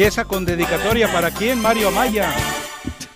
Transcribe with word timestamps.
¿Y 0.00 0.04
esa 0.04 0.24
con 0.24 0.46
dedicatoria 0.46 1.12
para 1.12 1.30
quién, 1.30 1.60
Mario 1.60 1.88
Amaya? 1.88 2.32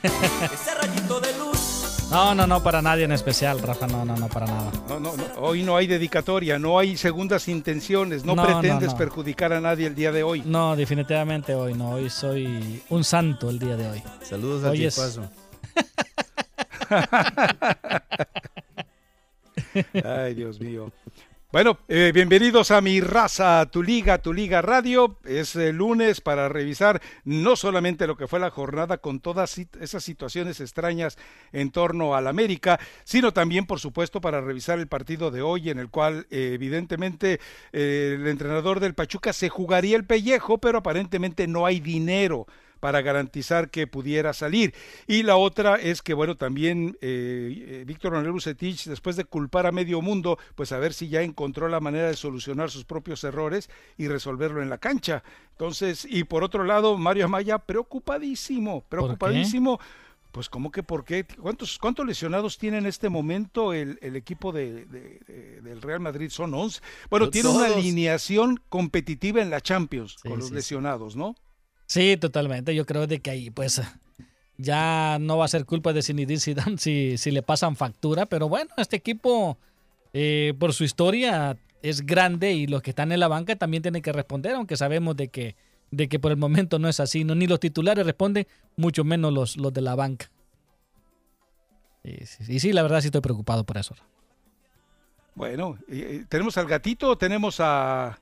Ese 0.03 0.75
rayito 0.75 1.19
de 1.19 1.33
luz. 1.39 2.09
No, 2.11 2.35
no, 2.35 2.47
no, 2.47 2.63
para 2.63 2.83
nadie 2.83 3.05
en 3.05 3.13
especial, 3.13 3.59
Rafa, 3.59 3.87
no, 3.87 4.05
no, 4.05 4.15
no, 4.15 4.29
para 4.29 4.45
nada. 4.45 4.71
No, 4.91 5.01
no, 5.01 5.17
no, 5.17 5.25
hoy 5.39 5.63
no 5.63 5.79
hay 5.79 5.87
dedicatoria, 5.87 6.59
no 6.59 6.79
hay 6.79 6.99
segundas 6.99 7.49
intenciones, 7.49 8.27
no, 8.27 8.37
pretendes 8.37 8.91
no. 8.91 8.99
perjudicar 8.99 9.55
a 9.55 9.63
nadie 9.63 9.87
el 9.87 9.95
día 9.95 10.13
de 10.13 10.25
hoy. 10.25 10.43
No, 10.45 10.77
definitivamente 10.77 11.55
hoy 11.55 11.73
no, 11.73 11.93
hoy 11.93 12.11
soy 12.11 12.83
un 12.91 13.03
santo 13.03 13.49
el 13.49 13.59
día 13.59 13.77
de 13.77 13.89
hoy. 13.89 14.03
Saludos 14.23 14.65
al 14.65 14.73
Hoy 14.73 14.85
es- 14.85 14.95
Chispazo. 14.95 15.31
Ay, 20.05 20.35
Dios 20.35 20.61
mío. 20.61 20.93
Bueno, 21.55 21.79
eh, 21.87 22.11
bienvenidos 22.13 22.73
a 22.73 22.81
mi 22.81 23.01
raza, 23.01 23.65
tu 23.71 23.81
liga, 23.81 24.19
tu 24.19 24.33
liga 24.33 24.61
radio. 24.61 25.19
Es 25.25 25.55
el 25.55 25.77
lunes 25.77 26.21
para 26.21 26.49
revisar 26.49 27.01
no 27.23 27.55
solamente 27.55 28.09
lo 28.09 28.17
que 28.17 28.27
fue 28.27 28.41
la 28.41 28.51
jornada 28.51 28.99
con 28.99 29.21
todas 29.21 29.61
esas 29.81 30.03
situaciones 30.03 30.61
extrañas 30.61 31.17
en 31.53 31.71
torno 31.71 32.17
al 32.17 32.27
América, 32.27 32.81
sino 33.05 33.33
también, 33.33 33.67
por 33.67 33.79
supuesto, 33.79 34.21
para 34.21 34.41
revisar 34.41 34.81
el 34.81 34.89
partido 34.89 35.31
de 35.31 35.43
hoy 35.43 35.71
en 35.71 35.79
el 35.79 35.91
cual 35.91 36.27
eh, 36.29 36.51
evidentemente 36.55 37.39
eh, 37.73 38.17
el 38.19 38.27
entrenador 38.27 38.81
del 38.81 38.95
Pachuca 38.95 39.33
se 39.33 39.49
jugaría 39.49 39.97
el 39.97 40.07
pellejo, 40.07 40.59
pero 40.59 40.79
aparentemente 40.79 41.47
no 41.47 41.67
hay 41.67 41.79
dinero 41.79 42.49
para 42.85 43.01
garantizar 43.01 43.71
que 43.71 43.87
pudiera 43.87 44.35
salir. 44.35 44.75
Y 45.07 45.23
la 45.23 45.37
otra 45.39 45.77
es 45.77 46.03
que, 46.03 46.13
bueno, 46.13 46.37
también 46.37 46.99
eh, 47.01 47.65
eh, 47.81 47.85
Víctor 47.87 48.13
Manuel 48.13 48.33
Bucetich, 48.33 48.85
después 48.85 49.17
de 49.17 49.25
culpar 49.25 49.65
a 49.67 49.73
medio 49.73 50.03
mundo, 50.03 50.39
pues 50.55 50.71
a 50.71 50.79
ver 50.79 50.93
si 50.93 51.09
ya 51.09 51.23
encontró 51.23 51.67
la 51.69 51.81
manera 51.81 52.09
de 52.09 52.15
solucionar 52.15 52.71
sus 52.71 52.85
propios 52.85 53.25
errores 53.25 53.71
y 53.97 54.07
resolverlo 54.09 54.61
en 54.61 54.69
la 54.69 54.77
cancha. 54.77 55.23
Entonces, 55.53 56.07
y 56.07 56.25
por 56.25 56.45
otro 56.45 56.63
lado, 56.65 56.99
Mario 56.99 57.25
Amaya, 57.25 57.57
preocupadísimo, 57.57 58.83
preocupadísimo. 58.87 59.81
Pues 60.31 60.51
como 60.51 60.71
que 60.71 60.83
por 60.83 61.07
qué, 61.07 61.25
¿cuántos, 61.41 61.79
cuántos 61.79 62.05
lesionados 62.05 62.59
tiene 62.59 62.77
en 62.77 62.85
este 62.87 63.09
momento 63.09 63.73
el, 63.73 63.99
el 64.03 64.15
equipo 64.15 64.53
de, 64.53 64.85
de- 64.85 65.21
de- 65.27 65.61
del 65.63 65.81
Real 65.81 66.01
Madrid? 66.01 66.29
Son 66.29 66.53
11. 66.53 66.81
Bueno, 67.09 67.31
tiene 67.31 67.49
una 67.49 67.67
alineación 67.67 68.61
competitiva 68.69 69.41
en 69.41 69.49
la 69.49 69.63
Champions 69.63 70.17
Sí, 70.21 70.29
con 70.29 70.41
los 70.41 70.49
sí. 70.49 70.55
lesionados, 70.55 71.17
¿no? 71.17 71.35
Sí, 71.95 72.17
totalmente. 72.17 72.75
Yo 72.75 72.87
creo 72.87 73.07
de 73.07 73.21
que 73.21 73.31
ahí, 73.31 73.51
pues, 73.51 73.81
ya 74.59 75.17
no 75.21 75.39
va 75.39 75.45
a 75.45 75.49
ser 75.49 75.65
culpa 75.65 75.93
de 75.93 76.03
Zinedine 76.03 76.41
Zidane 76.41 76.77
si, 76.77 77.17
si 77.19 77.31
le 77.31 77.41
pasan 77.41 77.77
factura, 77.77 78.27
pero 78.27 78.49
bueno, 78.49 78.69
este 78.79 78.97
equipo, 78.97 79.59
eh, 80.13 80.55
por 80.59 80.73
su 80.73 80.83
historia, 80.83 81.57
es 81.83 82.05
grande 82.05 82.53
y 82.53 82.67
los 82.67 82.83
que 82.83 82.91
están 82.91 83.13
en 83.13 83.21
la 83.21 83.29
banca 83.29 83.55
también 83.55 83.85
tienen 83.85 84.03
que 84.03 84.13
responder, 84.13 84.57
aunque 84.57 84.77
sabemos 84.77 85.15
de 85.15 85.29
que, 85.29 85.55
de 85.93 86.09
que 86.09 86.19
por 86.19 86.33
el 86.33 86.37
momento 86.37 86.81
no 86.81 86.89
es 86.89 86.99
así. 86.99 87.23
No, 87.23 87.37
ni 87.37 87.47
los 87.47 87.61
titulares 87.61 88.05
responden, 88.05 88.49
mucho 88.75 89.05
menos 89.05 89.33
los, 89.33 89.57
los 89.57 89.73
de 89.73 89.81
la 89.81 89.95
banca. 89.95 90.33
Y, 92.03 92.27
sí, 92.27 92.43
y 92.49 92.59
sí, 92.59 92.73
la 92.73 92.83
verdad 92.83 93.03
sí 93.03 93.07
estoy 93.07 93.21
preocupado 93.21 93.63
por 93.63 93.77
eso. 93.77 93.95
Bueno, 95.37 95.79
eh, 95.87 96.23
eh, 96.23 96.25
¿tenemos 96.29 96.59
al 96.59 96.67
gatito 96.67 97.11
o 97.11 97.17
tenemos 97.17 97.61
a... 97.61 98.19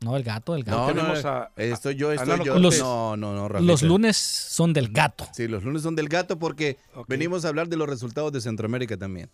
No, 0.00 0.16
el 0.16 0.22
gato, 0.22 0.54
el 0.54 0.62
gato. 0.62 0.78
No, 0.78 0.86
no, 0.88 0.94
tenemos 0.94 1.24
no, 1.24 1.30
a- 1.30 1.50
estoy 1.56 1.94
yo, 1.94 2.10
a 2.10 2.14
estoy 2.14 2.44
yo. 2.44 2.54
Cortés. 2.60 2.80
no, 2.80 3.16
no, 3.16 3.34
no, 3.34 3.48
Rafita. 3.48 3.66
Los 3.66 3.82
lunes 3.82 4.16
son 4.16 4.72
del 4.72 4.90
gato. 4.90 5.26
Sí, 5.32 5.48
los 5.48 5.64
lunes 5.64 5.82
son 5.82 5.96
del 5.96 6.08
gato 6.08 6.38
porque 6.38 6.76
venimos 7.08 7.44
a 7.44 7.48
hablar 7.48 7.68
de 7.68 7.76
los 7.76 7.88
resultados 7.88 8.30
de 8.32 8.40
Centroamérica 8.40 8.96
también. 8.96 9.30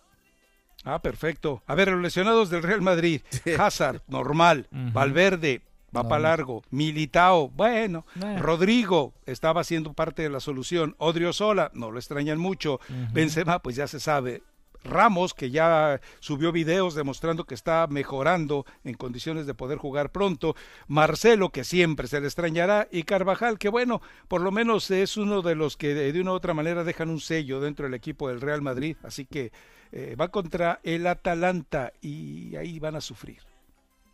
Ah, 0.84 1.00
perfecto. 1.00 1.62
A 1.66 1.74
ver, 1.74 1.88
los 1.88 2.00
lesionados 2.00 2.48
del 2.50 2.62
Real 2.62 2.80
Madrid. 2.80 3.22
Hazard, 3.58 4.02
normal. 4.08 4.66
Valverde, 4.70 5.62
va 5.94 6.02
No, 6.04 6.08
para 6.08 6.22
largo. 6.22 6.62
Militao, 6.70 7.48
bueno. 7.50 8.06
Bueno. 8.14 8.40
Rodrigo, 8.42 9.14
estaba 9.26 9.64
siendo 9.64 9.92
parte 9.92 10.22
de 10.22 10.30
la 10.30 10.40
solución. 10.40 10.94
Odriozola, 10.98 11.70
no 11.74 11.90
lo 11.90 11.98
extrañan 11.98 12.38
mucho. 12.38 12.80
Benzema, 13.12 13.58
pues 13.60 13.76
ya 13.76 13.86
se 13.86 14.00
sabe. 14.00 14.42
Ramos, 14.84 15.34
que 15.34 15.50
ya 15.50 16.00
subió 16.20 16.52
videos 16.52 16.94
demostrando 16.94 17.44
que 17.44 17.54
está 17.54 17.86
mejorando 17.88 18.66
en 18.84 18.94
condiciones 18.94 19.46
de 19.46 19.54
poder 19.54 19.78
jugar 19.78 20.10
pronto. 20.10 20.56
Marcelo, 20.88 21.50
que 21.50 21.64
siempre 21.64 22.08
se 22.08 22.20
le 22.20 22.26
extrañará. 22.26 22.88
Y 22.90 23.04
Carvajal, 23.04 23.58
que 23.58 23.68
bueno, 23.68 24.02
por 24.28 24.40
lo 24.40 24.50
menos 24.50 24.90
es 24.90 25.16
uno 25.16 25.42
de 25.42 25.54
los 25.54 25.76
que 25.76 25.94
de, 25.94 26.20
una 26.20 26.32
u 26.32 26.34
otra 26.34 26.54
manera 26.54 26.84
dejan 26.84 27.10
un 27.10 27.20
sello 27.20 27.60
dentro 27.60 27.84
del 27.84 27.94
equipo 27.94 28.28
del 28.28 28.40
Real 28.40 28.62
Madrid. 28.62 28.96
Así 29.02 29.24
que 29.24 29.52
eh, 29.92 30.16
va 30.20 30.28
contra 30.28 30.80
el 30.82 31.06
Atalanta 31.06 31.92
y 32.00 32.56
ahí 32.56 32.78
van 32.78 32.96
a 32.96 33.00
sufrir. 33.00 33.38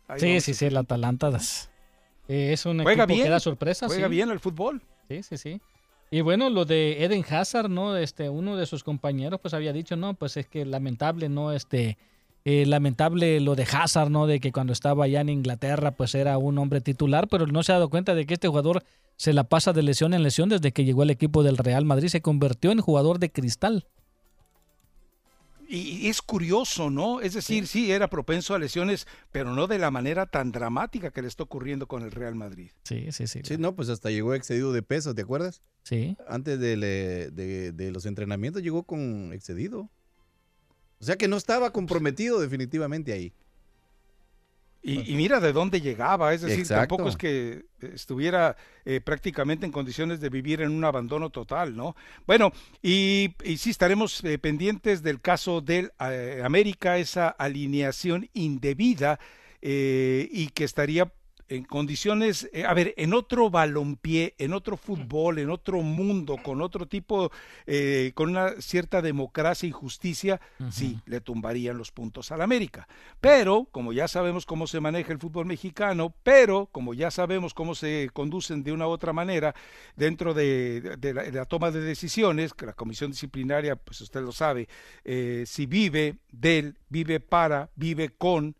Ahí 0.07 0.19
Sí, 0.19 0.41
sí, 0.41 0.53
sí, 0.53 0.65
el 0.65 0.77
Atalanta 0.77 1.29
es, 1.29 1.69
es 2.27 2.65
un 2.65 2.81
Juega 2.81 3.03
equipo 3.03 3.15
bien, 3.15 3.25
que 3.27 3.31
da 3.31 3.39
sorpresa. 3.39 3.87
Juega 3.87 4.07
sí. 4.07 4.11
bien 4.11 4.29
al 4.29 4.39
fútbol. 4.39 4.81
Sí, 5.07 5.23
sí, 5.23 5.37
sí. 5.37 5.61
Y 6.11 6.21
bueno, 6.21 6.49
lo 6.49 6.65
de 6.65 7.03
Eden 7.03 7.23
Hazard, 7.29 7.69
¿no? 7.69 7.95
Este, 7.95 8.29
uno 8.29 8.55
de 8.55 8.65
sus 8.65 8.83
compañeros, 8.83 9.39
pues 9.39 9.53
había 9.53 9.73
dicho, 9.73 9.95
no, 9.95 10.15
pues 10.15 10.37
es 10.37 10.47
que 10.47 10.65
lamentable, 10.65 11.29
¿no? 11.29 11.51
Este, 11.51 11.97
eh, 12.45 12.65
lamentable 12.65 13.39
lo 13.41 13.55
de 13.55 13.67
Hazard, 13.71 14.09
¿no? 14.09 14.25
De 14.25 14.39
que 14.39 14.51
cuando 14.51 14.73
estaba 14.73 15.05
allá 15.05 15.21
en 15.21 15.29
Inglaterra, 15.29 15.91
pues 15.91 16.15
era 16.15 16.37
un 16.39 16.57
hombre 16.57 16.81
titular, 16.81 17.27
pero 17.27 17.45
no 17.45 17.61
se 17.61 17.73
ha 17.73 17.75
dado 17.75 17.89
cuenta 17.89 18.15
de 18.15 18.25
que 18.25 18.33
este 18.33 18.47
jugador 18.47 18.83
se 19.17 19.33
la 19.33 19.43
pasa 19.43 19.71
de 19.71 19.83
lesión 19.83 20.13
en 20.13 20.23
lesión 20.23 20.49
desde 20.49 20.71
que 20.71 20.83
llegó 20.83 21.03
al 21.03 21.09
equipo 21.11 21.43
del 21.43 21.57
Real 21.57 21.85
Madrid, 21.85 22.07
se 22.07 22.21
convirtió 22.21 22.71
en 22.71 22.79
jugador 22.79 23.19
de 23.19 23.31
cristal. 23.31 23.85
Y, 25.71 25.77
y 25.99 26.07
es 26.07 26.23
curioso, 26.23 26.89
¿no? 26.89 27.21
Es 27.21 27.35
decir, 27.35 27.67
sí. 27.67 27.91
era 27.91 28.09
propenso 28.09 28.55
a 28.55 28.59
lesiones, 28.59 29.05
pero 29.31 29.53
no 29.53 29.67
de 29.67 29.77
la 29.77 29.91
manera 29.91 30.25
tan 30.25 30.51
dramática 30.51 31.11
que 31.11 31.21
le 31.21 31.27
está 31.27 31.43
ocurriendo 31.43 31.87
con 31.87 32.01
el 32.01 32.09
Real 32.11 32.33
Madrid. 32.33 32.71
Sí, 32.85 33.11
sí, 33.11 33.27
sí. 33.27 33.41
Sí, 33.43 33.57
no, 33.59 33.75
pues 33.75 33.89
hasta 33.89 34.09
llegó 34.09 34.33
excedido 34.33 34.73
de 34.73 34.81
peso, 34.81 35.13
¿te 35.13 35.21
acuerdas? 35.21 35.61
Sí. 35.83 36.17
Antes 36.27 36.59
de, 36.59 36.75
le- 36.75 37.29
de- 37.29 37.71
de 37.71 37.91
los 37.91 38.07
entrenamientos 38.07 38.63
llegó 38.63 38.81
con 38.81 39.31
excedido. 39.31 39.91
O 40.99 41.05
sea 41.05 41.17
que 41.17 41.27
no 41.27 41.37
estaba 41.37 41.71
comprometido 41.71 42.39
definitivamente 42.41 43.13
ahí. 43.13 43.31
Y, 44.81 45.11
y 45.11 45.15
mira 45.15 45.41
de 45.41 45.51
dónde 45.51 45.81
llegaba, 45.81 46.33
es 46.33 46.41
decir, 46.41 46.59
Exacto. 46.59 46.95
tampoco 46.95 47.09
es 47.09 47.17
que 47.17 47.65
estuviera 47.81 48.55
eh, 48.85 49.01
prácticamente 49.01 49.65
en 49.65 49.73
condiciones 49.73 50.21
de 50.21 50.29
vivir 50.29 50.61
en 50.61 50.71
un 50.71 50.85
abandono 50.85 51.29
total, 51.29 51.75
¿no? 51.75 51.97
Bueno, 52.25 52.53
y, 52.81 53.35
y 53.43 53.57
sí 53.57 53.71
estaremos 53.71 54.23
eh, 54.23 54.37
pendientes 54.37 55.03
del 55.03 55.19
caso 55.19 55.59
del 55.59 55.91
eh, 55.99 56.41
América, 56.45 56.97
esa 56.97 57.27
alineación 57.27 58.29
indebida 58.33 59.19
eh, 59.61 60.29
y 60.31 60.47
que 60.47 60.63
estaría 60.63 61.11
en 61.49 61.63
condiciones, 61.63 62.49
eh, 62.53 62.63
a 62.63 62.73
ver, 62.73 62.93
en 62.95 63.13
otro 63.13 63.49
balompié, 63.49 64.35
en 64.37 64.53
otro 64.53 64.77
fútbol, 64.77 65.39
en 65.39 65.49
otro 65.49 65.81
mundo, 65.81 66.37
con 66.37 66.61
otro 66.61 66.87
tipo, 66.87 67.31
eh, 67.65 68.11
con 68.13 68.29
una 68.29 68.61
cierta 68.61 69.01
democracia 69.01 69.67
y 69.67 69.71
justicia, 69.71 70.39
sí, 70.71 70.99
le 71.05 71.21
tumbarían 71.21 71.77
los 71.77 71.91
puntos 71.91 72.31
al 72.31 72.41
América. 72.41 72.87
Pero, 73.19 73.67
como 73.71 73.93
ya 73.93 74.07
sabemos 74.07 74.45
cómo 74.45 74.67
se 74.67 74.79
maneja 74.79 75.11
el 75.11 75.19
fútbol 75.19 75.45
mexicano, 75.45 76.13
pero 76.23 76.67
como 76.67 76.93
ya 76.93 77.11
sabemos 77.11 77.53
cómo 77.53 77.75
se 77.75 78.09
conducen 78.13 78.63
de 78.63 78.71
una 78.71 78.87
u 78.87 78.91
otra 78.91 79.11
manera 79.11 79.55
dentro 79.95 80.33
de, 80.33 80.97
de 80.97 81.13
la, 81.13 81.23
de 81.23 81.31
la 81.31 81.45
toma 81.45 81.71
de 81.71 81.81
decisiones, 81.81 82.53
que 82.53 82.65
la 82.65 82.73
comisión 82.73 83.11
disciplinaria, 83.11 83.75
pues 83.75 84.01
usted 84.01 84.21
lo 84.21 84.31
sabe, 84.31 84.69
eh, 85.03 85.43
si 85.47 85.65
vive 85.65 86.17
del, 86.31 86.77
vive 86.89 87.19
para, 87.19 87.69
vive 87.75 88.09
con 88.09 88.55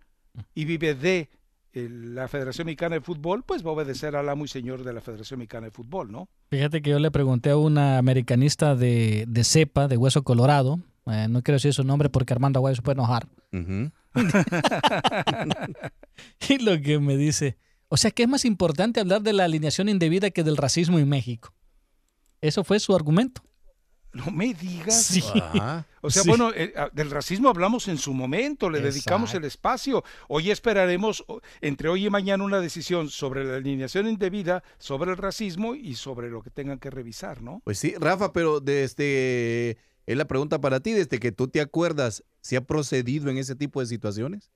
y 0.53 0.65
vive 0.65 0.95
de 0.95 1.29
la 1.73 2.27
Federación 2.27 2.65
Mexicana 2.65 2.95
de 2.95 3.01
Fútbol, 3.01 3.43
pues 3.43 3.65
va 3.65 3.69
a 3.69 3.73
obedecer 3.73 4.15
al 4.15 4.29
amo 4.29 4.45
y 4.45 4.47
señor 4.47 4.83
de 4.83 4.93
la 4.93 5.01
Federación 5.01 5.39
Mexicana 5.39 5.67
de 5.67 5.71
Fútbol, 5.71 6.11
¿no? 6.11 6.29
Fíjate 6.49 6.81
que 6.81 6.89
yo 6.89 6.99
le 6.99 7.11
pregunté 7.11 7.51
a 7.51 7.57
una 7.57 7.97
americanista 7.97 8.75
de, 8.75 9.25
de 9.27 9.43
cepa, 9.43 9.87
de 9.87 9.97
hueso 9.97 10.23
colorado, 10.23 10.79
eh, 11.05 11.27
no 11.29 11.43
quiero 11.43 11.55
decir 11.55 11.73
su 11.73 11.83
nombre 11.83 12.09
porque 12.09 12.33
Armando 12.33 12.59
Aguayo 12.59 12.75
se 12.75 12.81
puede 12.81 12.95
enojar, 12.95 13.27
y 16.49 16.57
lo 16.59 16.81
que 16.81 16.99
me 16.99 17.17
dice, 17.17 17.57
o 17.87 17.97
sea, 17.97 18.11
que 18.11 18.23
es 18.23 18.29
más 18.29 18.45
importante 18.45 18.99
hablar 18.99 19.21
de 19.21 19.33
la 19.33 19.45
alineación 19.45 19.89
indebida 19.89 20.29
que 20.29 20.43
del 20.43 20.57
racismo 20.57 20.99
en 20.99 21.09
México. 21.09 21.53
Eso 22.41 22.63
fue 22.63 22.79
su 22.79 22.95
argumento. 22.95 23.41
No 24.11 24.31
me 24.31 24.53
digas. 24.53 25.03
Sí. 25.03 25.23
Ajá. 25.35 25.85
O 26.01 26.09
sea, 26.09 26.23
Sí. 26.23 26.29
bueno, 26.29 26.51
eh, 26.55 26.73
ah, 26.75 26.89
del 26.91 27.11
racismo 27.11 27.49
hablamos 27.49 27.87
en 27.87 27.97
su 27.97 28.13
momento, 28.13 28.69
le 28.69 28.81
dedicamos 28.81 29.33
el 29.35 29.43
espacio. 29.45 30.03
Hoy 30.27 30.49
esperaremos 30.49 31.23
entre 31.61 31.89
hoy 31.89 32.05
y 32.07 32.09
mañana 32.09 32.43
una 32.43 32.59
decisión 32.59 33.09
sobre 33.09 33.43
la 33.45 33.57
alineación 33.57 34.07
indebida, 34.07 34.63
sobre 34.79 35.11
el 35.11 35.17
racismo 35.17 35.75
y 35.75 35.95
sobre 35.95 36.29
lo 36.29 36.41
que 36.41 36.49
tengan 36.49 36.79
que 36.79 36.89
revisar, 36.89 37.41
¿no? 37.41 37.61
Pues 37.63 37.77
sí, 37.77 37.93
Rafa, 37.99 38.33
pero 38.33 38.59
desde 38.59 39.77
es 40.05 40.17
la 40.17 40.25
pregunta 40.25 40.59
para 40.59 40.79
ti, 40.79 40.93
desde 40.93 41.19
que 41.19 41.31
tú 41.31 41.47
te 41.47 41.61
acuerdas, 41.61 42.23
¿se 42.41 42.57
ha 42.57 42.61
procedido 42.61 43.29
en 43.29 43.37
ese 43.37 43.55
tipo 43.55 43.79
de 43.79 43.85
situaciones? 43.85 44.49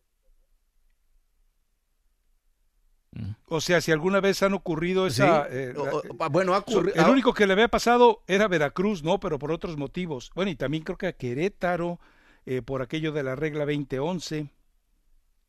O 3.47 3.61
sea, 3.61 3.81
si 3.81 3.91
alguna 3.91 4.19
vez 4.21 4.41
han 4.43 4.53
ocurrido 4.53 5.05
esa... 5.07 5.43
Sí. 5.43 5.49
eh, 5.51 5.73
la- 5.75 6.25
o- 6.25 6.29
bueno, 6.29 6.53
ha 6.55 6.59
ocurrido. 6.59 6.95
el 6.95 7.09
único 7.11 7.33
que 7.33 7.45
le 7.47 7.53
había 7.53 7.67
pasado 7.67 8.23
era 8.27 8.47
Veracruz, 8.47 9.03
¿no? 9.03 9.19
Pero 9.19 9.37
por 9.39 9.51
otros 9.51 9.77
motivos. 9.77 10.31
Bueno, 10.35 10.51
y 10.51 10.55
también 10.55 10.83
creo 10.83 10.97
que 10.97 11.07
a 11.07 11.13
Querétaro, 11.13 11.99
eh, 12.45 12.61
por 12.61 12.81
aquello 12.81 13.11
de 13.11 13.23
la 13.23 13.35
regla 13.35 13.65
2011. 13.65 14.49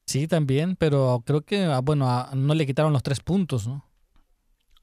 Sí, 0.06 0.28
también, 0.28 0.76
pero 0.76 1.22
creo 1.26 1.40
que, 1.42 1.64
ah, 1.64 1.80
bueno, 1.80 2.08
ah, 2.10 2.30
no 2.34 2.54
le 2.54 2.66
quitaron 2.66 2.92
los 2.92 3.02
tres 3.02 3.20
puntos, 3.20 3.66
¿no? 3.66 3.84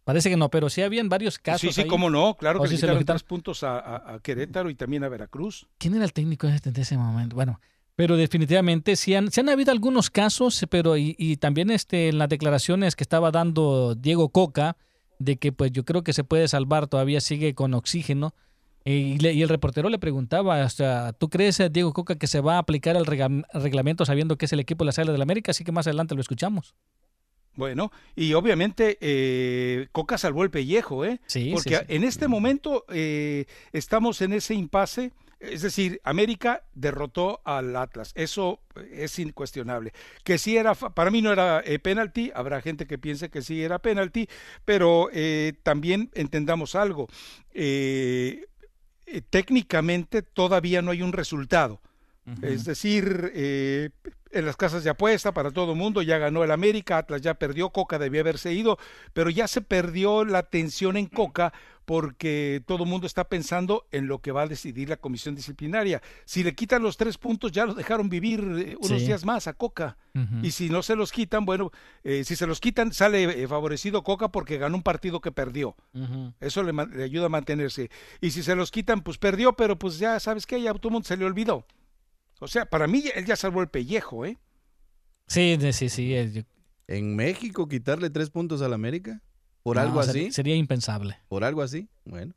Parece 0.04 0.32
que 0.32 0.36
no, 0.38 0.50
pero 0.50 0.68
sí 0.70 0.82
habían 0.82 1.10
varios 1.10 1.38
casos. 1.38 1.62
Sí, 1.62 1.72
sí, 1.72 1.82
ahí. 1.82 1.88
cómo 1.88 2.10
no, 2.10 2.36
claro 2.36 2.60
¿O 2.60 2.64
que 2.64 2.70
sí 2.70 2.74
le 2.74 2.78
se 2.80 2.86
quitaron 2.88 3.00
quitaron? 3.00 3.20
tres 3.20 3.28
puntos 3.28 3.64
a, 3.64 3.78
a- 3.78 4.16
a 4.16 4.20
Querétaro 4.20 4.72
y 4.72 4.76
también 4.76 5.04
a 5.04 5.10
Veracruz. 5.10 5.68
¿Quién 5.78 5.94
era 5.94 6.04
el 6.06 6.12
técnico 6.14 6.48
en 6.48 6.56
ese 6.76 6.98
momento? 6.98 7.36
Bueno, 7.36 7.60
pero 8.02 8.18
definitivamente 8.18 8.96
sí 8.96 9.14
han, 9.14 9.30
sí 9.32 9.42
han 9.42 9.50
habido 9.50 9.72
algunos 9.72 10.10
casos, 10.10 10.66
pero 10.72 10.98
y, 10.98 11.16
y 11.20 11.38
también 11.38 11.70
este, 11.70 12.10
en 12.10 12.18
las 12.18 12.30
declaraciones 12.30 12.96
que 12.96 13.04
estaba 13.04 13.30
dando 13.30 13.94
Diego 13.94 14.30
Coca, 14.30 14.76
de 15.20 15.38
que 15.38 15.52
pues 15.52 15.72
yo 15.72 15.86
creo 15.86 16.04
que 16.04 16.12
se 16.12 16.24
puede 16.24 16.48
salvar, 16.48 16.88
todavía 16.88 17.22
sigue 17.22 17.54
con 17.54 17.76
oxígeno. 17.76 18.34
eh, 18.86 18.94
Y, 18.96 19.18
le- 19.20 19.34
y 19.34 19.44
el 19.44 19.50
reportero 19.50 19.88
le 19.88 20.00
preguntaba, 20.00 20.66
o 20.66 20.70
sea, 20.70 21.14
¿tú 21.14 21.30
crees, 21.30 21.60
eh, 21.60 21.70
Diego 21.70 21.94
Coca, 21.94 22.16
que 22.16 22.26
se 22.26 22.42
va 22.42 22.56
a 22.56 22.58
aplicar 22.58 22.96
el 22.98 23.06
reglamento 23.06 24.04
sabiendo 24.04 24.36
que 24.36 24.46
es 24.46 24.54
el 24.54 24.60
equipo 24.62 24.84
de 24.84 24.88
la 24.88 24.92
Sala 24.94 25.12
de 25.12 25.20
la 25.20 25.24
América? 25.24 25.52
Así 25.52 25.64
que 25.64 25.72
más 25.72 25.86
adelante 25.86 26.16
lo 26.16 26.22
escuchamos. 26.22 26.74
Bueno, 27.54 27.92
y 28.16 28.34
obviamente 28.34 28.98
eh, 29.00 29.90
Coca 29.92 30.18
salvó 30.18 30.44
el 30.44 30.50
pellejo, 30.50 31.06
¿eh? 31.06 31.20
Sí, 31.28 31.44
sí, 31.44 31.52
Porque 31.54 31.76
sí. 31.78 31.84
en 31.90 32.04
este 32.04 32.28
momento 32.28 32.84
eh, 32.90 33.46
estamos 33.74 34.22
en 34.24 34.34
ese 34.34 34.56
impasse, 34.56 35.12
es 35.42 35.62
decir, 35.62 36.00
América 36.04 36.64
derrotó 36.74 37.42
al 37.44 37.76
Atlas, 37.76 38.12
eso 38.16 38.60
es 38.92 39.18
incuestionable. 39.20 39.92
Que 40.24 40.38
sí 40.38 40.56
era, 40.56 40.76
para 40.76 41.12
mí 41.12 41.22
no 41.22 41.32
era 41.32 41.62
eh, 41.66 41.80
penalti, 41.80 42.32
habrá 42.34 42.62
gente 42.62 42.86
que 42.86 42.98
piense 42.98 43.30
que 43.30 43.42
sí 43.42 43.64
era 43.64 43.80
penalti, 43.80 44.30
pero 44.66 45.10
eh, 45.12 45.54
también 45.64 46.12
entendamos 46.14 46.76
algo, 46.76 47.08
eh, 47.54 48.46
eh, 49.08 49.22
técnicamente 49.30 50.22
todavía 50.22 50.82
no 50.82 50.92
hay 50.92 51.02
un 51.02 51.14
resultado. 51.14 51.82
Es 52.44 52.64
decir, 52.66 53.32
eh, 53.34 53.90
en 54.32 54.46
las 54.46 54.56
casas 54.56 54.84
de 54.84 54.92
apuesta 54.92 55.34
para 55.34 55.52
todo 55.52 55.72
el 55.72 55.78
mundo 55.78 56.02
ya 56.02 56.18
ganó 56.18 56.44
el 56.44 56.52
América, 56.52 57.00
Atlas 57.00 57.22
ya 57.22 57.34
perdió, 57.34 57.72
Coca 57.72 58.00
debió 58.00 58.22
haberse 58.22 58.54
ido, 58.54 58.78
pero 59.12 59.30
ya 59.30 59.48
se 59.48 59.62
perdió 59.62 60.24
la 60.24 60.44
tensión 60.44 60.98
en 60.98 61.08
Coca 61.08 61.52
porque 61.92 62.64
todo 62.66 62.86
el 62.86 62.90
mundo 62.90 63.06
está 63.06 63.26
pensando 63.26 63.86
en 63.92 64.08
lo 64.08 64.20
que 64.22 64.32
va 64.32 64.44
a 64.44 64.48
decidir 64.48 64.88
la 64.88 64.96
comisión 64.96 65.36
disciplinaria. 65.36 66.02
Si 66.24 66.42
le 66.42 66.56
quitan 66.56 66.82
los 66.82 66.96
tres 66.96 67.18
puntos, 67.18 67.52
ya 67.52 67.66
lo 67.66 67.74
dejaron 67.74 68.08
vivir 68.08 68.40
eh, 68.40 68.78
unos 68.80 69.02
Sí. 69.02 69.08
días 69.08 69.26
más 69.26 69.48
a 69.48 69.54
Coca. 69.56 69.98
Y 70.42 70.52
si 70.52 70.70
no 70.70 70.84
se 70.84 70.96
los 70.96 71.12
quitan, 71.12 71.44
bueno, 71.44 71.70
eh, 72.06 72.24
si 72.24 72.38
se 72.38 72.48
los 72.48 72.62
quitan, 72.62 72.94
sale 72.94 73.44
eh, 73.44 73.46
favorecido 73.46 74.06
Coca 74.06 74.30
porque 74.32 74.58
ganó 74.58 74.78
un 74.78 74.84
partido 74.84 75.20
que 75.20 75.34
perdió. 75.34 75.76
Eso 76.40 76.64
le, 76.64 77.04
ayuda 77.04 77.26
a 77.26 77.30
mantenerse. 77.30 77.92
Y 78.22 78.32
si 78.32 78.42
se 78.42 78.56
los 78.56 78.72
quitan, 78.72 79.02
pues 79.02 79.18
perdió, 79.18 79.52
pero 79.58 79.78
pues 79.78 80.00
ya 80.00 80.18
sabes 80.22 80.46
que 80.46 80.62
ya 80.62 80.74
todo 80.74 80.88
el 80.88 80.94
mundo 80.94 81.08
se 81.10 81.18
le 81.18 81.26
olvidó. 81.26 81.66
O 82.40 82.48
sea, 82.48 82.68
para 82.68 82.88
mí 82.88 83.04
él 83.14 83.26
ya 83.26 83.36
salvó 83.36 83.60
el 83.62 83.68
pellejo, 83.68 84.26
¿eh? 84.26 84.38
Sí, 85.28 85.58
sí, 85.74 85.90
sí. 85.90 86.46
En 86.88 87.18
México 87.18 87.68
quitarle 87.68 88.10
tres 88.10 88.30
puntos 88.30 88.62
al 88.62 88.72
América 88.72 89.22
por 89.64 89.76
no, 89.78 89.82
algo 89.84 90.02
ser- 90.04 90.10
así, 90.12 90.32
Sería 90.32 90.56
impensable. 90.56 91.18
por 91.28 91.44
algo 91.44 91.62
así. 91.62 91.88
Bueno, 92.06 92.34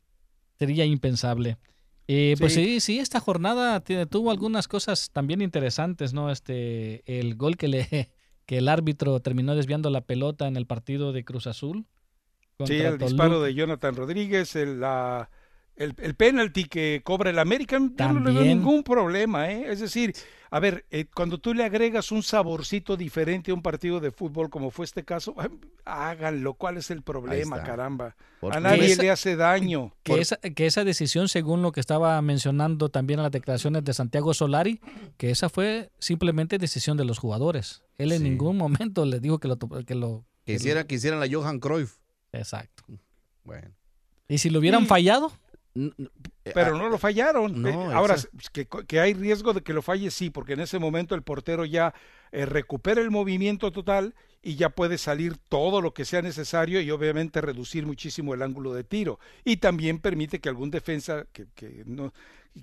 Sería 0.59 0.85
impensable. 0.85 1.59
Eh, 2.06 2.37
Pues 2.38 2.53
Sí. 2.55 2.81
sí, 2.81 2.99
esta 2.99 3.19
jornada 3.19 3.81
tiene- 3.81 4.06
tuvo 4.06 4.31
algunas 4.31 4.69
cosas 4.69 5.11
también 5.11 5.41
interesantes, 5.43 6.12
¿no? 6.12 6.31
Este, 6.31 7.03
el 7.19 7.35
gol 7.37 7.56
que 7.56 7.69
le 7.69 7.79
que 8.47 8.59
el 8.59 8.69
árbitro 8.69 9.21
terminó 9.21 9.55
desviando 9.56 9.88
la 9.88 10.03
pelota 10.03 10.47
en 10.47 10.56
el 10.59 10.67
partido 10.67 11.12
de 11.15 11.25
Cruz 11.25 11.47
Azul. 11.47 11.87
Sí, 11.87 12.55
contra 12.59 12.76
el 12.76 12.85
Toluca. 12.85 13.06
disparo 13.06 13.41
de 13.43 13.55
Jonathan 13.55 13.97
Rodríguez, 13.97 14.55
el, 14.55 14.81
la, 14.81 15.31
el, 15.76 15.94
el 15.99 16.15
penalti 16.15 16.65
que 16.65 17.00
cobra 17.05 17.31
el 17.31 17.38
América, 17.38 17.79
yo 17.79 18.12
no 18.12 18.21
le 18.21 18.32
veo 18.32 18.44
ningún 18.44 18.82
problema, 18.82 19.50
¿eh? 19.50 19.65
Es 19.73 19.81
decir, 19.81 20.12
a 20.50 20.61
ver, 20.61 20.87
eh, 20.91 21.06
cuando 21.12 21.38
tú 21.38 21.53
le 21.53 21.65
agregas 21.65 22.12
un 22.12 22.23
saborcito 22.23 22.97
diferente 22.97 23.50
a 23.50 23.55
un 23.55 23.62
partido 23.62 23.99
de 23.99 24.12
fútbol, 24.12 24.50
como 24.50 24.71
fue 24.71 24.85
este 24.85 25.03
caso, 25.05 25.35
háganlo. 25.85 26.55
¿Cuál 26.55 26.76
es 26.76 26.91
el 26.91 27.03
problema, 27.03 27.62
caramba? 27.62 28.15
A 28.50 28.61
nadie 28.61 28.87
esa- 28.93 29.03
le 29.03 29.11
hace 29.11 29.37
daño. 29.37 29.93
Que 30.03 30.12
Por- 30.12 30.21
esa, 30.21 30.37
que 30.37 30.67
esa 30.67 30.85
decisión, 30.85 31.29
según 31.29 31.62
lo 31.62 31.73
que 31.73 31.81
estaba 31.81 32.21
mencionando 32.23 32.88
también 32.88 33.19
en 33.19 33.25
las 33.25 33.32
declaraciones 33.32 33.85
de 33.85 33.94
Santiago 33.94 34.32
Solari, 34.35 34.81
que 35.17 35.31
esa 35.31 35.49
fue 35.49 35.91
simplemente 35.99 36.59
decisión 36.59 36.97
de 36.97 37.05
los 37.05 37.19
jugadores. 37.19 37.82
Él 37.99 38.12
en 38.12 38.19
Sí. 38.19 38.25
ningún 38.31 38.56
momento 38.56 39.05
les 39.06 39.21
dijo 39.21 39.38
que 39.38 39.49
lo... 39.49 39.59
Que 39.59 39.67
lo 39.67 39.85
que 39.85 39.94
lo- 39.97 40.25
quisiera 40.44 40.87
que 40.87 40.94
hicieran 40.97 41.19
la 41.21 41.26
Johan 41.31 41.59
Cruyff. 41.59 41.97
exacto. 42.32 42.85
Bueno. 43.44 43.71
¿Y 44.29 44.38
si 44.38 44.50
lo 44.50 44.59
hubieran 44.61 44.82
Sí. 44.82 44.87
fallado? 44.88 45.32
N- 45.75 45.93
Pero 46.43 46.75
ah, 46.76 46.79
no 46.79 46.88
lo 46.88 46.99
fallaron. 46.99 47.61
no, 47.62 47.91
Eh, 47.91 47.94
Ahora, 47.94 48.17
que 48.87 49.00
hay 49.00 49.15
riesgo 49.15 49.53
de 49.53 49.62
que 49.62 49.73
lo 49.73 49.82
falle, 49.82 50.11
sí, 50.11 50.31
porque 50.31 50.53
en 50.53 50.61
ese 50.61 50.79
momento 50.79 51.15
el 51.15 51.23
portero 51.23 51.65
ya 51.65 51.94
eh, 52.32 52.47
recupera 52.47 53.00
el 53.00 53.11
movimiento 53.11 53.73
total 53.73 54.15
y 54.43 54.56
ya 54.56 54.69
puede 54.69 54.99
salir 54.99 55.37
todo 55.49 55.81
lo 55.81 55.94
que 55.94 56.05
sea 56.05 56.21
necesario 56.23 56.81
y 56.81 56.91
obviamente 56.91 57.41
reducir 57.41 57.87
muchísimo 57.87 58.35
el 58.35 58.43
ángulo 58.43 58.75
de 58.75 58.85
tiro. 58.85 59.19
Y 59.44 59.56
también 59.56 59.99
permite 59.99 60.38
que 60.41 60.49
algún 60.50 60.71
defensa 60.71 61.26
que, 61.32 61.47
que 61.55 61.82
no 61.87 62.12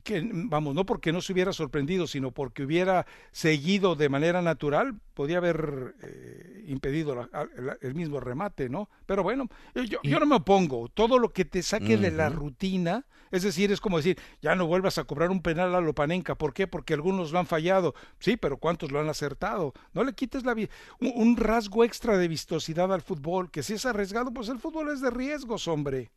que 0.04 0.22
vamos, 0.34 0.74
no 0.74 0.86
porque 0.86 1.12
no 1.12 1.22
se 1.22 1.34
hubiera 1.34 1.52
sorprendido, 1.52 2.08
sino 2.08 2.32
porque 2.32 2.64
hubiera 2.64 3.06
seguido 3.32 3.96
de 3.96 4.08
manera 4.10 4.42
natural, 4.42 4.96
podía 5.14 5.38
haber 5.38 5.96
eh, 6.02 6.64
impedido 6.68 7.14
la- 7.16 7.30
el, 7.58 7.72
el 7.82 7.96
mismo 7.96 8.20
remate, 8.20 8.70
¿no? 8.70 8.90
Pero 9.06 9.22
bueno, 9.24 9.50
yo, 9.76 10.00
no 10.20 10.26
me 10.26 10.36
opongo. 10.36 10.88
Todo 10.90 11.20
lo 11.20 11.30
que 11.34 11.44
te 11.46 11.62
saque 11.62 11.98
de 11.98 12.12
la 12.12 12.30
rutina, 12.30 13.06
es 13.32 13.44
decir, 13.44 13.72
es 13.72 13.82
como 13.82 13.98
decir, 13.98 14.18
ya 14.42 14.56
no 14.56 14.66
vuelvas 14.66 14.98
a 14.98 15.04
cobrar 15.04 15.30
un 15.30 15.42
penal 15.42 15.76
a 15.76 15.82
Lopanenca. 15.82 16.36
¿Por 16.36 16.54
qué? 16.54 16.68
Porque 16.68 16.94
algunos 16.94 17.32
lo 17.32 17.40
han 17.40 17.46
fallado. 17.48 17.94
Sí, 18.20 18.38
pero 18.38 18.58
¿cuántos 18.58 18.92
lo 18.92 19.00
han 19.00 19.10
acertado? 19.10 19.74
No 19.94 20.04
le 20.04 20.14
quites 20.14 20.46
la 20.46 20.54
un, 20.54 20.68
un 21.16 21.38
rasgo 21.38 21.84
extra 21.84 22.18
de 22.18 22.28
vistosidad 22.28 22.94
al 22.94 23.02
fútbol, 23.02 23.52
que 23.52 23.64
si 23.64 23.74
es 23.74 23.86
arriesgado, 23.86 24.32
pues 24.34 24.50
el 24.50 24.60
fútbol 24.60 24.90
es 24.90 25.02
de 25.02 25.10
riesgos, 25.12 25.68
hombre. 25.68 26.12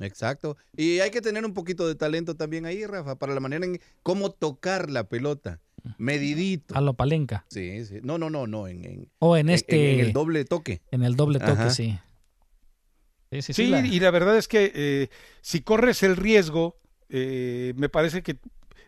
Exacto. 0.00 0.56
Y 0.76 1.00
hay 1.00 1.10
que 1.10 1.20
tener 1.20 1.44
un 1.44 1.54
poquito 1.54 1.86
de 1.86 1.94
talento 1.94 2.36
también 2.36 2.66
ahí, 2.66 2.84
Rafa, 2.86 3.16
para 3.18 3.34
la 3.34 3.40
manera 3.40 3.64
en 3.64 3.80
cómo 4.02 4.30
tocar 4.30 4.90
la 4.90 5.08
pelota. 5.08 5.60
Medidito. 5.98 6.76
A 6.76 6.80
lo 6.80 6.92
palenca. 6.94 7.46
Sí, 7.48 7.84
sí. 7.86 8.00
No, 8.02 8.18
no, 8.18 8.28
no, 8.30 8.46
no. 8.46 8.68
En, 8.68 8.84
en, 8.84 9.08
O 9.18 9.36
en 9.36 9.48
en- 9.48 9.54
este... 9.54 9.94
en 9.94 10.00
el 10.00 10.12
doble 10.12 10.44
toque. 10.44 10.82
En 10.90 11.02
el 11.02 11.16
doble 11.16 11.38
toque, 11.38 11.52
Ajá. 11.52 11.70
sí. 11.70 11.98
Sí, 13.32 13.42
sí, 13.42 13.52
Sí, 13.52 13.64
sí, 13.64 13.70
la- 13.70 13.86
y 13.86 14.00
la 14.00 14.10
verdad 14.10 14.36
es 14.36 14.48
que 14.48 14.72
eh, 14.74 15.08
si 15.40 15.60
corres 15.60 16.02
el 16.02 16.16
riesgo, 16.16 16.76
eh, 17.08 17.72
me 17.76 17.88
parece 17.88 18.22
que 18.22 18.38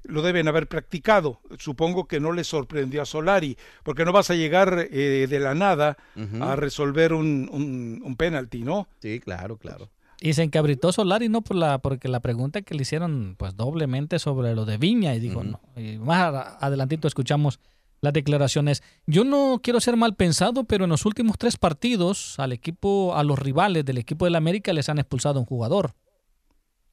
lo 0.04 0.20
deben 0.22 0.48
haber 0.48 0.66
practicado. 0.68 1.40
Supongo 1.58 2.08
que 2.08 2.18
no 2.18 2.32
le 2.32 2.42
sorprendió 2.42 3.02
a 3.02 3.06
Solari, 3.06 3.56
porque 3.84 4.04
no 4.04 4.12
vas 4.12 4.30
a 4.30 4.34
llegar 4.34 4.88
eh, 4.90 5.26
de 5.30 5.38
la 5.38 5.54
nada 5.54 5.96
a 6.40 6.56
resolver 6.56 7.12
un, 7.12 7.48
un, 7.52 8.02
un 8.04 8.16
penalti, 8.16 8.62
¿no? 8.64 8.88
Sí, 9.00 9.20
claro, 9.20 9.56
claro. 9.58 9.90
Y 10.24 10.34
se 10.34 10.44
encabritó 10.44 10.92
Solari, 10.92 11.28
¿no? 11.28 11.42
Por 11.42 11.56
la, 11.56 11.78
porque 11.78 12.06
la 12.06 12.20
pregunta 12.20 12.62
que 12.62 12.76
le 12.76 12.82
hicieron, 12.82 13.34
pues 13.36 13.56
doblemente 13.56 14.20
sobre 14.20 14.54
lo 14.54 14.64
de 14.64 14.78
Viña, 14.78 15.16
y 15.16 15.18
dijo, 15.20 15.42
no. 15.42 15.60
Y 15.76 15.98
más 15.98 16.32
adelantito 16.60 17.08
escuchamos 17.08 17.58
las 18.00 18.12
declaraciones. 18.12 18.84
Yo 19.04 19.24
no 19.24 19.58
quiero 19.60 19.80
ser 19.80 19.96
mal 19.96 20.14
pensado, 20.14 20.62
pero 20.62 20.84
en 20.84 20.90
los 20.90 21.06
últimos 21.06 21.38
tres 21.38 21.56
partidos, 21.56 22.38
al 22.38 22.52
equipo, 22.52 23.16
a 23.16 23.24
los 23.24 23.36
rivales 23.36 23.84
del 23.84 23.98
equipo 23.98 24.24
del 24.24 24.36
América 24.36 24.72
les 24.72 24.88
han 24.88 25.00
expulsado 25.00 25.40
un 25.40 25.46
jugador. 25.46 25.94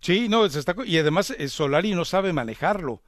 Sí, 0.01 0.27
no, 0.27 0.49
se 0.49 0.57
está, 0.57 0.75
y 0.85 0.97
además 0.97 1.31
eh, 1.37 1.49
Solari 1.49 1.93
no 1.93 2.05
sabe 2.05 2.33
manejarlo, 2.33 3.03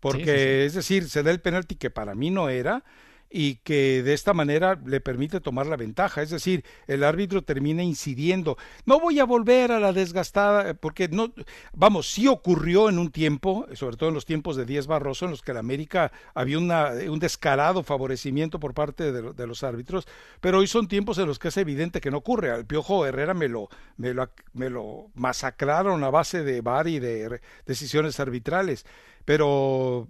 porque 0.00 0.24
Sí, 0.24 0.30
sí, 0.30 0.34
sí. 0.34 0.66
es 0.66 0.74
decir, 0.74 1.08
se 1.10 1.22
da 1.22 1.30
el 1.30 1.40
penalti 1.40 1.74
que 1.74 1.90
para 1.90 2.14
mí 2.14 2.30
no 2.30 2.48
era 2.48 2.84
y 3.30 3.56
que 3.56 4.02
de 4.02 4.14
esta 4.14 4.32
manera 4.34 4.80
le 4.86 5.00
permite 5.00 5.40
tomar 5.40 5.66
la 5.66 5.76
ventaja, 5.76 6.22
es 6.22 6.30
decir, 6.30 6.64
el 6.86 7.04
árbitro 7.04 7.42
termina 7.42 7.82
incidiendo. 7.82 8.56
No 8.86 9.00
voy 9.00 9.20
a 9.20 9.24
volver 9.24 9.72
a 9.72 9.80
la 9.80 9.92
desgastada, 9.92 10.74
porque 10.74 11.08
no, 11.08 11.32
vamos, 11.72 12.10
sí 12.10 12.26
ocurrió 12.26 12.88
en 12.88 12.98
un 12.98 13.10
tiempo, 13.10 13.66
sobre 13.74 13.96
todo 13.96 14.08
en 14.08 14.14
los 14.14 14.24
tiempos 14.24 14.56
de 14.56 14.64
Díaz 14.64 14.86
Barroso, 14.86 15.24
en 15.26 15.30
los 15.32 15.42
que 15.42 15.52
la 15.52 15.60
América 15.60 16.10
había 16.34 16.58
una, 16.58 16.90
un 17.08 17.18
descarado 17.18 17.82
favorecimiento 17.82 18.58
por 18.58 18.74
parte 18.74 19.12
de, 19.12 19.22
lo- 19.22 19.32
de 19.34 19.46
los 19.46 19.62
árbitros, 19.62 20.06
pero 20.40 20.58
hoy 20.58 20.66
son 20.66 20.88
tiempos 20.88 21.18
en 21.18 21.26
los 21.26 21.38
que 21.38 21.48
es 21.48 21.56
evidente 21.56 22.00
que 22.00 22.10
no 22.10 22.18
ocurre. 22.18 22.50
Al 22.50 22.66
Piojo 22.66 23.04
Herrera 23.06 23.34
me 23.34 23.48
lo, 23.48 23.68
me 23.96 24.14
lo, 24.14 24.30
me 24.54 24.70
lo 24.70 25.10
masacraron 25.14 26.02
a 26.04 26.10
base 26.10 26.42
de 26.44 26.60
VAR 26.60 26.88
y 26.88 26.98
de 26.98 27.40
decisiones 27.66 28.20
arbitrales, 28.20 28.86
pero 29.24 30.08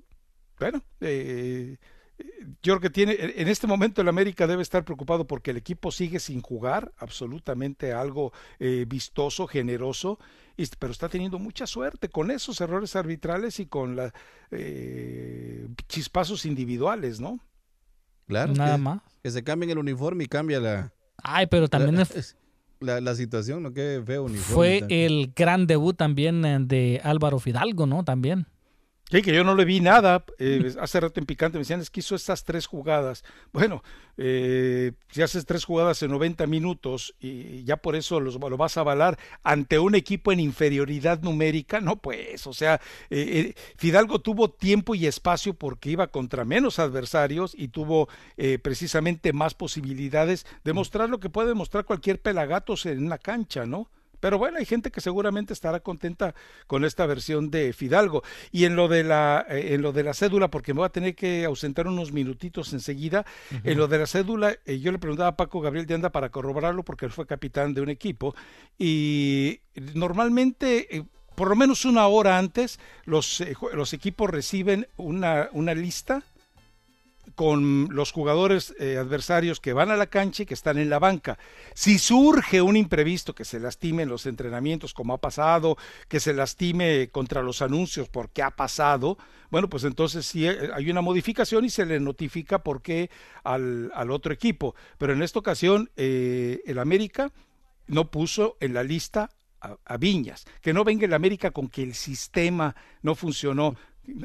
bueno, 0.58 0.82
eh, 1.00 1.76
yo 2.62 2.72
creo 2.74 2.80
que 2.80 2.90
tiene, 2.90 3.16
en 3.36 3.48
este 3.48 3.66
momento 3.66 4.00
el 4.02 4.08
América 4.08 4.46
debe 4.46 4.62
estar 4.62 4.84
preocupado 4.84 5.26
porque 5.26 5.52
el 5.52 5.56
equipo 5.56 5.92
sigue 5.92 6.18
sin 6.18 6.40
jugar 6.42 6.92
absolutamente 6.98 7.92
algo 7.92 8.32
eh, 8.58 8.84
vistoso, 8.88 9.46
generoso, 9.46 10.18
y- 10.56 10.66
pero 10.78 10.92
está 10.92 11.08
teniendo 11.08 11.38
mucha 11.38 11.66
suerte 11.66 12.08
con 12.08 12.30
esos 12.30 12.60
errores 12.60 12.96
arbitrales 12.96 13.60
y 13.60 13.66
con 13.66 13.94
la, 13.96 14.12
eh, 14.50 15.68
chispazos 15.88 16.44
individuales, 16.46 17.20
¿no? 17.20 17.38
Claro. 18.26 18.52
Nada 18.54 18.76
que, 18.76 18.82
más. 18.82 19.02
que 19.22 19.30
se 19.30 19.42
cambien 19.44 19.70
el 19.70 19.78
uniforme 19.78 20.24
y 20.24 20.26
cambia 20.26 20.60
la, 20.60 20.92
Ay, 21.22 21.46
pero 21.46 21.68
también 21.68 21.96
la, 21.96 22.02
es- 22.02 22.36
la- 22.80 23.00
la 23.00 23.14
situación, 23.14 23.62
¿no? 23.62 23.72
Qué 23.72 24.02
feo 24.04 24.24
uniforme. 24.24 24.54
fue 24.54 24.78
también. 24.80 25.00
el 25.12 25.32
gran 25.34 25.66
debut 25.66 25.96
también 25.96 26.44
eh, 26.44 26.58
de 26.60 27.00
Álvaro 27.04 27.38
Fidalgo, 27.38 27.86
¿no? 27.86 28.04
También. 28.04 28.46
Sí, 29.10 29.22
que 29.22 29.32
yo 29.32 29.42
no 29.42 29.54
le 29.54 29.64
vi 29.64 29.80
nada. 29.80 30.22
eh, 30.38 30.74
hace 30.78 31.00
rato 31.00 31.18
en 31.18 31.24
Picante 31.24 31.56
me 31.56 31.60
decían, 31.62 31.80
es 31.80 31.88
que 31.88 32.00
hizo 32.00 32.14
estas 32.14 32.44
tres 32.44 32.66
jugadas. 32.66 33.24
Bueno, 33.52 33.82
eh, 34.18 34.92
si 35.10 35.22
haces 35.22 35.46
tres 35.46 35.64
jugadas 35.64 36.02
en 36.02 36.10
90 36.10 36.46
minutos 36.46 37.14
y 37.18 37.64
ya 37.64 37.78
por 37.78 37.96
eso 37.96 38.20
los- 38.20 38.34
lo 38.38 38.56
vas 38.58 38.76
a 38.76 38.80
avalar 38.80 39.18
ante 39.42 39.78
un 39.78 39.94
equipo 39.94 40.30
en 40.30 40.40
inferioridad 40.40 41.22
numérica, 41.22 41.80
no 41.80 41.96
pues, 41.96 42.46
o 42.46 42.52
sea, 42.52 42.80
eh, 43.08 43.54
eh, 43.56 43.62
Fidalgo 43.78 44.18
tuvo 44.20 44.50
tiempo 44.50 44.94
y 44.94 45.06
espacio 45.06 45.54
porque 45.54 45.90
iba 45.90 46.08
contra 46.08 46.44
menos 46.44 46.78
adversarios 46.78 47.54
y 47.56 47.68
tuvo 47.68 48.08
eh, 48.36 48.58
precisamente 48.58 49.32
más 49.32 49.54
posibilidades 49.54 50.44
de 50.64 50.72
mostrar 50.74 51.08
lo 51.08 51.18
que 51.18 51.30
puede 51.30 51.54
mostrar 51.54 51.84
cualquier 51.86 52.20
pelagatos 52.20 52.84
en 52.84 53.04
una 53.06 53.16
cancha, 53.18 53.64
¿no? 53.64 53.88
Pero 54.20 54.38
bueno, 54.38 54.58
hay 54.58 54.64
gente 54.64 54.90
que 54.90 55.00
seguramente 55.00 55.52
estará 55.52 55.80
contenta 55.80 56.34
con 56.66 56.84
esta 56.84 57.06
versión 57.06 57.50
de 57.50 57.72
Fidalgo. 57.72 58.22
Y 58.50 58.64
en 58.64 58.76
lo 58.76 58.88
de 58.88 59.04
la, 59.04 59.46
eh, 59.48 59.74
en 59.74 59.82
lo 59.82 59.92
de 59.92 60.02
la 60.02 60.14
cédula, 60.14 60.48
porque 60.48 60.74
me 60.74 60.78
voy 60.78 60.86
a 60.86 60.90
tener 60.90 61.14
que 61.14 61.44
ausentar 61.44 61.86
unos 61.86 62.12
minutitos 62.12 62.72
enseguida, 62.72 63.24
en 63.64 63.78
lo 63.78 63.88
de 63.88 63.98
la 63.98 64.06
cédula, 64.06 64.56
eh, 64.64 64.78
yo 64.80 64.92
le 64.92 64.98
preguntaba 64.98 65.30
a 65.30 65.36
Paco 65.36 65.60
Gabriel 65.60 65.86
de 65.86 65.94
Anda 65.94 66.10
para 66.10 66.30
corroborarlo, 66.30 66.82
porque 66.82 67.06
él 67.06 67.12
fue 67.12 67.26
capitán 67.26 67.74
de 67.74 67.80
un 67.80 67.88
equipo, 67.88 68.34
y 68.78 69.60
normalmente, 69.94 70.96
eh, 70.96 71.04
por 71.34 71.48
lo 71.48 71.56
menos 71.56 71.84
una 71.84 72.06
hora 72.06 72.38
antes, 72.38 72.78
los, 73.04 73.42
los 73.72 73.92
equipos 73.92 74.30
reciben 74.30 74.88
una, 74.96 75.48
una 75.52 75.74
lista 75.74 76.22
con 77.38 77.86
los 77.94 78.10
jugadores 78.10 78.74
eh, 78.80 78.96
adversarios 78.96 79.60
que 79.60 79.72
van 79.72 79.92
a 79.92 79.96
la 79.96 80.08
cancha 80.08 80.42
y 80.42 80.46
que 80.46 80.54
están 80.54 80.76
en 80.76 80.90
la 80.90 80.98
banca. 80.98 81.38
Si 81.72 82.00
surge 82.00 82.60
un 82.60 82.76
imprevisto 82.76 83.32
que 83.32 83.44
se 83.44 83.60
lastime 83.60 84.02
en 84.02 84.08
los 84.08 84.26
entrenamientos, 84.26 84.92
como 84.92 85.14
ha 85.14 85.18
pasado, 85.18 85.76
que 86.08 86.18
se 86.18 86.34
lastime 86.34 87.10
contra 87.12 87.40
los 87.40 87.62
anuncios 87.62 88.08
porque 88.08 88.42
ha 88.42 88.50
pasado, 88.50 89.18
bueno, 89.52 89.68
pues 89.68 89.84
entonces 89.84 90.26
sí 90.26 90.48
eh, 90.48 90.70
hay 90.74 90.90
una 90.90 91.00
modificación 91.00 91.64
y 91.64 91.70
se 91.70 91.86
le 91.86 92.00
notifica 92.00 92.64
por 92.64 92.82
qué 92.82 93.08
al, 93.44 93.92
al 93.94 94.10
otro 94.10 94.32
equipo. 94.32 94.74
Pero 94.98 95.12
en 95.12 95.22
esta 95.22 95.38
ocasión, 95.38 95.92
eh, 95.94 96.60
el 96.66 96.80
América 96.80 97.30
no 97.86 98.10
puso 98.10 98.56
en 98.58 98.74
la 98.74 98.82
lista 98.82 99.30
a, 99.60 99.76
a 99.84 99.96
Viñas. 99.96 100.44
Que 100.60 100.72
no 100.72 100.82
venga 100.82 101.06
el 101.06 101.14
América 101.14 101.52
con 101.52 101.68
que 101.68 101.84
el 101.84 101.94
sistema 101.94 102.74
no 103.00 103.14
funcionó. 103.14 103.76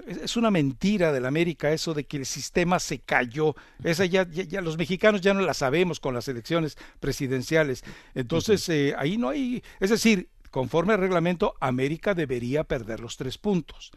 Es 0.07 0.37
una 0.37 0.51
mentira 0.51 1.11
del 1.11 1.25
América 1.25 1.71
eso 1.71 1.93
de 1.93 2.05
que 2.05 2.17
el 2.17 2.25
sistema 2.25 2.79
se 2.79 2.99
cayó. 2.99 3.55
Esa 3.83 4.05
ya, 4.05 4.27
ya, 4.29 4.43
ya 4.43 4.61
los 4.61 4.77
mexicanos 4.77 5.21
ya 5.21 5.33
no 5.33 5.41
la 5.41 5.53
sabemos 5.53 5.99
con 5.99 6.13
las 6.13 6.27
elecciones 6.27 6.77
presidenciales. 6.99 7.83
Entonces, 8.15 8.67
eh, 8.69 8.95
ahí 8.97 9.17
no 9.17 9.29
hay, 9.29 9.63
es 9.79 9.89
decir, 9.89 10.29
conforme 10.51 10.93
al 10.93 10.99
reglamento, 10.99 11.55
América 11.59 12.13
debería 12.13 12.63
perder 12.63 12.99
los 12.99 13.17
tres 13.17 13.37
puntos. 13.37 13.91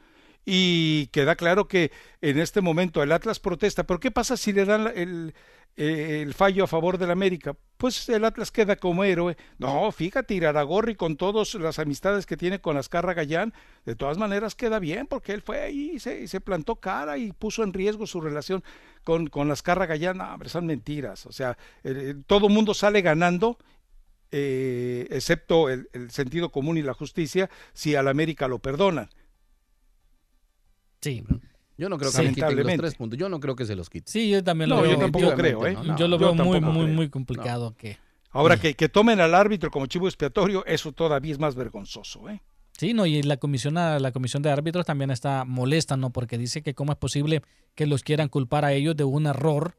Y 0.48 1.08
queda 1.08 1.34
claro 1.34 1.66
que 1.66 1.90
en 2.20 2.38
este 2.38 2.60
momento 2.60 3.02
el 3.02 3.10
Atlas 3.10 3.40
protesta. 3.40 3.84
¿Pero 3.84 3.98
qué 3.98 4.12
pasa 4.12 4.36
si 4.36 4.52
le 4.52 4.64
dan 4.64 4.92
el, 4.94 5.34
eh, 5.76 6.20
el 6.22 6.34
fallo 6.34 6.62
a 6.62 6.68
favor 6.68 6.98
del 6.98 7.10
América? 7.10 7.56
Pues 7.76 8.08
el 8.08 8.24
Atlas 8.24 8.52
queda 8.52 8.76
como 8.76 9.02
héroe. 9.02 9.36
No, 9.58 9.90
fíjate, 9.90 10.34
Iraragorri 10.34 10.94
con 10.94 11.16
todas 11.16 11.52
las 11.54 11.80
amistades 11.80 12.26
que 12.26 12.36
tiene 12.36 12.60
con 12.60 12.76
Azcarra 12.76 13.12
Gallán, 13.12 13.54
de 13.84 13.96
todas 13.96 14.18
maneras 14.18 14.54
queda 14.54 14.78
bien 14.78 15.08
porque 15.08 15.32
él 15.32 15.42
fue 15.42 15.62
ahí 15.62 15.94
y 15.94 15.98
se, 15.98 16.40
plantó 16.40 16.76
cara 16.76 17.18
y 17.18 17.32
puso 17.32 17.64
en 17.64 17.72
riesgo 17.72 18.06
su 18.06 18.20
relación 18.20 18.62
con, 19.02 19.26
con 19.26 19.50
Azcarra 19.50 19.86
Gallán. 19.86 20.18
No, 20.18 20.38
son 20.44 20.66
mentiras. 20.66 21.26
O 21.26 21.32
sea, 21.32 21.58
todo 22.28 22.48
mundo 22.48 22.72
sale 22.72 23.02
ganando 23.02 23.58
eh, 24.30 25.08
excepto 25.10 25.70
el, 25.70 25.88
el 25.92 26.12
sentido 26.12 26.52
común 26.52 26.78
y 26.78 26.82
la 26.82 26.94
justicia, 26.94 27.50
si 27.72 27.96
al 27.96 28.06
América 28.06 28.46
lo 28.46 28.60
perdonan. 28.60 29.08
Sí. 31.06 31.24
Yo 31.78 31.88
no 31.88 31.98
creo 31.98 32.10
que 32.10 32.22
le 32.22 32.32
quiten 32.32 32.56
los 32.56 32.76
tres 32.76 32.94
puntos. 32.94 33.18
Yo 33.18 33.28
no 33.28 33.38
creo 33.38 33.54
que 33.54 33.64
se 33.66 33.76
los 33.76 33.90
quiten. 33.90 34.08
Sí, 34.10 34.30
yo 34.30 34.42
también 34.42 34.70
No, 34.70 34.76
lo 34.76 34.84
yo 34.84 34.90
veo. 34.90 34.98
tampoco 34.98 35.24
yo, 35.26 35.34
creo, 35.34 35.66
¿eh? 35.66 35.74
No, 35.74 35.96
yo 35.96 36.08
lo 36.08 36.18
yo 36.18 36.26
veo 36.32 36.34
muy, 36.34 36.36
tampoco 36.58 36.72
muy, 36.72 36.84
creo. 36.84 36.94
muy 36.96 37.08
complicado 37.10 37.74
que. 37.76 37.98
Ahora 38.30 38.58
que, 38.58 38.74
que 38.74 38.88
tomen 38.88 39.20
al 39.20 39.34
árbitro 39.34 39.70
como 39.70 39.86
chivo 39.86 40.08
expiatorio, 40.08 40.64
eso 40.66 40.92
todavía 40.92 41.32
es 41.32 41.38
más 41.38 41.54
vergonzoso, 41.54 42.28
¿eh? 42.28 42.42
Sí, 42.72 42.92
no, 42.92 43.06
y 43.06 43.22
la 43.22 43.38
comisión, 43.38 43.74
la 43.74 44.12
comisión 44.12 44.42
de 44.42 44.50
árbitros 44.50 44.84
también 44.84 45.10
está 45.10 45.44
molesta, 45.46 45.96
¿no? 45.96 46.10
Porque 46.10 46.36
dice 46.36 46.60
que 46.62 46.74
cómo 46.74 46.92
es 46.92 46.98
posible 46.98 47.42
que 47.74 47.86
los 47.86 48.02
quieran 48.02 48.28
culpar 48.28 48.66
a 48.66 48.72
ellos 48.74 48.94
de 48.96 49.04
un 49.04 49.26
error 49.26 49.76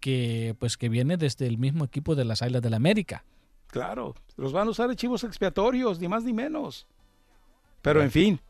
que, 0.00 0.54
pues, 0.58 0.76
que 0.76 0.90
viene 0.90 1.16
desde 1.16 1.46
el 1.46 1.56
mismo 1.56 1.84
equipo 1.84 2.14
de 2.14 2.26
las 2.26 2.42
Islas 2.42 2.60
del 2.60 2.74
América. 2.74 3.24
Claro, 3.68 4.14
los 4.36 4.52
van 4.52 4.68
a 4.68 4.72
usar 4.72 4.88
de 4.88 4.96
chivos 4.96 5.24
expiatorios, 5.24 5.98
ni 6.00 6.08
más 6.08 6.24
ni 6.24 6.34
menos. 6.34 6.86
Pero 7.80 8.02
en 8.02 8.10
fin, 8.10 8.40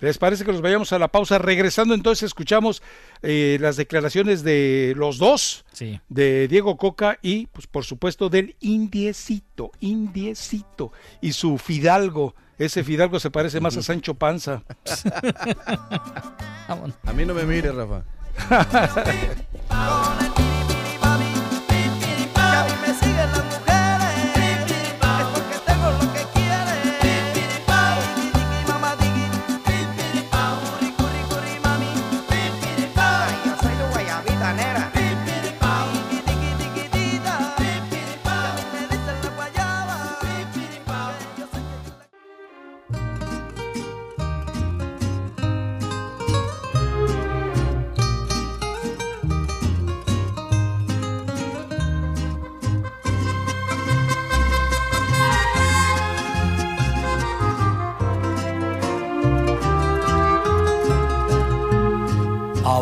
¿les 0.00 0.18
parece 0.18 0.44
que 0.44 0.52
nos 0.52 0.62
vayamos 0.62 0.92
a 0.92 0.98
la 0.98 1.08
pausa? 1.08 1.38
Regresando 1.38 1.94
entonces 1.94 2.24
escuchamos 2.24 2.82
eh, 3.22 3.58
las 3.60 3.76
declaraciones 3.76 4.42
de 4.42 4.94
los 4.96 5.18
dos, 5.18 5.64
Sí. 5.72 6.00
de 6.08 6.48
Diego 6.48 6.76
Coca 6.76 7.18
y, 7.22 7.46
pues 7.48 7.66
por 7.66 7.84
supuesto, 7.84 8.28
del 8.28 8.56
Indiecito, 8.60 9.70
Indiecito 9.80 10.92
y 11.20 11.32
su 11.32 11.58
Fidalgo. 11.58 12.34
Ese 12.58 12.84
Fidalgo 12.84 13.20
se 13.20 13.30
parece 13.30 13.60
más 13.60 13.76
a 13.76 13.82
Sancho 13.82 14.14
Panza. 14.14 14.62
A 16.68 17.12
mí 17.12 17.24
no 17.24 17.34
me 17.34 17.44
mire, 17.44 17.70
Rafa. 17.70 18.02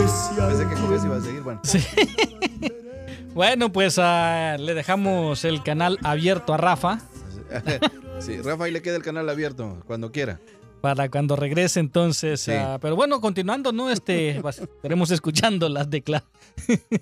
Que 0.00 0.08
si 0.08 0.34
Pensé 0.34 0.66
que 0.66 0.74
con 0.80 0.94
eso 0.94 1.04
iba 1.04 1.16
a 1.16 1.20
seguir. 1.20 1.42
Bueno, 1.42 1.60
Bueno, 3.34 3.70
pues 3.70 3.98
ah, 3.98 4.56
le 4.58 4.72
dejamos 4.72 5.44
el 5.44 5.62
canal 5.62 5.98
abierto 6.02 6.54
a 6.54 6.56
Rafa 6.56 7.00
sí, 8.18 8.40
Rafa, 8.40 8.64
ahí 8.64 8.70
le 8.72 8.80
queda 8.80 8.96
el 8.96 9.02
canal 9.02 9.28
abierto 9.28 9.82
cuando 9.86 10.10
quiera. 10.10 10.40
para 10.80 11.10
cuando 11.10 11.36
regrese 11.36 11.80
entonces. 11.80 12.40
Sí. 12.40 12.52
ah, 12.52 12.78
pero 12.80 12.96
bueno, 12.96 13.20
continuando, 13.20 13.72
¿no? 13.72 13.90
Este, 13.90 14.40
estaremos 14.48 15.10
escuchando 15.10 15.68
las 15.68 15.90
declaraciones. 15.90 16.40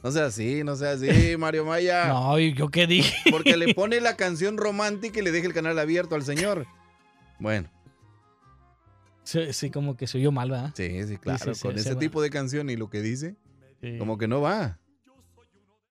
No 0.02 0.10
sea 0.10 0.26
así, 0.26 0.64
no 0.64 0.74
sea 0.74 0.92
así, 0.92 1.36
Mario 1.36 1.64
Maya. 1.66 2.08
No, 2.08 2.36
¿y 2.40 2.52
¿yo 2.52 2.68
qué 2.68 2.88
dije? 2.88 3.14
Porque 3.30 3.56
le 3.56 3.74
pone 3.74 4.00
la 4.00 4.16
canción 4.16 4.56
romántica 4.56 5.20
y 5.20 5.22
le 5.22 5.30
deja 5.30 5.46
el 5.46 5.54
canal 5.54 5.78
abierto 5.78 6.16
al 6.16 6.24
señor. 6.24 6.66
Bueno, 7.38 7.68
Sí, 9.28 9.52
sí, 9.52 9.70
como 9.70 9.94
que 9.94 10.06
se 10.06 10.16
oyó 10.16 10.32
mal, 10.32 10.50
¿verdad? 10.50 10.72
Sí, 10.74 11.04
sí, 11.06 11.18
claro. 11.18 11.38
sí, 11.38 11.54
sí, 11.54 11.62
con 11.62 11.74
se 11.74 11.80
ese 11.80 11.92
va. 11.94 12.00
tipo 12.00 12.22
de 12.22 12.30
canción 12.30 12.70
y 12.70 12.76
lo 12.76 12.88
que 12.88 13.02
dice, 13.02 13.36
Sí. 13.82 13.98
como 13.98 14.16
que 14.16 14.26
no 14.26 14.40
va. 14.40 14.78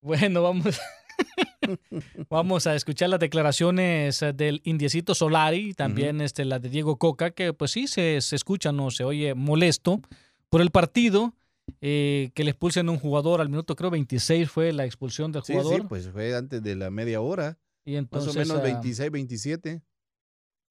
Bueno, 0.01 0.41
vamos. 0.41 0.79
vamos 2.29 2.67
a 2.67 2.75
escuchar 2.75 3.10
las 3.10 3.20
declaraciones 3.20 4.22
eh, 4.22 4.34
del 4.34 4.62
Indiecito 4.63 5.13
Solari, 5.15 5.74
también 5.74 6.22
este, 6.22 6.46
la 6.46 6.60
de 6.60 6.70
Diego 6.70 6.98
Coca, 6.98 7.32
que 7.32 7.53
pues 7.53 7.72
sí 7.72 7.88
se, 7.88 8.22
se 8.22 8.36
escucha, 8.36 8.72
no 8.72 8.89
se 8.91 9.03
oye 9.03 9.34
molesto 9.36 10.01
por 10.50 10.62
el 10.62 10.72
partido, 10.72 11.34
eh, 11.82 12.32
que 12.34 12.44
le 12.44 12.51
expulsen 12.51 12.88
a 12.89 12.91
un 12.91 13.00
jugador 13.00 13.41
al 13.41 13.50
minuto, 13.50 13.75
creo 13.75 13.89
26 13.91 14.50
fue 14.50 14.72
la 14.74 14.86
expulsión 14.86 15.32
del 15.32 15.44
Sí, 15.44 15.53
jugador. 15.53 15.82
sí, 15.82 15.86
pues 15.88 16.10
fue 16.10 16.36
antes 16.36 16.63
de 16.63 16.75
la 16.75 16.89
media 16.89 17.22
hora. 17.22 17.58
y 17.86 17.91
Más 17.91 18.00
entonces, 18.00 18.36
o 18.36 18.39
menos 18.39 18.58
ah, 18.60 18.63
26, 18.63 19.12
27. 19.12 19.82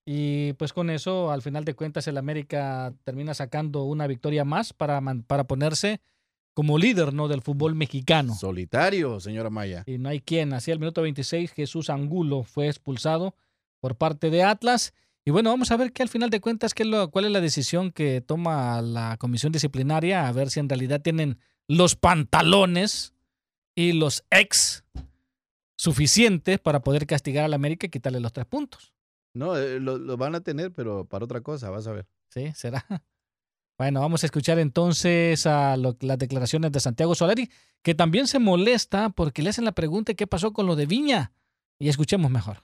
Y 0.09 0.53
pues 0.53 0.73
con 0.73 0.89
eso, 0.89 1.33
al 1.33 1.43
final 1.43 1.65
de 1.65 1.75
cuentas, 1.75 2.07
el 2.07 2.17
América 2.17 2.95
termina 3.03 3.35
sacando 3.35 3.83
una 3.83 4.07
victoria 4.07 4.45
más 4.45 4.73
para, 4.73 5.03
para 5.27 5.45
ponerse 5.45 6.01
como 6.55 6.79
líder 6.79 7.13
¿no? 7.13 7.27
del 7.29 7.43
fútbol 7.43 7.75
mexicano. 7.75 8.35
Solitario, 8.35 9.19
señora 9.21 9.51
Maya. 9.51 9.83
y 9.85 9.99
no 9.99 10.09
hay 10.09 10.21
quien. 10.21 10.53
Así 10.53 10.71
al 10.71 10.79
minuto 10.79 11.03
26 11.03 11.51
Jesús 11.51 11.91
Angulo 11.91 12.45
fue 12.45 12.69
expulsado 12.69 13.35
por 13.81 13.97
parte 13.97 14.31
de 14.31 14.45
Atlas. 14.45 14.95
Y 15.25 15.33
bueno, 15.33 15.51
vamos 15.51 15.73
a 15.73 15.77
ver 15.77 15.93
que 15.93 16.05
al 16.05 16.09
final 16.09 16.31
de 16.31 16.41
cuentas 16.41 16.73
qué 16.73 16.85
es 16.85 16.89
lo- 16.89 17.11
cuál 17.11 17.25
es 17.25 17.33
la 17.33 17.41
decisión 17.41 17.91
que 17.91 18.21
toma 18.21 18.81
la 18.83 19.17
comisión 19.19 19.51
disciplinaria, 19.53 20.29
a 20.29 20.33
ver 20.33 20.51
si 20.51 20.61
en 20.61 20.69
realidad 20.69 21.01
tienen 21.03 21.39
los 21.67 21.97
pantalones 21.97 23.13
y 23.75 23.91
los 23.93 24.25
ex 24.31 24.85
suficientes 25.77 26.59
para 26.59 26.81
poder 26.81 27.07
castigar 27.07 27.45
al 27.45 27.55
América 27.55 27.87
y 27.87 27.91
quitarle 27.91 28.21
los 28.21 28.33
tres 28.33 28.47
puntos. 28.47 28.93
No, 29.37 29.57
eh, 29.57 29.79
lo, 29.81 29.99
lo 29.99 30.17
van 30.17 30.35
a 30.35 30.41
tener, 30.41 30.73
pero 30.73 31.05
para 31.07 31.25
otra 31.25 31.41
cosa, 31.43 31.71
vas 31.71 31.87
a 31.87 31.93
ver. 31.93 32.07
¿Sí? 32.29 32.53
¿Será? 32.55 32.85
Bueno, 33.79 34.01
vamos 34.01 34.23
a 34.23 34.27
escuchar 34.27 34.59
entonces 34.59 35.47
a 35.47 35.77
lo- 35.77 35.99
las 36.01 36.17
declaraciones 36.19 36.73
de 36.73 36.81
Santiago 36.81 37.15
Solari, 37.15 37.51
que 37.83 37.95
también 37.95 38.27
se 38.27 38.39
molesta 38.39 39.11
porque 39.11 39.43
le 39.43 39.51
hacen 39.51 39.67
la 39.67 39.73
pregunta 39.73 40.15
qué 40.15 40.27
pasó 40.27 40.55
con 40.55 40.65
lo 40.65 40.77
de 40.77 40.87
Viña. 40.87 41.35
Y 41.79 41.91
escuchemos 41.91 42.31
mejor. 42.31 42.63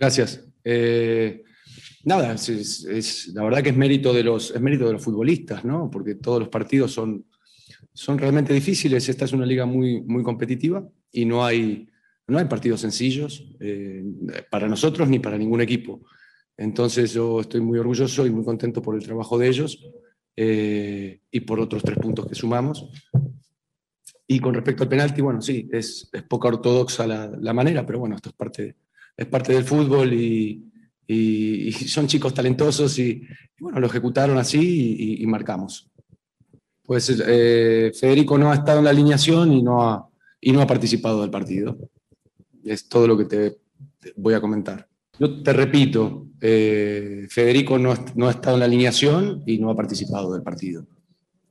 Gracias. 0.00 0.40
Eh, 0.64 1.44
nada, 2.04 2.32
es, 2.34 2.48
es- 2.48 2.84
es- 2.84 3.28
la 3.28 3.44
verdad 3.44 3.62
que 3.62 3.68
es 3.70 3.76
mérito, 3.76 4.12
de 4.12 4.24
los, 4.24 4.50
es 4.50 4.60
mérito 4.60 4.86
de 4.86 4.94
los 4.94 5.02
futbolistas, 5.04 5.64
¿no? 5.64 5.88
Porque 5.92 6.16
todos 6.16 6.40
los 6.40 6.48
partidos 6.48 6.92
son, 6.92 7.24
son 7.92 8.18
realmente 8.18 8.52
difíciles. 8.52 9.08
Esta 9.08 9.26
es 9.26 9.32
una 9.32 9.46
liga 9.46 9.64
muy, 9.64 10.02
muy 10.02 10.24
competitiva 10.24 10.84
y 11.12 11.24
no 11.24 11.44
hay, 11.44 11.88
no 12.26 12.38
hay 12.38 12.46
partidos 12.46 12.80
sencillos 12.80 13.44
eh, 13.60 14.04
para 14.50 14.68
nosotros 14.68 15.08
ni 15.08 15.18
para 15.18 15.38
ningún 15.38 15.60
equipo. 15.60 16.02
Entonces 16.56 17.12
yo 17.12 17.40
estoy 17.40 17.60
muy 17.60 17.78
orgulloso 17.78 18.26
y 18.26 18.30
muy 18.30 18.44
contento 18.44 18.82
por 18.82 18.94
el 18.94 19.02
trabajo 19.02 19.38
de 19.38 19.48
ellos 19.48 19.84
eh, 20.36 21.20
y 21.30 21.40
por 21.40 21.60
otros 21.60 21.82
tres 21.82 21.98
puntos 21.98 22.26
que 22.26 22.34
sumamos. 22.34 22.88
Y 24.26 24.38
con 24.40 24.54
respecto 24.54 24.84
al 24.84 24.88
penalti, 24.88 25.20
bueno, 25.20 25.42
sí, 25.42 25.68
es, 25.72 26.08
es 26.12 26.22
poco 26.22 26.48
ortodoxa 26.48 27.06
la, 27.06 27.52
manera, 27.52 27.84
pero 27.84 27.98
bueno, 27.98 28.16
esto 28.16 28.30
es 28.30 28.34
parte, 28.34 28.76
es 29.16 29.26
parte 29.26 29.52
del 29.52 29.64
fútbol 29.64 30.12
y, 30.12 30.68
son 31.86 32.06
chicos 32.06 32.32
talentosos 32.32 32.98
y, 32.98 33.22
bueno, 33.60 33.78
lo 33.80 33.86
ejecutaron 33.86 34.38
así 34.38 35.18
y 35.20 35.26
marcamos. 35.26 35.92
Pues 36.82 37.14
eh, 37.26 37.92
Federico 37.94 38.36
no 38.36 38.50
ha 38.50 38.56
estado 38.56 38.78
en 38.78 38.84
la 38.84 38.90
alineación 38.90 39.52
y 39.52 39.62
no 39.62 39.82
ha, 39.82 40.08
y 40.40 40.52
no 40.52 40.60
ha 40.60 40.66
participado 40.66 41.20
del 41.22 41.30
partido. 41.30 41.78
Es 42.64 42.88
todo 42.88 43.06
lo 43.06 43.18
que 43.18 43.24
te, 43.24 43.58
voy 44.16 44.34
a 44.34 44.40
comentar. 44.40 44.88
Yo 45.18 45.42
te 45.42 45.52
repito, 45.52 46.28
eh, 46.40 47.26
Federico 47.28 47.78
no, 47.78 47.94
no 48.14 48.28
ha 48.28 48.32
estado 48.32 48.56
en 48.56 48.60
la 48.60 48.66
alineación 48.66 49.42
y 49.46 49.58
no 49.58 49.70
ha 49.70 49.76
participado 49.76 50.32
del 50.32 50.42
partido. 50.42 50.86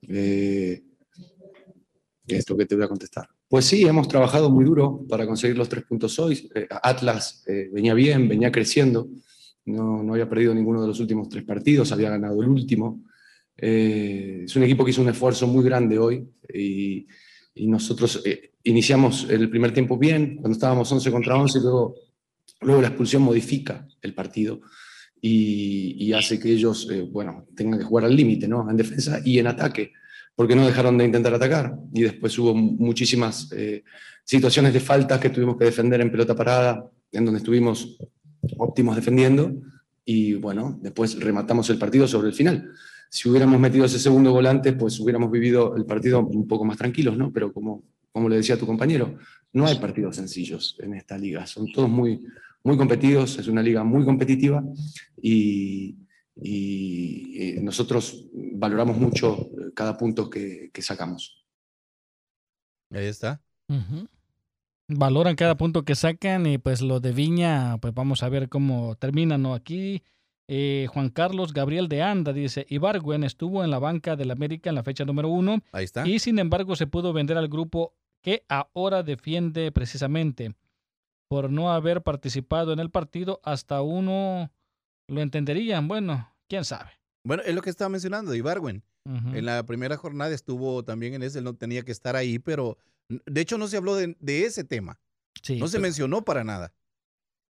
Eh, 0.07 0.81
es 2.27 2.49
lo 2.49 2.57
que 2.57 2.65
te 2.65 2.75
voy 2.75 2.85
a 2.85 2.87
contestar. 2.87 3.27
Pues 3.47 3.65
sí, 3.65 3.83
hemos 3.83 4.07
trabajado 4.07 4.49
muy 4.49 4.63
duro 4.63 5.05
para 5.07 5.25
conseguir 5.25 5.57
los 5.57 5.69
tres 5.69 5.83
puntos 5.83 6.17
hoy. 6.19 6.49
Eh, 6.55 6.67
Atlas 6.69 7.43
eh, 7.47 7.69
venía 7.71 7.93
bien, 7.93 8.27
venía 8.27 8.51
creciendo. 8.51 9.09
No, 9.65 10.01
no 10.01 10.13
había 10.13 10.29
perdido 10.29 10.53
ninguno 10.53 10.81
de 10.81 10.87
los 10.87 10.99
últimos 10.99 11.29
tres 11.29 11.43
partidos, 11.43 11.91
había 11.91 12.09
ganado 12.09 12.41
el 12.41 12.49
último. 12.49 13.03
Es 13.55 14.55
un 14.55 14.63
equipo 14.63 14.83
que 14.83 14.89
hizo 14.89 15.03
un 15.03 15.09
esfuerzo 15.09 15.45
muy 15.45 15.63
grande 15.63 15.99
hoy 15.99 16.27
y, 16.51 17.05
nosotros 17.53 18.23
iniciamos 18.63 19.27
el 19.29 19.49
primer 19.49 19.73
tiempo 19.73 19.97
bien, 19.97 20.37
cuando 20.37 20.53
estábamos 20.53 20.91
11 20.91 21.11
contra 21.11 21.35
11, 21.35 21.59
y 21.59 21.61
luego, 21.61 21.95
luego 22.61 22.81
la 22.81 22.87
expulsión 22.89 23.21
modifica 23.23 23.87
el 24.01 24.13
partido 24.13 24.61
y, 25.19 25.95
y 26.05 26.13
hace 26.13 26.39
que 26.39 26.51
ellos, 26.51 26.87
eh, 26.91 27.01
bueno, 27.01 27.47
tengan 27.55 27.79
que 27.79 27.85
jugar 27.85 28.05
al 28.05 28.15
límite, 28.15 28.47
¿no? 28.47 28.69
En 28.69 28.77
defensa 28.77 29.21
y 29.23 29.39
en 29.39 29.47
ataque 29.47 29.91
porque 30.35 30.55
no 30.55 30.65
dejaron 30.65 30.97
de 30.97 31.05
intentar 31.05 31.33
atacar. 31.33 31.77
Y 31.93 32.01
después 32.01 32.37
hubo 32.39 32.55
muchísimas 32.55 33.51
eh, 33.51 33.83
situaciones 34.23 34.73
de 34.73 34.79
faltas 34.79 35.19
que 35.19 35.29
tuvimos 35.29 35.57
que 35.57 35.65
defender 35.65 36.01
en 36.01 36.11
pelota 36.11 36.35
parada, 36.35 36.89
en 37.11 37.25
donde 37.25 37.39
estuvimos 37.39 37.97
óptimos 38.57 38.95
defendiendo. 38.95 39.53
Y 40.03 40.33
bueno, 40.33 40.79
después 40.81 41.19
rematamos 41.19 41.69
el 41.69 41.77
partido 41.77 42.07
sobre 42.07 42.29
el 42.29 42.33
final. 42.33 42.71
Si 43.09 43.29
hubiéramos 43.29 43.59
metido 43.59 43.85
ese 43.85 43.99
segundo 43.99 44.31
volante, 44.31 44.73
pues 44.73 44.99
hubiéramos 44.99 45.29
vivido 45.29 45.75
el 45.75 45.85
partido 45.85 46.21
un 46.25 46.47
poco 46.47 46.65
más 46.65 46.77
tranquilos, 46.77 47.17
¿no? 47.17 47.31
Pero 47.31 47.53
como, 47.53 47.83
como 48.11 48.29
le 48.29 48.37
decía 48.37 48.57
tu 48.57 48.65
compañero, 48.65 49.17
no 49.53 49.65
hay 49.65 49.75
partidos 49.79 50.15
sencillos 50.15 50.77
en 50.79 50.93
esta 50.93 51.17
liga. 51.17 51.45
Son 51.45 51.71
todos 51.71 51.89
muy, 51.89 52.25
muy 52.63 52.77
competidos, 52.77 53.37
es 53.37 53.47
una 53.47 53.61
liga 53.61 53.83
muy 53.83 54.05
competitiva 54.05 54.63
y, 55.21 55.97
y, 56.35 57.57
eh, 57.57 57.61
nosotros 57.61 58.27
valoramos 58.33 58.97
mucho 58.97 59.41
eh, 59.41 59.71
cada 59.73 59.97
punto 59.97 60.29
que, 60.29 60.69
que 60.73 60.81
sacamos. 60.81 61.45
Ahí 62.91 63.05
está. 63.05 63.41
Valoran 64.87 65.35
cada 65.35 65.55
punto 65.55 65.83
que 65.83 65.95
sacan 65.95 66.45
y 66.45 66.57
pues 66.57 66.81
lo 66.81 66.99
de 66.99 67.13
Viña, 67.13 67.77
pues 67.77 67.93
vamos 67.93 68.23
a 68.23 68.29
ver 68.29 68.49
cómo 68.49 68.95
termina, 68.95 69.37
¿no? 69.37 69.53
Aquí 69.53 70.03
eh, 70.49 70.87
Juan 70.91 71.09
Carlos 71.09 71.53
Gabriel 71.53 71.87
de 71.87 72.01
Anda 72.01 72.33
dice, 72.33 72.65
Ibargüen 72.67 73.23
estuvo 73.23 73.63
en 73.63 73.71
la 73.71 73.79
banca 73.79 74.17
del 74.17 74.31
América 74.31 74.69
en 74.69 74.75
la 74.75 74.83
fecha 74.83 75.05
número 75.05 75.29
uno 75.29 75.61
Ahí 75.71 75.85
está. 75.85 76.05
y 76.05 76.19
sin 76.19 76.39
embargo 76.39 76.75
se 76.75 76.87
pudo 76.87 77.13
vender 77.13 77.37
al 77.37 77.47
grupo 77.47 77.93
que 78.21 78.43
ahora 78.47 79.03
defiende 79.03 79.71
precisamente 79.71 80.55
por 81.29 81.49
no 81.49 81.71
haber 81.71 82.01
participado 82.01 82.73
en 82.73 82.79
el 82.79 82.89
partido, 82.89 83.39
hasta 83.43 83.81
uno 83.81 84.51
lo 85.07 85.21
entenderían. 85.21 85.87
Bueno, 85.87 86.29
quién 86.47 86.65
sabe. 86.65 86.91
Bueno, 87.25 87.43
es 87.45 87.55
lo 87.55 87.61
que 87.61 87.69
estaba 87.69 87.89
mencionando, 87.89 88.33
Ibarwen. 88.35 88.83
En 89.05 89.45
la 89.45 89.63
primera 89.65 89.97
jornada 89.97 90.33
estuvo 90.33 90.83
también 90.83 91.15
en 91.15 91.23
ese, 91.23 91.39
él 91.39 91.43
no 91.45 91.55
tenía 91.55 91.81
que 91.81 91.91
estar 91.91 92.15
ahí, 92.15 92.37
pero 92.37 92.77
de 93.09 93.41
hecho 93.41 93.57
no 93.57 93.67
se 93.67 93.77
habló 93.77 93.95
de, 93.95 94.15
de 94.19 94.45
ese 94.45 94.63
tema. 94.63 94.99
Sí, 95.41 95.57
No 95.57 95.67
se 95.67 95.73
pero- 95.77 95.81
mencionó 95.83 96.21
para 96.23 96.43
nada. 96.43 96.71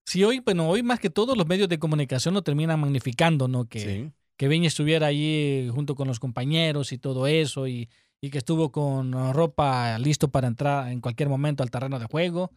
Sí, 0.05 0.23
hoy, 0.23 0.39
bueno, 0.39 0.69
hoy 0.69 0.81
más 0.81 0.99
que 0.99 1.09
todos 1.09 1.37
los 1.37 1.45
medios 1.47 1.67
de 1.69 1.77
comunicación 1.77 2.33
lo 2.33 2.41
terminan 2.41 2.79
magnificando, 2.79 3.47
¿no? 3.47 3.65
Que, 3.65 3.79
Sí. 3.79 4.11
que 4.37 4.47
Viña 4.47 4.67
estuviera 4.67 5.07
allí 5.07 5.69
junto 5.73 5.93
con 5.95 6.07
los 6.07 6.19
compañeros 6.19 6.91
y 6.93 6.97
todo 6.97 7.27
eso, 7.27 7.67
y, 7.67 7.89
y 8.21 8.29
que 8.29 8.37
estuvo 8.37 8.71
con 8.71 9.33
ropa 9.33 9.97
listo 9.99 10.29
para 10.29 10.47
entrar 10.47 10.89
en 10.91 11.01
cualquier 11.01 11.27
momento 11.27 11.63
al 11.63 11.71
terreno 11.71 11.99
de 11.99 12.05
juego. 12.05 12.51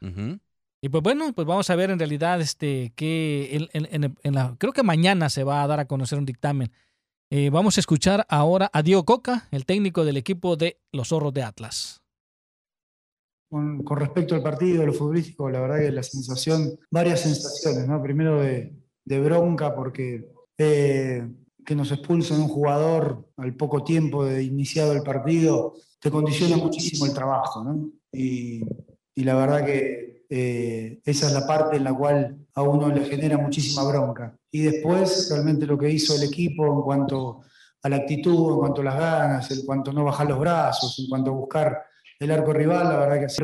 Y 0.83 0.91
pues 0.91 1.03
bueno, 1.03 1.33
pues 1.33 1.47
vamos 1.47 1.71
a 1.71 1.77
ver 1.77 1.91
en 1.91 1.99
realidad 1.99 2.41
este 2.43 2.93
que 2.95 3.49
en, 3.57 3.69
en- 3.73 4.05
en- 4.05 4.19
en 4.23 4.35
la, 4.35 4.55
creo 4.59 4.73
que 4.75 4.83
mañana 4.83 5.31
se 5.31 5.43
va 5.43 5.63
a 5.63 5.67
dar 5.67 5.81
a 5.81 5.87
conocer 5.87 6.19
un 6.19 6.27
dictamen. 6.27 6.71
Eh, 7.31 7.49
vamos 7.49 7.79
a 7.79 7.81
escuchar 7.81 8.27
ahora 8.29 8.71
a 8.73 8.83
Diego 8.83 9.05
Coca, 9.07 9.49
el 9.51 9.65
técnico 9.65 10.05
del 10.05 10.19
equipo 10.19 10.57
de 10.57 10.79
los 10.93 11.09
Zorros 11.09 11.33
de 11.33 11.43
Atlas. 11.43 12.03
Con, 13.51 13.83
con 13.83 13.99
respecto 13.99 14.35
al 14.35 14.43
partido, 14.43 14.85
lo 14.85 14.93
futbolístico, 14.93 15.49
la 15.49 15.61
verdad 15.61 15.79
que 15.79 15.91
la 15.93 16.03
sensación, 16.03 16.79
varias 16.91 17.21
sensaciones, 17.21 17.87
¿no? 17.89 18.03
Primero 18.03 18.41
de, 18.43 18.75
de 19.05 19.21
bronca 19.21 19.75
porque 19.75 20.29
eh, 20.59 21.27
que 21.65 21.75
nos 21.75 21.91
expulsen 21.91 22.41
un 22.41 22.49
jugador 22.49 23.29
al 23.37 23.55
poco 23.55 23.83
tiempo 23.83 24.25
de 24.25 24.43
iniciado 24.43 24.93
el 24.93 25.03
partido 25.03 25.75
te 26.01 26.11
condiciona 26.11 26.57
muchísimo 26.57 27.07
el 27.07 27.15
trabajo, 27.15 27.65
¿no? 27.65 27.91
Y, 28.13 28.63
la 29.17 29.35
verdad 29.35 29.65
que 29.65 30.27
eh, 30.29 31.01
esa 31.05 31.29
es 31.29 31.33
la 31.33 31.47
parte 31.47 31.77
en 31.77 31.85
la 31.85 31.95
cual 31.95 32.37
a 32.55 32.63
uno 32.63 32.89
le 32.89 33.07
genera 33.07 33.39
muchísima 33.39 33.85
bronca. 33.85 34.37
Y 34.51 34.63
después, 34.63 35.31
realmente 35.31 35.67
lo 35.67 35.79
que 35.79 35.89
hizo 35.89 36.15
el 36.15 36.25
equipo 36.25 36.67
en 36.67 36.83
cuanto 36.83 37.41
a 37.83 37.89
la 37.89 37.97
actitud, 37.97 38.53
en 38.53 38.59
cuanto 38.59 38.83
a 38.83 38.85
las 38.85 38.99
ganas, 38.99 39.51
en 39.51 39.65
cuanto 39.65 39.91
a 39.93 39.95
no 39.95 40.05
bajar 40.05 40.29
los 40.29 40.39
brazos, 40.39 40.99
en 40.99 41.09
cuanto 41.09 41.31
a 41.31 41.35
buscar 41.35 41.83
el 42.19 42.31
arco 42.31 42.53
rival, 42.53 42.89
la 42.89 42.99
verdad 42.99 43.21
que 43.21 43.27
es. 43.27 43.43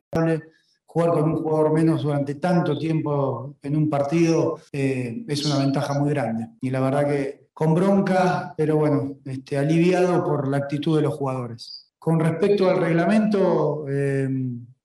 Jugar 0.84 1.12
con 1.12 1.22
un 1.22 1.36
jugador 1.36 1.72
menos 1.72 2.02
durante 2.02 2.34
tanto 2.34 2.76
tiempo 2.76 3.54
en 3.62 3.76
un 3.76 3.88
partido 3.88 4.58
eh, 4.72 5.24
es 5.28 5.46
una 5.46 5.58
ventaja 5.58 5.94
muy 5.94 6.10
grande. 6.10 6.48
Y 6.60 6.70
la 6.70 6.80
verdad 6.80 7.06
que 7.06 7.49
con 7.60 7.74
bronca, 7.74 8.54
pero 8.56 8.76
bueno, 8.76 9.18
este, 9.22 9.58
aliviado 9.58 10.24
por 10.24 10.48
la 10.48 10.56
actitud 10.56 10.96
de 10.96 11.02
los 11.02 11.12
jugadores. 11.12 11.92
Con 11.98 12.18
respecto 12.18 12.70
al 12.70 12.78
reglamento, 12.78 13.84
eh, 13.86 14.26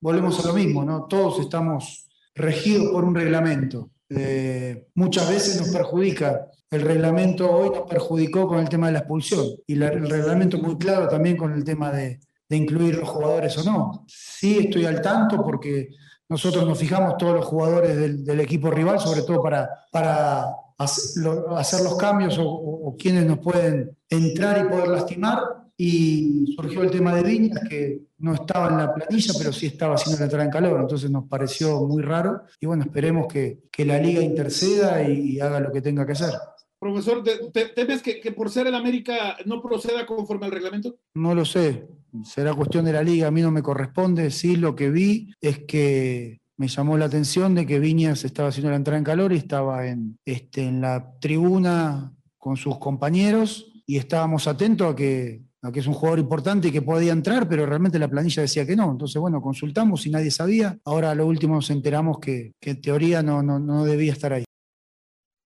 volvemos 0.02 0.44
a 0.44 0.50
lo 0.50 0.54
mismo, 0.54 0.84
¿no? 0.84 1.06
Todos 1.06 1.40
estamos 1.40 2.10
regidos 2.34 2.92
por 2.92 3.06
un 3.06 3.16
reglamento. 3.16 3.92
Eh, 4.10 4.90
muchas 4.94 5.30
veces 5.30 5.58
nos 5.58 5.70
perjudica 5.70 6.48
el 6.70 6.82
reglamento 6.82 7.50
hoy 7.50 7.70
nos 7.70 7.90
perjudicó 7.90 8.46
con 8.46 8.60
el 8.60 8.68
tema 8.68 8.88
de 8.88 8.94
la 8.94 9.00
expulsión 9.00 9.46
y 9.66 9.82
el 9.82 10.10
reglamento 10.10 10.58
muy 10.58 10.78
claro 10.78 11.08
también 11.08 11.38
con 11.38 11.54
el 11.54 11.64
tema 11.64 11.92
de, 11.92 12.20
de 12.50 12.58
incluir 12.58 12.96
los 12.96 13.08
jugadores 13.08 13.58
o 13.58 13.64
no. 13.64 14.04
Sí 14.06 14.58
estoy 14.60 14.84
al 14.86 15.02
tanto 15.02 15.42
porque 15.42 15.92
nosotros 16.28 16.68
nos 16.68 16.78
fijamos 16.78 17.16
todos 17.16 17.36
los 17.36 17.46
jugadores 17.46 17.96
del, 17.96 18.26
del 18.26 18.42
equipo 18.42 18.70
rival, 18.70 19.00
sobre 19.00 19.22
todo 19.22 19.42
para, 19.42 19.70
para 19.94 20.46
hacer, 20.78 21.24
lo- 21.24 21.58
hacer 21.58 21.82
los 21.82 21.98
cambios 21.98 22.38
o, 22.38 22.44
o- 22.50 22.88
o 22.90 22.96
quienes 22.98 23.26
nos 23.26 23.40
pueden 23.40 23.98
entrar 24.10 24.66
y 24.66 24.70
poder 24.70 24.88
lastimar. 24.90 25.40
Y 25.78 26.54
surgió 26.56 26.84
el 26.84 26.90
tema 26.92 27.14
de 27.14 27.22
Viñas, 27.24 27.60
que 27.68 28.00
no 28.20 28.34
estaba 28.34 28.70
en 28.70 28.78
la 28.78 28.94
planilla, 28.94 29.34
pero 29.38 29.52
sí 29.52 29.66
estaba 29.66 29.96
haciendo 29.96 30.20
la 30.20 30.24
entrada 30.26 30.46
en 30.46 30.52
calor. 30.52 30.80
Entonces 30.80 31.12
nos 31.12 31.28
pareció 31.28 31.82
muy 31.86 32.02
raro. 32.02 32.44
Y 32.62 32.66
bueno, 32.66 32.84
esperemos 32.84 33.28
que, 33.28 33.60
que 33.70 33.84
la 33.84 33.98
liga 34.00 34.22
interceda 34.22 35.04
y, 35.04 35.32
y 35.32 35.40
haga 35.42 35.60
lo 35.60 35.74
que 35.74 35.82
tenga 35.82 36.06
que 36.06 36.14
hacer. 36.14 36.32
Profesor, 36.80 37.24
¿te- 37.24 37.50
te- 37.52 37.70
¿temes 37.74 38.02
que, 38.02 38.22
que 38.22 38.32
por 38.32 38.50
ser 38.50 38.68
el 38.68 38.76
América 38.76 39.36
no 39.46 39.62
proceda 39.62 40.06
conforme 40.06 40.46
al 40.46 40.54
reglamento? 40.54 40.96
No 41.16 41.36
lo 41.36 41.44
sé, 41.44 41.88
será 42.24 42.54
cuestión 42.54 42.86
de 42.86 42.94
la 42.94 43.04
liga, 43.04 43.28
a 43.28 43.32
mí 43.32 43.42
no 43.42 43.52
me 43.52 43.62
corresponde. 43.64 44.32
Sí, 44.32 44.56
lo 44.56 44.76
que 44.76 44.90
vi 44.90 45.34
es 45.42 45.60
que 45.66 46.40
me 46.58 46.68
llamó 46.68 46.98
la 46.98 47.06
atención 47.06 47.54
de 47.56 47.66
que 47.66 47.80
Viñas 47.80 48.24
estaba 48.24 48.50
haciendo 48.50 48.70
la 48.70 48.78
entrada 48.78 48.98
en 48.98 49.04
calor 49.04 49.34
y 49.34 49.38
estaba 49.38 49.88
en, 49.88 50.18
este, 50.26 50.64
en 50.64 50.82
la 50.82 51.18
tribuna 51.20 52.14
con 52.38 52.56
sus 52.58 52.78
compañeros 52.80 53.72
y 53.86 53.98
estábamos 53.98 54.48
atentos 54.48 54.94
a 54.94 54.96
que, 54.96 55.44
a 55.62 55.72
que 55.72 55.80
es 55.82 55.88
un 55.88 55.94
jugador 55.94 56.20
importante 56.20 56.70
y 56.70 56.72
que 56.72 56.82
podía 56.82 57.12
entrar, 57.12 57.50
pero 57.50 57.66
realmente 57.66 58.00
la 58.00 58.08
planilla 58.08 58.42
decía 58.42 58.66
que 58.66 58.76
no. 58.76 58.92
Entonces, 58.92 59.20
bueno, 59.20 59.42
consultamos 59.42 60.06
y 60.06 60.12
nadie 60.12 60.32
sabía. 60.32 60.78
Ahora 60.86 61.12
a 61.12 61.16
lo 61.16 61.28
último 61.28 61.56
nos 61.56 61.70
enteramos 61.70 62.20
que, 62.20 62.54
que 62.62 62.72
en 62.72 62.82
teoría 62.82 63.22
no, 63.22 63.44
no, 63.44 63.60
no 63.60 63.84
debía 63.84 64.14
estar 64.14 64.32
ahí. 64.34 64.46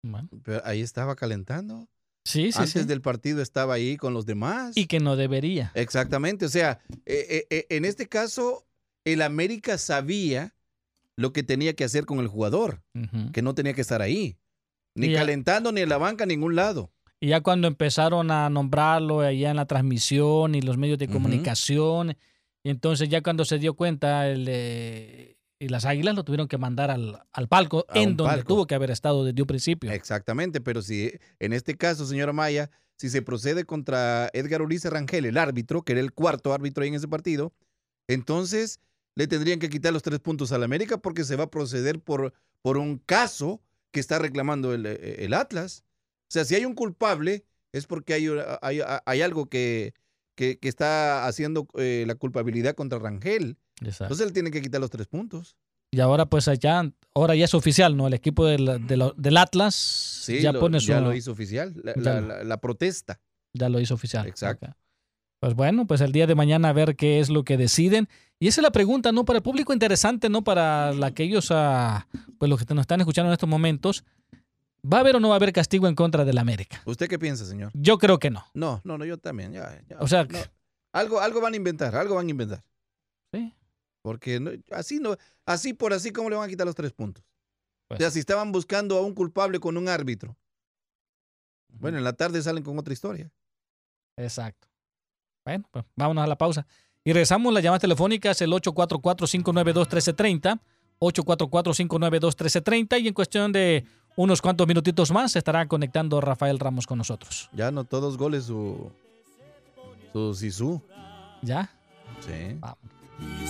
Bueno, 0.03 0.29
Pero 0.45 0.61
ahí 0.65 0.81
estaba 0.83 1.17
calentando. 1.17 1.89
sí, 2.25 2.51
sí, 2.53 2.59
Antes 2.59 2.83
sí. 2.83 2.85
del 2.85 3.01
partido 3.01 3.43
estaba 3.43 3.75
ahí 3.75 3.97
con 3.97 4.13
los 4.15 4.27
demás. 4.27 4.77
Y 4.77 4.87
que 4.87 5.01
no 5.01 5.17
debería. 5.17 5.71
Exactamente, 5.75 6.47
o 6.47 6.49
sea, 6.49 6.81
eh, 7.05 7.27
eh, 7.29 7.47
eh, 7.51 7.67
en 7.71 7.85
este 7.85 8.07
caso, 8.09 8.67
el 9.05 9.23
América 9.23 9.79
sabía 9.79 10.55
lo 11.17 11.33
que 11.33 11.43
tenía 11.43 11.75
que 11.75 11.85
hacer 11.85 12.05
con 12.05 12.19
el 12.21 12.29
jugador, 12.29 12.83
que 13.33 13.43
no 13.43 13.55
tenía 13.55 13.73
que 13.75 13.81
estar 13.81 14.03
ahí, 14.03 14.37
ni 14.95 15.11
ya- 15.11 15.21
calentando, 15.21 15.73
ni 15.73 15.81
en 15.81 15.89
la 15.89 15.99
banca, 15.99 16.25
en 16.25 16.29
ningún 16.29 16.55
lado. 16.55 16.93
Y 17.21 17.29
ya 17.29 17.41
cuando 17.41 17.67
empezaron 17.67 18.31
a 18.31 18.51
nombrarlo 18.51 19.21
allá 19.21 19.51
en 19.51 19.57
la 19.57 19.65
transmisión 19.67 20.55
y 20.55 20.61
los 20.61 20.77
medios 20.77 20.99
de 20.99 21.09
comunicación, 21.09 22.17
y 22.63 22.69
entonces 22.71 23.09
ya 23.09 23.23
cuando 23.23 23.45
se 23.47 23.59
dio 23.59 23.75
cuenta 23.75 24.29
el, 24.29 24.47
eh, 24.51 25.39
y 25.59 25.69
las 25.69 25.87
águilas 25.87 26.15
lo 26.15 26.25
tuvieron 26.25 26.49
que 26.49 26.59
mandar 26.59 26.91
al, 26.91 27.23
al 27.33 27.49
palco, 27.49 27.87
A 27.89 27.99
en 27.99 28.17
donde 28.19 28.35
palco. 28.35 28.49
tuvo 28.49 28.67
que 28.67 28.75
haber 28.75 28.91
estado 28.91 29.25
desde 29.25 29.41
un 29.41 29.47
principio. 29.47 29.91
Exactamente, 29.91 30.61
pero 30.61 30.83
si 30.83 31.11
en 31.39 31.55
este 31.55 31.75
caso, 31.77 32.05
señora 32.05 32.35
Maya, 32.35 32.71
si 32.99 33.09
se 33.09 33.23
procede 33.23 33.65
contra 33.65 34.29
Edgar 34.35 34.61
Ulises 34.61 34.93
Rangel, 34.93 35.25
el 35.25 35.39
árbitro, 35.39 35.81
que 35.83 35.93
era 35.93 36.01
el 36.03 36.13
cuarto 36.13 36.53
árbitro 36.53 36.83
ahí 36.83 36.89
en 36.89 36.95
ese 36.97 37.09
partido, 37.09 37.55
entonces 38.09 38.81
le 39.17 39.27
tendrían 39.27 39.59
que 39.59 39.69
quitar 39.69 39.93
los 39.93 40.03
tres 40.03 40.21
puntos 40.21 40.53
al 40.53 40.63
América 40.63 40.99
porque 40.99 41.25
se 41.25 41.35
va 41.37 41.45
a 41.45 41.51
proceder 41.51 41.99
por, 42.01 42.33
por 42.63 42.77
un 42.79 42.99
caso 42.99 43.61
que 43.91 43.99
está 44.01 44.19
reclamando 44.19 44.73
el, 44.75 44.87
eh, 44.87 45.25
el 45.25 45.35
Atlas. 45.35 45.85
O 46.29 46.33
sea, 46.33 46.45
si 46.45 46.55
hay 46.55 46.65
un 46.65 46.75
culpable, 46.75 47.45
es 47.73 47.87
porque 47.87 48.15
hay, 48.15 48.29
hay, 48.63 48.81
hay 49.05 49.23
algo 49.23 49.47
que, 49.47 49.95
que, 50.35 50.59
que 50.59 50.69
está 50.69 51.27
haciendo 51.27 51.67
eh, 51.79 52.05
la 52.07 52.15
culpabilidad 52.15 52.75
contra 52.75 52.99
Rangel. 52.99 53.57
Exacto. 53.81 54.05
Entonces 54.05 54.27
él 54.27 54.33
tiene 54.33 54.51
que 54.51 54.61
quitar 54.63 54.81
los 54.81 54.91
tres 54.91 55.07
puntos. 55.07 55.57
Y 55.93 56.01
ahora 56.01 56.27
pues 56.27 56.49
allá, 56.49 56.93
ahora 57.15 57.35
ya 57.37 57.45
es 57.47 57.55
oficial, 57.55 57.97
¿no? 57.97 58.09
El 58.09 58.15
equipo 58.15 58.45
del, 58.45 58.87
del 58.87 59.37
Atlas 59.37 59.75
Sí, 59.75 60.41
ya 60.43 60.53
lo, 60.53 60.61
pone 60.61 60.81
su... 60.81 60.89
ya 60.89 61.01
lo 61.01 61.15
hizo 61.15 61.31
oficial, 61.33 61.73
la, 61.83 61.93
la- 61.97 62.21
lo- 62.21 62.27
la- 62.29 62.45
la 62.45 62.61
protesta. 62.61 63.21
Ya 63.55 63.69
lo 63.71 63.81
hizo 63.81 63.95
oficial. 63.95 64.27
Exacto. 64.27 64.67
Pues 65.41 65.55
bueno, 65.55 65.87
pues 65.87 66.01
el 66.01 66.13
día 66.13 66.27
de 66.27 66.35
mañana 66.35 66.71
a 66.71 66.73
ver 66.73 66.97
qué 66.97 67.21
es 67.21 67.29
lo 67.29 67.45
que 67.45 67.57
deciden. 67.57 68.09
Y 68.39 68.49
esa 68.49 68.61
es 68.61 68.63
la 68.63 68.71
pregunta, 68.73 69.13
¿no? 69.13 69.25
Para 69.25 69.39
el 69.39 69.43
público 69.43 69.73
interesante, 69.73 70.29
¿no? 70.29 70.43
Para 70.43 70.93
la- 70.93 71.07
aquellos, 71.09 71.49
ah, 71.51 72.07
pues 72.39 72.49
los 72.49 72.65
que 72.65 72.75
nos 72.75 72.83
están 72.83 73.01
escuchando 73.01 73.29
en 73.31 73.33
estos 73.35 73.49
momentos. 73.49 74.05
¿Va 74.85 74.99
a 74.99 75.01
haber 75.01 75.17
o 75.17 75.21
no 75.21 75.29
va 75.31 75.35
a 75.35 75.37
haber 75.37 75.53
castigo 75.53 75.89
en 75.89 75.95
contra 75.95 76.25
del 76.25 76.39
América? 76.39 76.81
¿Usted 76.85 77.09
qué 77.09 77.19
piensa, 77.19 77.45
señor? 77.45 77.71
Yo 77.75 77.99
creo 77.99 78.19
que 78.19 78.31
no. 78.31 78.45
No, 78.55 78.81
no, 78.85 78.99
no, 78.99 79.05
yo 79.05 79.19
también. 79.19 79.53
Ya, 79.53 79.83
ya. 79.89 79.97
O 79.99 80.07
sea, 80.07 80.25
No. 80.25 80.39
algo, 80.93 81.21
algo 81.21 81.41
van 81.41 81.55
a 81.55 81.57
inventar, 81.57 81.95
algo 81.97 82.15
van 82.15 82.27
a 82.29 82.31
inventar. 82.31 82.63
Sí. 83.33 83.53
Porque 84.03 84.39
no- 84.39 84.53
así 84.71 85.01
no, 85.01 85.17
así 85.45 85.73
por 85.75 85.93
así, 85.93 86.13
¿cómo 86.13 86.31
le 86.31 86.37
van 86.37 86.45
a 86.47 86.49
quitar 86.49 86.67
los 86.67 86.75
tres 86.77 86.93
puntos? 86.93 87.25
Pues- 87.89 87.99
o 87.99 88.01
sea, 88.03 88.11
si 88.11 88.21
estaban 88.21 88.53
buscando 88.53 88.97
a 88.97 89.03
un 89.03 89.15
culpable 89.15 89.59
con 89.61 89.77
un 89.77 89.89
árbitro. 89.89 90.37
Bueno, 91.69 91.99
en 91.99 92.05
la 92.05 92.13
tarde 92.13 92.41
salen 92.43 92.63
con 92.63 92.79
otra 92.79 92.93
historia. 92.93 93.31
Exacto. 94.17 94.66
Bueno, 95.47 95.65
pues 95.71 95.85
vámonos 95.95 96.25
a 96.25 96.27
la 96.27 96.37
pausa. 96.37 96.67
Y 97.05 97.13
regresamos, 97.13 97.55
las 97.55 97.63
llamadas 97.63 97.83
telefónicas, 97.83 98.43
el 98.43 98.51
844-592-1330, 98.51 100.59
844-592-1330, 100.99 103.01
y 103.01 103.07
en 103.09 103.15
cuestión 103.15 103.53
de 103.53 103.85
unos 104.17 104.43
cuantos 104.43 104.67
minutitos 104.67 105.13
más 105.13 105.31
se 105.33 105.39
estará 105.39 105.67
conectando 105.69 106.21
Rafael 106.21 106.59
Ramos 106.59 106.87
con 106.87 106.99
nosotros. 106.99 107.49
Ya 107.53 107.69
anotó 107.69 108.01
dos 108.01 108.19
goles 108.19 108.45
su, 108.45 108.91
su 110.13 110.35
Sisu. 110.35 110.83
¿Ya? 111.43 111.71
Sí, 112.21 112.59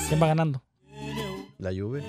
¿Quién 0.09 0.23
va 0.23 0.27
ganando? 0.27 0.63
la 1.59 1.71
Juve. 1.71 2.03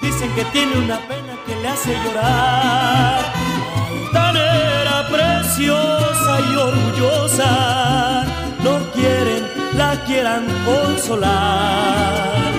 Dicen 0.00 0.32
que 0.36 0.44
tiene 0.52 0.78
una 0.78 1.00
pena 1.08 1.36
que 1.44 1.56
le 1.56 1.66
hace 1.68 1.92
llorar. 2.04 3.41
Altanera, 3.76 5.06
preciosa 5.10 6.40
y 6.50 6.56
orgullosa. 6.56 8.24
No 8.62 8.78
quieren, 8.92 9.42
la 9.76 9.96
quieran 10.04 10.44
consolar. 10.64 12.51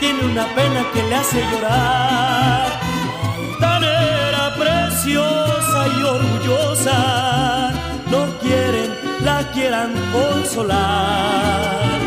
Tiene 0.00 0.24
una 0.24 0.46
pena 0.54 0.84
que 0.92 1.02
le 1.02 1.14
hace 1.14 1.40
llorar. 1.50 2.80
Altanera, 3.52 4.54
preciosa 4.56 5.88
y 5.98 6.02
orgullosa, 6.02 7.72
no 8.10 8.38
quieren, 8.40 8.90
la 9.24 9.50
quieran 9.52 9.92
consolar. 10.12 11.98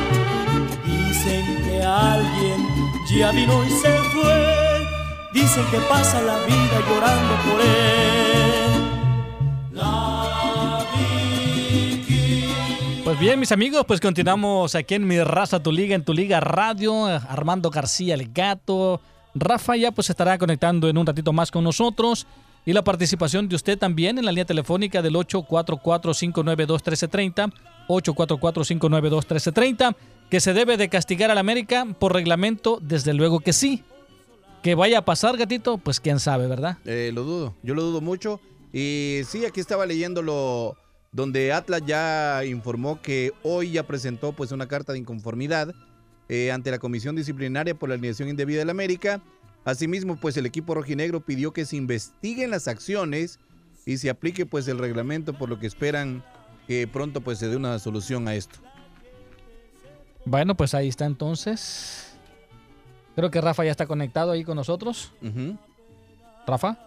Dicen 0.86 1.46
que 1.64 1.84
alguien 1.84 2.68
ya 3.10 3.32
vino 3.32 3.64
y 3.66 3.70
se 3.70 3.94
fue. 4.14 4.88
Dicen 5.34 5.66
que 5.72 5.80
pasa 5.90 6.22
la 6.22 6.38
vida 6.46 6.78
llorando 6.88 7.34
por 7.46 7.62
él. 7.62 8.95
Bien, 13.20 13.40
mis 13.40 13.52
amigos, 13.52 13.84
pues 13.88 14.02
continuamos 14.02 14.76
aquí 14.76 14.96
en 14.96 15.08
Mi 15.08 15.24
Raza, 15.24 15.62
Tu 15.62 15.72
Liga, 15.72 15.96
en 15.96 16.04
Tu 16.04 16.14
Liga 16.14 16.40
Radio. 16.40 17.06
Armando 17.06 17.70
García, 17.70 18.16
el 18.16 18.32
gato. 18.34 19.02
Rafa 19.34 19.76
ya 19.76 19.92
pues 19.92 20.10
estará 20.10 20.38
conectando 20.38 20.88
en 20.90 20.98
un 20.98 21.06
ratito 21.06 21.32
más 21.32 21.52
con 21.52 21.64
nosotros. 21.64 22.28
Y 22.66 22.74
la 22.74 22.84
participación 22.84 23.48
de 23.48 23.56
usted 23.56 23.78
también 23.78 24.18
en 24.18 24.26
la 24.26 24.32
línea 24.32 24.46
telefónica 24.46 25.02
del 25.02 25.16
844-592-1330. 25.16 27.54
844-592-1330. 27.88 29.96
Que 30.30 30.40
se 30.40 30.54
debe 30.54 30.78
de 30.78 30.90
castigar 30.90 31.32
al 31.32 31.38
América 31.38 31.86
por 32.00 32.14
reglamento, 32.14 32.80
desde 32.82 33.14
luego 33.14 33.40
que 33.40 33.54
sí. 33.54 33.84
Que 34.64 34.76
vaya 34.76 35.00
a 35.00 35.06
pasar, 35.06 35.38
gatito, 35.38 35.78
pues 35.78 36.00
quién 36.00 36.20
sabe, 36.20 36.48
¿verdad? 36.48 36.78
Eh, 36.86 37.12
lo 37.14 37.24
dudo, 37.24 37.54
yo 37.62 37.76
lo 37.76 37.84
dudo 37.84 38.02
mucho. 38.02 38.40
Y 38.74 39.22
sí, 39.28 39.46
aquí 39.46 39.60
estaba 39.60 39.86
leyéndolo 39.86 40.76
donde 41.16 41.54
Atlas 41.54 41.82
ya 41.86 42.44
informó 42.44 43.02
que 43.02 43.32
hoy 43.42 43.72
ya 43.72 43.88
presentó 43.88 44.34
pues 44.34 44.52
una 44.52 44.68
carta 44.68 44.92
de 44.92 45.00
inconformidad 45.00 45.74
eh, 46.28 46.52
ante 46.52 46.72
la 46.72 46.78
comisión 46.78 47.16
disciplinaria 47.16 47.74
por 47.74 47.88
la 47.88 47.96
alineación 47.96 48.28
indebida 48.28 48.60
del 48.60 48.70
América. 48.70 49.22
Asimismo, 49.64 50.18
pues 50.18 50.36
el 50.36 50.46
equipo 50.46 50.76
rojinegro 50.76 51.22
pidió 51.22 51.54
que 51.54 51.64
se 51.64 51.78
investiguen 51.78 52.52
las 52.52 52.68
acciones 52.68 53.40
y 53.86 53.98
se 53.98 54.10
aplique 54.10 54.46
pues 54.46 54.68
el 54.68 54.78
reglamento, 54.78 55.32
por 55.32 55.48
lo 55.48 55.58
que 55.58 55.68
esperan 55.68 56.22
que 56.68 56.86
pronto 56.86 57.22
pues 57.22 57.40
se 57.40 57.48
dé 57.48 57.56
una 57.56 57.80
solución 57.80 58.28
a 58.28 58.36
esto. 58.36 58.60
Bueno, 60.26 60.58
pues 60.58 60.74
ahí 60.74 60.90
está 60.90 61.06
entonces. 61.06 62.18
Creo 63.16 63.32
que 63.32 63.40
Rafa 63.40 63.64
ya 63.64 63.72
está 63.72 63.86
conectado 63.86 64.34
ahí 64.34 64.44
con 64.44 64.58
nosotros. 64.58 65.14
Rafa. 66.46 66.85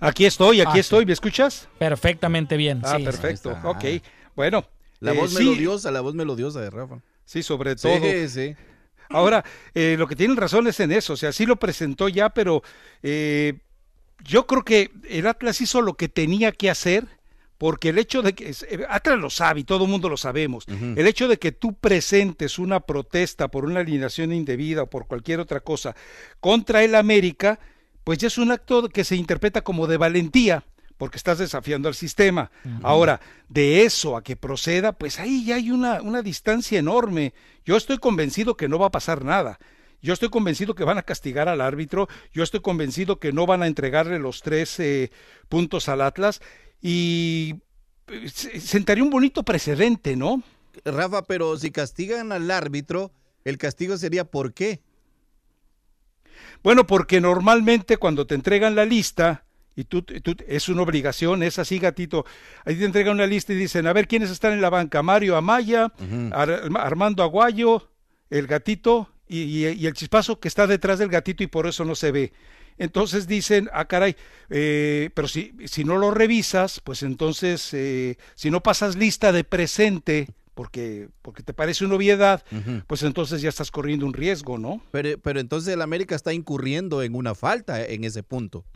Aquí 0.00 0.24
estoy, 0.24 0.60
aquí 0.60 0.70
Ah, 0.70 0.74
sí. 0.74 0.80
estoy, 0.80 1.06
¿me 1.06 1.12
escuchas? 1.12 1.68
Perfectamente 1.78 2.56
bien. 2.56 2.80
Ah, 2.84 2.96
sí. 2.96 3.04
perfecto. 3.04 3.56
Ok, 3.64 3.84
bueno. 4.34 4.64
La 5.00 5.12
eh, 5.12 5.16
voz 5.16 5.30
sí, 5.32 5.38
melodiosa, 5.38 5.90
la 5.90 6.00
voz 6.00 6.14
melodiosa 6.14 6.60
de 6.60 6.70
Rafa. 6.70 7.00
Sí, 7.24 7.42
sobre 7.42 7.76
todo. 7.76 7.92
Sí, 8.00 8.28
sí. 8.28 8.56
Ahora, 9.08 9.44
eh, 9.74 9.96
lo 9.98 10.06
que 10.06 10.16
tienen 10.16 10.36
razón 10.36 10.66
es 10.68 10.78
en 10.80 10.92
eso, 10.92 11.14
o 11.14 11.16
sea, 11.16 11.32
sí 11.32 11.44
lo 11.44 11.56
presentó 11.56 12.08
ya, 12.08 12.30
pero 12.30 12.62
eh, 13.02 13.58
yo 14.24 14.46
creo 14.46 14.64
que 14.64 14.90
el 15.08 15.26
Atlas 15.26 15.60
hizo 15.60 15.82
lo 15.82 15.94
que 15.94 16.08
tenía 16.08 16.52
que 16.52 16.70
hacer, 16.70 17.06
porque 17.58 17.88
el 17.88 17.98
hecho 17.98 18.22
de 18.22 18.34
que, 18.34 18.50
eh, 18.50 18.86
Atlas 18.88 19.18
lo 19.18 19.28
sabe 19.28 19.60
y 19.60 19.64
todo 19.64 19.84
el 19.84 19.90
mundo 19.90 20.08
lo 20.08 20.16
sabemos, 20.16 20.64
el 20.68 21.06
hecho 21.06 21.26
de 21.26 21.38
que 21.38 21.50
tú 21.50 21.74
presentes 21.74 22.58
una 22.58 22.80
protesta 22.80 23.48
por 23.48 23.64
una 23.64 23.80
alineación 23.80 24.32
indebida 24.32 24.82
o 24.82 24.86
por 24.86 25.06
cualquier 25.08 25.40
otra 25.40 25.58
cosa 25.60 25.96
contra 26.38 26.84
el 26.84 26.94
América, 26.94 27.58
pues 28.04 28.18
ya 28.18 28.28
es 28.28 28.38
un 28.38 28.50
acto 28.50 28.88
que 28.88 29.04
se 29.04 29.16
interpreta 29.16 29.62
como 29.62 29.86
de 29.86 29.96
valentía, 29.96 30.64
porque 30.96 31.16
estás 31.16 31.38
desafiando 31.38 31.88
al 31.88 31.94
sistema. 31.94 32.50
Ahora, 32.82 33.20
de 33.48 33.84
eso 33.84 34.16
a 34.16 34.22
que 34.22 34.36
proceda, 34.36 34.92
pues 34.92 35.18
ahí 35.18 35.44
ya 35.44 35.56
hay 35.56 35.70
una, 35.70 36.02
una 36.02 36.22
distancia 36.22 36.78
enorme. 36.78 37.32
Yo 37.64 37.76
estoy 37.76 37.98
convencido 37.98 38.56
que 38.56 38.68
no 38.68 38.78
va 38.78 38.86
a 38.88 38.90
pasar 38.90 39.24
nada. 39.24 39.58
Yo 40.02 40.12
estoy 40.14 40.30
convencido 40.30 40.74
que 40.74 40.84
van 40.84 40.96
a 40.98 41.02
castigar 41.02 41.48
al 41.48 41.60
árbitro, 41.60 42.08
yo 42.32 42.42
estoy 42.42 42.60
convencido 42.60 43.18
que 43.18 43.32
no 43.32 43.44
van 43.46 43.62
a 43.62 43.66
entregarle 43.66 44.18
los 44.18 44.40
tres 44.40 44.80
eh, 44.80 45.10
puntos 45.50 45.90
al 45.90 46.00
Atlas 46.00 46.40
y 46.80 47.56
eh, 48.08 48.28
se- 48.32 48.60
sentaría 48.60 49.04
un 49.04 49.10
bonito 49.10 49.42
precedente, 49.42 50.16
¿no? 50.16 50.42
Rafa, 50.84 51.22
pero 51.26 51.56
si 51.58 51.70
castigan 51.70 52.32
al 52.32 52.50
árbitro, 52.50 53.12
el 53.44 53.58
castigo 53.58 53.96
sería 53.98 54.24
¿por 54.24 54.54
qué? 54.54 54.80
Bueno, 56.62 56.86
porque 56.86 57.20
normalmente 57.20 57.96
cuando 57.96 58.26
te 58.26 58.34
entregan 58.34 58.74
la 58.74 58.84
lista, 58.84 59.44
y 59.76 59.84
tú, 59.84 60.02
tú- 60.02 60.36
es 60.46 60.68
una 60.68 60.82
obligación, 60.82 61.42
es 61.42 61.58
así, 61.58 61.78
gatito, 61.78 62.26
ahí 62.64 62.76
te 62.76 62.84
entregan 62.84 63.14
una 63.14 63.26
lista 63.26 63.52
y 63.52 63.56
dicen, 63.56 63.86
a 63.86 63.92
ver, 63.92 64.08
¿quiénes 64.08 64.30
están 64.30 64.52
en 64.52 64.60
la 64.60 64.68
banca? 64.70 65.02
Mario 65.02 65.36
Amaya. 65.36 65.92
Ar- 66.32 66.68
Armando 66.76 67.22
Aguayo, 67.22 67.88
el 68.28 68.46
gatito 68.46 69.10
y, 69.28 69.42
y- 69.42 69.68
y 69.68 69.86
el 69.86 69.94
chispazo 69.94 70.38
que 70.40 70.48
está 70.48 70.66
detrás 70.66 70.98
del 70.98 71.08
gatito 71.08 71.42
y 71.42 71.46
por 71.46 71.66
eso 71.66 71.84
no 71.84 71.94
se 71.94 72.10
ve. 72.12 72.32
Entonces 72.78 73.26
dicen, 73.26 73.68
ah, 73.72 73.84
caray, 73.86 74.16
eh, 74.48 75.10
pero 75.14 75.28
si, 75.28 75.54
si 75.66 75.84
no 75.84 75.98
lo 75.98 76.10
revisas, 76.10 76.80
pues 76.80 77.02
entonces, 77.02 77.72
eh, 77.74 78.16
si 78.34 78.50
no 78.50 78.62
pasas 78.62 78.96
lista 78.96 79.32
de 79.32 79.44
presente, 79.44 80.28
porque, 80.60 81.08
porque 81.22 81.42
te 81.42 81.54
parece 81.54 81.86
una 81.86 81.94
obviedad, 81.94 82.44
pues 82.86 83.02
entonces 83.02 83.40
ya 83.40 83.48
estás 83.48 83.70
corriendo 83.70 84.04
un 84.04 84.12
riesgo, 84.12 84.58
¿no? 84.58 84.82
Pero, 84.90 85.18
pero 85.18 85.40
entonces 85.40 85.72
el 85.72 85.80
América 85.80 86.14
está 86.14 86.34
incurriendo 86.34 87.02
en 87.02 87.14
una 87.14 87.34
falta 87.34 87.82
en 87.82 88.04
ese 88.04 88.22
punto. 88.22 88.66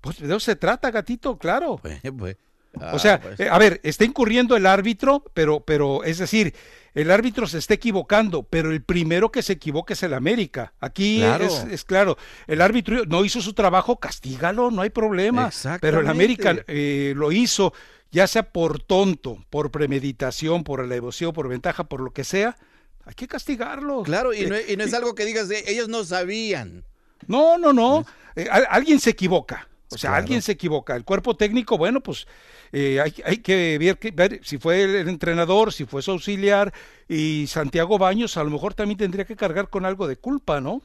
Pues 0.00 0.20
de 0.20 0.28
eso 0.28 0.38
se 0.38 0.54
trata, 0.54 0.92
gatito, 0.92 1.36
claro. 1.36 1.80
Pues, 1.82 2.00
pues, 2.16 2.36
ah, 2.80 2.92
O 2.94 3.00
sea, 3.00 3.20
pues. 3.20 3.40
eh, 3.40 3.48
a 3.50 3.58
ver, 3.58 3.80
está 3.82 4.04
incurriendo 4.04 4.56
el 4.56 4.66
árbitro, 4.66 5.24
pero, 5.34 5.58
pero, 5.58 6.04
es 6.04 6.18
decir, 6.18 6.54
el 6.94 7.10
árbitro 7.10 7.48
se 7.48 7.58
está 7.58 7.74
equivocando, 7.74 8.44
pero 8.44 8.70
el 8.70 8.82
primero 8.84 9.32
que 9.32 9.42
se 9.42 9.54
equivoca 9.54 9.94
es 9.94 10.04
el 10.04 10.14
América. 10.14 10.74
Aquí 10.78 11.18
Claro. 11.18 11.44
Es, 11.44 11.66
es 11.68 11.84
claro, 11.84 12.16
el 12.46 12.60
árbitro 12.60 13.04
no 13.04 13.24
hizo 13.24 13.40
su 13.40 13.52
trabajo, 13.52 13.98
castígalo, 13.98 14.70
no 14.70 14.82
hay 14.82 14.90
problema. 14.90 15.50
Pero 15.80 16.00
el. 16.00 16.06
América 16.06 16.56
eh, 16.68 17.14
lo 17.16 17.32
hizo, 17.32 17.74
ya 18.10 18.26
sea 18.26 18.50
por 18.52 18.80
tonto, 18.82 19.44
por 19.50 19.70
premeditación, 19.70 20.64
por 20.64 20.80
alevosía, 20.80 21.32
por 21.32 21.48
ventaja, 21.48 21.84
por 21.84 22.00
lo 22.00 22.12
que 22.12 22.24
sea, 22.24 22.56
hay 23.04 23.14
que 23.14 23.28
castigarlo. 23.28 24.02
Claro, 24.02 24.32
y 24.34 24.40
Eh, 24.42 24.46
no, 24.48 24.56
y 24.72 24.76
no 24.76 24.84
es 24.84 24.94
algo 24.94 25.14
que 25.14 25.24
digas, 25.24 25.50
eh, 25.50 25.64
ellos 25.68 25.88
no 25.88 26.04
sabían. 26.04 26.84
no, 27.26 27.58
no, 27.58 27.72
no. 27.72 28.04
Eh, 28.34 28.48
al- 28.50 28.66
alguien 28.70 29.00
se 29.00 29.10
equivoca. 29.10 29.68
O 29.90 29.96
sea, 29.96 30.10
Claro. 30.10 30.22
alguien 30.22 30.42
se 30.42 30.52
equivoca. 30.52 30.96
El 30.96 31.04
cuerpo 31.04 31.36
técnico, 31.36 31.78
bueno, 31.78 32.02
pues 32.02 32.26
eh, 32.72 33.00
hay, 33.00 33.14
hay 33.24 33.38
que 33.38 33.78
ver, 33.78 34.12
ver 34.14 34.40
si 34.42 34.58
fue 34.58 34.82
el 34.82 35.08
entrenador, 35.08 35.72
si 35.72 35.84
fue 35.84 36.02
su 36.02 36.10
auxiliar 36.10 36.74
y 37.08 37.46
Santiago 37.46 37.96
Baños 37.96 38.36
a 38.36 38.42
lo 38.42 38.50
mejor 38.50 38.74
también 38.74 38.98
tendría 38.98 39.24
que 39.24 39.36
cargar 39.36 39.70
con 39.70 39.84
algo 39.86 40.08
de 40.08 40.16
culpa, 40.16 40.60
¿no? 40.60 40.82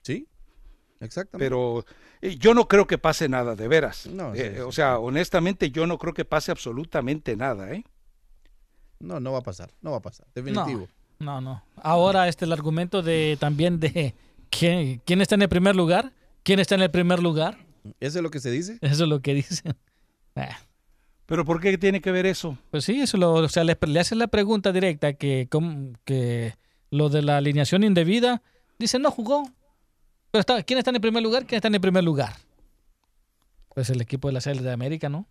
Sí, 0.00 0.26
exactamente. 1.00 1.44
Pero 1.44 1.84
yo 2.22 2.54
no 2.54 2.68
creo 2.68 2.86
que 2.86 2.98
pase 2.98 3.28
nada, 3.28 3.56
de 3.56 3.68
veras. 3.68 4.06
No, 4.06 4.34
Eh, 4.34 4.50
sí, 4.50 4.54
sí, 4.56 4.60
o 4.60 4.72
sea, 4.72 4.98
honestamente 4.98 5.70
yo 5.70 5.86
no 5.86 5.98
creo 5.98 6.14
que 6.14 6.24
pase 6.24 6.50
absolutamente 6.50 7.36
nada, 7.36 7.72
¿eh? 7.72 7.84
No, 9.00 9.18
no 9.18 9.32
va 9.32 9.40
a 9.40 9.42
pasar, 9.42 9.70
no 9.80 9.90
va 9.90 9.96
a 9.98 10.02
pasar, 10.02 10.26
definitivo. 10.34 10.88
No, 11.18 11.40
no. 11.40 11.62
Ahora 11.76 12.28
este 12.28 12.44
el 12.44 12.52
argumento 12.52 13.02
de 13.02 13.36
también 13.38 13.80
de 13.80 14.14
quién, 14.50 15.00
quién 15.04 15.20
está 15.20 15.34
en 15.34 15.42
el 15.42 15.48
primer 15.48 15.74
lugar, 15.74 16.12
quién 16.42 16.60
está 16.60 16.76
en 16.76 16.82
el 16.82 16.90
primer 16.90 17.20
lugar. 17.20 17.58
¿Eso 18.00 18.18
es 18.18 18.22
lo 18.22 18.30
que 18.30 18.40
se 18.40 18.50
dice? 18.50 18.78
Eso 18.80 19.04
es 19.04 19.08
lo 19.08 19.20
que 19.20 19.34
dicen. 19.34 19.74
Eh, 20.36 20.48
Pero 21.26 21.44
¿por 21.44 21.60
qué 21.60 21.78
tiene 21.78 22.00
que 22.00 22.12
ver 22.12 22.26
eso? 22.26 22.58
Pues 22.70 22.84
sí, 22.84 23.00
eso 23.00 23.16
lo, 23.16 23.32
o 23.34 23.48
sea, 23.48 23.64
le, 23.64 23.76
le 23.80 24.00
hacen 24.00 24.18
la 24.18 24.26
pregunta 24.26 24.70
directa 24.72 25.14
que, 25.14 25.48
que 26.04 26.54
lo 26.90 27.08
de 27.08 27.22
la 27.22 27.38
alineación 27.38 27.84
indebida, 27.84 28.42
dicen 28.78 29.02
no 29.02 29.10
jugó. 29.10 29.44
Pero 30.32 30.40
está, 30.40 30.62
¿quién 30.64 30.78
está 30.78 30.90
en 30.90 30.96
el 30.96 31.00
primer 31.00 31.22
lugar? 31.22 31.46
¿Quién 31.46 31.56
está 31.58 31.68
en 31.68 31.74
el 31.76 31.80
primer 31.80 32.02
lugar? 32.02 32.34
Pues 33.74 33.88
el 33.90 34.00
equipo 34.00 34.28
de 34.28 34.32
la 34.34 34.40
Serie 34.40 34.60
de 34.62 34.72
América, 34.72 35.08
¿no? 35.08 35.26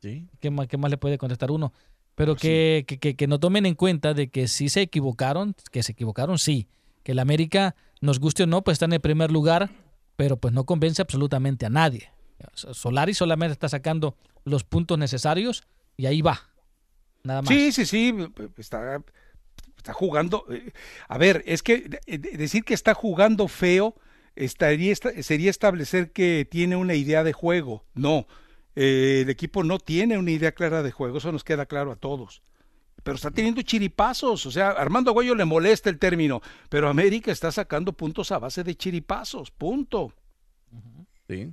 Sí. 0.00 0.28
¿Qué 0.40 0.50
más, 0.50 0.68
qué 0.68 0.76
más 0.76 0.90
le 0.90 0.98
puede 0.98 1.18
contestar 1.18 1.50
uno? 1.50 1.72
Pero 2.14 2.36
que, 2.36 2.84
que, 2.86 2.98
que- 2.98 3.16
que 3.16 3.26
no 3.26 3.40
tomen 3.40 3.66
en 3.66 3.74
cuenta 3.74 4.14
de 4.14 4.28
que 4.28 4.46
sí 4.48 4.68
se 4.68 4.82
equivocaron, 4.82 5.54
que 5.70 5.82
se 5.82 5.92
equivocaron, 5.92 6.38
sí. 6.38 6.68
Que 7.02 7.12
el 7.12 7.18
América, 7.18 7.74
nos 8.00 8.20
guste 8.20 8.42
o 8.44 8.46
no, 8.46 8.62
pues 8.62 8.76
está 8.76 8.84
en 8.84 8.92
el 8.92 9.00
primer 9.00 9.30
lugar, 9.32 9.70
pero 10.16 10.36
pues 10.36 10.52
no 10.54 10.64
convence 10.64 11.00
absolutamente 11.02 11.66
a 11.66 11.70
nadie. 11.70 12.10
Solari 12.54 13.14
solamente 13.14 13.52
está 13.52 13.68
sacando 13.68 14.16
los 14.44 14.62
puntos 14.64 14.98
necesarios 14.98 15.62
y 15.96 16.06
ahí 16.06 16.20
va. 16.22 16.42
Nada 17.22 17.40
más. 17.42 17.48
Sí, 17.48 17.72
sí, 17.72 17.86
sí, 17.86 18.14
está, 18.58 19.02
está 19.76 19.92
jugando. 19.92 20.44
A 21.08 21.18
ver, 21.18 21.42
es 21.46 21.62
que 21.62 21.88
de- 22.06 22.18
decir 22.18 22.64
que 22.64 22.74
está 22.74 22.94
jugando 22.94 23.46
feo 23.48 23.94
estaría, 24.36 24.92
esta- 24.92 25.22
sería 25.22 25.50
establecer 25.50 26.12
que 26.12 26.46
tiene 26.50 26.76
una 26.76 26.94
idea 26.94 27.24
de 27.24 27.32
juego. 27.32 27.84
No, 27.94 28.26
eh, 28.76 29.20
el 29.22 29.30
equipo 29.30 29.62
no 29.64 29.78
tiene 29.78 30.18
una 30.18 30.30
idea 30.30 30.52
clara 30.52 30.82
de 30.82 30.90
juego, 30.92 31.18
eso 31.18 31.32
nos 31.32 31.44
queda 31.44 31.66
claro 31.66 31.92
a 31.92 31.96
todos. 31.96 32.42
Pero 33.02 33.16
está 33.16 33.30
teniendo 33.32 33.62
chiripazos, 33.62 34.46
o 34.46 34.50
sea, 34.52 34.70
Armando 34.70 35.10
Aguayo 35.10 35.34
le 35.34 35.44
molesta 35.44 35.90
el 35.90 35.98
término, 35.98 36.40
pero 36.68 36.88
América 36.88 37.32
está 37.32 37.50
sacando 37.50 37.92
puntos 37.92 38.30
a 38.30 38.38
base 38.38 38.62
de 38.62 38.76
chiripazos, 38.76 39.50
punto. 39.50 40.12
Sí. 41.28 41.52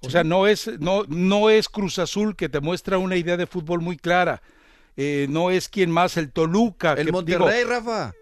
O 0.00 0.10
sea, 0.10 0.24
no 0.24 0.46
es, 0.46 0.68
no, 0.80 1.04
no 1.08 1.50
es 1.50 1.68
Cruz 1.68 1.98
Azul 1.98 2.36
que 2.36 2.48
te 2.48 2.60
muestra 2.60 2.98
una 2.98 3.16
idea 3.16 3.36
de 3.36 3.46
fútbol 3.46 3.80
muy 3.80 3.96
clara. 3.96 4.42
Eh, 4.96 5.26
no 5.30 5.50
es 5.50 5.68
quien 5.68 5.90
más, 5.90 6.16
el 6.16 6.32
Toluca. 6.32 6.92
El 6.94 7.06
que, 7.06 7.12
Monterrey, 7.12 7.58
digo, 7.58 7.70
Rafa. 7.70 8.12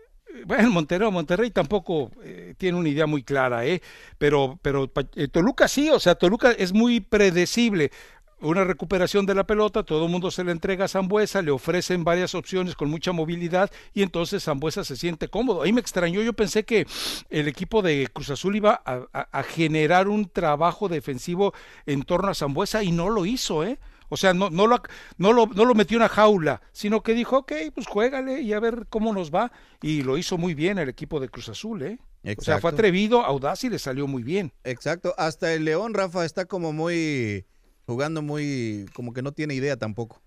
Bueno, 0.45 0.65
el 0.81 1.13
Monterrey, 1.13 1.51
tampoco 1.51 2.11
eh, 2.23 2.55
tiene 2.59 2.79
una 2.79 2.89
idea 2.89 3.07
muy 3.07 3.23
clara, 3.23 3.65
¿eh? 3.67 3.81
Pero, 4.19 4.59
pero 4.63 4.91
eh, 5.15 5.29
Toluca 5.29 5.69
sí, 5.69 5.89
o 5.91 6.01
sea, 6.01 6.15
Toluca 6.15 6.53
es 6.53 6.73
muy 6.73 7.01
predecible. 7.01 7.91
Una 8.39 8.65
recuperación 8.65 9.25
de 9.25 9.35
la 9.35 9.47
pelota, 9.47 9.83
todo 9.83 10.05
el 10.05 10.11
mundo 10.11 10.31
se 10.31 10.45
le 10.45 10.53
entrega 10.53 10.85
a 10.85 10.89
Zambuesa, 10.89 11.41
le 11.41 11.51
ofrecen 11.51 12.05
varias 12.05 12.35
opciones 12.35 12.75
con 12.75 12.91
mucha 12.91 13.11
movilidad 13.13 13.71
y 13.95 14.03
entonces 14.03 14.45
Zambuesa 14.45 14.85
se 14.85 14.95
siente 14.97 15.29
cómodo. 15.29 15.63
Ahí 15.63 15.73
me 15.73 15.81
extrañó, 15.81 16.21
yo 16.21 16.35
pensé 16.35 16.65
que 16.65 16.87
el 17.31 17.49
equipo 17.49 17.81
de 17.81 18.09
Cruz 18.13 18.29
Azul 18.29 18.55
iba 18.57 18.83
a, 18.85 19.07
a- 19.15 19.29
a 19.33 19.43
generar 19.43 20.09
un 20.09 20.29
trabajo 20.29 20.89
defensivo 20.91 21.55
en 21.87 22.03
torno 22.03 22.29
a 22.29 22.35
Zambuesa 22.35 22.83
y 22.83 22.93
no 22.93 23.09
lo 23.09 23.25
hizo, 23.25 23.65
¿eh? 23.65 23.79
O 24.09 24.17
sea, 24.17 24.33
no, 24.35 24.51
no, 24.51 24.67
lo, 24.67 24.81
no, 25.19 25.33
lo, 25.33 25.47
no 25.47 25.65
lo 25.65 25.75
metió 25.75 25.97
en 25.97 26.03
una 26.03 26.09
jaula, 26.09 26.63
sino 26.73 27.03
que 27.03 27.15
dijo, 27.15 27.39
ok, 27.39 27.53
pues 27.75 27.87
juégale 27.87 28.41
y 28.41 28.53
a 28.53 28.61
ver 28.61 28.87
cómo 28.89 29.13
nos 29.13 29.31
va. 29.35 29.51
Y 29.83 30.03
lo 30.03 30.17
hizo 30.19 30.39
muy 30.39 30.55
bien 30.55 30.79
el 30.79 30.89
equipo 30.89 31.19
de 31.21 31.29
Cruz 31.29 31.49
Azul, 31.49 31.83
¿eh? 31.83 31.99
O 32.01 32.25
sea, 32.25 32.33
Exacto. 32.33 32.61
fue 32.63 32.71
atrevido, 32.71 33.23
audaz 33.25 33.63
y 33.65 33.69
le 33.69 33.79
salió 33.79 34.07
muy 34.07 34.23
bien. 34.23 34.53
Exacto. 34.65 35.15
Hasta 35.19 35.53
el 35.55 35.65
León, 35.65 35.95
Rafa, 35.95 36.25
está 36.25 36.45
como 36.47 36.73
muy 36.73 37.47
jugando 37.87 38.21
muy 38.23 38.87
como 38.95 39.13
que 39.13 39.23
no 39.23 39.33
tiene 39.33 39.55
idea 39.55 39.77
tampoco. 39.77 40.21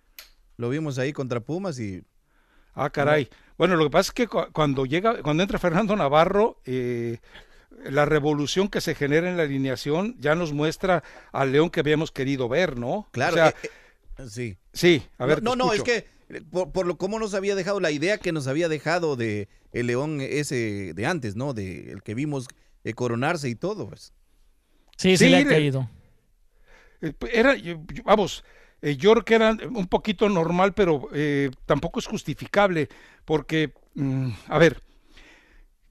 Lo 0.55 0.69
vimos 0.69 0.97
ahí 0.99 1.11
contra 1.13 1.39
Pumas 1.41 1.79
y 1.79 2.03
Ah, 2.73 2.89
caray. 2.89 3.27
Bueno, 3.57 3.75
lo 3.75 3.83
que 3.85 3.89
pasa 3.89 4.09
es 4.09 4.13
que 4.13 4.27
cu- 4.27 4.51
cuando 4.53 4.85
llega, 4.85 5.21
cuando 5.21 5.43
entra 5.43 5.59
Fernando 5.59 5.93
Navarro, 5.97 6.61
eh, 6.65 7.19
la 7.83 8.05
revolución 8.05 8.67
que 8.67 8.81
se 8.81 8.95
genera 8.95 9.29
en 9.29 9.37
la 9.37 9.43
alineación 9.43 10.15
ya 10.19 10.35
nos 10.35 10.53
muestra 10.53 11.03
al 11.31 11.51
León 11.51 11.69
que 11.69 11.79
habíamos 11.79 12.11
querido 12.11 12.49
ver, 12.49 12.77
¿no? 12.77 13.07
claro, 13.11 13.33
O 13.33 13.37
sea, 13.37 13.49
eh, 13.49 13.53
eh, 14.17 14.23
sí. 14.29 14.57
sí, 14.73 15.03
a 15.17 15.25
ver. 15.25 15.41
no, 15.43 15.51
te 15.51 15.57
no, 15.57 15.73
es 15.73 15.83
que 15.83 16.07
eh, 16.29 16.41
por, 16.49 16.71
por 16.71 16.85
lo 16.87 16.97
cómo 16.97 17.19
nos 17.19 17.33
había 17.33 17.55
dejado 17.55 17.79
la 17.79 17.91
idea 17.91 18.17
que 18.17 18.31
nos 18.31 18.47
había 18.47 18.69
dejado 18.69 19.15
de 19.15 19.47
el 19.71 19.87
León 19.87 20.19
ese 20.21 20.93
de 20.93 21.05
antes, 21.05 21.35
¿no? 21.35 21.53
De 21.53 21.91
el 21.91 22.03
que 22.03 22.15
vimos 22.15 22.47
eh, 22.83 22.93
coronarse 22.93 23.49
y 23.49 23.55
todo, 23.55 23.87
pues. 23.89 24.13
Sí, 24.97 25.17
sí, 25.17 25.25
Sí, 25.25 25.29
le 25.29 25.37
ha 25.37 25.45
caído. 25.45 25.89
Era, 27.31 27.55
vamos, 28.03 28.43
eh, 28.81 28.97
yo 28.97 29.11
creo 29.11 29.25
que 29.25 29.35
era 29.35 29.57
un 29.71 29.87
poquito 29.87 30.27
normal, 30.29 30.73
pero 30.73 31.09
eh, 31.13 31.51
tampoco 31.65 31.99
es 31.99 32.07
justificable, 32.07 32.89
porque, 33.25 33.73
mm, 33.95 34.29
a 34.47 34.57
ver, 34.57 34.81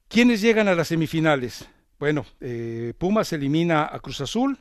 ¿quiénes 0.07 0.41
llegan 0.41 0.67
a 0.67 0.75
las 0.75 0.89
semifinales? 0.89 1.67
Bueno, 1.99 2.25
eh, 2.39 2.93
Pumas 2.97 3.31
elimina 3.33 3.83
a 3.91 3.99
Cruz 3.99 4.21
Azul 4.21 4.57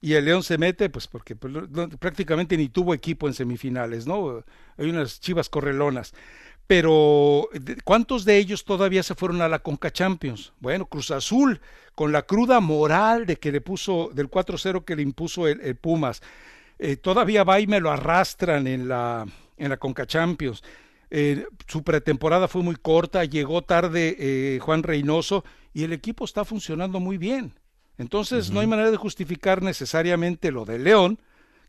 y 0.00 0.12
el 0.14 0.24
León 0.26 0.42
se 0.42 0.58
mete, 0.58 0.90
pues 0.90 1.06
porque 1.08 1.34
pues, 1.34 1.52
prácticamente 1.98 2.56
ni 2.56 2.68
tuvo 2.68 2.92
equipo 2.94 3.26
en 3.26 3.34
semifinales, 3.34 4.06
¿no? 4.06 4.44
Hay 4.76 4.90
unas 4.90 5.20
chivas 5.20 5.48
correlonas. 5.48 6.12
pero 6.66 7.48
¿de- 7.52 7.76
¿cuántos 7.84 8.24
de 8.24 8.38
ellos 8.38 8.64
todavía 8.64 9.02
se 9.02 9.14
fueron 9.14 9.42
a 9.42 9.48
la 9.48 9.58
Conca 9.58 9.90
Champions? 9.90 10.52
Bueno, 10.60 10.86
Cruz 10.86 11.10
Azul, 11.10 11.60
con 11.94 12.10
la 12.12 12.22
cruda 12.22 12.60
moral 12.60 13.26
de 13.26 13.36
que 13.36 13.52
le 13.52 13.60
puso, 13.60 14.10
del 14.14 14.28
4-0 14.30 14.84
que 14.84 14.96
le 14.96 15.02
impuso 15.02 15.46
el, 15.46 15.60
el 15.60 15.76
Pumas, 15.76 16.22
eh, 16.78 16.96
todavía 16.96 17.44
va 17.44 17.60
y 17.60 17.66
me 17.66 17.80
lo 17.80 17.90
arrastran 17.90 18.66
en 18.66 18.88
la, 18.88 19.26
en 19.58 19.68
la 19.70 19.76
Conca 19.76 20.06
Champions. 20.06 20.62
Eh, 21.10 21.46
su 21.66 21.82
pretemporada 21.82 22.48
fue 22.48 22.62
muy 22.62 22.76
corta, 22.76 23.24
llegó 23.24 23.62
tarde 23.62 24.16
eh, 24.18 24.58
Juan 24.60 24.82
Reynoso 24.82 25.44
y 25.72 25.84
el 25.84 25.92
equipo 25.92 26.24
está 26.24 26.44
funcionando 26.44 27.00
muy 27.00 27.18
bien. 27.18 27.54
Entonces 27.98 28.50
no 28.50 28.60
hay 28.60 28.66
manera 28.66 28.90
de 28.90 28.96
justificar 28.96 29.62
necesariamente 29.62 30.50
lo 30.50 30.64
de 30.64 30.78
León, 30.78 31.20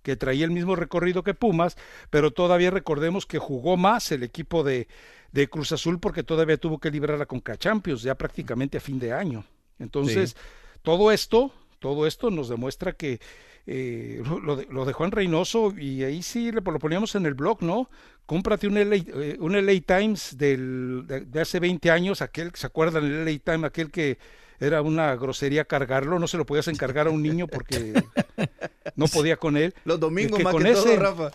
que 0.02 0.16
traía 0.16 0.46
el 0.46 0.52
mismo 0.52 0.76
recorrido 0.76 1.24
que 1.24 1.34
Pumas, 1.34 1.78
pero 2.10 2.32
todavía 2.32 2.72
recordemos 2.72 3.26
que 3.26 3.40
jugó 3.40 3.78
más 3.78 4.12
el 4.12 4.24
equipo 4.24 4.64
de, 4.64 4.88
de 5.32 5.50
Cruz 5.50 5.72
Azul 5.72 6.00
porque 6.00 6.24
todavía 6.24 6.58
tuvo 6.58 6.80
que 6.80 6.92
librar 6.92 7.20
la 7.20 7.26
Conca 7.26 7.58
Champions 7.58 8.02
ya 8.02 8.16
prácticamente 8.16 8.78
a 8.78 8.82
fin 8.82 9.00
de 9.00 9.14
año. 9.14 9.46
Entonces, 9.80 10.36
todo 10.82 11.12
esto, 11.12 11.52
todo 11.80 12.08
esto 12.08 12.32
nos 12.32 12.50
demuestra 12.50 12.94
que 12.94 13.20
eh, 13.68 14.22
lo, 14.44 14.56
de, 14.56 14.68
lo 14.70 14.86
de 14.86 14.94
Juan 14.94 15.12
Reynoso, 15.12 15.74
y 15.78 16.04
ahí 16.04 16.22
sí 16.22 16.52
le, 16.52 16.62
lo 16.62 16.80
poníamos 16.80 17.16
en 17.16 17.26
el 17.26 17.34
blog, 17.34 17.62
¿no? 17.64 17.90
Cómprate 18.26 18.68
un 18.68 18.76
LA, 18.76 18.96
eh, 18.96 19.38
un 19.40 19.54
LA 19.54 19.74
Times 19.86 20.38
del, 20.38 21.04
de, 21.08 21.22
de 21.22 21.42
hace 21.42 21.60
20 21.60 21.90
años, 21.92 22.22
aquel 22.22 22.52
que 22.52 22.60
se 22.60 22.68
acuerdan 22.68 23.04
el 23.06 23.26
LA 23.26 23.40
Times, 23.40 23.64
aquel 23.66 23.92
que 23.92 24.18
era 24.60 24.82
una 24.82 25.16
grosería 25.16 25.66
cargarlo, 25.66 26.18
no 26.18 26.28
se 26.28 26.38
lo 26.38 26.46
podías 26.46 26.68
encargar 26.70 27.08
a 27.08 27.10
un 27.10 27.22
niño 27.22 27.46
porque 27.48 27.94
no 28.96 29.08
podía 29.08 29.38
con 29.38 29.58
él. 29.58 29.74
Los 29.84 30.00
domingos 30.00 30.38
que 30.38 30.44
más 30.44 30.54
con 30.54 30.64
que 30.64 30.72
ese- 30.72 30.84
todo, 30.84 31.00
Rafa. 31.00 31.32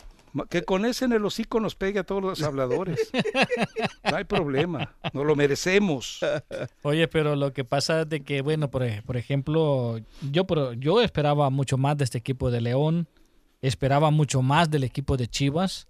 Que 0.48 0.62
con 0.62 0.84
ese 0.84 1.04
en 1.06 1.12
el 1.12 1.24
hocico 1.24 1.58
nos 1.60 1.74
pegue 1.74 1.98
a 2.00 2.04
todos 2.04 2.22
los 2.22 2.42
habladores. 2.42 3.10
No 4.10 4.16
hay 4.16 4.24
problema, 4.24 4.94
no 5.12 5.24
lo 5.24 5.34
merecemos. 5.36 6.20
Oye, 6.82 7.08
pero 7.08 7.36
lo 7.36 7.52
que 7.52 7.64
pasa 7.64 8.02
es 8.02 8.08
de 8.08 8.20
que, 8.22 8.40
bueno, 8.42 8.70
por, 8.70 8.84
por 9.04 9.16
ejemplo, 9.16 9.98
yo, 10.30 10.46
por- 10.46 10.74
yo 10.78 11.00
esperaba 11.02 11.50
mucho 11.50 11.76
más 11.78 11.96
de 11.96 12.04
este 12.04 12.18
equipo 12.18 12.50
de 12.50 12.60
León, 12.60 13.08
esperaba 13.62 14.10
mucho 14.10 14.42
más 14.42 14.70
del 14.70 14.84
equipo 14.84 15.16
de 15.16 15.26
Chivas, 15.26 15.86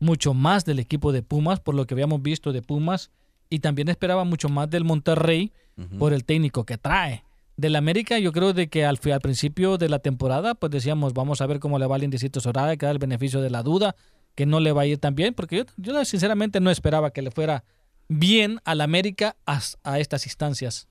mucho 0.00 0.34
más 0.34 0.64
del 0.64 0.78
equipo 0.78 1.10
de 1.12 1.22
Pumas, 1.22 1.58
por 1.60 1.74
lo 1.74 1.86
que 1.86 1.94
habíamos 1.94 2.22
visto 2.22 2.52
de 2.52 2.62
Pumas, 2.62 3.10
y 3.50 3.60
también 3.60 3.88
esperaba 3.88 4.24
mucho 4.24 4.48
más 4.48 4.68
del 4.70 4.84
Monterrey 4.84 5.52
por 5.98 6.12
el 6.12 6.24
técnico 6.24 6.64
que 6.64 6.76
trae. 6.76 7.24
Del 7.58 7.74
América, 7.74 8.20
yo 8.20 8.30
creo 8.30 8.52
de 8.52 8.68
que 8.68 8.84
al, 8.84 9.00
al 9.12 9.20
principio 9.20 9.78
de 9.78 9.88
la 9.88 9.98
temporada, 9.98 10.54
pues 10.54 10.70
decíamos, 10.70 11.12
vamos 11.12 11.40
a 11.40 11.46
ver 11.46 11.58
cómo 11.58 11.76
le 11.80 11.86
va 11.86 11.96
al 11.96 12.04
Indicito 12.04 12.40
Soraya, 12.40 12.76
que 12.76 12.86
da 12.86 12.92
el 12.92 13.00
beneficio 13.00 13.40
de 13.42 13.50
la 13.50 13.64
duda, 13.64 13.96
que 14.36 14.46
no 14.46 14.60
le 14.60 14.70
va 14.70 14.82
a 14.82 14.86
ir 14.86 14.98
tan 14.98 15.16
bien, 15.16 15.34
porque 15.34 15.56
yo, 15.56 15.64
yo 15.76 16.04
sinceramente 16.04 16.60
no 16.60 16.70
esperaba 16.70 17.10
que 17.10 17.20
le 17.20 17.32
fuera 17.32 17.64
bien 18.06 18.60
al 18.64 18.80
América 18.80 19.34
a, 19.44 19.60
a 19.82 19.98
estas 19.98 20.24
instancias. 20.26 20.86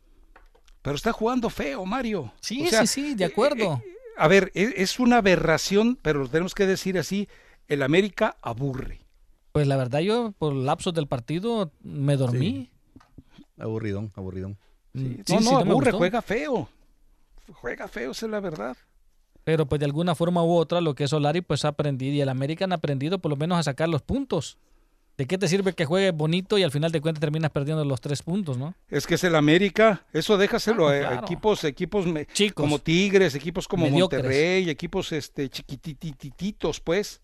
Pero 0.81 0.97
está 0.97 1.13
jugando 1.13 1.49
feo, 1.49 1.85
Mario. 1.85 2.33
Sí, 2.41 2.65
O 2.65 2.69
sea, 2.69 2.85
sí, 2.85 3.01
sí, 3.11 3.15
de 3.15 3.23
acuerdo. 3.23 3.81
eh, 3.85 3.93
a 4.17 4.27
ver, 4.27 4.51
e- 4.53 4.73
es 4.75 4.99
una 4.99 5.17
aberración, 5.19 5.97
pero 6.01 6.19
lo 6.19 6.27
tenemos 6.27 6.53
que 6.53 6.65
decir 6.65 6.97
así, 6.99 7.29
el 7.69 7.81
América 7.81 8.35
aburre. 8.41 8.99
Pues 9.53 9.67
la 9.67 9.77
verdad, 9.77 9.99
yo 10.01 10.33
por 10.37 10.53
lapsos 10.53 10.93
del 10.93 11.07
partido 11.07 11.71
me 11.81 12.17
dormí. 12.17 12.69
Aburridón, 13.57 14.11
aburridón. 14.15 14.57
Mm, 14.97 15.21
no, 15.29 15.39
no, 15.39 15.57
aburre, 15.59 15.91
juega 15.91 16.21
feo. 16.21 16.69
Juega 17.53 17.87
feo, 17.87 18.11
esa 18.11 18.25
es 18.25 18.31
la 18.31 18.39
verdad. 18.39 18.75
Pero 19.43 19.65
pues 19.65 19.79
de 19.79 19.85
alguna 19.85 20.15
forma 20.15 20.43
u 20.43 20.51
otra 20.51 20.81
lo 20.81 20.93
que 20.93 21.05
es 21.05 21.09
Solari 21.09 21.41
pues 21.41 21.63
ha 21.63 21.69
aprendido 21.69 22.15
y 22.15 22.21
el 22.21 22.29
América 22.29 22.65
han 22.65 22.73
aprendido 22.73 23.19
por 23.19 23.29
lo 23.29 23.37
menos 23.37 23.57
a 23.57 23.63
sacar 23.63 23.87
los 23.87 24.01
puntos. 24.01 24.57
¿De 25.17 25.25
qué 25.25 25.39
te 25.39 25.47
sirve 25.47 25.73
que 25.73 25.85
juegue 25.85 26.11
bonito 26.11 26.59
y 26.59 26.63
al 26.63 26.69
final 26.69 26.91
de 26.91 27.01
cuentas 27.01 27.19
terminas 27.19 27.49
perdiendo 27.49 27.83
los 27.83 27.99
tres 27.99 28.21
puntos, 28.21 28.55
no? 28.57 28.75
Es 28.87 29.07
que 29.07 29.15
es 29.15 29.23
el 29.23 29.33
América, 29.35 30.05
eso 30.13 30.37
déjaselo 30.37 30.89
Ah, 30.89 30.91
a- 30.91 31.15
equipos, 31.15 31.63
equipos 31.63 32.05
Chicos. 32.33 32.63
como 32.63 32.77
Tigres, 32.77 33.33
equipos 33.33 33.67
como 33.67 33.85
Mediocres. 33.85 34.21
Monterrey, 34.21 34.69
equipos 34.69 35.11
este 35.11 35.49
chiquitititos, 35.49 36.79
pues. 36.79 37.19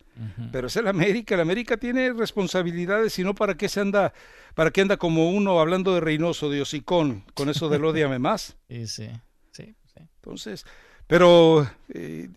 Pero 0.52 0.68
es 0.68 0.76
el 0.76 0.88
América, 0.88 1.36
el 1.36 1.42
América 1.42 1.78
tiene 1.78 2.14
responsabilidades, 2.14 3.14
si 3.14 3.24
no, 3.24 3.34
¿para 3.36 3.56
qué 3.56 3.68
se 3.70 3.80
anda, 3.80 4.14
para 4.54 4.70
qué 4.72 4.82
anda 4.82 4.98
como 4.98 5.30
uno 5.32 5.60
hablando 5.60 5.94
de 5.94 6.02
Reynoso, 6.02 6.50
de 6.50 6.62
Hocicón, 6.62 7.24
con 7.34 7.50
eso 7.50 7.68
del 7.70 7.84
odiame 7.86 8.20
más? 8.20 8.56
Y 8.70 8.88
sí, 8.88 9.10
sí, 9.52 9.76
sí. 9.86 10.00
Entonces, 10.16 10.66
pero 11.08 11.68
eh, 11.94 12.30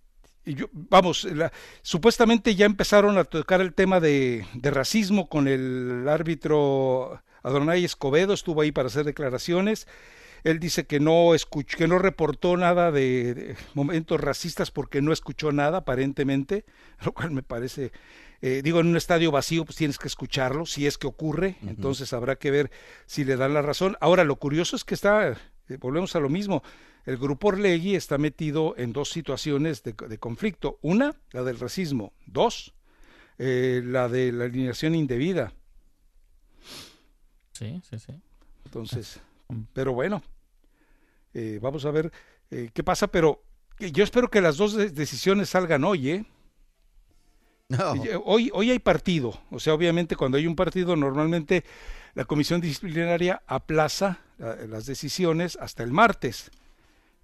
y 0.46 0.54
yo, 0.54 0.66
vamos, 0.72 1.24
la- 1.24 1.52
supuestamente 1.82 2.54
ya 2.54 2.64
empezaron 2.66 3.18
a 3.18 3.24
tocar 3.24 3.60
el 3.60 3.74
tema 3.74 4.00
de, 4.00 4.46
de 4.54 4.70
racismo 4.70 5.28
con 5.28 5.48
el 5.48 6.06
árbitro 6.08 7.20
Adonai 7.42 7.84
Escobedo, 7.84 8.32
estuvo 8.32 8.60
ahí 8.62 8.72
para 8.72 8.86
hacer 8.88 9.04
declaraciones. 9.04 9.86
Él 10.44 10.60
dice 10.60 10.86
que 10.86 11.00
no 11.00 11.34
escuchó, 11.34 11.76
que 11.76 11.88
no 11.88 11.98
reportó 11.98 12.56
nada 12.56 12.92
de, 12.92 13.34
de 13.34 13.56
momentos 13.74 14.20
racistas 14.20 14.70
porque 14.70 15.02
no 15.02 15.12
escuchó 15.12 15.50
nada, 15.50 15.78
aparentemente, 15.78 16.64
lo 17.04 17.12
cual 17.12 17.32
me 17.32 17.42
parece, 17.42 17.90
eh, 18.42 18.60
digo, 18.62 18.78
en 18.80 18.86
un 18.86 18.96
estadio 18.96 19.32
vacío, 19.32 19.64
pues 19.64 19.76
tienes 19.76 19.98
que 19.98 20.06
escucharlo, 20.06 20.64
si 20.66 20.86
es 20.86 20.98
que 20.98 21.08
ocurre, 21.08 21.56
entonces 21.66 22.12
habrá 22.12 22.36
que 22.36 22.52
ver 22.52 22.70
si 23.06 23.24
le 23.24 23.36
dan 23.36 23.54
la 23.54 23.62
razón. 23.62 23.96
Ahora, 24.00 24.22
lo 24.22 24.36
curioso 24.36 24.76
es 24.76 24.84
que 24.84 24.94
está, 24.94 25.30
eh, 25.68 25.76
volvemos 25.80 26.14
a 26.14 26.20
lo 26.20 26.28
mismo, 26.28 26.62
el 27.06 27.16
grupo 27.16 27.48
Orlegui 27.48 27.94
está 27.94 28.18
metido 28.18 28.74
en 28.76 28.92
dos 28.92 29.10
situaciones 29.10 29.82
de, 29.82 29.92
de 29.94 30.18
conflicto. 30.18 30.78
Una, 30.82 31.14
la 31.32 31.42
del 31.44 31.58
racismo. 31.58 32.12
Dos, 32.26 32.74
eh, 33.38 33.80
la 33.84 34.08
de 34.08 34.32
la 34.32 34.44
alineación 34.44 34.94
indebida. 34.94 35.52
Sí, 37.52 37.80
sí, 37.88 37.98
sí. 37.98 38.12
Entonces, 38.64 39.20
Mm. 39.48 39.60
pero 39.72 39.92
bueno, 39.92 40.22
eh, 41.32 41.60
vamos 41.62 41.84
a 41.84 41.92
ver 41.92 42.10
eh, 42.50 42.70
qué 42.74 42.82
pasa, 42.82 43.06
pero 43.06 43.44
yo 43.78 44.02
espero 44.02 44.28
que 44.28 44.40
las 44.40 44.56
dos 44.56 44.72
de- 44.74 44.90
decisiones 44.90 45.50
salgan 45.50 45.84
hoy, 45.84 46.10
¿eh? 46.10 46.24
No. 47.68 47.92
Hoy, 48.24 48.50
hoy 48.54 48.70
hay 48.72 48.78
partido, 48.80 49.40
o 49.50 49.58
sea, 49.60 49.74
obviamente 49.74 50.14
cuando 50.16 50.36
hay 50.38 50.46
un 50.46 50.54
partido 50.56 50.94
normalmente 50.96 51.64
la 52.14 52.24
comisión 52.24 52.60
disciplinaria 52.60 53.42
aplaza 53.46 54.18
la- 54.38 54.54
las 54.66 54.86
decisiones 54.86 55.56
hasta 55.60 55.82
el 55.82 55.92
martes, 55.92 56.50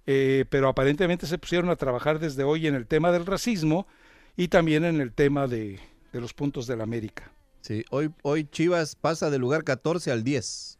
Eh, 0.05 0.45
pero 0.49 0.67
aparentemente 0.67 1.25
se 1.27 1.37
pusieron 1.37 1.69
a 1.69 1.75
trabajar 1.75 2.19
desde 2.19 2.43
hoy 2.43 2.67
en 2.67 2.75
el 2.75 2.85
tema 2.87 3.11
del 3.11 3.25
racismo 3.25 3.87
y 4.35 4.49
también 4.49 4.83
en 4.83 4.99
el 4.99 5.13
tema 5.13 5.47
de, 5.47 5.79
de 6.11 6.21
los 6.21 6.33
puntos 6.33 6.67
del 6.67 6.81
América. 6.81 7.31
Sí, 7.61 7.85
hoy, 7.91 8.11
hoy 8.23 8.43
Chivas 8.45 8.95
pasa 8.95 9.29
del 9.29 9.39
lugar 9.41 9.63
14 9.63 10.11
al 10.11 10.23
10. 10.23 10.79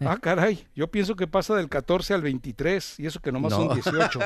Ah, 0.00 0.18
caray, 0.20 0.66
yo 0.76 0.88
pienso 0.90 1.16
que 1.16 1.26
pasa 1.26 1.56
del 1.56 1.68
14 1.68 2.14
al 2.14 2.22
23 2.22 3.00
y 3.00 3.06
eso 3.06 3.18
que 3.20 3.32
nomás 3.32 3.52
No. 3.52 3.66
son 3.66 3.74
18. 3.74 4.20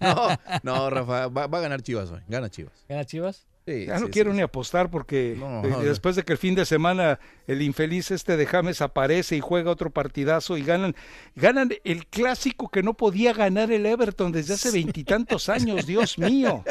No, 0.00 0.28
no, 0.62 0.88
Rafa, 0.90 1.26
va, 1.28 1.46
va 1.48 1.58
a 1.58 1.60
ganar 1.60 1.82
Chivas 1.82 2.10
hoy. 2.10 2.20
Gana 2.28 2.48
Chivas. 2.48 2.72
¿Gana 2.88 3.04
Chivas? 3.04 3.46
Sí, 3.64 3.86
Ya 3.86 4.00
no 4.00 4.06
sí, 4.06 4.12
quiero 4.12 4.32
sí, 4.32 4.36
ni 4.38 4.42
apostar 4.42 4.90
porque 4.90 5.36
No, 5.38 5.64
eh, 5.64 5.68
no. 5.68 5.80
después 5.80 6.16
de 6.16 6.24
que 6.24 6.32
el 6.32 6.38
fin 6.38 6.54
de 6.56 6.64
semana 6.66 7.20
el 7.46 7.62
infeliz 7.62 8.10
este 8.10 8.36
de 8.36 8.44
James 8.46 8.80
aparece 8.82 9.36
y 9.36 9.40
juega 9.40 9.70
otro 9.70 9.90
partidazo 9.90 10.56
y 10.56 10.62
ganan, 10.64 10.96
ganan 11.36 11.70
el 11.84 12.06
clásico 12.06 12.68
que 12.70 12.82
no 12.82 12.94
podía 12.94 13.32
ganar 13.32 13.70
el 13.70 13.86
Everton 13.86 14.32
desde 14.32 14.54
hace 14.54 14.72
veintitantos 14.72 15.48
años, 15.48 15.86
Dios 15.86 16.18
mío. 16.18 16.64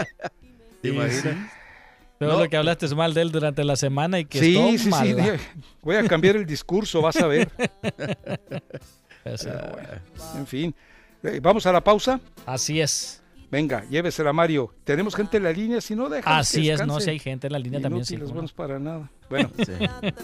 ¿Te 0.82 0.90
imaginas? 0.90 1.50
Todo 2.20 2.34
No. 2.34 2.40
lo 2.44 2.50
que 2.50 2.58
hablaste 2.58 2.88
mal 2.94 3.14
de 3.14 3.22
él 3.22 3.32
durante 3.32 3.64
la 3.64 3.76
semana 3.78 4.20
y 4.20 4.26
que 4.26 4.40
Sí, 4.40 4.58
es 4.58 4.82
sí, 4.82 4.92
sí, 4.92 5.16
voy 5.82 5.96
a 5.96 6.04
cambiar 6.08 6.36
el 6.36 6.46
discurso, 6.46 7.02
vas 7.02 7.16
a 7.16 7.26
ver. 7.28 7.50
Así- 9.26 9.48
En 10.36 10.48
fin, 10.48 10.76
Eh, 11.24 11.40
vamos 11.42 11.66
a 11.68 11.72
la 11.72 11.84
pausa. 11.84 12.20
Así 12.48 12.82
es. 12.82 13.21
Venga, 13.52 13.84
llévesela 13.90 14.32
Mario. 14.32 14.74
Tenemos 14.86 15.14
gente 15.14 15.36
en 15.38 15.44
la 15.44 15.52
línea, 15.52 15.82
si 15.82 15.94
no 15.96 16.08
deja. 16.08 16.38
Así 16.38 16.70
es, 16.70 16.86
no, 16.88 17.00
si 17.02 17.10
hay 17.10 17.20
gente 17.20 17.48
en 17.48 17.54
la 17.54 17.60
línea 17.60 17.82
también, 17.82 18.06
sí. 18.06 18.14
Inútiles, 18.16 18.30
cómo 18.30 18.42
no. 18.42 18.48
buenos 18.48 18.54
para 18.54 18.80
nada. 18.80 19.12
Bueno, 19.30 19.50
Sí. 19.58 19.74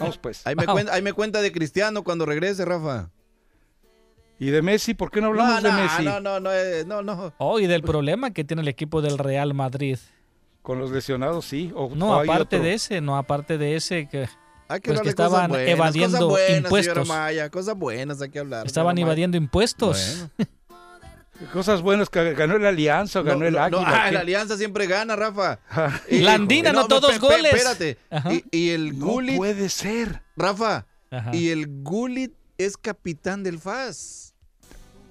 vamos 0.00 0.16
pues. 0.18 0.46
Ahí 0.46 0.54
me, 0.56 0.64
Wow. 0.64 0.74
cuenta, 0.74 0.94
ahí 0.94 1.02
me 1.02 1.12
cuenta 1.12 1.42
de 1.42 1.52
Cristiano 1.52 2.02
cuando 2.02 2.24
regrese, 2.24 2.64
Rafa. 2.64 3.10
¿Y 4.40 4.50
de 4.50 4.62
Messi? 4.62 4.94
¿Por 4.94 5.10
qué 5.10 5.20
no 5.20 5.26
hablamos 5.28 5.62
no, 5.62 5.68
de 5.68 5.82
Messi? 5.82 6.04
no, 6.04 6.20
no, 6.20 6.40
no, 6.40 6.52
eh, 6.52 6.84
no, 6.86 7.02
no. 7.02 7.34
Oh, 7.38 7.60
y 7.60 7.66
del 7.66 7.82
problema 7.82 8.30
que 8.32 8.44
tiene 8.44 8.62
el 8.62 8.68
equipo 8.68 9.02
del 9.02 9.18
Real 9.18 9.52
Madrid. 9.52 9.98
Con 10.62 10.78
los 10.78 10.90
lesionados, 10.90 11.44
sí. 11.44 11.70
O, 11.74 11.90
No, 11.94 12.10
o 12.10 12.20
aparte 12.20 12.58
de 12.60 12.72
ese, 12.74 13.00
no, 13.00 13.16
aparte 13.18 13.58
de 13.58 13.74
ese, 13.76 14.08
que 14.08 14.28
Hay 14.68 14.80
que 14.80 14.90
Pues 14.90 15.00
que 15.00 15.14
cosas 15.14 15.26
estaban 15.26 15.50
buenas, 15.50 15.68
evadiendo 15.68 16.18
cosas 16.18 16.28
buenas, 16.30 16.58
impuestos. 16.62 17.08
Maya, 17.08 17.50
cosas 17.50 17.76
buenas 17.76 18.22
hay 18.22 18.30
que 18.30 18.38
hablar. 18.38 18.66
estaban 18.66 18.96
evadiendo 18.98 19.36
impuestos. 19.36 20.28
Bueno. 20.36 20.50
Cosas 21.52 21.82
buenas 21.82 22.10
que 22.10 22.34
ganó 22.34 22.56
el 22.56 22.66
Alianza 22.66 23.20
o 23.20 23.24
ganó 23.24 23.40
No, 23.40 23.46
el 23.46 23.52
no, 23.54 23.58
no, 23.70 23.78
Águila. 23.78 24.04
ah, 24.04 24.10
la 24.10 24.20
Alianza 24.20 24.56
siempre 24.56 24.86
gana, 24.86 25.14
Rafa. 25.16 25.60
Ah, 25.70 26.00
Y- 26.10 26.18
Landín 26.20 26.64
no, 26.64 26.70
anotó 26.70 26.96
pe- 27.00 27.06
dos 27.06 27.12
pe- 27.12 27.18
goles. 27.18 27.54
Espérate. 27.54 27.96
Y, 28.30 28.44
y 28.56 28.70
el 28.70 28.98
No 28.98 29.06
Gullit, 29.06 29.36
puede 29.36 29.68
ser. 29.68 30.22
Rafa, 30.36 30.86
Ajá. 31.10 31.34
y 31.34 31.50
el 31.50 31.66
Gullit 31.82 32.32
es 32.58 32.76
capitán 32.76 33.42
del 33.44 33.58
FAS. 33.60 34.34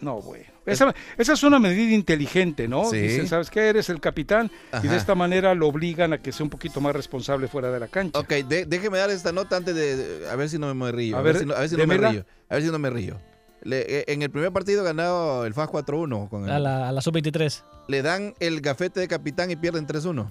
No, 0.02 0.22
bueno. 0.22 0.46
Esa, 0.66 0.94
esa 1.18 1.32
es 1.34 1.44
una 1.44 1.60
medida 1.60 1.94
inteligente, 1.94 2.68
¿no? 2.68 2.90
Sí. 2.92 2.98
Dicen, 2.98 3.28
¿sabes 3.30 3.50
qué? 3.50 3.62
Eres 3.70 3.90
el 3.90 4.02
capitán 4.02 4.52
y 4.84 4.88
de 4.90 4.98
esta 4.98 5.16
manera 5.16 5.56
lo 5.56 5.68
obligan 5.70 6.12
a 6.12 6.18
que 6.22 6.34
sea 6.34 6.44
un 6.44 6.50
poquito 6.50 6.82
más 6.82 6.94
responsable 6.94 7.48
fuera 7.48 7.72
de 7.72 7.80
la 7.80 7.88
cancha. 7.88 8.20
Ok, 8.20 8.30
de- 8.30 8.66
déjeme 8.66 8.98
dar 8.98 9.10
esta 9.10 9.32
nota 9.32 9.56
antes 9.56 9.74
de, 9.74 10.28
a 10.30 10.36
ver 10.36 10.50
si 10.50 10.60
no 10.60 10.76
me 10.76 10.92
río. 10.92 11.16
A 11.16 11.20
A, 11.20 11.22
ver, 11.24 11.34
ver, 11.36 11.42
si 11.42 11.48
no, 11.48 11.54
a 11.56 11.60
ver 11.62 11.70
si 11.70 11.78
no 11.78 11.88
me 11.88 11.98
río. 11.98 12.26
A 12.50 12.56
ver 12.56 12.64
si 12.64 12.70
no 12.70 12.78
me 12.80 12.90
río. 12.90 13.18
Le- 13.64 14.00
eh, 14.00 14.06
en 14.08 14.22
el 14.22 14.30
primer 14.30 14.52
partido 14.52 14.84
ganado 14.84 15.46
el 15.46 15.54
FAS 15.54 15.70
4-1. 15.70 16.30
Con 16.30 16.44
el- 16.46 16.52
A 16.52 16.60
la, 16.60 16.90
a 16.90 16.92
la 16.92 17.02
sub-23. 17.02 17.64
Le 17.88 18.02
dan 18.02 18.34
el 18.40 18.62
gafete 18.62 19.00
de 19.00 19.08
capitán 19.08 19.52
y 19.52 19.56
pierden 19.56 19.88
3-1. 19.88 20.28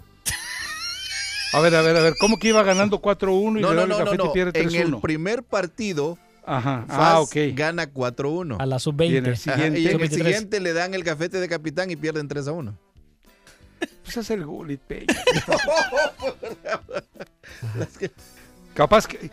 A 1.53 1.61
ver, 1.61 1.75
a 1.75 1.83
ver, 1.83 1.97
a 1.97 2.01
ver, 2.01 2.15
¿cómo 2.21 2.39
que 2.39 2.49
iba 2.49 2.63
ganando 2.63 3.01
4-1 3.01 3.59
y 3.59 3.63
No, 3.63 3.71
le 3.71 3.77
no, 3.77 3.83
el 3.85 3.89
no, 3.89 3.99
café 3.99 4.17
no. 4.17 4.27
y 4.27 4.29
pierde 4.31 4.61
En 4.61 4.69
el 4.75 4.93
3-1? 4.93 5.01
primer 5.01 5.43
partido, 5.43 6.19
Ajá, 6.45 6.85
FAS 6.89 6.97
ah, 6.99 7.21
ok. 7.21 7.35
gana 7.55 7.87
4-1. 7.93 8.57
A 8.61 8.67
la 8.67 8.75
Y 8.75 8.77
en 8.77 8.81
sub-20. 8.81 9.27
el 9.29 9.37
siguiente, 9.37 9.81
y 9.81 9.87
en 9.89 10.01
el 10.01 10.11
Sub-23. 10.11 10.15
siguiente 10.15 10.61
le 10.61 10.73
dan 10.73 10.95
el 10.95 11.03
gafete 11.05 11.41
de 11.41 11.49
capitán 11.49 11.91
y 11.91 11.97
pierden 11.97 12.29
3-1. 12.29 12.77
pues 14.05 14.17
es 14.17 14.31
el 14.31 14.45
Gullit 14.45 14.81
Peña. 14.81 15.07
Capaz 18.75 19.07
que... 19.07 19.31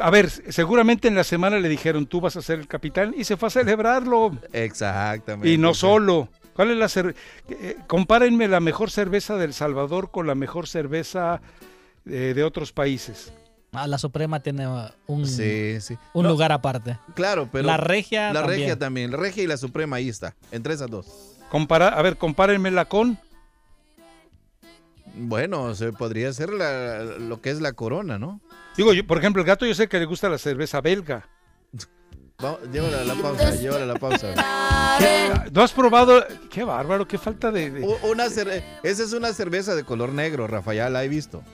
A 0.00 0.10
ver, 0.10 0.30
seguramente 0.30 1.08
en 1.08 1.14
la 1.14 1.24
semana 1.24 1.58
le 1.58 1.68
dijeron, 1.68 2.06
tú 2.06 2.20
vas 2.20 2.36
a 2.36 2.42
ser 2.42 2.58
el 2.60 2.68
capitán, 2.68 3.14
y 3.16 3.24
se 3.24 3.36
fue 3.36 3.48
a 3.48 3.50
celebrarlo. 3.50 4.36
Exactamente. 4.52 5.48
Y 5.48 5.58
no 5.58 5.74
solo. 5.74 6.28
¿Cuál 6.54 6.70
es 6.70 6.76
la 6.78 6.88
cerveza? 6.88 7.18
compárenme 7.86 8.48
la 8.48 8.60
mejor 8.60 8.90
cerveza 8.90 9.36
del 9.36 9.52
Salvador 9.52 10.10
con 10.10 10.26
la 10.26 10.34
mejor 10.34 10.66
cerveza 10.66 11.40
eh, 12.06 12.32
de 12.34 12.44
otros 12.44 12.72
países. 12.72 13.32
Ah, 13.72 13.86
la 13.86 13.98
Suprema 13.98 14.40
tiene 14.40 14.66
uh, 14.66 14.88
un, 15.06 15.26
Sí, 15.26 15.78
sí. 15.82 15.98
un 16.14 16.22
No, 16.22 16.30
lugar 16.30 16.52
aparte. 16.52 16.98
Claro, 17.14 17.48
pero. 17.52 17.66
la 17.66 17.76
Regia 17.76 18.32
La 18.32 18.40
también. 18.40 18.60
regia 18.60 18.78
también. 18.78 19.10
La 19.10 19.16
regia 19.18 19.42
y 19.42 19.46
la 19.46 19.56
suprema, 19.58 19.96
ahí 19.96 20.08
está. 20.08 20.34
Entre 20.50 20.72
esas 20.72 20.88
dos. 20.90 21.06
Compara, 21.50 21.88
a 21.88 22.00
ver, 22.00 22.16
compárenmela 22.16 22.86
con. 22.86 23.18
Bueno, 25.16 25.74
se 25.74 25.92
podría 25.92 26.32
ser 26.32 26.50
la- 26.50 27.02
lo 27.04 27.40
que 27.40 27.50
es 27.50 27.60
la 27.60 27.72
corona, 27.72 28.18
¿no? 28.18 28.40
Digo, 28.76 28.92
yo, 28.92 29.06
por 29.06 29.18
ejemplo, 29.18 29.40
el 29.42 29.46
gato 29.48 29.64
yo 29.66 29.74
sé 29.74 29.88
que 29.88 29.98
le 29.98 30.04
gusta 30.04 30.28
la 30.28 30.38
cerveza 30.38 30.80
belga. 30.80 31.26
Va- 32.44 32.58
llévala 32.70 33.00
a 33.00 33.04
la 33.04 33.14
pausa, 33.14 33.54
llévala 33.54 33.84
a 33.84 33.86
la 33.86 33.94
pausa. 33.98 34.34
¿No 35.52 35.62
has 35.62 35.72
probado? 35.72 36.22
Qué 36.50 36.64
bárbaro, 36.64 37.08
qué 37.08 37.16
falta 37.16 37.50
de... 37.50 37.70
Una 38.02 38.26
Esa 38.26 39.02
es 39.02 39.12
una 39.14 39.32
cerveza 39.32 39.74
de 39.74 39.84
color 39.84 40.10
negro, 40.12 40.46
Rafael, 40.46 40.92
la 40.92 41.02
he 41.04 41.08
visto. 41.08 41.42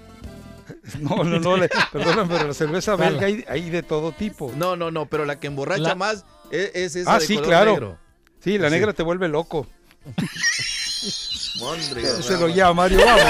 No, 1.01 1.23
no, 1.23 1.39
no, 1.39 1.57
le- 1.57 1.69
perdóname, 1.93 2.35
pero 2.35 2.49
la 2.49 2.55
cerveza 2.55 2.97
belga 2.97 3.27
hay, 3.27 3.45
hay 3.49 3.71
de 3.71 3.83
todo 3.83 4.11
tipo. 4.13 4.53
No, 4.57 4.75
no, 4.75 4.91
no, 4.91 5.07
pero 5.07 5.25
la 5.25 5.39
que 5.39 5.47
emborracha 5.47 5.81
La- 5.83 5.95
más 5.95 6.25
es, 6.51 6.71
es 6.75 6.97
esa 6.97 7.15
Ah, 7.15 7.19
de 7.21 7.27
sí, 7.27 7.35
color 7.35 7.49
claro. 7.49 7.71
negro. 7.73 7.99
Sí, 8.41 8.59
la 8.59 8.69
Sí. 8.69 8.75
negra 8.75 8.93
te 8.93 9.03
vuelve 9.05 9.29
loco. 9.29 9.67
Mondrigo, 11.59 12.23
Se 12.23 12.37
lo 12.39 12.49
llama 12.49 12.75
Mario, 12.75 13.01
vamos. 13.05 13.25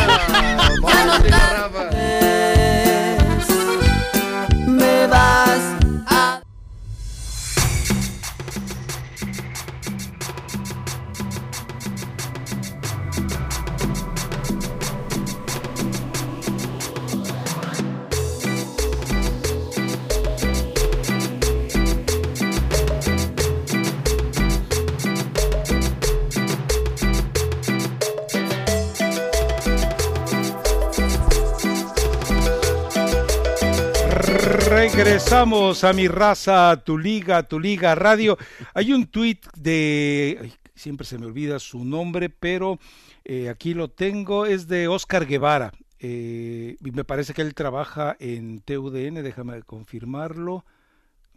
Regresamos 35.05 35.83
a 35.83 35.93
mi 35.93 36.07
raza, 36.07 36.81
tu 36.85 36.97
liga, 36.97 37.43
tu 37.43 37.59
liga 37.59 37.97
radio. 37.97 38.39
Hay 38.73 38.93
un 38.93 39.09
tuit 39.09 39.45
de, 39.57 40.53
siempre 40.77 41.05
se 41.05 41.19
me 41.19 41.27
olvida 41.27 41.59
su 41.59 41.85
nombre, 41.85 42.31
pero 42.31 42.79
eh, 43.25 43.49
aquí 43.49 43.75
lo 43.75 43.91
tengo, 43.91 44.47
es 44.47 44.69
de 44.69 44.87
Oscar 44.87 45.27
Guevara. 45.27 45.73
Eh, 45.99 46.77
me 46.81 47.03
parece 47.03 47.35
que 47.35 47.43
él 47.43 47.53
trabaja 47.53 48.17
en 48.21 48.61
TUDN, 48.61 49.25
déjame 49.25 49.65
confirmarlo. 49.65 50.65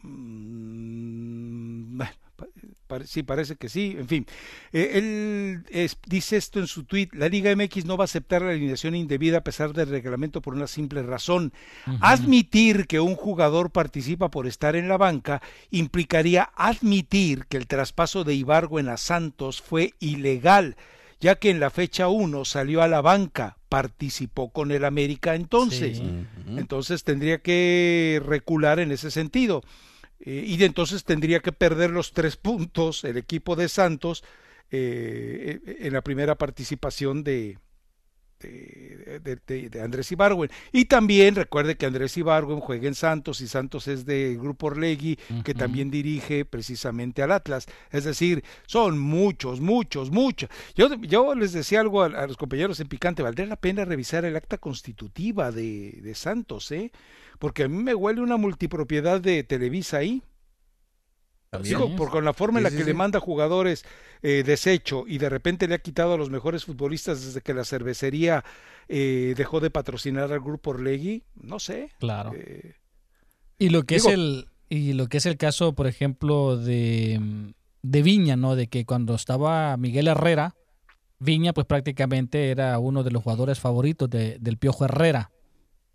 Mm, 0.03 1.97
bueno, 1.97 2.11
sí, 3.05 3.23
parece 3.23 3.55
que 3.55 3.69
sí, 3.69 3.95
en 3.97 4.07
fin. 4.07 4.25
Eh, 4.71 4.91
él 4.93 5.63
es- 5.69 5.97
dice 6.07 6.37
esto 6.37 6.59
en 6.59 6.67
su 6.67 6.83
tuit, 6.83 7.13
la 7.13 7.27
Liga 7.29 7.51
MX 7.51 7.85
no 7.85 7.97
va 7.97 8.03
a 8.03 8.05
aceptar 8.05 8.41
la 8.41 8.51
alineación 8.51 8.95
indebida 8.95 9.37
a 9.39 9.43
pesar 9.43 9.73
del 9.73 9.89
reglamento 9.89 10.41
por 10.41 10.53
una 10.53 10.67
simple 10.67 11.01
razón. 11.03 11.53
Admitir 12.01 12.87
que 12.87 12.99
un 12.99 13.15
jugador 13.15 13.71
participa 13.71 14.29
por 14.29 14.47
estar 14.47 14.75
en 14.75 14.87
la 14.87 14.97
banca 14.97 15.41
implicaría 15.71 16.49
admitir 16.55 17.45
que 17.47 17.57
el 17.57 17.67
traspaso 17.67 18.23
de 18.23 18.35
Ibargo 18.35 18.79
a 18.79 18.97
Santos 18.97 19.61
fue 19.61 19.93
ilegal, 19.99 20.75
ya 21.19 21.35
que 21.35 21.49
en 21.49 21.59
la 21.59 21.69
fecha 21.69 22.09
1 22.09 22.45
salió 22.45 22.81
a 22.81 22.87
la 22.87 23.01
banca, 23.01 23.57
participó 23.69 24.49
con 24.49 24.71
el 24.71 24.85
América 24.85 25.33
entonces. 25.35 25.97
Sí. 25.97 26.25
Entonces 26.57 27.03
tendría 27.03 27.39
que 27.39 28.21
recular 28.25 28.79
en 28.79 28.91
ese 28.91 29.11
sentido. 29.11 29.63
Eh, 30.25 30.43
y 30.45 30.63
entonces 30.63 31.03
tendría 31.03 31.39
que 31.39 31.51
perder 31.51 31.91
los 31.91 32.11
tres 32.11 32.35
puntos 32.35 33.03
el 33.03 33.17
equipo 33.17 33.55
de 33.55 33.69
Santos 33.69 34.23
eh, 34.71 35.59
eh, 35.65 35.77
en 35.81 35.93
la 35.93 36.01
primera 36.01 36.35
participación 36.35 37.23
de, 37.23 37.59
de, 38.39 39.19
de- 39.23 39.39
de- 39.47 39.69
de 39.69 39.81
Andrés 39.81 40.11
Ibargüen. 40.11 40.49
Y 40.71 40.85
también 40.85 41.35
recuerde 41.35 41.75
que 41.75 41.85
Andrés 41.85 42.15
Ibargüen 42.17 42.59
juega 42.59 42.87
en 42.87 42.95
Santos 42.95 43.41
y 43.41 43.47
Santos 43.47 43.87
es 43.87 44.05
de 44.05 44.35
Grupo 44.39 44.67
Orlegui, 44.67 45.17
que 45.43 45.53
también 45.53 45.89
dirige 45.91 46.45
precisamente 46.45 47.21
al 47.23 47.31
Atlas. 47.31 47.65
Es 47.91 48.03
decir, 48.03 48.43
son 48.67 48.99
muchos, 48.99 49.61
muchos, 49.61 50.11
muchos. 50.11 50.49
Yo, 50.75 50.93
yo 51.01 51.33
les 51.35 51.53
decía 51.53 51.81
algo 51.81 52.03
a, 52.03 52.07
a 52.07 52.27
los 52.27 52.37
compañeros 52.37 52.79
en 52.79 52.87
Picante, 52.87 53.23
valdría 53.23 53.45
la 53.47 53.55
pena 53.55 53.85
revisar 53.85 54.25
el 54.25 54.35
acta 54.35 54.57
constitutiva 54.57 55.51
de, 55.51 55.99
de 56.01 56.15
Santos, 56.15 56.71
¿eh? 56.71 56.91
Porque 57.39 57.63
a 57.63 57.67
mí 57.67 57.81
me 57.83 57.93
huele 57.95 58.21
una 58.21 58.37
multipropiedad 58.37 59.19
de 59.19 59.43
Televisa 59.43 59.97
ahí. 59.97 60.23
También. 61.57 61.77
Digo, 61.77 61.95
por 61.95 62.09
con 62.09 62.23
la 62.25 62.33
forma 62.33 62.59
en 62.59 62.63
la 62.63 62.69
que 62.71 62.83
le 62.83 62.93
manda 62.93 63.19
jugadores 63.19 63.83
eh, 64.21 64.43
desecho 64.45 65.03
y 65.07 65.17
de 65.17 65.29
repente 65.29 65.67
le 65.67 65.75
ha 65.75 65.79
quitado 65.79 66.13
a 66.13 66.17
los 66.17 66.29
mejores 66.29 66.65
futbolistas 66.65 67.23
desde 67.25 67.41
que 67.41 67.53
la 67.53 67.63
cervecería 67.65 68.43
eh, 68.87 69.33
dejó 69.37 69.59
de 69.59 69.69
patrocinar 69.69 70.31
al 70.31 70.39
grupo 70.39 70.71
Orlegui, 70.71 71.23
no 71.35 71.59
sé. 71.59 71.89
Claro. 71.99 72.33
eh, 72.35 72.75
Y 73.59 73.69
lo 73.69 73.83
que 73.83 73.95
Digo- 73.95 74.07
es 74.09 74.13
el 74.13 74.47
y 74.69 74.93
lo 74.93 75.07
que 75.07 75.17
es 75.17 75.25
el 75.27 75.37
caso, 75.37 75.73
por 75.73 75.85
ejemplo, 75.87 76.57
de, 76.57 77.53
de 77.83 78.01
Viña, 78.01 78.35
¿no? 78.35 78.55
De 78.55 78.67
que 78.67 78.83
cuando 78.85 79.13
estaba 79.15 79.77
Miguel 79.77 80.07
Herrera, 80.07 80.55
Viña 81.19 81.53
pues 81.53 81.65
prácticamente 81.67 82.49
era 82.49 82.77
uno 82.79 83.03
de 83.03 83.11
los 83.11 83.23
jugadores 83.23 83.59
favoritos 83.59 84.09
de- 84.09 84.37
del 84.39 84.57
Piojo 84.57 84.85
Herrera. 84.85 85.31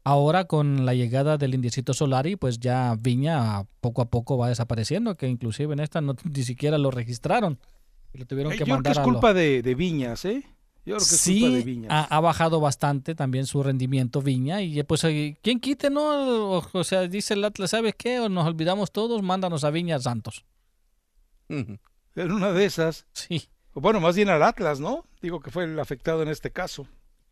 Ahora 0.03 0.44
con 0.44 0.86
la 0.86 0.94
llegada 0.94 1.36
del 1.36 1.55
Indiecito 1.55 1.92
Solari, 1.94 2.36
pues 2.36 2.59
ya 2.59 2.96
Viña 2.98 3.64
poco 3.80 4.01
a 4.03 4.09
poco 4.11 4.38
va 4.38 4.48
desapareciendo, 4.48 5.16
que 5.16 5.28
inclusive 5.28 5.72
en 5.74 5.80
esta 5.80 6.01
no, 6.01 6.14
ni 6.24 6.42
siquiera 6.42 6.78
lo 6.78 6.90
registraron. 6.90 7.59
Y 8.12 8.18
lo 8.18 8.26
tuvieron 8.26 8.53
eh, 8.53 8.57
que 8.57 8.61
yo 8.61 8.64
creo 8.64 8.76
que 8.76 8.76
mandar 8.76 8.92
es 8.92 8.98
a 8.98 9.03
lo- 9.03 9.09
culpa 9.12 9.34
de, 9.34 9.62
de 9.62 9.74
Viñas, 9.74 10.24
¿eh? 10.24 10.42
Yo 10.86 10.96
creo 10.96 11.07
que 11.07 11.14
es 11.14 11.22
culpa 11.24 11.48
de 11.57 11.62
Viñas. 11.62 11.90
ha, 11.92 12.05
ha 12.16 12.20
bajado 12.20 12.59
bastante 12.61 13.14
también 13.14 13.44
su 13.46 13.62
rendimiento 13.62 14.22
Viña 14.22 14.62
y 14.62 14.82
pues 14.84 15.05
eh, 15.05 15.36
quién 15.42 15.61
quite, 15.61 15.90
¿no? 15.90 16.57
O, 16.57 16.66
o 16.72 16.84
sea, 16.84 17.03
dice 17.07 17.34
el 17.34 17.44
Atlas, 17.44 17.70
¿sabes 17.70 17.94
qué? 17.96 18.18
O 18.20 18.28
nos 18.30 18.46
olvidamos 18.46 18.90
todos, 18.90 19.22
mándanos 19.22 19.62
a 19.64 19.70
Viña 19.70 19.98
Santos. 19.98 20.44
En 22.16 22.32
una 22.32 22.53
de 22.53 22.64
esas, 22.64 23.07
Sí, 23.12 23.48
bueno, 23.72 24.01
más 24.01 24.16
bien 24.16 24.28
al 24.30 24.42
Atlas, 24.42 24.80
¿no? 24.80 25.05
Digo 25.22 25.40
que 25.40 25.51
fue 25.51 25.64
el 25.64 25.78
afectado 25.78 26.22
en 26.22 26.28
este 26.28 26.51
caso. 26.51 26.86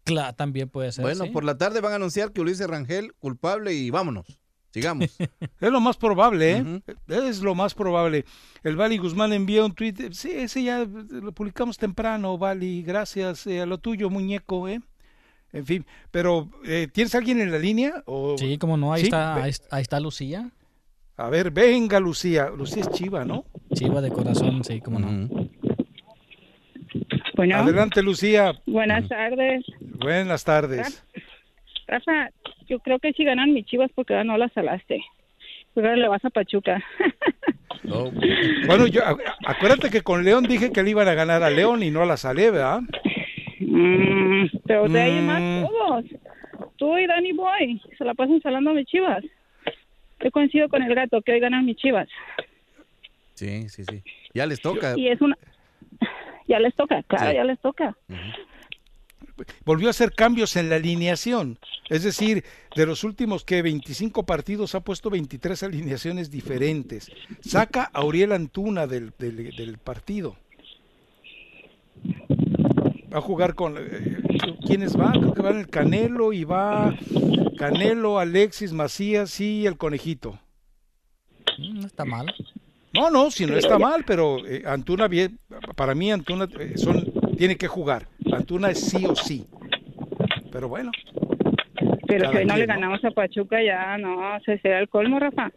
Claro, 0.08 0.34
también 0.34 0.68
puede 0.68 0.92
ser. 0.92 1.02
Bueno, 1.02 1.24
sí. 1.24 1.30
por 1.30 1.44
la 1.44 1.56
tarde 1.56 1.80
van 1.80 1.92
a 1.92 1.96
anunciar 1.96 2.32
que 2.32 2.40
Ulises 2.40 2.66
Rangel 2.66 3.14
culpable 3.18 3.72
y 3.74 3.90
vámonos. 3.90 4.40
Sigamos. 4.70 5.16
Es 5.60 5.70
lo 5.72 5.80
más 5.80 5.96
probable, 5.96 6.58
¿eh? 6.58 6.82
Es 7.08 7.40
lo 7.40 7.54
más 7.54 7.74
probable. 7.74 8.24
El 8.62 8.76
Vali 8.76 8.98
Guzmán 8.98 9.32
envía 9.32 9.64
un 9.64 9.72
tweet. 9.74 9.94
Sí, 10.12 10.30
ese 10.30 10.62
ya 10.62 10.84
lo 10.84 11.32
publicamos 11.32 11.78
temprano, 11.78 12.36
Vali. 12.38 12.82
Gracias. 12.82 13.46
eh, 13.46 13.60
a 13.62 13.66
lo 13.66 13.78
tuyo, 13.78 14.10
muñeco, 14.10 14.68
¿eh? 14.68 14.80
En 15.52 15.64
fin, 15.64 15.86
pero 16.10 16.50
eh, 16.66 16.88
¿tienes 16.92 17.14
alguien 17.14 17.40
en 17.40 17.50
la 17.50 17.58
línea? 17.58 18.02
O... 18.06 18.36
Sí, 18.36 18.58
como 18.58 18.76
no, 18.76 18.92
ahí, 18.92 19.00
Sí, 19.02 19.06
está, 19.06 19.42
ahí, 19.42 19.52
ahí 19.70 19.82
está 19.82 19.98
Lucía, 19.98 20.50
A 21.16 21.30
ver, 21.30 21.50
venga, 21.50 21.98
Lucía. 22.00 22.50
Lucía 22.50 22.82
es 22.82 22.90
chiva, 22.90 23.24
¿no? 23.24 23.46
chiva 23.74 24.00
de 24.00 24.10
corazón, 24.10 24.62
sí, 24.64 24.80
como 24.80 24.98
no. 24.98 25.48
Bueno, 27.38 27.54
Adelante, 27.56 28.02
Lucía. 28.02 28.52
buenas 28.66 29.08
tardes. 29.08 29.64
Buenas 29.80 30.44
tardes. 30.44 31.04
Rafa, 31.86 32.30
yo 32.68 32.80
creo 32.80 32.98
que 32.98 33.12
sí 33.12 33.22
ganan 33.22 33.52
mis 33.54 33.64
chivas 33.64 33.92
porque 33.94 34.12
no 34.24 34.36
las 34.36 34.52
salaste. 34.52 35.04
Pues 35.72 35.86
ahora 35.86 35.96
le 35.96 36.08
vas 36.08 36.24
a 36.24 36.30
Pachuca. 36.30 36.82
Oh, 37.90 38.10
Bueno, 38.66 38.86
yo, 38.88 39.00
acuérdate 39.46 39.88
que 39.88 40.02
con 40.02 40.22
León 40.24 40.44
dije 40.44 40.72
que 40.72 40.82
le 40.82 40.90
iban 40.90 41.06
a 41.08 41.14
ganar 41.14 41.42
a 41.44 41.48
León 41.48 41.82
y 41.82 41.90
no 41.90 42.02
a 42.02 42.06
la 42.06 42.16
Salé, 42.18 42.50
¿verdad? 42.50 42.80
Mm, 43.60 44.46
pero 44.66 44.88
de 44.88 45.00
ahí 45.00 45.20
Mm. 45.22 45.24
más 45.26 45.70
todos. 45.70 46.04
Tú 46.76 46.98
y 46.98 47.06
Danny 47.06 47.32
Boy 47.32 47.80
se 47.96 48.04
la 48.04 48.12
pasan 48.14 48.42
salando 48.42 48.70
a 48.70 48.74
mis 48.74 48.86
chivas. 48.86 49.22
Yo 50.22 50.30
coincido 50.32 50.68
con 50.68 50.82
el 50.82 50.92
gato 50.94 51.22
que 51.22 51.32
hoy 51.32 51.40
ganan 51.40 51.64
mis 51.64 51.76
chivas. 51.76 52.08
sí, 53.34 53.68
sí, 53.70 53.84
sí. 53.84 54.02
Ya 54.34 54.44
les 54.44 54.60
toca. 54.60 54.94
Y 54.98 55.08
es 55.08 55.20
una. 55.22 55.36
Ya 56.48 56.58
les 56.58 56.74
toca, 56.74 57.02
claro, 57.04 57.30
Sí. 57.30 57.36
ya 57.36 57.44
les 57.44 57.60
toca. 57.60 57.96
Volvió 59.64 59.86
a 59.86 59.90
hacer 59.90 60.12
cambios 60.14 60.56
en 60.56 60.68
la 60.68 60.76
alineación. 60.76 61.58
Es 61.90 62.02
decir, 62.02 62.42
de 62.74 62.86
los 62.86 63.04
últimos 63.04 63.44
que 63.44 63.62
25 63.62 64.24
partidos 64.26 64.74
ha 64.74 64.80
puesto 64.80 65.10
23 65.10 65.62
alineaciones 65.62 66.30
diferentes. 66.30 67.10
Saca 67.40 67.84
a 67.92 68.00
Auriel 68.00 68.32
Antuna 68.32 68.86
del, 68.86 69.12
del, 69.18 69.54
del 69.54 69.78
partido. 69.78 70.36
Va 73.12 73.18
a 73.18 73.22
jugar 73.22 73.54
con... 73.54 73.76
eh, 73.78 74.18
¿Quiénes 74.66 74.94
van? 74.96 75.12
Creo 75.20 75.34
que 75.34 75.42
van 75.42 75.58
el 75.58 75.68
Canelo 75.68 76.32
y 76.32 76.44
va 76.44 76.94
Canelo, 77.56 78.18
Alexis, 78.18 78.72
Macías 78.72 79.40
y 79.40 79.66
el 79.66 79.76
Conejito. 79.78 80.38
Mm, 81.58 81.80
No 81.80 81.86
está 81.86 82.04
mal. 82.04 82.26
No, 82.98 83.10
no, 83.10 83.30
si 83.30 83.46
no 83.46 83.56
está 83.56 83.78
mal, 83.78 84.04
pero 84.06 84.44
eh, 84.46 84.62
Antuna, 84.66 85.08
bien, 85.08 85.38
para 85.76 85.94
mí 85.94 86.10
Antuna 86.12 86.48
eh, 86.58 86.72
son, 86.76 87.04
tiene 87.36 87.56
que 87.56 87.68
jugar. 87.68 88.06
Antuna 88.32 88.70
es 88.70 88.80
sí 88.80 89.04
o 89.06 89.14
sí. 89.14 89.46
Pero 90.50 90.68
bueno, 90.68 90.90
Pero 92.06 92.30
si 92.30 92.36
hoy 92.38 92.44
no 92.46 92.56
le 92.56 92.66
¿no? 92.66 92.74
ganamos 92.74 93.04
a 93.04 93.10
Pachuca, 93.10 93.62
ya 93.62 93.96
no, 93.98 94.38
se 94.44 94.58
será 94.60 94.80
el 94.80 94.88
colmo, 94.88 95.18
Rafa. 95.20 95.52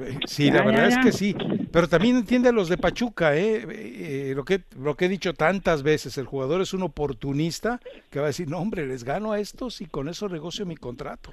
eh, 0.00 0.18
sí, 0.26 0.50
la 0.50 0.58
Ya, 0.58 0.64
verdad 0.64 0.88
ya, 0.90 0.96
es 1.00 1.04
que 1.04 1.12
sí. 1.12 1.34
Pero 1.72 1.88
también 1.88 2.16
entiende 2.16 2.50
a 2.50 2.52
los 2.52 2.68
de 2.68 2.76
Pachuca, 2.78 3.36
¿eh? 3.36 3.66
Eh, 3.68 4.32
lo, 4.36 4.44
que, 4.44 4.60
lo 4.78 4.94
que 4.96 5.06
he 5.06 5.08
dicho 5.08 5.34
tantas 5.34 5.82
veces, 5.82 6.16
el 6.18 6.26
jugador 6.26 6.60
es 6.60 6.72
un 6.74 6.82
oportunista 6.82 7.80
que 8.10 8.20
va 8.20 8.26
a 8.26 8.28
decir, 8.28 8.48
no, 8.48 8.58
hombre, 8.58 8.86
les 8.86 9.02
gano 9.02 9.32
a 9.32 9.40
estos 9.40 9.80
y 9.80 9.86
con 9.86 10.08
eso 10.08 10.28
negocio 10.28 10.66
mi 10.66 10.76
contrato. 10.76 11.30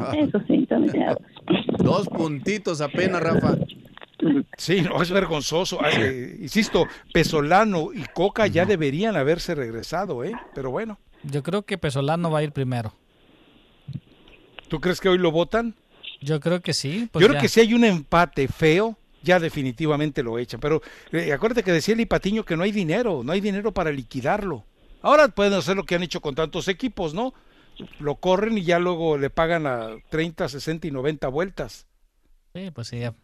Ah, 0.00 0.12
Eso 0.16 0.40
sí, 0.46 0.66
también. 0.66 1.06
dos 1.78 2.08
puntitos 2.08 2.80
apenas, 2.80 3.22
Rafa. 3.22 3.56
Sí, 4.56 4.80
no, 4.82 5.00
es 5.00 5.10
vergonzoso. 5.10 5.78
Ah, 5.80 5.90
eh, 5.92 6.36
insisto, 6.40 6.86
Pesolano 7.12 7.90
y 7.94 8.04
Coca 8.14 8.46
ya 8.46 8.66
deberían 8.66 9.16
haberse 9.16 9.54
regresado, 9.54 10.24
¿eh? 10.24 10.32
Pero 10.54 10.70
bueno, 10.70 10.98
Yo 11.22 11.42
creo 11.42 11.62
que 11.62 11.78
Pesolano 11.78 12.30
va 12.30 12.40
a 12.40 12.42
ir 12.42 12.52
primero. 12.52 12.92
¿tú 14.68 14.80
crees 14.80 15.00
que 15.00 15.08
hoy 15.08 15.18
lo 15.18 15.32
votan? 15.32 15.74
Yo 16.20 16.40
creo 16.40 16.60
que 16.60 16.72
sí. 16.74 17.08
pues 17.10 17.22
Yo 17.22 17.28
creo 17.28 17.38
ya. 17.38 17.42
que 17.42 17.48
si 17.48 17.60
hay 17.60 17.74
un 17.74 17.84
empate 17.84 18.48
feo, 18.48 18.96
ya 19.22 19.40
definitivamente 19.40 20.22
lo 20.22 20.38
echan. 20.38 20.60
Pero 20.60 20.82
eh, 21.12 21.32
acuérdate 21.32 21.62
que 21.62 21.72
decía 21.72 21.94
el 21.94 22.06
Patiño 22.06 22.44
que 22.44 22.56
no 22.56 22.62
hay 22.62 22.72
dinero, 22.72 23.22
no 23.24 23.32
hay 23.32 23.40
dinero 23.40 23.72
para 23.72 23.90
liquidarlo. 23.90 24.64
Ahora 25.02 25.28
pueden 25.28 25.54
hacer 25.54 25.76
lo 25.76 25.84
que 25.84 25.94
han 25.94 26.02
hecho 26.02 26.20
con 26.20 26.34
tantos 26.34 26.68
equipos, 26.68 27.14
¿no? 27.14 27.34
Lo 28.00 28.16
corren 28.16 28.58
y 28.58 28.62
ya 28.62 28.78
luego 28.78 29.16
le 29.16 29.30
pagan 29.30 29.66
a 29.66 29.90
30, 30.10 30.48
60 30.48 30.88
y 30.88 30.90
90 30.90 31.28
vueltas. 31.28 31.86
Sí, 32.58 32.70
pues 32.72 32.88
sí. 32.88 32.98
ya. 32.98 33.14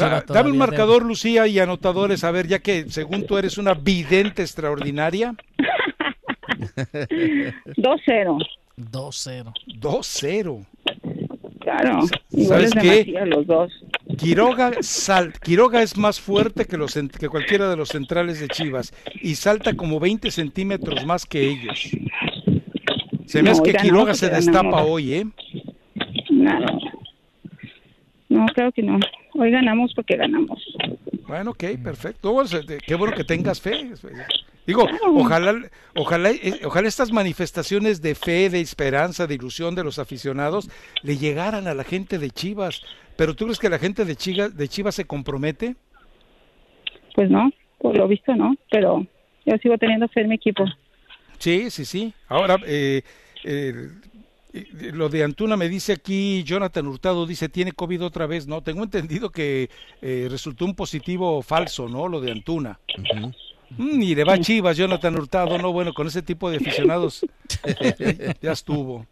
Ah, 0.00 0.24
Dame 0.26 0.50
un 0.50 0.58
marcador, 0.58 1.04
Lucía, 1.04 1.46
y 1.46 1.60
anotadores, 1.60 2.24
a 2.24 2.30
ver, 2.32 2.48
ya 2.48 2.58
que 2.58 2.86
según 2.88 3.24
tú 3.24 3.38
eres 3.38 3.56
una 3.56 3.74
vidente 3.74 4.42
extraordinaria. 4.42 5.34
2-0. 7.76 8.44
2-0. 8.76 9.52
2-0. 9.80 10.66
Claro. 11.60 12.00
¿Sabes 12.48 12.72
qué? 12.80 13.04
Los 13.26 13.46
dos. 13.46 13.72
Quiroga, 14.18 14.72
sal, 14.80 15.32
Quiroga 15.40 15.82
es 15.82 15.96
más 15.96 16.20
fuerte 16.20 16.64
que, 16.64 16.76
los, 16.76 16.94
que 16.94 17.28
cualquiera 17.28 17.70
de 17.70 17.76
los 17.76 17.90
centrales 17.90 18.40
de 18.40 18.48
Chivas 18.48 18.92
y 19.22 19.36
salta 19.36 19.74
como 19.74 20.00
20 20.00 20.32
centímetros 20.32 21.06
más 21.06 21.26
que 21.26 21.48
ellos. 21.48 21.90
Se 23.26 23.40
me 23.42 23.50
No, 23.50 23.52
hace 23.52 23.62
que 23.62 23.70
oiga, 23.70 23.78
no, 23.78 23.84
Quiroga 23.84 24.14
se 24.14 24.30
destapa 24.30 24.82
hoy, 24.82 25.14
¿eh? 25.14 25.26
No, 26.30 26.80
no. 28.30 28.46
Creo 28.54 28.72
que 28.72 28.82
no. 28.82 28.98
Hoy 29.34 29.50
ganamos 29.50 29.92
porque 29.94 30.16
ganamos. 30.16 30.58
Bueno, 31.28 31.50
ok, 31.50 31.64
perfecto. 31.82 32.32
Bueno, 32.32 32.48
se- 32.48 32.78
Qué 32.78 32.94
bueno 32.94 33.14
que 33.14 33.24
tengas 33.24 33.60
fe. 33.60 33.92
Digo, 34.66 34.86
ojalá, 35.14 35.54
ojalá, 35.96 36.30
eh, 36.30 36.60
ojalá 36.64 36.88
estas 36.88 37.12
manifestaciones 37.12 38.00
de 38.02 38.14
fe, 38.14 38.50
de 38.50 38.60
esperanza, 38.60 39.26
de 39.26 39.34
ilusión 39.34 39.74
de 39.74 39.84
los 39.84 39.98
aficionados 39.98 40.70
le 41.02 41.16
llegaran 41.16 41.66
a 41.66 41.74
la 41.74 41.84
gente 41.84 42.18
de 42.18 42.30
Chivas. 42.30 42.80
Pero 43.16 43.34
¿tú 43.34 43.44
crees 43.44 43.58
que 43.58 43.68
la 43.68 43.78
gente 43.78 44.04
de 44.04 44.16
Chivas, 44.16 44.56
de 44.56 44.68
Chivas 44.68 44.94
se 44.94 45.04
compromete? 45.06 45.76
Pues 47.14 47.30
no, 47.30 47.50
por 47.78 47.96
lo 47.96 48.06
visto 48.08 48.34
no. 48.34 48.54
Pero 48.70 49.06
yo 49.44 49.56
sigo 49.58 49.76
teniendo 49.78 50.08
fe 50.08 50.22
en 50.22 50.28
mi 50.28 50.34
equipo. 50.36 50.64
Sí, 51.38 51.70
sí, 51.70 51.84
sí. 51.84 52.12
Ahora, 52.28 52.56
eh, 52.66 53.02
eh, 53.44 53.88
lo 54.92 55.08
de 55.08 55.22
Antuna 55.24 55.56
me 55.56 55.68
dice 55.68 55.92
aquí, 55.92 56.42
Jonathan 56.44 56.86
Hurtado 56.86 57.26
dice, 57.26 57.48
tiene 57.48 57.72
COVID 57.72 58.04
otra 58.04 58.26
vez, 58.26 58.46
¿no? 58.46 58.62
Tengo 58.62 58.82
entendido 58.82 59.30
que 59.30 59.70
eh, 60.02 60.26
resultó 60.30 60.64
un 60.64 60.74
positivo 60.74 61.42
falso, 61.42 61.88
¿no? 61.88 62.08
Lo 62.08 62.20
de 62.20 62.32
Antuna. 62.32 62.78
Mm, 63.78 64.02
y 64.02 64.14
le 64.14 64.24
va 64.24 64.34
a 64.34 64.38
Chivas, 64.38 64.76
Jonathan 64.76 65.14
Hurtado, 65.16 65.56
no, 65.58 65.72
bueno, 65.72 65.92
con 65.92 66.06
ese 66.06 66.22
tipo 66.22 66.50
de 66.50 66.56
aficionados 66.56 67.24
ya, 67.80 68.34
ya 68.42 68.52
estuvo. 68.52 69.06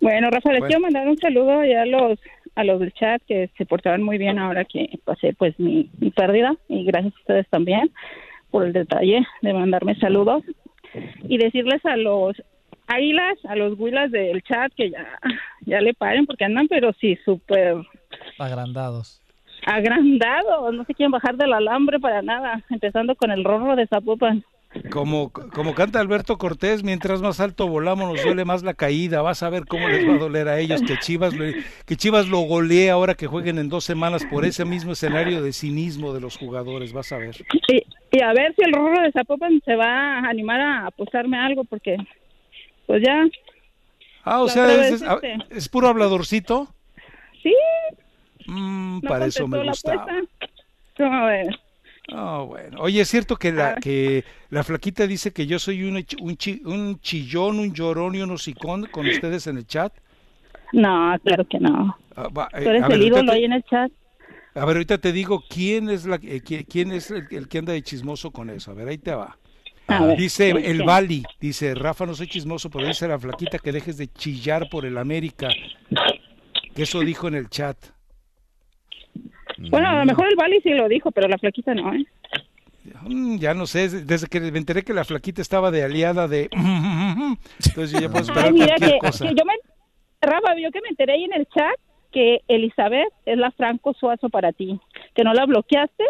Bueno, 0.00 0.30
Rafa, 0.30 0.50
les 0.50 0.60
Bueno. 0.60 0.66
quiero 0.66 0.80
mandar 0.80 1.08
un 1.08 1.18
saludo 1.18 1.64
ya 1.64 1.82
a 1.82 1.86
los 1.86 2.18
a 2.54 2.64
los 2.64 2.80
del 2.80 2.92
chat 2.92 3.22
que 3.28 3.50
se 3.56 3.66
portaron 3.66 4.02
muy 4.02 4.18
bien 4.18 4.36
ahora 4.36 4.64
que 4.64 4.98
pasé 5.04 5.32
pues 5.32 5.56
mi, 5.60 5.90
mi 6.00 6.10
pérdida 6.10 6.56
y 6.68 6.82
gracias 6.84 7.14
a 7.14 7.20
ustedes 7.20 7.48
también 7.50 7.92
por 8.50 8.66
el 8.66 8.72
detalle 8.72 9.24
de 9.42 9.52
mandarme 9.52 9.94
saludos 10.00 10.42
y 11.28 11.38
decirles 11.38 11.84
a 11.86 11.96
los 11.96 12.36
águilas, 12.88 13.38
a 13.48 13.54
los 13.54 13.78
huilas 13.78 14.10
del 14.10 14.42
chat 14.42 14.72
que 14.74 14.90
ya 14.90 15.06
ya 15.66 15.80
le 15.80 15.94
paren 15.94 16.26
porque 16.26 16.44
andan 16.44 16.66
pero 16.68 16.92
sí 16.94 17.16
súper 17.24 17.76
Agrandados. 18.38 19.20
agrandados, 19.66 20.74
no 20.74 20.84
se 20.84 20.94
quieren 20.94 21.10
bajar 21.12 21.36
del 21.36 21.52
alambre 21.52 21.98
para 22.00 22.22
nada, 22.22 22.62
empezando 22.70 23.14
con 23.16 23.30
el 23.30 23.44
rorro 23.44 23.76
de 23.76 23.86
Zapopan. 23.86 24.44
Como, 24.90 25.30
como 25.32 25.74
canta 25.74 25.98
Alberto 25.98 26.36
Cortés, 26.36 26.82
mientras 26.84 27.22
más 27.22 27.40
alto 27.40 27.68
volamos 27.68 28.12
nos 28.12 28.22
duele 28.22 28.44
más 28.44 28.62
la 28.62 28.74
caída. 28.74 29.22
Vas 29.22 29.42
a 29.42 29.48
ver 29.48 29.64
cómo 29.66 29.88
les 29.88 30.06
va 30.06 30.14
a 30.14 30.18
doler 30.18 30.46
a 30.48 30.58
ellos 30.60 30.82
que 30.82 30.98
Chivas 30.98 31.34
lo, 31.34 31.46
que 31.86 31.96
Chivas 31.96 32.28
lo 32.28 32.40
golee 32.40 32.90
ahora 32.90 33.14
que 33.14 33.26
jueguen 33.26 33.58
en 33.58 33.70
dos 33.70 33.84
semanas 33.84 34.26
por 34.30 34.44
ese 34.44 34.66
mismo 34.66 34.92
escenario 34.92 35.42
de 35.42 35.54
cinismo 35.54 36.12
de 36.12 36.20
los 36.20 36.36
jugadores. 36.36 36.92
Vas 36.92 37.12
a 37.12 37.16
ver. 37.16 37.34
Y, 37.68 37.82
y 38.12 38.20
a 38.22 38.32
ver 38.34 38.54
si 38.56 38.62
el 38.64 38.74
rorro 38.74 39.00
de 39.02 39.10
Zapopan 39.10 39.58
se 39.64 39.74
va 39.74 40.18
a 40.18 40.28
animar 40.28 40.60
a 40.60 40.86
apostarme 40.88 41.38
algo 41.38 41.64
porque 41.64 41.96
pues 42.88 43.02
ya 43.06 43.24
Ah, 44.24 44.42
o 44.42 44.46
La 44.46 44.52
sea, 44.52 44.74
es, 44.88 44.92
es- 44.94 45.02
este. 45.02 45.38
es 45.50 45.68
puro 45.68 45.86
habladorcito. 45.88 46.68
sí 47.42 47.54
Mm, 48.46 49.00
no 49.02 49.08
para 49.08 49.26
eso 49.26 49.46
me 49.46 49.62
gustaba. 49.62 50.06
¿Cómo 50.96 51.26
ves? 51.26 51.48
Ah, 52.10 52.42
bueno. 52.46 52.80
Oye, 52.80 53.02
es 53.02 53.08
cierto 53.08 53.36
que 53.36 53.52
la 53.52 53.70
Ah. 53.72 53.76
que 53.80 54.24
la 54.50 54.64
flaquita 54.64 55.06
dice 55.06 55.32
que 55.32 55.46
yo 55.46 55.58
soy 55.58 55.84
un, 55.84 55.96
un, 56.20 56.36
chi- 56.36 56.62
un 56.64 56.98
chillón, 57.00 57.58
un 57.58 57.74
llorón 57.74 58.14
y 58.14 58.22
un 58.22 58.30
hocicón 58.30 58.86
con 58.86 59.06
ustedes 59.06 59.46
en 59.46 59.58
el 59.58 59.66
chat. 59.66 59.92
No, 60.72 61.14
claro 61.22 61.44
que 61.46 61.58
no. 61.60 61.96
Ah, 62.16 62.28
va, 62.28 62.48
eh, 62.54 62.62
Tú 62.64 62.70
eres 62.70 62.84
el 62.88 63.02
ídolo 63.02 63.32
ahí 63.32 63.44
en 63.44 63.52
el 63.52 63.62
chat. 63.64 63.90
A 64.54 64.64
ver, 64.64 64.76
ahorita 64.76 64.96
te 64.98 65.12
digo 65.12 65.44
quién 65.48 65.88
es 65.90 66.06
la 66.06 66.16
eh, 66.16 66.42
qui- 66.42 66.66
quién 66.68 66.90
es 66.92 67.10
el, 67.10 67.26
el 67.30 67.48
que 67.48 67.58
anda 67.58 67.72
de 67.74 67.82
chismoso 67.82 68.30
con 68.30 68.48
eso. 68.50 68.70
A 68.70 68.74
ver, 68.74 68.88
ahí 68.88 68.98
te 68.98 69.14
va. 69.14 69.36
Ver, 69.88 70.16
Dice 70.18 70.52
¿quién, 70.52 70.64
el? 70.64 70.82
Bali, 70.84 71.22
dice 71.40 71.74
Rafa, 71.74 72.04
no 72.04 72.14
soy 72.14 72.26
chismoso, 72.26 72.68
pero 72.70 72.86
dice 72.86 73.08
la 73.08 73.18
flaquita 73.18 73.58
que 73.58 73.72
dejes 73.72 73.96
de 73.96 74.08
chillar 74.08 74.68
por 74.68 74.84
el 74.84 74.98
América. 74.98 75.48
Que 76.74 76.82
eso 76.82 77.00
dijo 77.00 77.26
en 77.28 77.34
el 77.36 77.48
chat. 77.48 77.76
Bueno, 79.70 79.88
a 79.88 79.94
lo 79.98 80.04
mejor 80.04 80.28
el 80.28 80.36
Bali 80.36 80.60
sí 80.62 80.70
lo 80.70 80.88
dijo, 80.88 81.10
pero 81.10 81.26
la 81.26 81.38
flaquita 81.38 81.74
no, 81.74 81.92
¿eh? 81.94 82.04
Mm, 83.02 83.38
ya 83.38 83.54
no 83.54 83.66
sé, 83.66 83.88
desde 84.04 84.28
que 84.28 84.40
me 84.40 84.58
enteré 84.58 84.82
que 84.82 84.94
la 84.94 85.04
flaquita 85.04 85.42
estaba 85.42 85.70
de 85.70 85.82
aliada 85.82 86.28
de... 86.28 86.48
Entonces 86.52 87.92
yo 87.92 88.00
ya 88.00 88.08
puedo 88.08 88.22
esperar 88.24 88.46
Ay, 88.46 88.52
mira 88.52 88.66
cualquier 88.76 88.90
que, 88.92 88.98
cosa. 88.98 89.26
que 89.28 89.34
yo 89.34 89.44
me... 89.44 89.54
Rafa, 90.20 90.54
vio 90.54 90.70
que 90.70 90.80
me 90.80 90.88
enteré 90.88 91.12
ahí 91.14 91.24
en 91.24 91.32
el 91.32 91.46
chat 91.46 91.74
que 92.12 92.40
Elizabeth 92.48 93.12
es 93.26 93.36
la 93.38 93.50
Franco 93.52 93.94
Suazo 93.94 94.28
para 94.30 94.52
ti. 94.52 94.80
Que 95.14 95.22
no 95.24 95.32
la 95.34 95.44
bloqueaste 95.46 96.04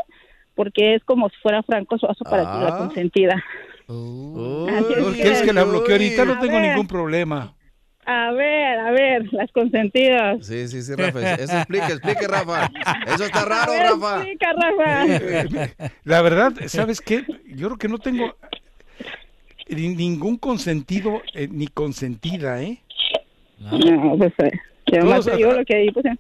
porque 0.54 0.94
es 0.94 1.04
como 1.04 1.28
si 1.30 1.36
fuera 1.42 1.62
Franco 1.62 1.98
Suazo 1.98 2.24
para 2.24 2.42
ti, 2.42 2.58
la 2.64 2.74
Ah. 2.74 2.78
consentida. 2.78 3.44
Uh, 3.88 4.66
Así 4.68 4.92
es 4.92 4.98
¿Por 5.02 5.16
qué 5.16 5.30
es 5.32 5.42
que 5.42 5.52
la 5.52 5.64
bloqueé 5.64 5.94
ahorita? 5.94 6.24
No 6.26 6.34
A 6.34 6.40
tengo 6.40 6.60
ver. 6.60 6.68
ningún 6.70 6.86
problema. 6.86 7.54
A 8.04 8.30
ver, 8.32 8.78
a 8.78 8.90
ver, 8.90 9.32
las 9.32 9.50
consentidas. 9.52 10.46
Sí, 10.46 10.66
sí, 10.68 10.82
sí, 10.82 10.94
Rafa. 10.94 11.34
Eso 11.34 11.56
explica, 11.56 11.88
explique, 11.88 12.26
Rafa. 12.26 12.70
Eso 13.06 13.24
está 13.24 13.44
raro, 13.44 13.72
ver, 13.72 13.82
Rafa. 13.92 14.16
explica, 14.22 14.52
Rafa. 14.52 15.70
La 16.04 16.22
verdad, 16.22 16.52
¿sabes 16.68 17.00
qué? 17.00 17.24
Yo 17.46 17.68
creo 17.68 17.78
que 17.78 17.88
no 17.88 17.98
tengo 17.98 18.34
ni- 19.68 19.94
ningún 19.94 20.36
consentido 20.38 21.20
eh, 21.34 21.48
ni 21.50 21.66
consentida, 21.66 22.62
¿eh? 22.62 22.78
No, 23.58 24.16
pues 24.16 24.32
eh, 24.38 24.52
yo 24.92 25.04
más 25.04 25.26
digo 25.36 25.52
lo 25.52 25.64
que 25.64 25.76
ahí 25.76 25.90
puse. 25.90 26.10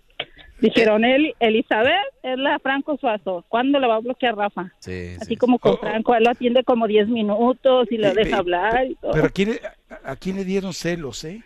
Dijeron, 0.60 1.04
él, 1.04 1.34
Elizabeth 1.38 1.94
es 2.22 2.36
la 2.38 2.58
Franco 2.58 2.96
Suazo. 2.96 3.44
¿Cuándo 3.48 3.78
le 3.78 3.86
va 3.86 3.96
a 3.96 4.00
bloquear 4.00 4.34
Rafa? 4.36 4.72
Sí, 4.80 5.14
Así 5.20 5.30
sí. 5.30 5.36
como 5.36 5.58
con 5.58 5.72
Oh, 5.72 5.74
oh. 5.74 5.78
Franco, 5.78 6.14
él 6.14 6.24
lo 6.24 6.30
atiende 6.30 6.64
como 6.64 6.86
10 6.86 7.08
minutos 7.08 7.86
y 7.90 7.98
pe- 7.98 8.12
deja 8.14 8.38
hablar 8.38 8.86
y 8.86 8.94
todo. 8.96 9.12
Pero 9.12 9.26
¿a 9.26 9.30
quién, 9.30 9.50
le- 9.50 9.60
a, 10.04 10.12
a 10.12 10.16
quién 10.16 10.36
le 10.36 10.44
dieron 10.44 10.72
celos, 10.72 11.22
eh? 11.24 11.40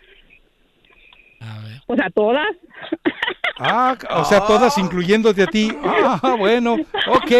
A 1.39 1.59
ver. 1.59 1.81
Pues 1.85 1.99
a 2.01 2.09
todas. 2.09 2.47
Ah, 3.59 3.95
o 4.15 4.23
sea, 4.23 4.39
todas 4.47 4.77
incluyéndote 4.77 5.43
a 5.43 5.47
ti. 5.47 5.69
Ah, 5.83 6.35
bueno, 6.39 6.73
ok, 7.07 7.31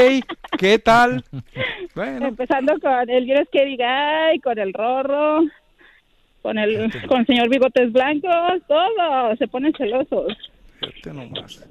¿qué 0.60 0.78
tal? 0.78 1.24
Bueno, 1.96 2.28
Empezando 2.28 2.80
con 2.80 3.10
el 3.10 3.26
Vieres 3.26 3.48
que 3.52 3.66
diga, 3.66 4.28
ay, 4.28 4.40
con 4.40 4.60
el 4.60 4.74
Rorro, 4.74 5.42
con 6.42 6.58
el, 6.58 6.92
con 7.08 7.22
el 7.22 7.26
señor 7.26 7.50
Bigotes 7.50 7.92
Blancos, 7.92 8.62
todos 8.68 9.38
se 9.40 9.48
ponen 9.48 9.74
celosos. 9.74 10.34
Fíjate 10.92 11.14
nomás. 11.14 11.64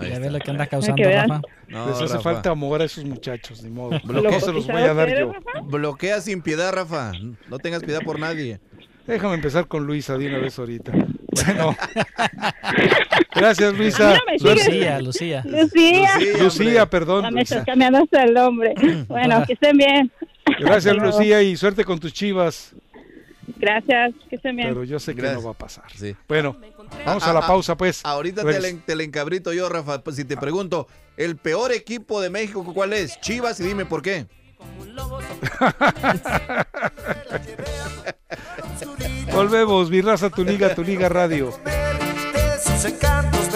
Ya, 0.00 0.18
ves 0.18 0.32
lo 0.32 0.38
que 0.38 0.50
anda 0.50 0.66
causando, 0.66 0.96
que. 1.02 1.14
Rafa. 1.14 1.40
No, 1.68 1.86
Les 1.86 1.96
hace 1.96 2.06
Rafa. 2.14 2.20
falta 2.20 2.50
amor 2.50 2.82
a 2.82 2.84
esos 2.84 3.04
muchachos, 3.04 3.62
ni 3.62 3.70
modo. 3.70 3.98
Bloquea- 4.04 4.30
No 4.30 4.40
se 4.40 4.52
los 4.52 4.66
voy 4.66 4.82
a 4.82 4.94
dar 4.94 5.18
yo. 5.18 5.32
Bloquea 5.64 6.20
sin 6.20 6.42
piedad, 6.42 6.72
Rafa. 6.72 7.12
No 7.48 7.58
tengas 7.58 7.82
piedad 7.82 8.00
por 8.04 8.18
nadie. 8.18 8.60
Déjame 9.06 9.34
empezar 9.34 9.66
con 9.66 9.86
Luisa 9.86 10.16
de 10.18 10.28
una 10.28 10.38
vez 10.38 10.58
ahorita. 10.58 10.92
Bueno. 10.92 11.76
Gracias, 13.34 13.74
Luisa. 13.74 14.14
no. 14.40 14.50
Lucía, 14.54 15.00
Lucía. 15.00 15.42
Lucía, 15.46 16.10
Lucía, 16.40 16.86
perdón. 16.86 17.24
ya 17.24 17.30
me 17.30 17.42
estás 17.42 17.64
cambiando 17.64 17.98
hasta 17.98 18.24
el 18.24 18.34
nombre. 18.34 18.74
Bueno, 19.08 19.42
que 19.46 19.54
estén 19.54 19.76
bien. 19.76 20.10
Gracias. 20.60 20.96
Lucía, 20.96 21.42
y 21.42 21.56
suerte 21.56 21.84
con 21.84 21.98
tus 21.98 22.12
chivas. 22.12 22.74
Gracias, 23.56 24.12
que 24.28 24.36
estén 24.36 24.56
bien. 24.56 24.68
Pero 24.68 24.84
yo 24.84 25.00
sé 25.00 25.14
que 25.14 25.22
no 25.22 25.42
va 25.42 25.50
a 25.50 25.54
pasar. 25.54 25.84
Sí. 25.94 26.14
Bueno, 26.28 26.56
vamos 27.04 27.22
Ah, 27.24 27.30
a 27.30 27.32
la 27.32 27.40
ah, 27.40 27.46
pausa, 27.46 27.76
pues. 27.76 28.00
Ahorita 28.04 28.44
te 28.44 28.60
le, 28.60 28.72
te 28.74 28.96
le 28.96 29.04
encabrito 29.04 29.52
yo, 29.52 29.68
Rafa. 29.68 30.02
Pues 30.02 30.16
si 30.16 30.24
te 30.24 30.36
pregunto, 30.36 30.86
¿el 31.16 31.36
peor 31.36 31.72
equipo 31.72 32.20
de 32.20 32.30
México 32.30 32.64
cuál 32.72 32.92
es? 32.92 33.20
Chivas 33.20 33.58
y 33.60 33.64
dime 33.64 33.86
por 33.86 34.02
qué. 34.02 34.26
Volvemos, 39.32 39.90
mi 39.90 40.00
raza, 40.00 40.30
tu 40.30 40.44
liga, 40.44 40.74
tu 40.74 40.82
liga 40.82 41.08
radio. 41.08 41.52
Encantos 42.84 43.52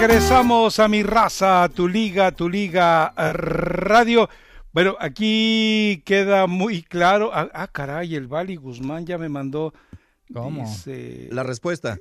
Regresamos 0.00 0.78
a 0.78 0.88
mi 0.88 1.02
raza, 1.02 1.68
tu 1.68 1.86
liga, 1.86 2.32
tu 2.32 2.48
liga 2.48 3.12
eh, 3.18 3.34
radio. 3.34 4.30
Bueno, 4.72 4.96
aquí 4.98 6.02
queda 6.06 6.46
muy 6.46 6.82
claro. 6.82 7.30
Ah, 7.34 7.50
ah, 7.52 7.68
caray, 7.68 8.14
el 8.14 8.26
Vali 8.26 8.56
Guzmán 8.56 9.04
ya 9.04 9.18
me 9.18 9.28
mandó. 9.28 9.74
¿Cómo? 10.32 10.62
Dice, 10.66 11.28
La 11.30 11.42
respuesta. 11.42 11.98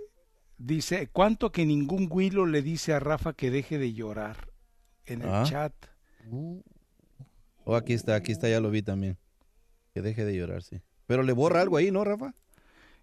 dice, 0.58 1.10
¿cuánto 1.12 1.52
que 1.52 1.66
ningún 1.66 2.08
Willow 2.10 2.46
le 2.46 2.62
dice 2.62 2.94
a 2.94 3.02
Rafa 3.02 3.34
que 3.34 3.52
deje 3.52 3.78
de 3.78 3.92
llorar? 3.94 4.48
En 5.06 5.22
el 5.24 5.28
Ah. 5.30 5.44
chat. 5.46 5.74
Oh, 7.66 7.76
aquí 7.76 7.92
está, 7.92 8.16
aquí 8.16 8.32
está, 8.32 8.48
ya 8.48 8.62
lo 8.62 8.72
vi 8.72 8.82
también. 8.82 9.18
Que 9.94 10.02
deje 10.02 10.24
de 10.24 10.38
llorar, 10.38 10.64
sí. 10.64 10.80
Pero 11.06 11.22
le 11.22 11.34
borra 11.34 11.60
algo 11.60 11.76
ahí, 11.76 11.92
¿no, 11.92 12.06
Rafa? 12.06 12.34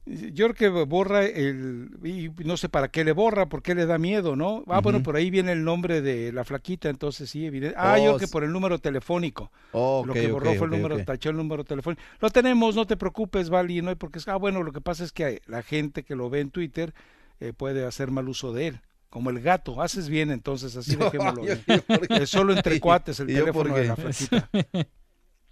Yo 0.07 0.47
creo 0.53 0.55
que 0.55 0.69
borra 0.85 1.25
el... 1.25 1.91
Y 2.05 2.31
no 2.45 2.57
sé 2.57 2.69
para 2.69 2.89
qué 2.89 3.03
le 3.05 3.11
borra, 3.11 3.49
por 3.49 3.61
qué 3.61 3.75
le 3.75 3.87
da 3.87 3.99
miedo, 3.99 4.37
¿no? 4.37 4.63
Ah, 4.69 4.81
bueno, 4.81 5.03
por 5.03 5.17
ahí 5.17 5.31
viene 5.31 5.51
el 5.51 5.65
nombre 5.65 6.01
de 6.01 6.31
la 6.33 6.45
flaquita, 6.45 6.89
entonces 6.89 7.29
sí, 7.29 7.45
evidente. 7.45 7.75
Ah, 7.77 7.95
Oh, 7.95 7.97
yo 7.99 8.03
creo 8.05 8.19
que 8.21 8.27
sí. 8.27 8.33
por 8.33 8.45
el 8.45 8.53
número 8.53 8.79
telefónico. 8.79 9.51
Oh, 9.73 10.05
lo 10.07 10.13
que 10.15 10.29
borró 10.29 10.55
fue 10.55 10.67
el 10.69 10.71
número, 10.75 11.05
tachó 11.05 11.31
el 11.31 11.37
número 11.37 11.65
telefónico. 11.65 12.01
Lo 12.21 12.31
tenemos, 12.31 12.77
no 12.77 12.87
te 12.87 12.97
preocupes, 12.97 13.51
Vali, 13.51 13.83
no 13.83 13.89
hay 13.91 13.97
porque 13.97 14.21
ah, 14.27 14.37
bueno, 14.37 14.63
lo 14.63 14.71
que 14.73 14.81
pasa 14.81 15.03
es 15.03 15.11
que 15.11 15.43
la 15.47 15.63
gente 15.65 16.05
que 16.05 16.15
lo 16.15 16.31
ve 16.31 16.39
en 16.41 16.51
Twitter 16.51 16.95
eh, 17.41 17.53
puede 17.53 17.85
hacer 17.85 18.13
mal 18.13 18.29
uso 18.29 18.53
de 18.53 18.69
él. 18.69 18.81
Como 19.11 19.31
el 19.31 19.41
gato, 19.41 19.83
haces 19.83 20.09
bien 20.09 20.31
entonces, 20.31 20.77
así 20.77 20.95
dejémoslo. 20.97 21.45
Yo- 21.45 21.55
yo 21.67 22.15
Es 22.17 22.31
solo 22.31 22.53
entre 22.53 22.79
cuates 22.81 23.19
el 23.19 23.29
¿Y 23.31 23.33
yo 23.35 23.41
teléfono 23.41 23.75
de 23.75 23.87
la 23.87 23.97
flaquita. 23.97 24.49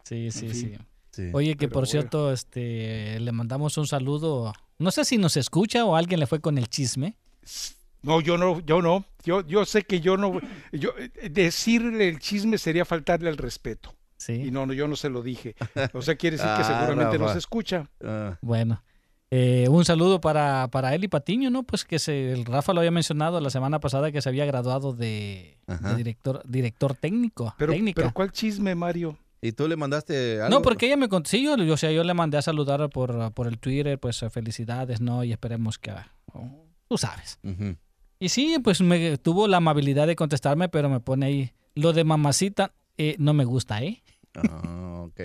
Sí, 0.05 0.31
sí, 0.31 0.49
fin. 0.51 0.55
sí. 0.55 0.79
Sí. 1.15 1.31
Oye, 1.33 1.57
que 1.57 1.69
por 1.69 1.83
bueno. 1.83 1.87
cierto, 1.87 2.33
este, 2.33 3.21
le 3.21 3.31
mandamos 3.33 3.77
un 3.79 3.87
saludo. 3.87 4.53
No 4.79 4.91
sé 4.91 5.05
si 5.05 5.17
nos 5.19 5.37
escucha 5.37 5.85
o 5.85 5.95
alguien 5.95 6.19
le 6.19 6.27
fue 6.27 6.41
con 6.41 6.59
el 6.59 6.69
chisme. 6.69 7.17
No, 8.03 8.21
yo 8.21 8.37
no, 8.37 8.61
yo 8.61 8.83
no. 8.83 9.05
Yo, 9.25 9.47
yo 9.47 9.65
sé 9.65 9.83
que 9.83 10.01
yo 10.01 10.17
no. 10.17 10.41
Yo, 10.73 10.91
decirle 11.31 12.09
el 12.09 12.19
chisme 12.19 12.59
sería 12.59 12.85
faltarle 12.85 13.31
el 13.31 13.37
respeto. 13.37 13.95
Sí. 14.17 14.33
Y 14.47 14.51
no, 14.51 14.67
no, 14.67 14.73
yo 14.73 14.89
no 14.89 14.97
se 14.97 15.09
lo 15.09 15.23
dije. 15.23 15.55
O 15.93 16.03
sea, 16.03 16.17
quiere 16.17 16.37
decir 16.37 16.51
que 16.57 16.62
Ah, 16.62 16.65
seguramente 16.81 17.17
Rafa. 17.19 17.29
nos 17.31 17.37
escucha. 17.37 17.89
Ah, 18.03 18.37
Bueno, 18.43 18.83
eh, 19.31 19.67
un 19.71 19.85
saludo 19.85 20.21
para, 20.21 20.69
para 20.69 20.95
él 20.95 21.05
y 21.05 21.09
Patiño, 21.09 21.51
¿no? 21.51 21.62
Pues 21.62 21.85
que 21.85 21.99
se, 21.99 22.33
el 22.33 22.45
Rafa 22.45 22.73
lo 22.73 22.81
había 22.81 22.91
mencionado 22.91 23.41
la 23.41 23.51
semana 23.51 23.81
pasada 23.81 24.11
que 24.12 24.21
se 24.21 24.29
había 24.29 24.45
graduado 24.47 24.93
de, 24.93 25.59
director, 25.97 26.43
director 26.47 26.95
técnico. 26.95 27.55
Pero, 27.59 27.73
técnica. 27.73 28.03
pero 28.03 28.12
¿cuál 28.15 28.33
chisme, 28.33 28.75
Mario? 28.75 29.17
¿Y 29.45 29.53
tú 29.53 29.68
le 29.68 29.76
mandaste 29.76 30.40
algo? 30.40 30.49
No, 30.57 30.62
porque 30.62 30.86
ella 30.86 30.97
me 30.97 31.11
contó, 31.11 31.28
sí, 31.28 31.47
o 31.47 31.76
sea, 31.76 31.92
yo 31.92 32.03
le 32.03 32.14
mandé 32.14 32.38
a 32.38 32.42
saludar 32.42 32.88
por, 32.88 33.30
por 33.34 33.47
el 33.47 33.59
Twitter, 33.59 33.99
pues 34.01 34.22
eh, 34.22 34.30
felicidades, 34.30 35.03
¿no? 35.03 35.22
Y 35.22 35.32
esperemos 35.32 35.78
que, 35.78 35.92
oh, 36.32 36.66
tú 36.88 36.97
sabes. 36.97 37.38
Y 38.18 38.30
sí, 38.30 38.57
pues 38.64 38.80
me 38.80 39.18
tuvo 39.18 39.47
la 39.47 39.59
amabilidad 39.59 40.07
de 40.07 40.16
contestarme, 40.16 40.70
pero 40.70 40.88
me 40.88 41.01
pone 41.01 41.26
ahí, 41.26 41.53
lo 41.74 41.92
de 41.92 42.05
mamacita 42.05 42.72
eh, 42.97 43.16
no 43.18 43.34
me 43.34 43.45
gusta, 43.45 43.82
¿eh? 43.82 44.03
Ah, 44.34 45.03
ok. 45.09 45.20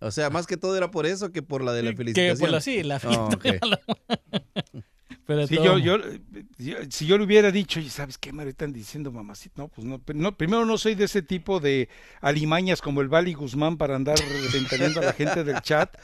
O 0.00 0.10
sea, 0.10 0.28
más 0.28 0.46
que 0.46 0.58
todo 0.58 0.76
era 0.76 0.90
por 0.90 1.06
eso 1.06 1.32
que 1.32 1.40
por 1.42 1.64
la 1.64 1.72
de 1.72 1.84
la 1.84 1.90
Que 1.92 1.96
felicitación. 1.96 2.38
por 2.38 2.50
la, 2.50 2.60
sí, 2.60 2.82
la 2.82 3.00
Ah, 3.02 3.28
ok. 3.32 3.46
Pero 5.26 5.46
Sí, 5.46 5.54
yo, 5.56 5.78
yo, 5.78 5.96
yo- 6.58 6.76
si 6.90 7.06
yo 7.06 7.16
le 7.16 7.24
hubiera 7.24 7.50
dicho, 7.50 7.80
"Oye, 7.80 7.88
¿sabes 7.88 8.18
qué, 8.18 8.30
Mario? 8.32 8.50
Están 8.50 8.72
diciendo 8.74 9.10
mamacita. 9.10 9.62
No, 9.62 9.68
pues 9.68 9.86
no, 10.14 10.36
primero 10.36 10.66
no 10.66 10.76
soy 10.76 10.94
de 10.94 11.04
ese 11.04 11.22
tipo 11.22 11.60
de 11.60 11.88
alimañas 12.20 12.82
como 12.82 13.00
el 13.00 13.08
Vali 13.08 13.32
Guzmán 13.32 13.78
para 13.78 13.96
andar 13.96 14.18
ventaneando 14.52 15.00
a 15.00 15.04
la 15.04 15.12
gente 15.14 15.42
del 15.44 15.60
chat 15.62 15.96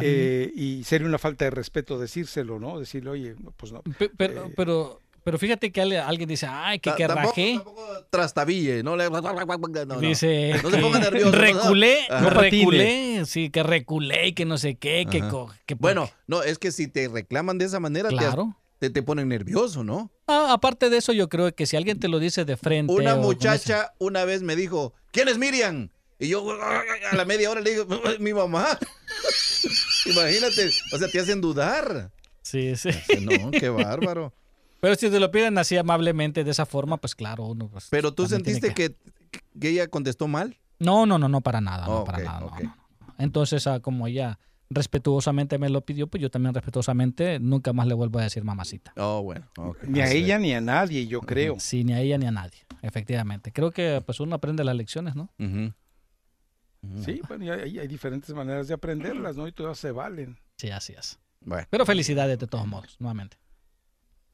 eh, 0.00 0.50
y 0.54 0.84
sería 0.84 1.06
una 1.06 1.18
falta 1.18 1.44
de 1.44 1.50
respeto 1.50 1.98
decírselo, 1.98 2.58
¿no? 2.58 2.78
Decirle, 2.78 3.10
oye, 3.10 3.34
no, 3.42 3.50
pues 3.52 3.72
no. 3.72 3.82
Pe- 3.82 4.10
Pero, 4.16 4.46
Eh, 4.46 4.52
pero, 4.56 5.00
pero 5.24 5.38
fíjate 5.38 5.70
que 5.70 5.80
alguien 5.82 6.28
dice, 6.28 6.46
ay, 6.48 6.78
que, 6.78 6.94
que 6.94 7.06
tampoco- 7.06 7.28
rajé. 7.28 7.54
tampoco 7.54 7.86
trastabille, 8.10 8.82
no 8.82 8.96
le... 8.96 9.08
no, 9.08 9.20
no. 9.20 10.00
Dice, 10.00 10.54
No 10.62 10.70
se 10.70 10.76
que 10.76 10.82
ponga 10.82 10.98
nervioso. 10.98 11.30
no, 11.30 11.36
no. 11.36 11.42
reculé, 11.44 11.98
Ajá. 12.10 12.30
reculé, 12.30 13.22
sí, 13.26 13.50
que 13.50 13.62
reculé 13.62 14.28
y 14.28 14.32
que 14.32 14.44
no 14.44 14.58
sé 14.58 14.74
qué, 14.76 15.06
que, 15.10 15.22
que 15.66 15.74
Bueno, 15.74 16.10
no, 16.26 16.42
es 16.42 16.58
que 16.58 16.72
si 16.72 16.88
te 16.88 17.08
reclaman 17.08 17.58
de 17.58 17.66
esa 17.66 17.78
manera, 17.80 18.08
claro. 18.08 18.54
te, 18.56 18.61
te 18.90 19.02
ponen 19.02 19.28
nervioso, 19.28 19.84
¿no? 19.84 20.10
Ah, 20.26 20.52
aparte 20.52 20.90
de 20.90 20.96
eso, 20.98 21.12
yo 21.12 21.28
creo 21.28 21.54
que 21.54 21.66
si 21.66 21.76
alguien 21.76 21.98
te 22.00 22.08
lo 22.08 22.18
dice 22.18 22.44
de 22.44 22.56
frente. 22.56 22.92
Una 22.92 23.16
muchacha 23.16 23.92
una 23.98 24.24
vez 24.24 24.42
me 24.42 24.56
dijo, 24.56 24.94
¿quién 25.12 25.28
es 25.28 25.38
Miriam? 25.38 25.90
Y 26.18 26.28
yo 26.28 26.44
a 26.52 27.16
la 27.16 27.24
media 27.24 27.50
hora 27.50 27.60
le 27.60 27.70
digo, 27.70 27.86
mi 28.20 28.32
mamá. 28.32 28.78
Imagínate, 30.06 30.70
o 30.92 30.98
sea, 30.98 31.08
te 31.08 31.20
hacen 31.20 31.40
dudar. 31.40 32.10
Sí, 32.42 32.74
sí. 32.76 32.90
No, 33.20 33.50
qué 33.50 33.68
bárbaro. 33.70 34.32
Pero 34.80 34.94
si 34.96 35.10
te 35.10 35.20
lo 35.20 35.30
piden 35.30 35.58
así 35.58 35.76
amablemente, 35.76 36.42
de 36.44 36.50
esa 36.50 36.66
forma, 36.66 36.96
pues 36.96 37.14
claro, 37.14 37.44
uno. 37.44 37.68
pues, 37.68 37.86
Pero 37.90 38.12
tú 38.12 38.26
sentiste 38.26 38.74
que... 38.74 38.96
que 39.60 39.68
ella 39.68 39.86
contestó 39.88 40.26
mal. 40.26 40.58
No, 40.80 41.06
no, 41.06 41.18
no, 41.18 41.28
no, 41.28 41.40
para 41.40 41.60
nada, 41.60 41.86
no, 41.86 42.00
Oh, 42.00 42.04
para 42.04 42.18
nada. 42.18 42.40
no, 42.40 42.50
no. 42.60 42.76
Entonces, 43.18 43.66
ah, 43.68 43.78
como 43.78 44.08
ella 44.08 44.40
respetuosamente 44.74 45.58
me 45.58 45.68
lo 45.68 45.80
pidió, 45.84 46.06
pues 46.06 46.20
yo 46.22 46.30
también 46.30 46.54
respetuosamente 46.54 47.38
nunca 47.38 47.72
más 47.72 47.86
le 47.86 47.94
vuelvo 47.94 48.18
a 48.18 48.22
decir 48.22 48.44
mamacita. 48.44 48.92
Oh, 48.96 49.22
bueno. 49.22 49.48
Ni 49.86 50.00
a 50.00 50.04
Así 50.04 50.18
ella 50.18 50.38
ni 50.38 50.52
a 50.54 50.60
nadie, 50.60 51.06
yo 51.06 51.20
creo. 51.20 51.58
Sí, 51.60 51.84
ni 51.84 51.92
a 51.92 52.00
ella 52.00 52.18
ni 52.18 52.26
a 52.26 52.30
nadie, 52.30 52.58
efectivamente. 52.82 53.52
Creo 53.52 53.70
que 53.70 54.02
pues 54.04 54.20
uno 54.20 54.34
aprende 54.34 54.64
las 54.64 54.76
lecciones, 54.76 55.14
¿no? 55.16 55.30
Sí, 57.04 57.20
bueno, 57.28 57.44
y 57.44 57.50
hay, 57.50 57.78
hay 57.78 57.86
diferentes 57.86 58.34
maneras 58.34 58.66
de 58.68 58.74
aprenderlas, 58.74 59.36
¿no? 59.36 59.46
Y 59.46 59.52
todas 59.52 59.78
se 59.78 59.92
valen. 59.92 60.38
Sí, 60.56 60.70
así 60.70 60.92
es. 60.98 61.18
Bueno. 61.40 61.66
Pero 61.70 61.86
felicidades 61.86 62.38
de 62.38 62.46
todos 62.46 62.66
modos, 62.66 62.96
nuevamente. 62.98 63.36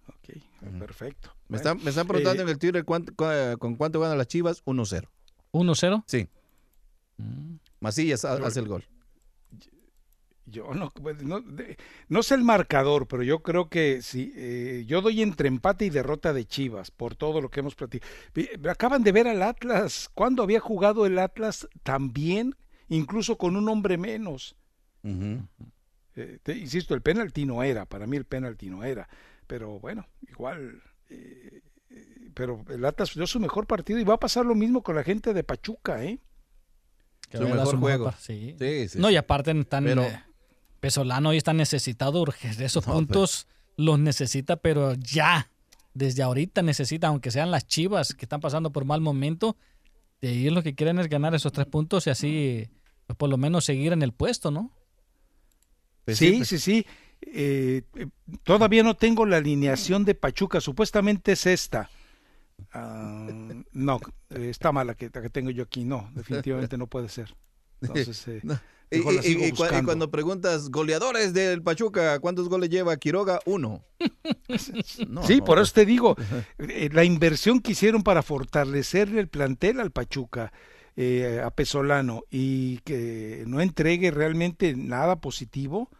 Ok, 0.08 0.38
perfecto. 0.78 1.28
Me 1.48 1.56
Bueno, 1.56 1.56
están, 1.58 1.84
me 1.84 1.90
están 1.90 2.06
preguntando 2.06 2.42
eh, 2.42 2.44
en 2.44 2.48
el 2.50 2.58
Twitter 2.58 2.84
cuánto- 2.84 3.12
con 3.58 3.76
cuánto 3.76 4.00
ganan 4.00 4.16
las 4.16 4.28
Chivas. 4.28 4.62
1-0. 4.64 5.08
1-0. 5.52 6.04
Sí. 6.06 6.28
Mm. 7.18 7.56
Yo- 8.38 8.46
hace 8.46 8.60
el 8.60 8.68
gol. 8.68 8.84
Yo 10.50 10.72
no, 10.74 10.90
pues, 10.90 11.22
no, 11.22 11.40
de- 11.40 11.76
no 12.08 12.22
sé 12.22 12.34
el 12.34 12.42
marcador, 12.44 13.06
pero 13.06 13.22
yo 13.22 13.40
creo 13.42 13.68
que 13.68 14.00
si 14.02 14.32
eh, 14.36 14.84
yo 14.86 15.00
doy 15.02 15.22
entre 15.22 15.48
empate 15.48 15.84
y 15.86 15.90
derrota 15.90 16.32
de 16.32 16.44
Chivas 16.46 16.90
por 16.90 17.14
todo 17.16 17.40
lo 17.40 17.50
que 17.50 17.60
hemos 17.60 17.74
platicado. 17.74 18.10
Acaban 18.70 19.02
de 19.02 19.12
ver 19.12 19.28
al 19.28 19.42
Atlas. 19.42 20.08
¿Cuándo 20.14 20.42
había 20.42 20.60
jugado 20.60 21.06
el 21.06 21.18
Atlas 21.18 21.68
tan 21.82 22.12
bien? 22.12 22.54
Incluso 22.88 23.36
con 23.36 23.56
un 23.56 23.68
hombre 23.68 23.98
menos. 23.98 24.56
Eh, 26.16 26.38
te- 26.42 26.56
insisto, 26.56 26.94
el 26.94 27.02
penalti 27.02 27.46
no 27.46 27.62
era, 27.62 27.86
para 27.86 28.06
mí 28.06 28.16
el 28.16 28.24
penalti 28.24 28.68
no 28.68 28.82
era, 28.84 29.08
pero 29.46 29.78
bueno, 29.78 30.06
igual, 30.28 30.82
eh, 31.10 31.62
pero 32.34 32.64
el 32.68 32.84
Atlas 32.84 33.14
dio 33.14 33.26
su 33.26 33.38
mejor 33.40 33.66
partido 33.66 33.98
y 33.98 34.04
va 34.04 34.14
a 34.14 34.20
pasar 34.20 34.44
lo 34.44 34.54
mismo 34.54 34.82
con 34.82 34.96
la 34.96 35.04
gente 35.04 35.32
de 35.32 35.44
Pachuca, 35.44 36.02
¿eh? 36.04 36.18
Que 37.30 37.38
Su 37.38 37.44
mejor 37.44 37.76
juego. 37.78 38.12
sí. 38.18 38.56
Sí, 38.58 38.88
sí. 38.88 38.98
No, 38.98 39.08
sí. 39.08 39.14
y 39.14 39.16
aparte 39.16 39.50
están, 39.52 39.84
Pero- 39.84 40.02
eh, 40.02 40.22
Pesolano 40.80 41.30
hoy 41.30 41.36
está 41.36 41.52
necesitado, 41.52 42.22
urge- 42.24 42.54
de 42.56 42.64
esos 42.64 42.86
No, 42.86 42.94
puntos 42.94 43.46
los 43.76 43.98
necesita, 43.98 44.56
pero 44.56 44.94
ya, 44.94 45.50
desde 45.94 46.22
ahorita 46.22 46.62
necesita, 46.62 47.08
aunque 47.08 47.30
sean 47.30 47.50
las 47.50 47.66
chivas 47.66 48.14
que 48.14 48.24
están 48.24 48.40
pasando 48.40 48.70
por 48.72 48.84
mal 48.84 49.00
momento, 49.00 49.56
de 50.20 50.28
ahí 50.28 50.50
lo 50.50 50.62
que 50.62 50.74
quieren 50.74 50.98
es 50.98 51.08
ganar 51.08 51.34
esos 51.34 51.52
tres 51.52 51.66
puntos 51.66 52.06
y 52.06 52.10
así, 52.10 52.68
pues, 53.06 53.16
por 53.16 53.28
lo 53.30 53.36
menos 53.36 53.64
seguir 53.64 53.92
en 53.92 54.02
el 54.02 54.12
puesto, 54.12 54.50
¿no? 54.50 54.72
Pues 56.04 56.18
sí, 56.18 56.32
pues, 56.38 56.48
sí, 56.48 56.58
sí. 56.58 56.86
Eh, 57.20 57.82
eh, 57.96 58.06
todavía 58.44 58.82
no 58.82 58.94
tengo 58.96 59.26
la 59.26 59.38
alineación 59.38 60.04
de 60.04 60.14
Pachuca, 60.14 60.60
supuestamente 60.60 61.32
es 61.32 61.46
esta. 61.46 61.90
Ah, 62.72 63.28
no, 63.72 64.00
eh, 64.30 64.48
está 64.50 64.72
mala 64.72 64.94
que, 64.94 65.10
la 65.12 65.22
que 65.22 65.30
tengo 65.30 65.50
yo 65.50 65.64
aquí, 65.64 65.84
no, 65.84 66.10
definitivamente 66.14 66.76
no 66.78 66.86
puede 66.86 67.08
ser. 67.08 67.34
Entonces, 67.80 68.26
eh, 68.28 68.40
No. 68.42 68.58
Y, 68.90 69.52
cuando 69.52 70.10
preguntas 70.10 70.70
goleadores 70.70 71.34
del 71.34 71.62
Pachuca, 71.62 72.18
¿cuántos 72.20 72.48
goles 72.48 72.70
lleva 72.70 72.96
Quiroga? 72.96 73.40
Uno. 73.44 73.84
No, 75.08 75.26
sí, 75.26 75.38
no, 75.38 75.44
por 75.44 75.58
eso 75.58 75.72
te 75.74 75.84
digo, 75.84 76.16
eh, 76.58 76.88
la 76.92 77.04
inversión 77.04 77.60
que 77.60 77.72
hicieron 77.72 78.02
para 78.02 78.22
fortalecer 78.22 79.14
el 79.16 79.28
plantel 79.28 79.78
al 79.80 79.90
Pachuca, 79.90 80.52
eh, 80.96 81.42
a 81.44 81.50
Pesolano, 81.50 82.22
y 82.30 82.78
que 82.78 83.44
no 83.46 83.60
entregue 83.60 84.10
realmente 84.10 84.74
nada 84.74 85.20
positivo, 85.20 85.90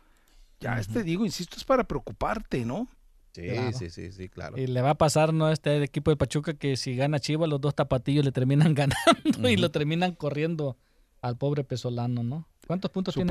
ya 0.60 0.80
te 0.82 1.02
digo, 1.02 1.24
insisto, 1.26 1.56
es 1.56 1.64
para 1.64 1.84
preocuparte, 1.84 2.64
¿no? 2.64 2.88
Sí, 3.32 3.42
Claro. 3.42 3.78
sí, 3.78 3.90
sí, 3.90 4.10
sí, 4.10 4.28
claro. 4.28 4.58
Y 4.58 4.66
le 4.66 4.80
va 4.80 4.90
a 4.90 4.98
pasar, 4.98 5.32
¿no? 5.32 5.46
A 5.46 5.52
este 5.52 5.82
equipo 5.82 6.10
de 6.10 6.16
Pachuca 6.16 6.54
que 6.54 6.76
si 6.76 6.96
gana 6.96 7.20
Chivas, 7.20 7.48
los 7.48 7.60
dos 7.60 7.74
tapatillos 7.74 8.24
le 8.24 8.32
terminan 8.32 8.74
ganando 8.74 9.48
y 9.48 9.56
lo 9.56 9.70
terminan 9.70 10.14
corriendo 10.14 10.76
al 11.20 11.36
pobre 11.36 11.64
Pesolano, 11.64 12.22
¿no? 12.22 12.48
¿Cuántos 12.68 12.90
puntos 12.92 13.14
tiene? 13.14 13.26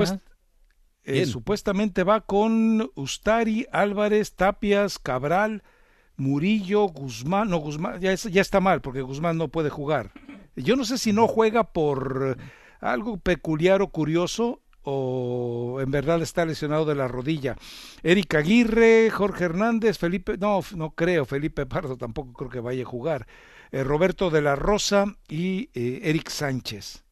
Eh, 1.03 1.25
supuestamente 1.25 2.03
va 2.03 2.19
con 2.19 2.91
Ustari, 2.95 3.65
Álvarez, 3.71 4.35
Tapias, 4.35 4.99
Cabral, 4.99 5.63
Murillo, 6.17 6.83
Guzmán. 6.88 7.49
No, 7.49 7.57
Guzmán 7.59 8.01
ya, 8.01 8.11
es- 8.11 8.23
ya 8.23 8.41
está 8.41 8.59
mal 8.59 8.81
porque 8.81 9.01
Guzmán 9.01 9.38
no 9.38 9.47
puede 9.47 9.69
jugar. 9.69 10.11
Yo 10.57 10.75
no 10.75 10.83
sé 10.83 10.97
si 10.97 11.13
no 11.13 11.27
juega 11.27 11.63
por 11.71 12.38
algo 12.81 13.17
peculiar 13.17 13.81
o 13.81 13.88
curioso 13.89 14.61
o 14.83 15.79
en 15.81 15.91
verdad 15.91 16.21
está 16.21 16.45
lesionado 16.45 16.85
de 16.85 16.95
la 16.95 17.07
rodilla. 17.07 17.55
Eric 18.03 18.35
Aguirre, 18.35 19.09
Jorge 19.11 19.45
Hernández, 19.45 19.97
Felipe, 19.97 20.38
no, 20.38 20.59
no 20.75 20.91
creo, 20.91 21.25
Felipe 21.25 21.65
Pardo 21.65 21.95
tampoco 21.97 22.33
creo 22.33 22.49
que 22.49 22.59
vaya 22.59 22.83
a 22.83 22.85
jugar. 22.85 23.27
Eh, 23.71 23.83
Roberto 23.83 24.29
de 24.29 24.41
la 24.41 24.55
Rosa 24.55 25.05
y 25.27 25.69
eh, 25.73 25.99
Eric 26.03 26.29
Sánchez. 26.29 27.03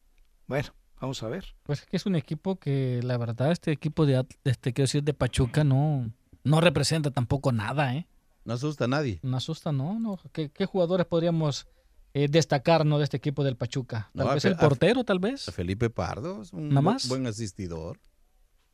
Bueno, 0.46 0.70
vamos 1.00 1.22
a 1.22 1.28
ver. 1.28 1.54
Pues 1.62 1.80
es 1.80 1.86
que 1.86 1.96
es 1.96 2.06
un 2.06 2.16
equipo 2.16 2.56
que 2.56 3.00
la 3.02 3.16
verdad 3.18 3.50
este 3.52 3.72
equipo 3.72 4.06
de 4.06 4.24
este 4.44 4.72
quiero 4.72 4.86
decir 4.86 5.02
de 5.02 5.14
Pachuca 5.14 5.64
no 5.64 6.10
no 6.44 6.60
representa 6.60 7.10
tampoco 7.10 7.52
nada, 7.52 7.94
¿eh? 7.94 8.06
No 8.44 8.54
asusta 8.54 8.84
a 8.84 8.88
nadie. 8.88 9.18
No 9.22 9.36
asusta, 9.36 9.72
no, 9.72 9.98
no. 9.98 10.18
¿Qué, 10.32 10.50
qué 10.50 10.66
jugadores 10.66 11.04
podríamos 11.06 11.66
eh, 12.14 12.28
destacar 12.28 12.86
no 12.86 12.98
de 12.98 13.04
este 13.04 13.16
equipo 13.16 13.42
del 13.42 13.56
Pachuca? 13.56 14.10
Tal 14.14 14.26
No, 14.28 14.32
vez 14.34 14.44
el 14.44 14.56
portero, 14.56 15.02
tal 15.02 15.18
vez. 15.18 15.46
Felipe 15.52 15.90
Pardo 15.90 16.42
es 16.42 16.52
un 16.52 16.68
¿Nada 16.68 16.80
bu- 16.80 16.84
más? 16.84 17.08
buen 17.08 17.26
asistidor. 17.26 17.98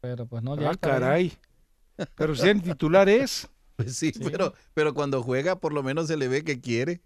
Pero 0.03 0.27
pues 0.27 0.43
no, 0.43 0.57
de 0.57 0.67
Ah, 0.67 0.75
caray. 0.79 1.33
Pero 2.17 2.35
si 2.35 2.49
el 2.49 2.61
titular 2.63 3.09
es. 3.09 3.49
Pues 3.77 3.97
sí, 3.97 4.13
Pero, 4.13 4.53
pero 4.75 4.93
cuando 4.93 5.23
juega 5.23 5.57
por 5.59 5.73
lo 5.73 5.83
menos 5.83 6.09
se 6.09 6.19
le 6.19 6.29
ve 6.29 6.45
que 6.45 6.61
quiere. 6.61 7.01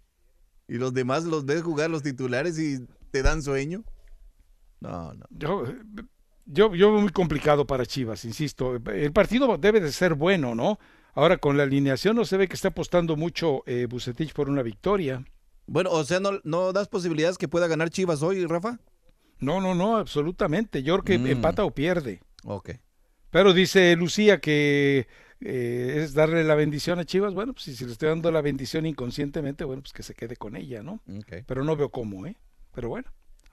Y 0.67 0.73
los 0.75 0.93
demás 0.93 1.23
los 1.23 1.45
ves 1.45 1.61
jugar 1.63 1.89
los 1.89 2.03
titulares 2.03 2.59
y 2.59 2.85
te 3.11 3.21
dan 3.23 3.41
sueño. 3.41 3.85
No, 4.79 5.13
no. 5.13 5.25
Yo, 5.29 5.65
yo, 6.45 6.73
yo 6.75 6.91
veo 6.91 7.01
muy 7.01 7.11
complicado 7.11 7.65
para 7.65 7.85
Chivas, 7.85 8.25
insisto. 8.25 8.75
El 8.75 9.11
partido 9.11 9.57
debe 9.57 9.79
de 9.81 9.91
ser 9.91 10.13
bueno, 10.13 10.55
¿no? 10.55 10.79
Ahora 11.13 11.37
con 11.37 11.57
la 11.57 11.63
alineación 11.63 12.15
no 12.15 12.25
se 12.25 12.37
ve 12.37 12.47
que 12.47 12.53
está 12.53 12.67
apostando 12.69 13.15
mucho 13.15 13.63
eh, 13.65 13.87
Bucetich 13.89 14.33
por 14.33 14.49
una 14.49 14.61
victoria. 14.61 15.23
Bueno, 15.65 15.89
o 15.91 16.03
sea, 16.03 16.19
¿no, 16.19 16.39
¿no 16.43 16.71
das 16.73 16.87
posibilidades 16.87 17.37
que 17.37 17.47
pueda 17.47 17.67
ganar 17.67 17.89
Chivas 17.89 18.21
hoy, 18.21 18.45
Rafa? 18.45 18.79
No, 19.39 19.59
no, 19.61 19.75
no, 19.75 19.97
absolutamente. 19.97 20.83
Yo 20.83 20.93
creo 20.99 21.03
que 21.03 21.17
Mm. 21.19 21.27
empata 21.31 21.63
o 21.65 21.71
pierde. 21.71 22.21
Ok. 22.43 22.71
Pero 23.31 23.53
dice 23.53 23.95
Lucía 23.95 24.39
que 24.39 25.07
eh, 25.41 26.01
es 26.03 26.13
darle 26.13 26.43
la 26.43 26.55
bendición 26.55 26.99
a 26.99 27.03
Chivas. 27.05 27.33
Bueno, 27.33 27.53
pues 27.53 27.65
si, 27.65 27.85
le 27.85 27.91
estoy 27.91 28.09
dando 28.09 28.31
la 28.31 28.41
bendición 28.41 28.85
inconscientemente, 28.85 29.63
bueno, 29.65 29.81
pues 29.81 29.93
que 29.93 30.03
se 30.03 30.13
quede 30.13 30.35
con 30.37 30.55
ella, 30.55 30.81
¿no? 30.83 31.01
ok. 31.19 31.43
pero 31.45 31.63
no 31.63 31.75
veo 31.75 31.89
cómo, 31.89 32.25
¿eh? 32.25 32.37
Pero 32.73 32.89
bueno, 32.89 33.11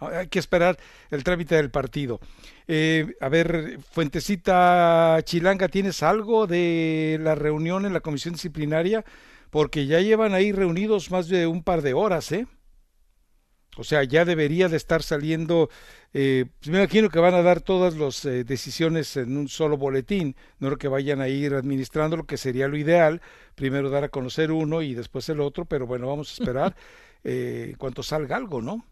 hay 0.09 0.29
que 0.29 0.39
esperar 0.39 0.79
el 1.11 1.25
trámite 1.25 1.57
del 1.57 1.71
partido. 1.71 2.21
Eh, 2.67 3.15
a 3.21 3.29
ver, 3.29 3.79
Fuentecita 3.91 5.19
Chilanga, 5.25 5.69
¿tienes 5.69 6.03
algo 6.03 6.47
de 6.47 7.19
la 7.21 7.35
reunión 7.35 7.87
en 7.87 7.93
la 7.93 8.01
comisión 8.01 8.35
disciplinaria? 8.35 9.05
Porque 9.51 9.87
ya 9.87 10.01
llevan 10.01 10.35
ahí 10.35 10.53
reunidos 10.53 11.11
más 11.11 11.29
de 11.29 11.47
un 11.47 11.63
par 11.63 11.83
de 11.83 11.95
horas, 11.95 12.33
¿eh? 12.33 12.47
O 13.77 13.85
sea, 13.85 14.05
ya 14.05 14.25
debería 14.25 14.69
de 14.69 14.77
estar 14.77 15.03
saliendo, 15.03 15.69
eh, 16.13 16.47
pues 16.61 16.71
me 16.71 16.79
imagino 16.79 17.09
que 17.11 17.19
van 17.19 17.35
a 17.35 17.43
dar 17.43 17.61
todas 17.61 17.97
las 17.97 18.23
decisiones 18.23 19.17
en 19.17 19.37
un 19.37 19.49
solo 19.49 19.77
boletín, 19.77 20.37
no 20.61 20.71
lo 20.71 20.77
que 20.77 20.87
vayan 20.87 21.21
a 21.21 21.29
ir 21.29 21.55
administrando, 21.55 22.17
lo 22.17 22.27
que 22.27 22.37
sería 22.37 22.69
lo 22.69 22.77
ideal, 22.77 23.21
primero 23.57 23.91
dar 23.91 24.05
a 24.05 24.09
conocer 24.11 24.53
uno 24.53 24.83
y 24.83 24.95
después 24.95 25.29
el 25.29 25.41
otro, 25.41 25.65
pero 25.65 25.87
bueno, 25.87 26.07
vamos 26.07 26.31
a 26.31 26.35
esperar 26.35 26.77
eh, 27.25 27.69
en 27.71 27.77
cuanto 27.77 28.03
salga 28.03 28.37
algo, 28.37 28.63
¿no? 28.63 28.87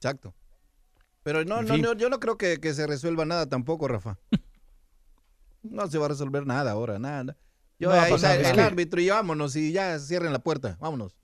Exacto. 0.00 0.34
Pero 1.22 1.44
no, 1.44 1.60
En 1.60 1.66
no, 1.66 1.74
fin. 1.74 1.82
no, 1.82 1.92
yo 1.92 2.08
no 2.08 2.18
creo 2.20 2.38
que, 2.38 2.58
que 2.58 2.72
se 2.72 2.86
resuelva 2.86 3.26
nada 3.26 3.46
tampoco, 3.48 3.86
Rafa. 3.86 4.18
No 5.62 5.86
se 5.88 5.98
va 5.98 6.06
a 6.06 6.08
resolver 6.08 6.46
nada 6.46 6.70
ahora, 6.70 6.98
nada. 6.98 7.36
Yo, 7.78 7.90
No 7.90 7.94
ahí 8.00 8.10
pasar 8.10 8.38
está 8.38 8.50
el 8.52 8.56
nada. 8.56 8.68
árbitro 8.68 8.98
y 8.98 9.10
vámonos 9.10 9.54
y 9.56 9.72
ya 9.72 9.98
cierren 9.98 10.32
la 10.32 10.38
puerta, 10.38 10.78
vámonos. 10.80 11.18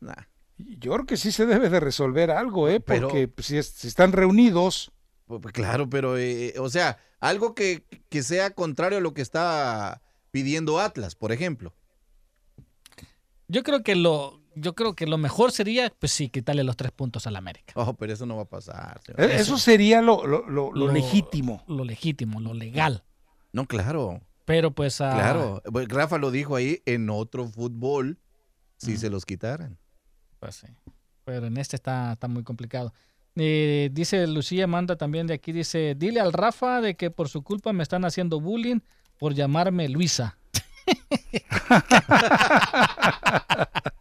Nah. 0.00 0.14
Yo 0.58 0.92
creo 0.94 1.06
que 1.06 1.16
sí 1.16 1.30
se 1.30 1.46
debe 1.46 1.70
de 1.70 1.78
resolver 1.78 2.32
algo, 2.32 2.68
¿eh? 2.68 2.80
Porque 2.80 3.28
pues, 3.28 3.46
si, 3.46 3.58
es- 3.58 3.68
si 3.68 3.86
están 3.86 4.10
reunidos, 4.10 4.90
Pues, 5.26 5.40
pues, 5.40 5.54
claro, 5.54 5.88
pero, 5.88 6.18
eh, 6.18 6.54
o 6.58 6.68
sea, 6.70 6.98
algo 7.20 7.54
que, 7.54 7.86
que 8.08 8.24
sea 8.24 8.50
contrario 8.50 8.98
a 8.98 9.00
lo 9.00 9.14
que 9.14 9.22
está 9.22 10.02
pidiendo 10.32 10.80
Atlas, 10.80 11.14
por 11.14 11.30
ejemplo. 11.30 11.72
Yo 13.46 13.62
creo 13.62 13.84
que 13.84 13.94
lo 13.94 14.41
yo 14.54 14.74
creo 14.74 14.94
que 14.94 15.06
lo 15.06 15.18
mejor 15.18 15.52
sería 15.52 15.92
pues 15.98 16.12
sí 16.12 16.28
quitarle 16.28 16.64
los 16.64 16.76
tres 16.76 16.92
puntos 16.92 17.26
al 17.26 17.36
América. 17.36 17.72
Oh, 17.76 17.94
pero 17.94 18.12
eso 18.12 18.26
no 18.26 18.36
va 18.36 18.42
a 18.42 18.48
pasar. 18.48 19.00
eh, 19.18 19.36
eso 19.38 19.58
sería 19.58 20.00
lo, 20.02 20.26
lo- 20.26 20.46
lo- 20.48 20.72
lo 20.72 20.86
Lo- 20.86 20.92
legítimo. 20.92 21.62
Lo 21.66 21.84
legítimo, 21.84 22.40
lo 22.40 22.54
legal. 22.54 23.04
No, 23.52 23.66
claro, 23.66 24.20
Pero 24.44 24.70
pues 24.70 25.00
ah, 25.00 25.12
claro. 25.14 25.62
Pues, 25.70 25.88
Rafa 25.88 26.18
lo 26.18 26.30
dijo 26.30 26.56
ahí, 26.56 26.80
en 26.86 27.10
otro 27.10 27.46
fútbol, 27.48 28.18
si 28.76 28.96
se 28.96 29.10
los 29.10 29.24
quitaran. 29.24 29.78
Pues 30.40 30.56
sí. 30.56 30.66
Pero 31.24 31.46
en 31.46 31.56
este 31.56 31.76
está, 31.76 32.12
está 32.14 32.28
muy 32.28 32.42
complicado. 32.42 32.92
Eh, 33.36 33.90
dice 33.92 34.26
Lucía, 34.26 34.66
manda 34.66 34.96
también 34.96 35.26
de 35.26 35.34
aquí, 35.34 35.52
dice, 35.52 35.94
dile 35.96 36.20
al 36.20 36.32
Rafa 36.32 36.80
de 36.80 36.96
que 36.96 37.10
por 37.10 37.28
su 37.28 37.42
culpa 37.42 37.72
me 37.72 37.82
están 37.82 38.04
haciendo 38.04 38.40
bullying 38.40 38.80
por 39.18 39.34
llamarme 39.34 39.88
Luisa. 39.88 40.38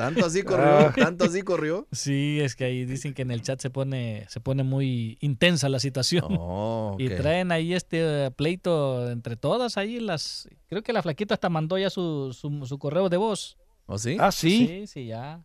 Tanto 0.00 0.24
así 0.26 0.42
corrió, 0.42 0.64
Ah. 0.64 0.92
tanto 0.96 1.24
así 1.24 1.42
corrió. 1.42 1.86
Sí, 1.92 2.38
es 2.40 2.56
que 2.56 2.64
ahí 2.64 2.84
dicen 2.86 3.12
que 3.12 3.22
en 3.22 3.30
el 3.30 3.42
chat 3.42 3.60
se 3.60 3.68
pone, 3.70 4.24
se 4.28 4.40
pone 4.40 4.62
muy 4.62 5.18
intensa 5.20 5.68
la 5.68 5.78
situación. 5.78 6.24
Oh, 6.38 6.96
Y 6.98 7.08
traen 7.10 7.52
ahí 7.52 7.74
este 7.74 8.26
eh, 8.26 8.30
pleito 8.30 9.10
entre 9.10 9.36
todas 9.36 9.76
ahí 9.76 10.00
las 10.00 10.48
creo 10.68 10.82
que 10.82 10.92
la 10.92 11.02
flaquita 11.02 11.34
hasta 11.34 11.48
mandó 11.50 11.76
ya 11.78 11.90
su, 11.90 12.32
su, 12.32 12.64
su 12.66 12.78
correo 12.78 13.08
de 13.08 13.16
voz. 13.18 13.58
¿Oh, 13.86 13.98
sí? 13.98 14.16
Ah, 14.20 14.32
sí. 14.32 14.66
Sí, 14.66 14.86
sí, 14.86 15.06
ya. 15.06 15.42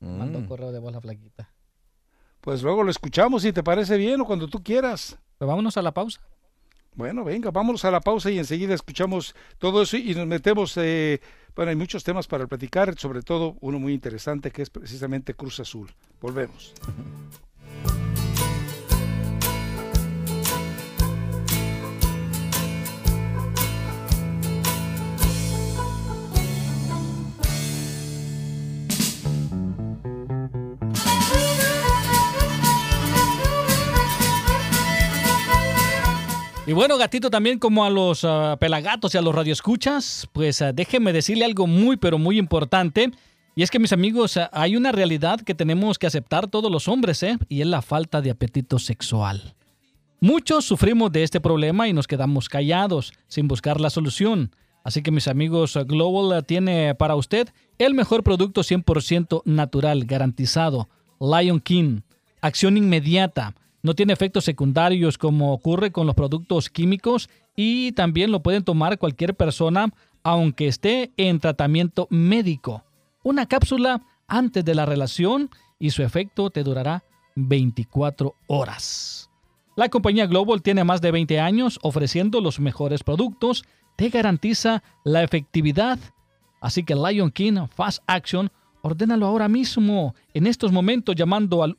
Mandó 0.00 0.40
Mm. 0.40 0.46
correo 0.46 0.72
de 0.72 0.78
voz 0.80 0.92
la 0.92 1.00
flaquita. 1.00 1.50
Pues 2.40 2.62
luego 2.62 2.82
lo 2.82 2.90
escuchamos 2.90 3.42
si 3.42 3.52
te 3.52 3.62
parece 3.62 3.96
bien 3.96 4.20
o 4.20 4.24
cuando 4.26 4.48
tú 4.48 4.62
quieras. 4.62 5.18
Pues 5.38 5.48
vámonos 5.48 5.76
a 5.76 5.82
la 5.82 5.94
pausa. 5.94 6.20
Bueno, 6.96 7.24
venga, 7.24 7.50
vámonos 7.50 7.84
a 7.84 7.90
la 7.90 8.00
pausa 8.00 8.30
y 8.30 8.38
enseguida 8.38 8.74
escuchamos 8.74 9.34
todo 9.58 9.82
eso 9.82 9.96
y 9.96 10.14
nos 10.14 10.26
metemos, 10.26 10.76
eh, 10.76 11.20
bueno, 11.56 11.70
hay 11.70 11.76
muchos 11.76 12.04
temas 12.04 12.26
para 12.26 12.46
platicar, 12.46 12.98
sobre 12.98 13.22
todo 13.22 13.56
uno 13.60 13.78
muy 13.78 13.94
interesante 13.94 14.50
que 14.50 14.62
es 14.62 14.70
precisamente 14.70 15.34
Cruz 15.34 15.60
Azul. 15.60 15.90
Volvemos. 16.20 16.74
Y 36.66 36.72
bueno, 36.72 36.96
gatito, 36.96 37.28
también 37.28 37.58
como 37.58 37.84
a 37.84 37.90
los 37.90 38.24
ah, 38.24 38.56
pelagatos 38.58 39.14
y 39.14 39.18
a 39.18 39.20
los 39.20 39.34
radioescuchas, 39.34 40.26
pues 40.32 40.62
ah, 40.62 40.72
déjeme 40.72 41.12
decirle 41.12 41.44
algo 41.44 41.66
muy, 41.66 41.98
pero 41.98 42.16
muy 42.16 42.38
importante. 42.38 43.10
Y 43.54 43.62
es 43.62 43.70
que, 43.70 43.78
mis 43.78 43.92
amigos, 43.92 44.38
ah, 44.38 44.48
hay 44.50 44.74
una 44.74 44.90
realidad 44.90 45.42
que 45.42 45.54
tenemos 45.54 45.98
que 45.98 46.06
aceptar 46.06 46.48
todos 46.48 46.72
los 46.72 46.88
hombres, 46.88 47.22
¿eh? 47.22 47.36
Y 47.50 47.60
es 47.60 47.66
la 47.66 47.82
falta 47.82 48.22
de 48.22 48.30
apetito 48.30 48.78
sexual. 48.78 49.54
Muchos 50.20 50.64
sufrimos 50.64 51.12
de 51.12 51.22
este 51.22 51.38
problema 51.38 51.86
y 51.86 51.92
nos 51.92 52.06
quedamos 52.06 52.48
callados, 52.48 53.12
sin 53.28 53.46
buscar 53.46 53.78
la 53.78 53.90
solución. 53.90 54.50
Así 54.84 55.02
que, 55.02 55.10
mis 55.10 55.28
amigos, 55.28 55.78
Global 55.86 56.46
tiene 56.46 56.94
para 56.94 57.14
usted 57.14 57.50
el 57.76 57.92
mejor 57.92 58.22
producto 58.22 58.62
100% 58.62 59.42
natural, 59.44 60.06
garantizado. 60.06 60.88
Lion 61.20 61.60
King. 61.60 62.00
Acción 62.40 62.78
inmediata. 62.78 63.54
No 63.84 63.94
tiene 63.94 64.14
efectos 64.14 64.44
secundarios 64.44 65.18
como 65.18 65.52
ocurre 65.52 65.92
con 65.92 66.06
los 66.06 66.14
productos 66.14 66.70
químicos 66.70 67.28
y 67.54 67.92
también 67.92 68.32
lo 68.32 68.42
pueden 68.42 68.64
tomar 68.64 68.98
cualquier 68.98 69.34
persona 69.34 69.92
aunque 70.22 70.68
esté 70.68 71.12
en 71.18 71.38
tratamiento 71.38 72.06
médico. 72.08 72.82
Una 73.22 73.44
cápsula 73.44 74.00
antes 74.26 74.64
de 74.64 74.74
la 74.74 74.86
relación 74.86 75.50
y 75.78 75.90
su 75.90 76.02
efecto 76.02 76.48
te 76.48 76.62
durará 76.62 77.04
24 77.36 78.34
horas. 78.46 79.28
La 79.76 79.90
compañía 79.90 80.26
Global 80.26 80.62
tiene 80.62 80.82
más 80.82 81.02
de 81.02 81.10
20 81.10 81.38
años 81.38 81.78
ofreciendo 81.82 82.40
los 82.40 82.60
mejores 82.60 83.02
productos, 83.02 83.64
te 83.96 84.08
garantiza 84.08 84.82
la 85.04 85.22
efectividad. 85.22 85.98
Así 86.62 86.84
que 86.84 86.94
Lion 86.94 87.30
King 87.30 87.66
Fast 87.68 88.02
Action, 88.06 88.50
ordénalo 88.80 89.26
ahora 89.26 89.48
mismo, 89.48 90.14
en 90.32 90.46
estos 90.46 90.72
momentos 90.72 91.16
llamando 91.16 91.62
al 91.62 91.76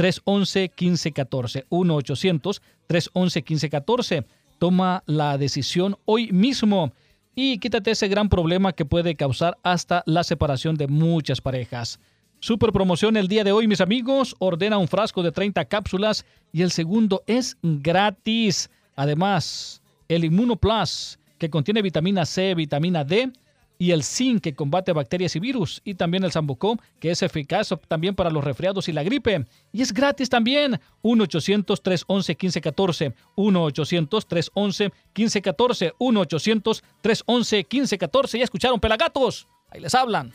1-800-311-1514. 0.00 1.66
1-800-311-1514. 1.68 4.24
Toma 4.58 5.02
la 5.06 5.38
decisión 5.38 5.96
hoy 6.04 6.32
mismo 6.32 6.92
y 7.34 7.58
quítate 7.58 7.92
ese 7.92 8.08
gran 8.08 8.28
problema 8.28 8.72
que 8.72 8.84
puede 8.84 9.14
causar 9.14 9.56
hasta 9.62 10.02
la 10.06 10.24
separación 10.24 10.74
de 10.76 10.88
muchas 10.88 11.40
parejas. 11.40 12.00
Super 12.40 12.72
promoción 12.72 13.16
el 13.16 13.28
día 13.28 13.44
de 13.44 13.52
hoy, 13.52 13.68
mis 13.68 13.80
amigos. 13.80 14.34
Ordena 14.38 14.76
un 14.78 14.88
frasco 14.88 15.22
de 15.22 15.32
30 15.32 15.64
cápsulas 15.66 16.24
y 16.52 16.62
el 16.62 16.70
segundo 16.70 17.22
es 17.26 17.56
gratis. 17.62 18.70
Además, 18.96 19.82
el 20.08 20.24
Immunoplus, 20.24 21.18
que 21.38 21.50
contiene 21.50 21.82
vitamina 21.82 22.26
C, 22.26 22.54
vitamina 22.54 23.04
D, 23.04 23.32
y 23.80 23.90
el 23.92 24.04
zinc, 24.04 24.42
que 24.42 24.54
combate 24.54 24.92
bacterias 24.92 25.34
y 25.36 25.40
virus. 25.40 25.80
Y 25.84 25.94
también 25.94 26.22
el 26.22 26.32
Sambucom, 26.32 26.76
que 27.00 27.10
es 27.10 27.22
eficaz 27.22 27.70
también 27.88 28.14
para 28.14 28.28
los 28.28 28.44
resfriados 28.44 28.90
y 28.90 28.92
la 28.92 29.02
gripe. 29.02 29.46
Y 29.72 29.80
es 29.80 29.94
gratis 29.94 30.28
también. 30.28 30.78
1-800-311-1514. 31.02 33.14
1-800-311-1514. 33.36 35.94
1-800-311-1514. 35.98 38.38
¿Ya 38.38 38.44
escucharon, 38.44 38.78
pelagatos? 38.78 39.48
Ahí 39.70 39.80
les 39.80 39.94
hablan. 39.94 40.30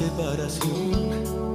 Separación. 0.00 1.54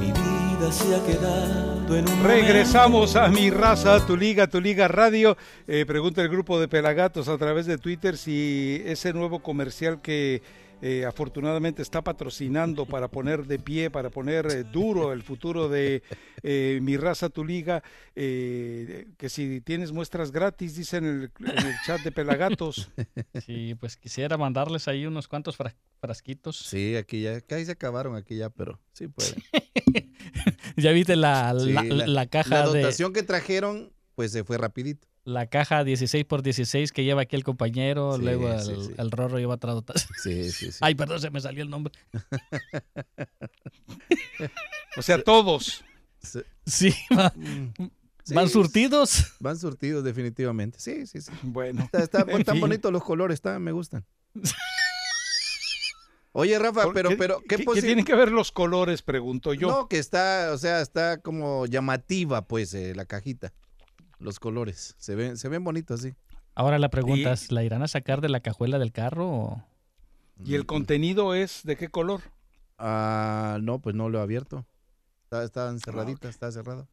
Mi 0.00 0.12
vida 0.12 0.70
se 0.70 0.94
ha 0.94 1.02
quedado 1.06 1.96
en 1.96 2.08
un 2.10 2.24
Regresamos 2.24 3.16
a 3.16 3.28
mi 3.28 3.48
raza, 3.50 4.04
tu 4.06 4.16
liga, 4.16 4.46
tu 4.48 4.60
liga 4.60 4.86
radio. 4.86 5.38
Eh, 5.66 5.86
pregunta 5.86 6.20
el 6.20 6.28
grupo 6.28 6.60
de 6.60 6.68
Pelagatos 6.68 7.28
a 7.28 7.38
través 7.38 7.64
de 7.64 7.78
Twitter 7.78 8.18
si 8.18 8.82
ese 8.84 9.14
nuevo 9.14 9.40
comercial 9.40 10.02
que 10.02 10.42
eh, 10.80 11.04
afortunadamente 11.04 11.82
está 11.82 12.02
patrocinando 12.02 12.86
para 12.86 13.08
poner 13.08 13.46
de 13.46 13.58
pie, 13.58 13.90
para 13.90 14.10
poner 14.10 14.46
eh, 14.46 14.64
duro 14.64 15.12
el 15.12 15.22
futuro 15.22 15.68
de 15.68 16.02
eh, 16.42 16.78
mi 16.82 16.96
raza, 16.96 17.28
tu 17.28 17.44
liga, 17.44 17.82
eh, 18.14 19.08
que 19.16 19.28
si 19.28 19.60
tienes 19.60 19.92
muestras 19.92 20.30
gratis, 20.32 20.76
dicen 20.76 21.04
en 21.04 21.20
el, 21.22 21.30
en 21.58 21.66
el 21.66 21.74
chat 21.84 22.00
de 22.02 22.12
Pelagatos. 22.12 22.90
Sí, 23.44 23.74
pues 23.80 23.96
quisiera 23.96 24.36
mandarles 24.36 24.88
ahí 24.88 25.06
unos 25.06 25.28
cuantos 25.28 25.56
fra- 25.56 25.74
frasquitos. 26.00 26.56
Sí, 26.58 26.96
aquí 26.96 27.22
ya, 27.22 27.40
casi 27.40 27.64
se 27.64 27.72
acabaron 27.72 28.16
aquí 28.16 28.36
ya, 28.36 28.50
pero 28.50 28.80
sí 28.92 29.08
pueden. 29.08 29.34
Ya 30.76 30.92
viste 30.92 31.16
la, 31.16 31.54
Sí, 31.58 31.72
la, 31.72 31.82
la 31.82 32.26
caja 32.26 32.50
la 32.64 32.70
de 32.70 32.82
dotación 32.82 33.12
que 33.12 33.22
trajeron, 33.22 33.92
pues 34.14 34.30
se 34.32 34.44
fue 34.44 34.58
rapidito. 34.58 35.08
La 35.28 35.46
caja 35.46 35.84
16 35.84 36.24
por 36.24 36.42
16 36.42 36.90
que 36.92 37.04
lleva 37.04 37.22
aquí 37.22 37.36
el 37.36 37.44
compañero, 37.44 38.16
Sí, 38.16 38.22
luego 38.22 38.50
el, 38.52 38.60
sí, 38.60 38.72
sí. 38.86 38.94
el 38.96 39.10
Rorro 39.10 39.38
lleva 39.38 39.54
otra 39.54 39.72
dotación. 39.72 40.10
Sí, 40.22 40.50
sí, 40.50 40.72
sí. 40.72 40.78
Ay, 40.80 40.94
perdón, 40.94 41.20
se 41.20 41.30
me 41.30 41.40
salió 41.40 41.62
el 41.62 41.70
nombre. 41.70 41.92
O 44.96 45.02
sea, 45.02 45.22
todos. 45.22 45.84
Sí. 46.22 46.40
Sí, 46.66 46.94
va- 47.16 47.32
Mm. 47.36 48.34
van 48.34 48.48
surtidos. 48.48 49.32
Van 49.40 49.56
surtidos 49.58 50.02
definitivamente. 50.04 50.78
Sí, 50.80 51.06
sí, 51.06 51.20
sí. 51.20 51.30
Bueno, 51.42 51.82
Está, 51.84 51.98
está- 52.02 52.20
en 52.22 52.40
están 52.40 52.56
fin. 52.56 52.60
bonitos 52.62 52.92
los 52.92 53.04
colores, 53.04 53.34
está, 53.36 53.58
me 53.58 53.72
gustan. 53.72 54.04
Oye, 56.32 56.58
Rafa, 56.58 56.82
¿Por 56.84 56.94
pero, 56.94 57.08
qué- 57.10 57.16
pero, 57.16 57.40
¿qué, 57.48 57.56
¿qué, 57.56 57.64
posi- 57.64 57.74
qué 57.76 57.82
tienen 57.82 58.04
que 58.04 58.14
ver 58.14 58.30
los 58.30 58.52
colores? 58.52 59.02
Pregunto 59.02 59.54
yo. 59.54 59.68
No, 59.68 59.88
que 59.88 59.98
está, 59.98 60.50
o 60.52 60.58
sea, 60.58 60.80
está 60.80 61.18
como 61.18 61.66
llamativa, 61.66 62.46
pues, 62.46 62.74
eh, 62.74 62.94
la 62.94 63.06
cajita. 63.06 63.52
Los 64.18 64.40
colores. 64.40 64.94
Se 64.98 65.14
ven, 65.14 65.36
se 65.36 65.48
ven 65.48 65.62
bonitos, 65.64 66.00
sí. 66.00 66.14
Ahora 66.54 66.78
la 66.78 66.88
pregunta 66.90 67.30
Y- 67.30 67.32
es, 67.32 67.52
¿la 67.52 67.62
irán 67.62 67.82
a 67.82 67.88
sacar 67.88 68.20
de 68.20 68.28
la 68.28 68.40
cajuela 68.40 68.78
del 68.78 68.92
carro 68.92 69.28
o...? 69.30 69.64
¿Y 70.44 70.54
el 70.54 70.66
contenido 70.66 71.34
es 71.34 71.62
de 71.64 71.76
qué 71.76 71.88
color? 71.88 72.20
Ah, 72.78 73.58
no, 73.60 73.80
pues 73.80 73.94
no 73.96 74.08
lo 74.08 74.18
he 74.18 74.22
abierto. 74.22 74.64
Está, 75.24 75.42
está 75.44 75.68
encerradita, 75.68 76.28
está 76.28 76.50
cerrado. 76.52 76.88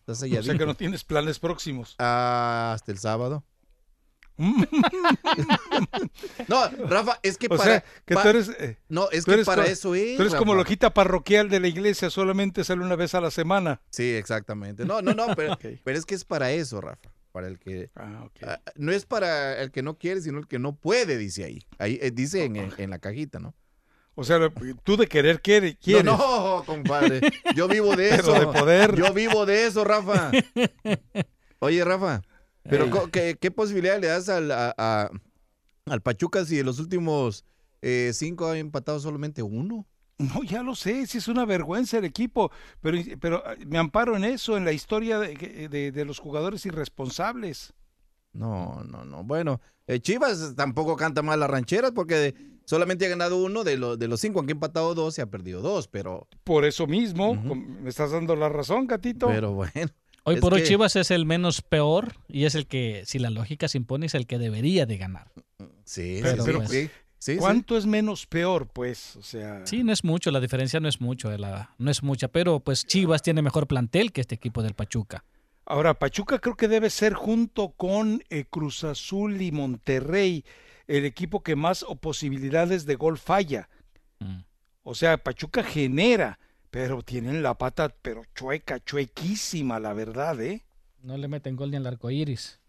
Está 0.00 0.12
O 0.12 0.14
selladito. 0.14 0.44
sea 0.50 0.58
que 0.58 0.66
no 0.66 0.74
tienes 0.74 1.04
planes 1.04 1.38
próximos. 1.38 1.94
Ah, 1.98 2.72
hasta 2.74 2.90
el 2.92 2.98
sábado. 2.98 3.44
No, 6.48 6.68
Rafa, 6.88 7.18
es 7.22 7.36
que 7.38 7.46
o 7.46 7.56
para. 7.56 7.64
sea, 7.64 7.84
que 8.06 8.14
pa- 8.14 8.22
tú 8.22 8.28
eres, 8.28 8.48
eh, 8.58 8.78
no, 8.88 9.10
es 9.10 9.24
tú 9.24 9.30
que 9.30 9.34
eres 9.34 9.46
para 9.46 9.66
eso 9.66 9.94
es. 9.94 10.16
tú 10.16 10.22
eres 10.22 10.34
como 10.34 10.52
Rafa. 10.52 10.62
loquita 10.64 10.94
parroquial 10.94 11.48
de 11.48 11.60
la 11.60 11.68
iglesia, 11.68 12.10
solamente 12.10 12.64
sale 12.64 12.82
una 12.82 12.96
vez 12.96 13.14
a 13.14 13.20
la 13.20 13.30
semana. 13.30 13.80
Sí, 13.90 14.10
exactamente. 14.14 14.84
No, 14.84 15.02
no, 15.02 15.14
no, 15.14 15.26
pero, 15.36 15.58
pero 15.84 15.98
es 15.98 16.04
que 16.06 16.14
es 16.14 16.24
para 16.24 16.50
eso, 16.52 16.80
Rafa. 16.80 17.10
Para 17.32 17.46
el 17.48 17.58
que. 17.58 17.90
Ah, 17.94 18.28
ah, 18.46 18.60
no 18.76 18.92
es 18.92 19.04
para 19.04 19.60
el 19.60 19.70
que 19.70 19.82
no 19.82 19.98
quiere, 19.98 20.20
sino 20.22 20.38
el 20.38 20.48
que 20.48 20.58
no 20.58 20.74
puede, 20.76 21.18
dice 21.18 21.44
ahí. 21.44 21.62
Ahí 21.78 21.98
eh, 22.00 22.10
dice 22.12 22.44
en, 22.44 22.56
en- 22.56 22.72
en 22.78 22.90
la 22.90 22.98
cajita, 22.98 23.38
¿no? 23.38 23.54
O 24.14 24.24
sea, 24.24 24.38
tú 24.82 24.96
de 24.96 25.06
querer 25.06 25.40
quiere- 25.40 25.72
No, 25.72 25.78
quieres. 25.80 26.04
no, 26.04 26.62
compadre. 26.66 27.20
Yo 27.54 27.68
vivo 27.68 27.94
de 27.94 28.08
Pero 28.16 28.34
eso. 28.34 28.40
de 28.52 28.58
poder. 28.58 28.96
Yo 28.96 29.12
vivo 29.12 29.46
de 29.46 29.66
eso, 29.66 29.84
Rafa. 29.84 30.32
Oye, 31.60 31.84
Rafa, 31.84 32.22
pero 32.62 33.10
¿qué, 33.10 33.36
qué 33.40 33.50
posibilidad 33.50 34.00
le 34.00 34.06
das 34.08 34.28
al, 34.28 34.50
a- 34.50 34.74
a- 34.76 35.10
al 35.86 36.00
Pachuca 36.02 36.44
si 36.44 36.58
en 36.58 36.66
los 36.66 36.78
últimos 36.78 37.44
eh, 37.82 38.10
cinco 38.14 38.46
ha 38.48 38.58
empatado 38.58 39.00
solamente 39.00 39.42
uno? 39.42 39.86
No, 40.18 40.42
ya 40.42 40.62
lo 40.64 40.74
sé, 40.74 41.06
sí 41.06 41.18
es 41.18 41.28
una 41.28 41.44
vergüenza 41.44 41.98
el 41.98 42.04
equipo, 42.04 42.50
pero, 42.80 42.98
pero 43.20 43.42
ah, 43.46 43.54
me 43.66 43.78
amparo 43.78 44.16
en 44.16 44.24
eso, 44.24 44.56
en 44.56 44.64
la 44.64 44.72
historia 44.72 45.18
de, 45.20 45.68
de- 45.70 45.92
de 45.92 46.04
los 46.04 46.18
jugadores 46.18 46.66
irresponsables. 46.66 47.72
No, 48.32 48.82
no, 48.84 49.04
no. 49.04 49.22
Bueno, 49.24 49.60
eh, 49.86 50.00
Chivas 50.00 50.54
tampoco 50.56 50.96
canta 50.96 51.22
mal 51.22 51.38
las 51.40 51.48
rancheras 51.48 51.92
porque 51.92 52.34
solamente 52.64 53.06
ha 53.06 53.08
ganado 53.08 53.42
uno 53.42 53.64
de, 53.64 53.76
los 53.78 53.98
de 53.98 54.08
los 54.08 54.20
cinco, 54.20 54.40
aunque 54.40 54.52
ha 54.52 54.56
empatado 54.56 54.94
dos 54.94 55.16
y 55.18 55.20
ha 55.22 55.26
perdido 55.26 55.62
dos, 55.62 55.88
pero, 55.88 56.26
Por 56.44 56.64
eso 56.64 56.86
mismo, 56.88 57.34
me 57.34 57.88
estás 57.88 58.10
dando 58.10 58.34
la 58.36 58.48
razón, 58.48 58.86
gatito. 58.88 59.28
pero 59.28 59.52
bueno. 59.54 59.90
Hoy 60.28 60.34
Es 60.36 60.40
por 60.40 60.54
hoy 60.54 60.60
que- 60.60 60.66
Chivas 60.66 60.96
es 60.96 61.10
el 61.10 61.24
menos 61.26 61.62
peor 61.62 62.14
y 62.28 62.44
es 62.44 62.54
el 62.54 62.66
que, 62.66 63.02
si 63.06 63.18
la 63.18 63.30
lógica 63.30 63.66
se 63.68 63.78
impone, 63.78 64.06
es 64.06 64.14
el 64.14 64.26
que 64.26 64.38
debería 64.38 64.86
de 64.86 64.96
ganar. 64.98 65.30
Sí, 65.84 66.20
Pero, 66.22 66.44
sí, 66.44 66.52
pues, 66.52 66.68
sí, 66.68 66.90
sí, 67.18 67.32
sí. 67.34 67.36
¿Cuánto 67.38 67.76
es 67.76 67.86
menos 67.86 68.26
peor, 68.26 68.68
pues? 68.68 69.16
O 69.16 69.22
sea, 69.22 69.66
Sí, 69.66 69.82
no 69.82 69.92
es 69.92 70.04
mucho, 70.04 70.30
la 70.30 70.40
diferencia 70.40 70.80
no 70.80 70.88
es 70.88 71.00
mucho, 71.00 71.36
la, 71.36 71.74
no 71.78 71.90
es 71.90 72.02
mucha, 72.02 72.28
pero 72.28 72.60
pues 72.60 72.86
Chivas 72.86 73.22
tiene 73.22 73.40
mejor 73.42 73.66
plantel 73.66 74.12
que 74.12 74.20
este 74.20 74.34
equipo 74.34 74.62
del 74.62 74.74
Pachuca. 74.74 75.24
Ahora, 75.64 75.94
Pachuca 75.94 76.38
creo 76.38 76.56
que 76.56 76.68
debe 76.68 76.90
ser 76.90 77.14
junto 77.14 77.70
con 77.70 78.22
eh, 78.30 78.44
Cruz 78.48 78.84
Azul 78.84 79.40
y 79.42 79.50
Monterrey 79.52 80.44
el 80.86 81.04
equipo 81.04 81.42
que 81.42 81.56
más 81.56 81.82
o 81.82 81.96
posibilidades 81.96 82.86
de 82.86 82.94
gol 82.96 83.18
falla. 83.18 83.68
Mm. 84.20 84.40
O 84.82 84.94
sea, 84.94 85.18
Pachuca 85.18 85.62
genera, 85.62 86.38
pero 86.70 87.02
tienen 87.02 87.42
la 87.42 87.54
pata, 87.56 87.88
pero 88.02 88.22
chueca, 88.34 88.78
chuequísima, 88.80 89.78
la 89.80 89.92
verdad, 89.92 90.40
¿eh? 90.40 90.64
No 91.02 91.16
le 91.16 91.28
meten 91.28 91.56
gol 91.56 91.70
ni 91.70 91.76
al 91.76 91.86
arco 91.86 92.10
iris. 92.10 92.60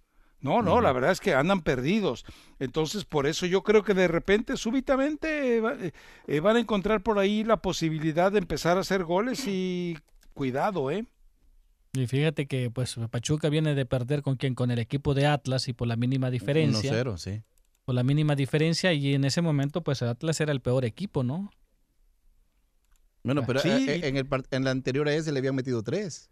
No, 0.41 0.61
no, 0.61 0.79
la 0.79 0.93
verdad 0.93 1.11
es 1.11 1.19
que 1.19 1.33
andan 1.33 1.61
perdidos. 1.61 2.23
Entonces, 2.59 3.03
por 3.03 3.27
eso 3.27 3.45
yo 3.45 3.61
creo 3.61 3.83
que 3.83 3.93
de 3.93 4.07
repente, 4.07 4.55
súbitamente, 4.55 5.57
eh, 5.57 5.59
va- 5.59 5.73
eh, 5.73 5.91
eh, 6.27 6.39
van 6.39 6.55
a 6.55 6.59
encontrar 6.61 7.03
por 7.03 7.19
ahí 7.19 7.43
la 7.43 7.57
posibilidad 7.57 8.31
de 8.31 8.37
empezar 8.39 8.77
a 8.77 8.81
hacer 8.81 9.03
goles 9.03 9.43
y 9.47 9.97
cuidado, 10.33 10.91
¿eh? 10.91 11.05
Y 11.93 12.07
fíjate 12.07 12.47
que 12.47 12.69
pues 12.69 12.95
Pachuca 13.09 13.49
viene 13.49 13.75
de 13.75 13.85
perder 13.85 14.21
con 14.21 14.37
quien 14.37 14.55
con 14.55 14.71
el 14.71 14.79
equipo 14.79 15.13
de 15.13 15.25
Atlas 15.25 15.67
y 15.67 15.73
por 15.73 15.87
la 15.89 15.97
mínima 15.97 16.29
diferencia. 16.31 16.91
1-0, 16.93 17.17
sí. 17.17 17.41
Por 17.83 17.95
la 17.95 18.03
mínima 18.03 18.35
diferencia 18.35 18.93
y 18.93 19.15
en 19.15 19.25
ese 19.25 19.41
momento 19.41 19.81
pues 19.83 20.01
Atlas 20.03 20.39
era 20.39 20.51
el 20.53 20.61
peor 20.61 20.85
equipo, 20.85 21.23
¿no? 21.23 21.49
Bueno, 23.23 23.43
pero 23.45 23.59
Sí. 23.59 23.69
eh, 23.69 23.85
eh, 23.95 24.07
en, 24.07 24.17
el, 24.17 24.27
en 24.51 24.63
la 24.63 24.71
anterior 24.71 25.07
a 25.07 25.13
ese 25.13 25.31
le 25.31 25.39
habían 25.39 25.55
metido 25.55 25.83
tres. 25.83 26.29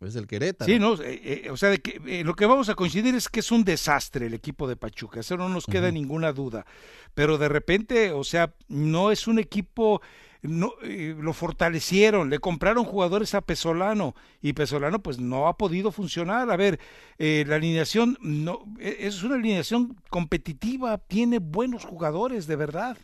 Es 0.00 0.16
el 0.16 0.26
Querétaro. 0.26 0.70
Sí, 0.70 0.80
no, 0.80 0.94
Eh, 1.00 1.44
eh, 1.44 1.50
o 1.50 1.56
sea, 1.56 1.68
de 1.70 1.78
que, 1.78 2.00
eh, 2.06 2.24
lo 2.24 2.34
que 2.34 2.44
vamos 2.44 2.68
a 2.68 2.74
coincidir 2.74 3.14
es 3.14 3.28
que 3.28 3.38
es 3.38 3.52
un 3.52 3.62
desastre 3.64 4.26
el 4.26 4.34
equipo 4.34 4.66
de 4.66 4.74
Pachuca, 4.74 5.20
eso 5.20 5.36
no 5.36 5.48
nos 5.48 5.64
queda 5.64 5.92
ninguna 5.92 6.32
duda. 6.32 6.66
Pero 7.14 7.38
de 7.38 7.48
repente, 7.48 8.10
o 8.10 8.24
sea, 8.24 8.52
no 8.66 9.12
es 9.12 9.28
un 9.28 9.38
equipo, 9.38 10.02
no, 10.42 10.72
lo 10.82 11.32
fortalecieron, 11.32 12.30
le 12.30 12.40
compraron 12.40 12.84
jugadores 12.84 13.32
a 13.36 13.42
Pesolano 13.42 14.16
y 14.40 14.54
Pesolano 14.54 15.00
pues 15.00 15.20
no 15.20 15.46
ha 15.46 15.56
podido 15.56 15.92
funcionar. 15.92 16.50
A 16.50 16.56
ver, 16.56 16.80
eh, 17.18 17.44
la 17.46 17.54
alineación 17.54 18.18
no, 18.20 18.64
eh, 18.80 18.96
es 19.00 19.22
una 19.22 19.36
alineación 19.36 19.94
competitiva, 20.10 20.98
tiene 20.98 21.38
buenos 21.38 21.84
jugadores, 21.84 22.48
de 22.48 22.56
verdad. 22.56 22.98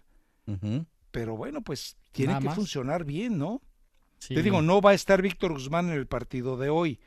Pero 1.12 1.36
bueno, 1.36 1.62
pues 1.62 1.96
tiene 2.18 2.32
Nada 2.32 2.40
que 2.40 2.46
más. 2.48 2.56
funcionar 2.56 3.04
bien, 3.04 3.38
¿no? 3.38 3.62
Sí. 4.18 4.34
Te 4.34 4.42
digo, 4.42 4.60
no 4.62 4.80
va 4.80 4.90
a 4.90 4.94
estar 4.94 5.22
Víctor 5.22 5.52
Guzmán 5.52 5.86
en 5.88 5.94
el 5.94 6.06
partido 6.06 6.56
de 6.56 6.68
hoy. 6.68 7.00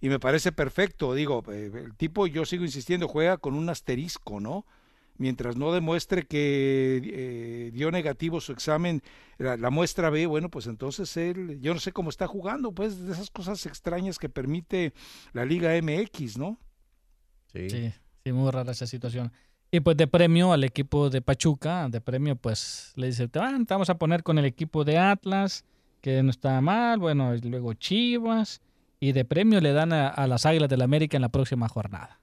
Y 0.00 0.08
me 0.08 0.20
parece 0.20 0.52
perfecto. 0.52 1.14
Digo, 1.14 1.42
eh, 1.50 1.70
el 1.74 1.94
tipo, 1.96 2.26
yo 2.26 2.44
sigo 2.44 2.64
insistiendo, 2.64 3.08
juega 3.08 3.38
con 3.38 3.54
un 3.54 3.68
asterisco, 3.68 4.40
¿no? 4.40 4.66
Mientras 5.16 5.56
no 5.56 5.72
demuestre 5.72 6.26
que 6.26 7.00
eh, 7.02 7.70
dio 7.72 7.90
negativo 7.90 8.40
su 8.40 8.52
examen, 8.52 9.02
la, 9.38 9.56
la 9.56 9.70
muestra 9.70 10.10
B, 10.10 10.26
bueno, 10.26 10.48
pues 10.48 10.66
entonces 10.68 11.16
él, 11.16 11.58
yo 11.60 11.74
no 11.74 11.80
sé 11.80 11.90
cómo 11.90 12.10
está 12.10 12.28
jugando, 12.28 12.70
pues 12.72 12.98
de 13.04 13.12
esas 13.12 13.30
cosas 13.30 13.66
extrañas 13.66 14.18
que 14.18 14.28
permite 14.28 14.92
la 15.32 15.44
Liga 15.44 15.70
MX, 15.82 16.38
¿no? 16.38 16.60
Sí. 17.52 17.68
Sí, 17.70 17.92
sí, 18.22 18.32
muy 18.32 18.50
rara 18.52 18.70
esa 18.70 18.86
situación. 18.86 19.32
Y 19.70 19.80
pues 19.80 19.96
de 19.96 20.06
premio 20.06 20.52
al 20.52 20.64
equipo 20.64 21.10
de 21.10 21.20
Pachuca, 21.20 21.88
de 21.90 22.00
premio 22.00 22.36
pues 22.36 22.92
le 22.96 23.08
dice, 23.08 23.28
"Ah, 23.34 23.56
te 23.66 23.74
vamos 23.74 23.90
a 23.90 23.98
poner 23.98 24.22
con 24.22 24.38
el 24.38 24.46
equipo 24.46 24.84
de 24.84 24.96
Atlas, 24.98 25.64
que 26.00 26.22
no 26.22 26.30
está 26.30 26.60
mal, 26.60 26.98
bueno, 26.98 27.34
y 27.34 27.40
luego 27.42 27.74
Chivas, 27.74 28.62
y 29.00 29.12
de 29.12 29.24
premio 29.24 29.60
le 29.60 29.72
dan 29.72 29.92
a, 29.92 30.08
a 30.08 30.26
las 30.26 30.46
Águilas 30.46 30.68
del 30.70 30.80
América 30.82 31.16
en 31.16 31.22
la 31.22 31.28
próxima 31.28 31.68
jornada. 31.68 32.20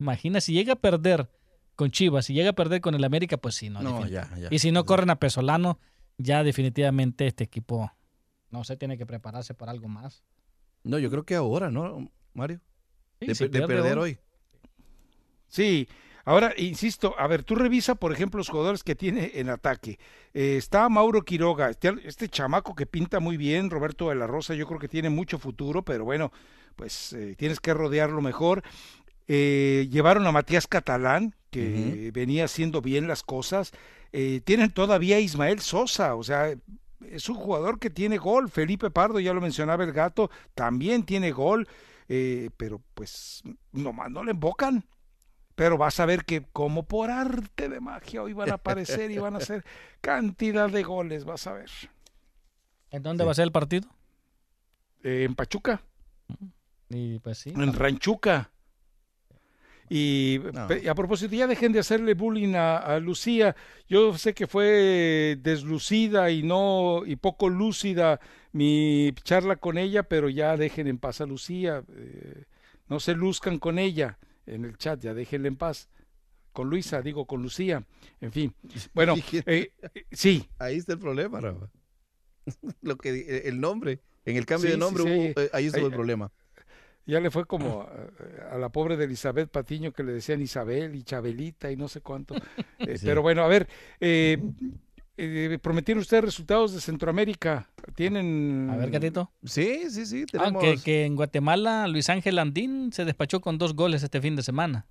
Imagina, 0.00 0.40
si 0.40 0.52
llega 0.52 0.72
a 0.74 0.76
perder 0.76 1.30
con 1.76 1.90
Chivas, 1.90 2.26
si 2.26 2.34
llega 2.34 2.50
a 2.50 2.54
perder 2.54 2.80
con 2.80 2.94
el 2.94 3.04
América, 3.04 3.36
pues 3.36 3.54
sí, 3.54 3.70
no. 3.70 3.80
No, 3.80 3.90
definitivamente. 4.00 4.40
ya, 4.40 4.48
ya. 4.50 4.54
Y 4.54 4.58
si 4.58 4.72
no 4.72 4.84
corren 4.84 5.10
a 5.10 5.16
Pesolano, 5.16 5.78
ya 6.18 6.42
definitivamente 6.42 7.26
este 7.26 7.44
equipo, 7.44 7.92
no 8.50 8.64
sé, 8.64 8.76
tiene 8.76 8.98
que 8.98 9.06
prepararse 9.06 9.54
para 9.54 9.72
algo 9.72 9.86
más. 9.88 10.24
No, 10.82 10.98
yo 10.98 11.10
creo 11.10 11.24
que 11.24 11.34
ahora, 11.36 11.70
¿no, 11.70 12.10
Mario? 12.34 12.60
Sí, 13.20 13.26
De, 13.28 13.34
si 13.34 13.48
perder 13.48 13.98
hoy. 13.98 14.10
hoy. 14.12 14.18
Sí, 15.48 15.88
ahora 16.26 16.52
insisto, 16.58 17.14
a 17.18 17.26
ver, 17.26 17.42
tú 17.42 17.54
revisa, 17.54 17.94
por 17.94 18.12
ejemplo, 18.12 18.36
los 18.36 18.50
jugadores 18.50 18.84
que 18.84 18.94
tiene 18.94 19.32
en 19.36 19.48
ataque. 19.48 19.98
Eh, 20.34 20.56
está 20.58 20.86
Mauro 20.90 21.22
Quiroga, 21.22 21.70
este, 21.70 21.94
este 22.04 22.28
chamaco 22.28 22.74
que 22.74 22.84
pinta 22.84 23.18
muy 23.18 23.38
bien, 23.38 23.70
Roberto 23.70 24.10
de 24.10 24.16
la 24.16 24.26
Rosa, 24.26 24.54
yo 24.54 24.66
creo 24.66 24.78
que 24.78 24.88
tiene 24.88 25.08
mucho 25.08 25.38
futuro, 25.38 25.82
pero 25.82 26.04
bueno, 26.04 26.30
pues 26.76 27.14
eh, 27.14 27.34
tienes 27.36 27.58
que 27.58 27.74
rodearlo 27.74 28.20
mejor. 28.20 28.62
Eh, 29.26 29.88
llevaron 29.90 30.26
a 30.26 30.32
Matías 30.32 30.68
Catalán, 30.68 31.34
que 31.50 32.10
venía 32.12 32.44
haciendo 32.44 32.82
bien 32.82 33.08
las 33.08 33.22
cosas. 33.22 33.72
Eh, 34.12 34.42
tienen 34.44 34.70
todavía 34.70 35.16
a 35.16 35.20
Ismael 35.20 35.60
Sosa, 35.60 36.14
o 36.14 36.22
sea, 36.22 36.54
es 37.10 37.28
un 37.30 37.34
jugador 37.34 37.78
que 37.78 37.88
tiene 37.88 38.18
gol. 38.18 38.50
Felipe 38.50 38.90
Pardo, 38.90 39.18
ya 39.18 39.32
lo 39.32 39.40
mencionaba 39.40 39.84
el 39.84 39.92
gato, 39.92 40.30
también 40.54 41.02
tiene 41.02 41.32
gol, 41.32 41.66
pero 42.06 42.82
pues 42.94 43.42
nomás 43.72 44.10
no 44.10 44.22
le 44.22 44.32
embocan. 44.32 44.84
Pero 45.56 45.76
vas 45.78 45.98
a 46.00 46.06
ver 46.06 46.24
que 46.24 46.42
como 46.52 46.84
por 46.84 47.10
arte 47.10 47.68
de 47.68 47.80
magia 47.80 48.22
hoy 48.22 48.32
van 48.34 48.50
a 48.50 48.54
aparecer 48.54 49.10
y 49.10 49.18
van 49.18 49.34
a 49.34 49.38
hacer 49.38 49.64
cantidad 50.00 50.70
de 50.70 50.82
goles, 50.84 51.24
vas 51.24 51.46
a 51.48 51.54
ver. 51.54 51.70
¿En 52.90 53.02
dónde 53.02 53.24
va 53.24 53.32
a 53.32 53.34
ser 53.34 53.44
el 53.44 53.52
partido? 53.52 53.88
Eh, 55.02 55.24
en 55.24 55.34
Pachuca, 55.34 55.80
Y 56.88 57.18
pues 57.18 57.38
sí. 57.38 57.50
en 57.50 57.72
Ranchuca. 57.72 58.50
Y, 59.88 60.40
No. 60.52 60.68
a 60.90 60.94
propósito, 60.94 61.34
ya 61.34 61.46
dejen 61.46 61.72
de 61.72 61.78
hacerle 61.78 62.14
bullying 62.14 62.54
a, 62.54 62.76
a 62.78 62.98
Lucía. 62.98 63.54
Yo 63.88 64.18
sé 64.18 64.34
que 64.34 64.46
fue 64.48 65.38
deslucida 65.40 66.30
y 66.30 66.42
no 66.42 67.02
y 67.06 67.16
poco 67.16 67.48
lúcida 67.48 68.18
mi 68.52 69.12
charla 69.22 69.56
con 69.56 69.78
ella, 69.78 70.02
pero 70.02 70.28
ya 70.28 70.56
dejen 70.56 70.88
en 70.88 70.98
paz 70.98 71.20
a 71.20 71.26
Lucía. 71.26 71.82
eh, 71.96 72.44
no 72.88 73.00
se 73.00 73.14
luzcan 73.14 73.58
con 73.58 73.78
ella 73.78 74.18
en 74.46 74.64
el 74.64 74.76
chat, 74.78 75.00
ya 75.00 75.14
déjenla 75.14 75.48
en 75.48 75.56
paz. 75.56 75.88
Con 76.52 76.70
Luisa, 76.70 77.02
digo, 77.02 77.26
con 77.26 77.42
Lucía. 77.42 77.84
En 78.20 78.32
fin. 78.32 78.54
Bueno, 78.94 79.14
eh, 79.32 79.70
eh, 79.84 80.04
sí, 80.10 80.48
Ahí 80.58 80.76
está 80.78 80.94
el 80.94 80.98
problema, 80.98 81.40
Rafa. 81.40 81.70
Lo 82.82 82.96
que, 82.96 83.12
di- 83.12 83.24
el 83.26 83.60
nombre. 83.60 84.00
En 84.24 84.36
el 84.36 84.46
cambio 84.46 84.68
Sí, 84.68 84.72
de 84.72 84.78
nombre, 84.78 85.02
sí, 85.04 85.08
hubo- 85.10 85.40
eh, 85.40 85.50
ahí 85.52 85.66
estuvo 85.66 85.86
el 85.86 85.92
problema. 85.92 86.32
Ya 87.08 87.20
le 87.20 87.30
fue 87.30 87.44
como 87.46 87.82
a, 87.82 88.54
a 88.54 88.58
la 88.58 88.68
pobre 88.70 88.96
de 88.96 89.04
Elizabeth 89.04 89.48
Patiño 89.48 89.92
que 89.92 90.02
le 90.02 90.12
decían 90.12 90.42
Isabel 90.42 90.96
y 90.96 91.04
Chabelita 91.04 91.70
y 91.70 91.76
no 91.76 91.86
sé 91.88 92.00
cuánto. 92.00 92.34
Eh. 92.78 92.98
Pero 93.02 93.22
bueno, 93.22 93.42
a 93.42 93.48
ver, 93.48 93.68
eh, 94.00 94.38
eh, 95.16 95.58
prometieron 95.60 96.00
ustedes 96.00 96.24
resultados 96.24 96.72
de 96.72 96.80
Centroamérica. 96.80 97.70
¿Tienen...? 97.94 98.68
A 98.70 98.76
ver, 98.76 98.90
gatito. 98.90 99.30
Sí, 99.44 99.90
sí, 99.90 100.06
sí. 100.06 100.24
Ah, 100.24 100.32
Tenemos... 100.32 100.62
que, 100.62 100.76
que 100.82 101.04
en 101.04 101.16
Guatemala 101.16 101.86
Luis 101.88 102.08
Ángel 102.10 102.38
Andín 102.38 102.92
se 102.92 103.04
despachó 103.04 103.40
con 103.40 103.58
dos 103.58 103.74
goles 103.74 104.02
este 104.02 104.20
fin 104.20 104.36
de 104.36 104.42
semana. 104.42 104.86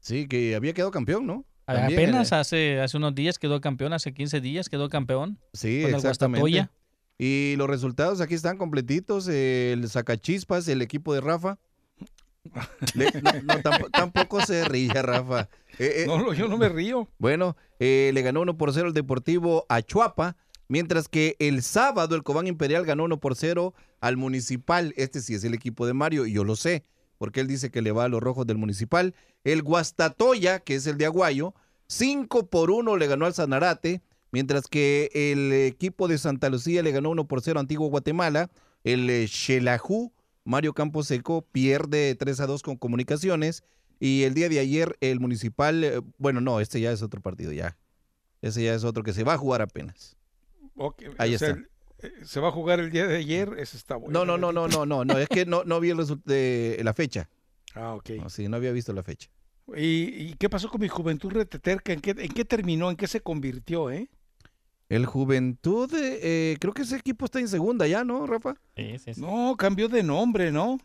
Sí, 0.00 0.26
que 0.26 0.54
había 0.54 0.72
quedado 0.74 0.90
campeón, 0.90 1.26
¿no? 1.26 1.44
También, 1.64 1.98
Apenas 1.98 2.32
eh, 2.32 2.34
hace, 2.34 2.80
hace 2.80 2.96
unos 2.96 3.14
días 3.14 3.38
quedó 3.38 3.60
campeón, 3.60 3.94
hace 3.94 4.12
15 4.12 4.40
días 4.40 4.68
quedó 4.68 4.88
campeón. 4.88 5.38
Sí, 5.54 5.82
con 5.82 5.94
exactamente. 5.94 6.68
Y 7.16 7.54
los 7.56 7.68
resultados 7.68 8.20
aquí 8.20 8.34
están 8.34 8.58
completitos. 8.58 9.28
El 9.28 9.88
Sacachispas, 9.88 10.68
el 10.68 10.82
equipo 10.82 11.14
de 11.14 11.20
Rafa. 11.20 11.58
Le- 12.94 13.10
no, 13.22 13.32
no, 13.42 13.54
tamp- 13.62 13.90
tampoco 13.90 14.40
se 14.42 14.64
ríe, 14.64 14.92
Rafa. 15.02 15.48
Eh, 15.78 16.02
eh, 16.02 16.04
No, 16.06 16.18
no, 16.18 16.32
yo 16.34 16.48
no 16.48 16.56
me 16.56 16.68
río. 16.68 17.08
Bueno, 17.18 17.56
eh, 17.78 18.10
le 18.14 18.22
ganó 18.22 18.40
1 18.42 18.56
por 18.56 18.72
0 18.72 18.88
el 18.88 18.94
Deportivo 18.94 19.66
a 19.68 19.82
Chuapa, 19.82 20.36
mientras 20.68 21.08
que 21.08 21.36
el 21.38 21.62
sábado 21.62 22.14
el 22.14 22.22
Cobán 22.22 22.46
Imperial 22.46 22.84
ganó 22.84 23.04
1 23.04 23.18
por 23.20 23.34
0 23.36 23.74
al 24.00 24.16
Municipal. 24.16 24.92
Este 24.96 25.20
sí 25.20 25.34
es 25.34 25.44
el 25.44 25.54
equipo 25.54 25.86
de 25.86 25.94
Mario, 25.94 26.26
y 26.26 26.32
yo 26.32 26.44
lo 26.44 26.56
sé, 26.56 26.84
porque 27.18 27.40
él 27.40 27.48
dice 27.48 27.70
que 27.70 27.82
le 27.82 27.92
va 27.92 28.04
a 28.04 28.08
los 28.08 28.22
rojos 28.22 28.46
del 28.46 28.58
Municipal. 28.58 29.14
El 29.42 29.62
Guastatoya, 29.62 30.60
que 30.60 30.74
es 30.76 30.86
el 30.86 30.98
de 30.98 31.06
Aguayo, 31.06 31.54
5 31.88 32.46
por 32.46 32.70
1 32.70 32.96
le 32.96 33.06
ganó 33.06 33.26
al 33.26 33.34
Sanarate, 33.34 34.02
Mientras 34.32 34.66
que 34.66 35.10
el 35.14 35.52
equipo 35.52 36.08
de 36.08 36.18
Santa 36.18 36.50
Lucía 36.50 36.82
le 36.82 36.90
ganó 36.90 37.10
1 37.10 37.28
por 37.28 37.40
0 37.40 37.56
a 37.56 37.62
Antiguo 37.62 37.86
Guatemala. 37.86 38.50
El 38.82 39.08
eh, 39.08 39.28
Xelajú, 39.28 40.10
Mario 40.44 40.72
Camposeco, 40.74 41.42
pierde 41.42 42.14
3 42.14 42.40
a 42.40 42.46
2 42.46 42.62
con 42.62 42.76
Comunicaciones. 42.76 43.64
Y 44.00 44.24
el 44.24 44.34
día 44.34 44.48
de 44.48 44.58
ayer 44.58 44.96
el 45.00 45.20
Municipal, 45.20 45.82
eh, 45.84 46.00
bueno, 46.18 46.40
no, 46.40 46.60
este 46.60 46.80
ya 46.80 46.92
es 46.92 47.02
otro 47.02 47.20
partido, 47.20 47.52
ya. 47.52 47.76
Ese 48.42 48.62
ya 48.62 48.74
es 48.74 48.84
otro 48.84 49.02
que 49.02 49.12
se 49.12 49.24
va 49.24 49.34
a 49.34 49.38
jugar 49.38 49.62
apenas. 49.62 50.16
Ahí 51.18 51.34
o 51.34 51.38
sea, 51.38 51.50
está. 51.50 51.62
eh, 52.06 52.12
Se 52.24 52.40
va 52.40 52.48
a 52.48 52.52
jugar 52.52 52.80
el 52.80 52.90
día 52.90 53.06
de 53.06 53.16
ayer, 53.16 53.54
ese 53.58 53.76
está 53.76 53.96
bueno. 53.96 54.12
No, 54.12 54.24
no, 54.24 54.36
no, 54.36 54.52
no, 54.52 54.68
no, 54.68 54.84
no, 54.84 55.04
no, 55.04 55.18
es 55.18 55.28
que 55.28 55.46
no, 55.46 55.64
no 55.64 55.80
vi 55.80 55.90
el 55.90 55.98
de 56.24 56.80
la 56.82 56.92
fecha. 56.92 57.30
Ah, 57.74 57.94
ok. 57.94 58.10
No, 58.20 58.28
sí, 58.28 58.48
no 58.48 58.56
había 58.56 58.72
visto 58.72 58.92
la 58.92 59.02
fecha. 59.02 59.30
¿Y, 59.74 60.26
y 60.30 60.34
qué 60.38 60.50
pasó 60.50 60.68
con 60.68 60.80
mi 60.80 60.88
juventud 60.88 61.32
reteterca? 61.32 61.92
¿En 61.92 62.00
qué, 62.00 62.10
¿En 62.10 62.32
qué 62.32 62.44
terminó? 62.44 62.90
¿En 62.90 62.96
qué 62.96 63.06
se 63.06 63.20
convirtió, 63.20 63.90
eh? 63.90 64.10
El 64.88 65.06
Juventud, 65.06 65.90
eh, 65.94 66.56
creo 66.60 66.72
que 66.74 66.82
ese 66.82 66.96
equipo 66.96 67.24
está 67.24 67.40
en 67.40 67.48
segunda 67.48 67.86
ya, 67.86 68.04
¿no, 68.04 68.26
Rafa? 68.26 68.54
Sí, 68.76 68.98
sí, 68.98 69.14
sí. 69.14 69.20
No, 69.20 69.56
cambió 69.56 69.88
de 69.88 70.02
nombre, 70.02 70.52
¿no? 70.52 70.78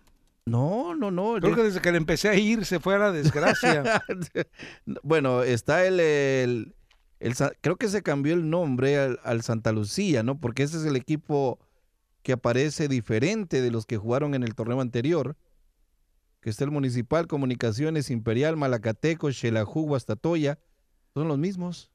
No, 0.46 0.96
no, 0.96 1.12
no. 1.12 1.36
Creo 1.40 1.56
que 1.56 1.64
desde 1.64 1.82
que 1.82 1.92
le 1.92 1.98
empecé 1.98 2.30
a 2.30 2.36
ir 2.36 2.66
se 2.66 2.80
fue 2.80 2.96
a 2.96 2.98
la 3.00 3.12
desgracia. 3.12 4.02
bueno, 5.04 5.44
está 5.44 5.86
el, 5.86 6.00
el- 6.00 6.76
el 7.20 7.34
creo 7.62 7.76
que 7.76 7.90
se 7.90 8.02
cambió 8.02 8.34
el 8.34 8.50
nombre 8.50 8.98
al, 8.98 9.20
al 9.24 9.42
Santa 9.44 9.72
Lucía, 9.74 10.24
¿no? 10.24 10.40
Porque 10.40 10.64
ese 10.64 10.78
es 10.78 10.86
el 10.86 10.96
equipo 10.96 11.60
que 12.24 12.32
aparece 12.32 12.88
diferente 12.88 13.62
de 13.62 13.70
los 13.72 13.86
que 13.86 13.98
jugaron 13.98 14.34
en 14.34 14.44
el 14.44 14.56
torneo 14.56 14.80
anterior. 14.82 15.36
Que 16.42 16.50
está 16.50 16.64
el 16.64 16.72
Municipal, 16.72 17.28
Comunicaciones, 17.28 18.10
Imperial, 18.10 18.56
Malacateco, 18.56 19.30
Xelajú, 19.32 19.82
Guastatoya. 19.82 20.58
Son 21.14 21.28
los 21.28 21.38
mismos. 21.38 21.92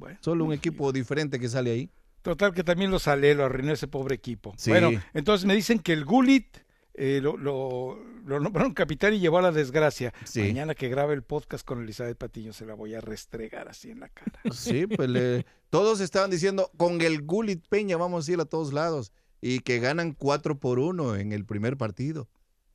Bueno, 0.00 0.18
Solo 0.22 0.44
un 0.44 0.52
equipo 0.52 0.90
diferente 0.92 1.38
que 1.38 1.48
sale 1.48 1.70
ahí. 1.70 1.90
Total 2.22 2.52
que 2.52 2.64
también 2.64 2.90
lo 2.90 2.98
salé, 2.98 3.34
lo 3.34 3.44
arruinó 3.44 3.72
ese 3.72 3.86
pobre 3.86 4.14
equipo. 4.16 4.52
Sí. 4.56 4.70
Bueno, 4.70 4.90
entonces 5.14 5.46
me 5.46 5.54
dicen 5.54 5.78
que 5.78 5.92
el 5.92 6.04
Gulit 6.04 6.56
eh, 6.94 7.20
lo, 7.22 7.36
lo, 7.36 7.98
lo 8.26 8.40
nombraron 8.40 8.74
capitán 8.74 9.14
y 9.14 9.20
llevó 9.20 9.38
a 9.38 9.42
la 9.42 9.52
desgracia. 9.52 10.12
Sí. 10.24 10.40
Mañana 10.40 10.74
que 10.74 10.88
grabe 10.88 11.14
el 11.14 11.22
podcast 11.22 11.64
con 11.66 11.82
Elizabeth 11.82 12.18
Patiño 12.18 12.52
se 12.52 12.66
la 12.66 12.74
voy 12.74 12.94
a 12.94 13.00
restregar 13.00 13.68
así 13.68 13.90
en 13.90 14.00
la 14.00 14.08
cara. 14.08 14.40
Sí, 14.52 14.86
pues 14.86 15.08
le- 15.08 15.46
todos 15.70 16.00
estaban 16.00 16.30
diciendo, 16.30 16.70
con 16.76 17.00
el 17.00 17.22
Gulit 17.22 17.66
Peña 17.68 17.96
vamos 17.96 18.28
a 18.28 18.32
ir 18.32 18.40
a 18.40 18.44
todos 18.44 18.72
lados. 18.72 19.12
Y 19.40 19.60
que 19.60 19.78
ganan 19.78 20.12
4 20.12 20.58
por 20.58 20.78
1 20.78 21.16
en 21.16 21.32
el 21.32 21.46
primer 21.46 21.76
partido. 21.78 22.28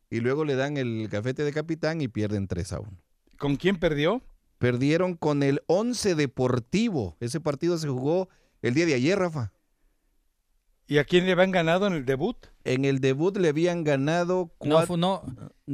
Y 0.09 0.21
luego 0.21 0.45
le 0.45 0.55
dan 0.55 0.77
el 0.77 1.07
gafete 1.09 1.43
de 1.43 1.51
capitán 1.53 2.01
y 2.01 2.07
pierden 2.07 2.47
3 2.47 2.73
a 2.73 2.79
1. 2.79 2.91
¿Con 3.37 3.55
quién 3.57 3.77
perdió? 3.77 4.23
Perdieron 4.57 5.15
con 5.15 5.43
el 5.43 5.61
11 5.67 6.15
Deportivo. 6.15 7.17
Ese 7.19 7.39
partido 7.39 7.77
se 7.77 7.87
jugó 7.87 8.29
el 8.61 8.73
día 8.73 8.85
de 8.85 8.93
ayer, 8.95 9.17
Rafa. 9.19 9.51
¿Y 10.87 10.99
a 10.99 11.03
quién 11.03 11.25
le 11.25 11.31
habían 11.31 11.51
ganado 11.51 11.87
en 11.87 11.93
el 11.93 12.05
debut? 12.05 12.37
En 12.63 12.85
el 12.85 12.99
debut 12.99 13.35
le 13.37 13.49
habían 13.49 13.83
ganado 13.83 14.51
No, 14.63 14.77
cuat- 14.79 14.85
fue, 14.85 14.97
no, 14.97 15.23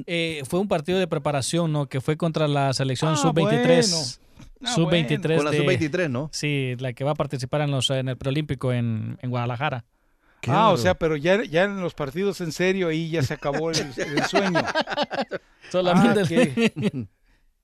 eh, 0.08 0.42
fue 0.48 0.60
un 0.62 0.70
partido 0.70 1.00
de 1.00 1.08
preparación, 1.08 1.72
¿no? 1.74 1.88
Que 1.90 2.00
fue 2.00 2.16
contra 2.16 2.48
la 2.48 2.74
selección 2.74 3.14
Ah, 3.14 3.18
sub-23. 3.18 3.92
bueno. 3.92 3.98
Ah, 4.64 4.74
sub-23 4.74 5.36
con 5.36 5.46
la 5.46 5.52
de- 5.52 5.58
sub-23, 5.58 6.10
¿no? 6.10 6.30
Sí, 6.32 6.76
la 6.80 6.94
que 6.94 7.04
va 7.04 7.12
a 7.12 7.16
participar 7.16 7.62
en 7.62 7.72
los 7.72 7.90
en 7.90 8.08
el 8.08 8.18
preolímpico 8.18 8.72
en, 8.72 9.18
en 9.22 9.30
Guadalajara. 9.30 9.84
Qué 10.40 10.50
ah, 10.50 10.70
o 10.72 10.78
sea, 10.78 10.96
pero 10.96 11.18
ya, 11.18 11.44
ya 11.44 11.66
en 11.66 11.82
los 11.82 11.94
partidos 11.94 12.40
en 12.42 12.52
serio 12.52 12.88
ahí 12.88 13.10
ya 13.12 13.22
se 13.22 13.34
acabó 13.34 13.70
el, 13.72 13.78
el 13.98 14.24
sueño. 14.24 14.64
Solamente 15.72 16.22
Ah, 16.22 17.06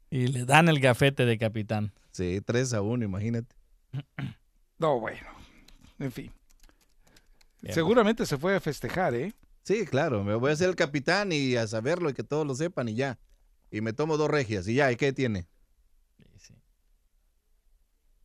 y 0.09 0.27
le 0.27 0.45
dan 0.45 0.69
el 0.69 0.79
gafete 0.79 1.25
de 1.25 1.37
capitán. 1.37 1.93
Sí, 2.11 2.41
3 2.45 2.73
a 2.73 2.81
1, 2.81 3.03
imagínate. 3.05 3.55
No, 4.79 4.99
bueno. 4.99 5.27
En 5.97 6.11
fin. 6.11 6.31
Bien. 7.63 7.73
Seguramente 7.73 8.27
se 8.27 8.37
fue 8.37 8.55
a 8.55 8.59
festejar, 8.59 9.15
¿eh? 9.15 9.33
Sí, 9.63 9.87
claro, 9.87 10.23
me 10.23 10.35
voy 10.35 10.51
a 10.51 10.55
ser 10.55 10.69
el 10.69 10.75
capitán 10.75 11.31
y 11.31 11.55
a 11.55 11.65
saberlo 11.65 12.11
y 12.11 12.13
que 12.13 12.21
todos 12.21 12.45
lo 12.45 12.53
sepan 12.53 12.87
y 12.87 12.93
ya. 12.93 13.17
Y 13.71 13.81
me 13.81 13.93
tomo 13.93 14.17
dos 14.17 14.29
regias 14.29 14.67
y 14.67 14.75
ya, 14.75 14.91
¿y 14.91 14.95
qué 14.95 15.13
tiene? 15.13 15.47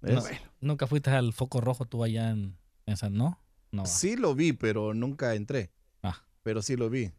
No, 0.03 0.22
¿Ves? 0.22 0.41
Nunca 0.61 0.87
fuiste 0.87 1.11
al 1.11 1.33
foco 1.33 1.61
rojo 1.61 1.87
tú 1.87 2.05
allá 2.05 2.30
en, 2.30 2.59
en 2.87 2.97
San, 2.97 3.14
¿no? 3.14 3.39
No. 3.70 3.87
Sí 3.87 4.16
lo 4.16 4.35
vi, 4.35 4.53
pero 4.53 4.93
nunca 4.95 5.35
entré. 5.35 5.70
Ah. 6.03 6.22
Pero 6.43 6.61
sí 6.61 6.76
lo 6.76 6.91
vi. 6.91 7.12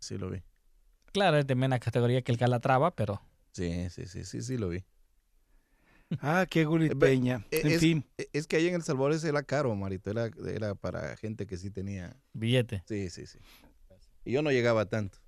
Sí 0.00 0.18
lo 0.18 0.28
vi. 0.28 0.42
Claro, 1.12 1.38
es 1.38 1.46
de 1.46 1.54
menos 1.54 1.78
categoría 1.80 2.22
que 2.22 2.32
el 2.32 2.38
Calatrava, 2.38 2.94
pero 2.94 3.22
Sí, 3.52 3.88
sí, 3.90 4.06
sí, 4.06 4.24
sí, 4.24 4.42
sí 4.42 4.56
lo 4.58 4.68
vi. 4.68 4.84
Ah, 6.20 6.44
qué 6.50 6.64
Gulit 6.64 6.92
Eh. 6.92 7.44
Eh, 7.50 7.60
En 7.64 7.70
es, 7.70 7.80
fin. 7.80 8.04
eh, 8.18 8.28
es 8.32 8.46
que 8.46 8.56
ahí 8.56 8.66
en 8.66 8.74
El 8.74 8.82
Salvador 8.82 9.12
ese 9.12 9.28
era 9.28 9.42
caro, 9.44 9.74
Marito. 9.76 10.10
Era, 10.10 10.28
era 10.52 10.74
para 10.74 11.16
gente 11.16 11.46
que 11.46 11.56
sí 11.56 11.70
tenía. 11.70 12.16
billete. 12.32 12.82
Sí, 12.88 13.10
sí, 13.10 13.26
sí. 13.26 13.38
Y 14.24 14.32
yo 14.32 14.42
no 14.42 14.50
llegaba 14.50 14.86
tanto. 14.86 15.18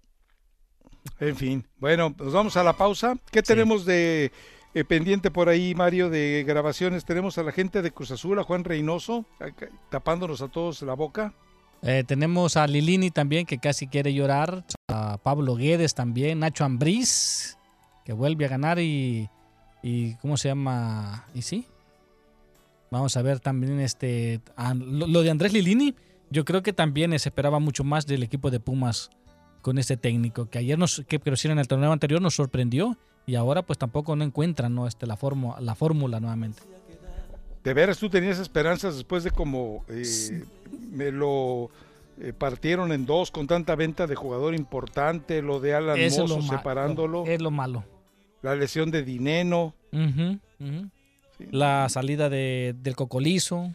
En 1.20 1.36
fin. 1.36 1.66
Bueno, 1.78 2.14
nos 2.18 2.32
vamos 2.32 2.56
a 2.56 2.64
la 2.64 2.76
pausa. 2.76 3.16
¿Qué 3.30 3.42
tenemos 3.42 3.84
de 3.84 4.32
eh, 4.74 4.84
pendiente 4.84 5.30
por 5.30 5.48
ahí, 5.48 5.74
Mario, 5.74 6.10
de 6.10 6.44
grabaciones? 6.46 7.04
Tenemos 7.04 7.38
a 7.38 7.42
la 7.44 7.52
gente 7.52 7.80
de 7.82 7.90
Cruz 7.92 8.10
Azul, 8.10 8.38
a 8.38 8.44
Juan 8.44 8.64
Reynoso, 8.64 9.24
acá, 9.38 9.68
tapándonos 9.90 10.42
a 10.42 10.48
todos 10.48 10.82
la 10.82 10.94
boca. 10.94 11.32
Eh, 11.82 12.04
tenemos 12.06 12.56
a 12.56 12.66
Lilini 12.66 13.10
también, 13.10 13.46
que 13.46 13.58
casi 13.58 13.86
quiere 13.88 14.12
llorar. 14.14 14.64
A 14.88 15.18
Pablo 15.18 15.56
Guedes 15.56 15.94
también. 15.94 16.40
Nacho 16.40 16.64
Ambriz, 16.64 17.56
que 18.04 18.12
vuelve 18.12 18.44
a 18.44 18.48
ganar. 18.48 18.78
Y, 18.78 19.28
y 19.82 20.14
¿cómo 20.16 20.36
se 20.36 20.48
llama? 20.48 21.26
¿Y 21.34 21.42
sí? 21.42 21.66
Vamos 22.90 23.16
a 23.16 23.22
ver 23.22 23.40
también 23.40 23.80
este 23.80 24.40
lo, 24.74 25.22
de 25.22 25.30
Andrés 25.30 25.52
Lilini. 25.52 25.94
Yo 26.30 26.44
creo 26.44 26.62
que 26.62 26.72
también 26.72 27.10
se 27.18 27.28
esperaba 27.28 27.58
mucho 27.58 27.84
más 27.84 28.06
del 28.06 28.22
equipo 28.22 28.50
de 28.50 28.60
Pumas 28.60 29.10
con 29.60 29.78
este 29.78 29.96
técnico, 29.96 30.50
que 30.50 30.58
ayer 30.58 30.78
nos, 30.78 31.02
que 31.06 31.20
en 31.52 31.58
el 31.58 31.68
torneo 31.68 31.92
anterior 31.92 32.20
nos 32.20 32.34
sorprendió 32.34 32.98
y 33.26 33.36
ahora 33.36 33.62
pues 33.62 33.78
tampoco 33.78 34.16
no 34.16 34.24
encuentran 34.24 34.74
¿no? 34.74 34.88
este, 34.88 35.06
la, 35.06 35.16
formu- 35.16 35.58
la 35.60 35.74
fórmula 35.74 36.18
nuevamente. 36.18 36.62
¿De 37.62 37.72
veras 37.72 37.98
tú 37.98 38.10
tenías 38.10 38.40
esperanzas 38.40 38.96
después 38.96 39.22
de 39.22 39.30
como 39.30 39.84
eh, 39.88 40.44
me 40.90 41.12
lo 41.12 41.70
eh, 42.20 42.32
partieron 42.32 42.92
en 42.92 43.06
dos 43.06 43.30
con 43.30 43.46
tanta 43.46 43.74
venta 43.74 44.06
de 44.06 44.14
jugador 44.14 44.54
importante, 44.54 45.40
lo 45.42 45.60
de 45.60 45.74
Alan 45.74 45.98
Eso 45.98 46.22
Mozo 46.26 46.42
separándolo, 46.42 47.24
Es 47.26 47.40
lo 47.40 47.50
malo. 47.50 47.84
la 48.42 48.54
lesión 48.54 48.90
de 48.90 49.02
Dineno? 49.02 49.74
Sí. 49.92 51.46
La 51.50 51.88
salida 51.88 52.28
de, 52.28 52.74
del 52.78 52.94
Cocolizo. 52.96 53.72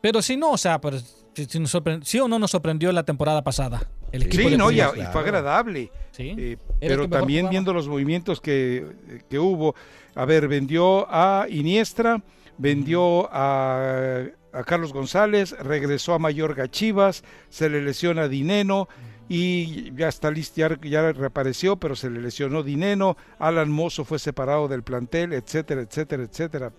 Pero 0.00 0.22
sí, 0.22 0.36
no, 0.36 0.52
o 0.52 0.58
sea, 0.58 0.80
pero, 0.80 0.98
sí, 0.98 1.46
sí 1.48 1.58
nos 1.58 1.74
sorpre- 1.74 2.02
sí 2.04 2.18
o 2.20 2.28
no 2.28 2.38
nos 2.38 2.50
sorprendió 2.50 2.92
la 2.92 3.04
temporada 3.04 3.42
pasada. 3.42 3.88
El 4.12 4.22
equipo 4.24 4.48
Sí, 4.48 4.56
no, 4.56 4.70
y, 4.70 4.80
y 4.80 5.02
fue 5.12 5.20
agradable. 5.20 5.90
Sí. 6.12 6.34
Eh, 6.38 6.56
pero 6.80 7.08
también 7.08 7.40
jugaba. 7.40 7.50
viendo 7.50 7.72
los 7.74 7.88
movimientos 7.88 8.40
que, 8.40 8.86
que 9.28 9.38
hubo. 9.38 9.74
A 10.14 10.24
ver, 10.24 10.46
vendió 10.48 11.06
a 11.10 11.46
Iniestra, 11.50 12.22
vendió 12.56 13.28
a, 13.32 14.22
a 14.56 14.64
Carlos 14.64 14.92
González, 14.92 15.52
regresó 15.58 16.14
a 16.14 16.18
Mayorga 16.18 16.70
Chivas, 16.70 17.24
se 17.50 17.68
le 17.68 17.82
lesiona 17.82 18.26
Dineno 18.26 18.88
y 19.28 19.94
ya 19.94 20.08
está 20.08 20.30
listo, 20.30 20.56
ya, 20.56 20.80
ya 20.80 21.12
reapareció, 21.12 21.76
pero 21.76 21.94
se 21.94 22.08
le 22.08 22.20
lesionó 22.20 22.62
Dineno, 22.62 23.16
Alan 23.38 23.70
Mozo 23.70 24.04
fue 24.04 24.18
separado 24.18 24.66
del 24.66 24.82
plantel, 24.82 25.34
etcétera, 25.34 25.82
etcétera, 25.82 26.22
etcétera. 26.22 26.72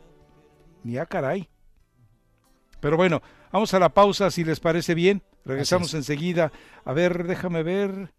Ni 0.84 0.98
a 0.98 1.06
caray. 1.06 1.50
Pero 2.80 2.98
bueno, 2.98 3.22
vamos 3.52 3.74
a 3.74 3.80
la 3.80 3.90
pausa 3.90 4.32
si 4.32 4.44
les 4.44 4.60
parece 4.60 4.96
bien. 4.96 5.22
Regresamos 5.46 5.94
enseguida. 5.94 6.52
A 6.84 6.94
ver, 6.94 7.26
déjame 7.26 7.64
ver. 7.64 8.12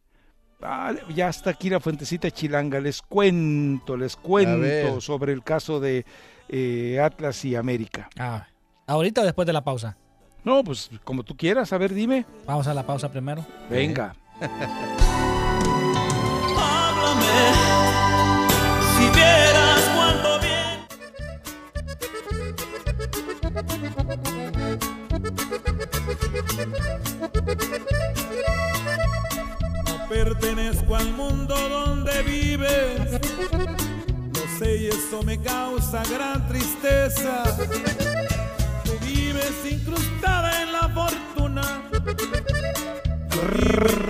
Ah, 0.61 0.93
ya 1.15 1.29
está 1.29 1.51
aquí 1.51 1.71
la 1.71 1.81
fuentecita 1.81 2.31
chilanga. 2.31 2.81
Les 2.81 3.01
cuento, 3.03 3.97
les 3.97 4.17
cuento 4.17 5.01
sobre 5.01 5.33
el 5.33 5.43
caso 5.43 5.79
de 5.81 6.05
eh, 6.49 7.01
Atlas 7.01 7.45
y 7.45 7.55
América. 7.55 8.09
Ah, 8.19 8.47
¿Ahorita 8.89 9.21
o 9.21 9.25
después 9.25 9.45
de 9.45 9.53
la 9.53 9.63
pausa? 9.63 9.99
No, 10.45 10.65
pues 10.65 10.91
como 11.05 11.23
tú 11.23 11.37
quieras. 11.37 11.75
A 11.75 11.79
ver, 11.79 11.93
dime. 11.93 12.25
Vamos 12.47 12.67
a 12.67 12.73
la 12.73 12.85
pausa 12.85 13.11
primero. 13.11 13.45
Venga. 13.69 14.17
Háblame, 16.57 17.27
si 18.97 19.11
vieras 19.11 19.91
cuánto 19.95 20.41
bien. 20.41 20.87
No 29.85 30.09
pertenezco 30.09 30.97
al 30.97 31.13
mundo 31.13 31.55
donde 31.69 32.23
vives. 32.23 33.21
Lo 34.33 34.59
sé 34.59 34.77
y 34.79 34.87
eso 34.87 35.23
me 35.23 35.39
causa 35.39 36.03
gran 36.11 36.49
tristeza. 36.49 37.45
Vives 39.39 39.85
en 40.63 40.73
la 40.73 40.89
fortuna. 40.89 41.91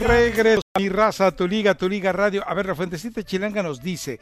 Regreso 0.06 0.62
a 0.74 0.78
mi 0.80 0.88
raza, 0.88 1.36
tu 1.36 1.46
liga, 1.46 1.74
tu 1.76 1.86
liga 1.86 2.12
radio. 2.12 2.42
A 2.48 2.54
ver, 2.54 2.64
la 2.66 2.74
fuentecita 2.74 3.22
chilanga 3.22 3.62
nos 3.62 3.82
dice 3.82 4.20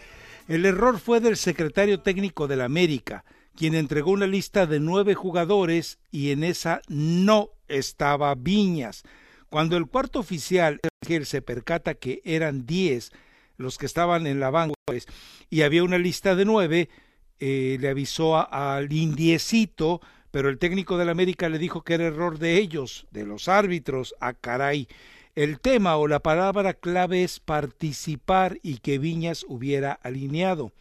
El 0.49 0.67
error 0.67 0.99
fue 0.99 1.21
del 1.21 1.37
secretario 1.37 2.01
técnico 2.01 2.49
del 2.49 2.61
América, 2.61 3.25
quien 3.55 3.77
entregó 3.77 4.11
una 4.11 4.27
lista 4.27 4.67
de 4.67 4.81
nueve 4.81 5.15
jugadores 5.15 6.01
y 6.11 6.33
en 6.33 6.43
esa 6.43 6.81
no 6.89 7.51
estaba 7.69 8.35
Viñas. 8.35 9.05
Cuando 9.49 9.77
el 9.77 9.87
cuarto 9.87 10.19
oficial 10.19 10.81
se 11.23 11.41
percata 11.43 11.95
que 11.95 12.21
eran 12.25 12.67
diez 12.67 13.13
los 13.59 13.79
que 13.79 13.87
estaban 13.87 14.27
en 14.27 14.41
la 14.41 14.51
banca 14.51 14.75
pues, 14.87 15.07
y 15.51 15.63
había 15.63 15.85
una 15.85 15.99
lista 15.99 16.35
de 16.35 16.45
nueve, 16.45 16.89
eh, 17.39 17.77
le 17.81 17.89
avisó 17.91 18.37
a- 18.37 18.77
al 18.77 18.93
indiecito, 18.93 20.01
pero 20.31 20.49
el 20.49 20.59
técnico 20.59 20.99
del 20.99 21.09
América 21.09 21.49
le 21.49 21.59
dijo 21.59 21.83
que 21.83 21.95
era 21.95 22.05
error 22.05 22.39
de 22.39 22.57
ellos, 22.57 23.07
de 23.11 23.25
los 23.25 23.49
árbitros, 23.49 24.15
a 24.21 24.35
caray. 24.35 24.89
El 25.35 25.61
tema 25.61 25.97
o 25.97 26.09
la 26.09 26.21
palabra 26.21 26.75
clave 26.75 27.23
es 27.23 27.41
participar 27.41 28.59
y 28.63 28.79
que 28.79 28.99
Viñas 28.99 29.45
hubiera 29.49 29.93
alineado. 29.93 30.73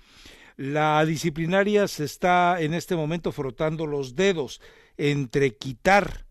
La 0.58 1.04
disciplinaria 1.06 1.88
se 1.88 2.06
está 2.06 2.62
en 2.62 2.74
este 2.74 2.96
momento 2.96 3.34
frotando 3.34 3.86
los 3.86 4.16
dedos 4.16 4.62
entre 4.98 5.56
quitar 5.56 6.26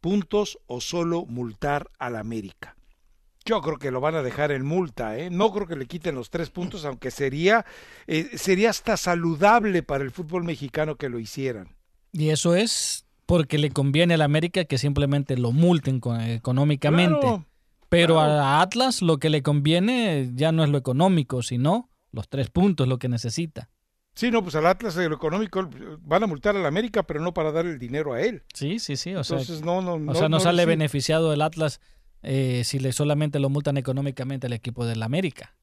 puntos 0.00 0.58
o 0.66 0.82
solo 0.82 1.24
multar 1.24 1.90
al 1.98 2.16
América. 2.16 2.76
Yo 3.46 3.60
creo 3.62 3.78
que 3.78 3.90
lo 3.90 4.00
van 4.00 4.14
a 4.14 4.22
dejar 4.22 4.52
en 4.52 4.64
multa, 4.64 5.18
¿eh? 5.18 5.30
No 5.30 5.50
creo 5.50 5.66
que 5.66 5.76
le 5.76 5.86
quiten 5.86 6.14
los 6.14 6.30
tres 6.30 6.50
puntos, 6.50 6.84
aunque 6.84 7.10
sería, 7.10 7.64
eh, 8.06 8.30
sería 8.36 8.70
hasta 8.70 8.96
saludable 8.96 9.82
para 9.82 10.04
el 10.04 10.10
fútbol 10.10 10.44
mexicano 10.44 10.96
que 10.96 11.10
lo 11.10 11.18
hicieran. 11.18 11.74
Y 12.14 12.30
eso 12.30 12.54
es 12.54 13.04
porque 13.26 13.58
le 13.58 13.70
conviene 13.70 14.14
al 14.14 14.22
América 14.22 14.64
que 14.64 14.78
simplemente 14.78 15.36
lo 15.36 15.50
multen 15.52 15.98
co- 16.00 16.16
económicamente. 16.18 17.20
Claro, 17.20 17.44
Pero 17.88 18.14
claro. 18.14 18.32
a 18.32 18.62
Atlas 18.62 19.02
lo 19.02 19.18
que 19.18 19.28
le 19.30 19.42
conviene 19.42 20.30
ya 20.34 20.52
no 20.52 20.62
es 20.64 20.70
lo 20.70 20.78
económico, 20.78 21.42
sino 21.42 21.90
los 22.12 22.28
tres 22.28 22.50
puntos 22.50 22.86
lo 22.88 22.98
que 22.98 23.08
necesita. 23.08 23.68
Sí, 24.14 24.30
no, 24.30 24.42
pues 24.44 24.54
al 24.54 24.66
Atlas 24.66 24.94
de 24.94 25.08
lo 25.08 25.16
económico 25.16 25.68
van 26.02 26.22
a 26.22 26.26
multar 26.28 26.56
al 26.56 26.64
América, 26.66 27.02
pero 27.02 27.20
no 27.20 27.34
para 27.34 27.50
dar 27.50 27.66
el 27.66 27.80
dinero 27.80 28.12
a 28.12 28.22
él. 28.22 28.44
Sí, 28.54 28.78
sí, 28.78 28.96
sí. 28.96 29.12
O 29.16 29.24
sea, 29.24 29.38
Entonces, 29.38 29.64
no, 29.64 29.82
no, 29.82 29.94
o 30.12 30.14
sea, 30.14 30.28
no, 30.28 30.36
no 30.36 30.40
sale 30.40 30.62
sí. 30.62 30.68
beneficiado 30.68 31.32
el 31.32 31.42
Atlas 31.42 31.80
eh, 32.22 32.62
si 32.64 32.78
le 32.78 32.92
solamente 32.92 33.40
lo 33.40 33.48
multan 33.50 33.76
económicamente 33.76 34.46
al 34.46 34.52
equipo 34.52 34.86
del 34.86 35.02
América. 35.02 35.56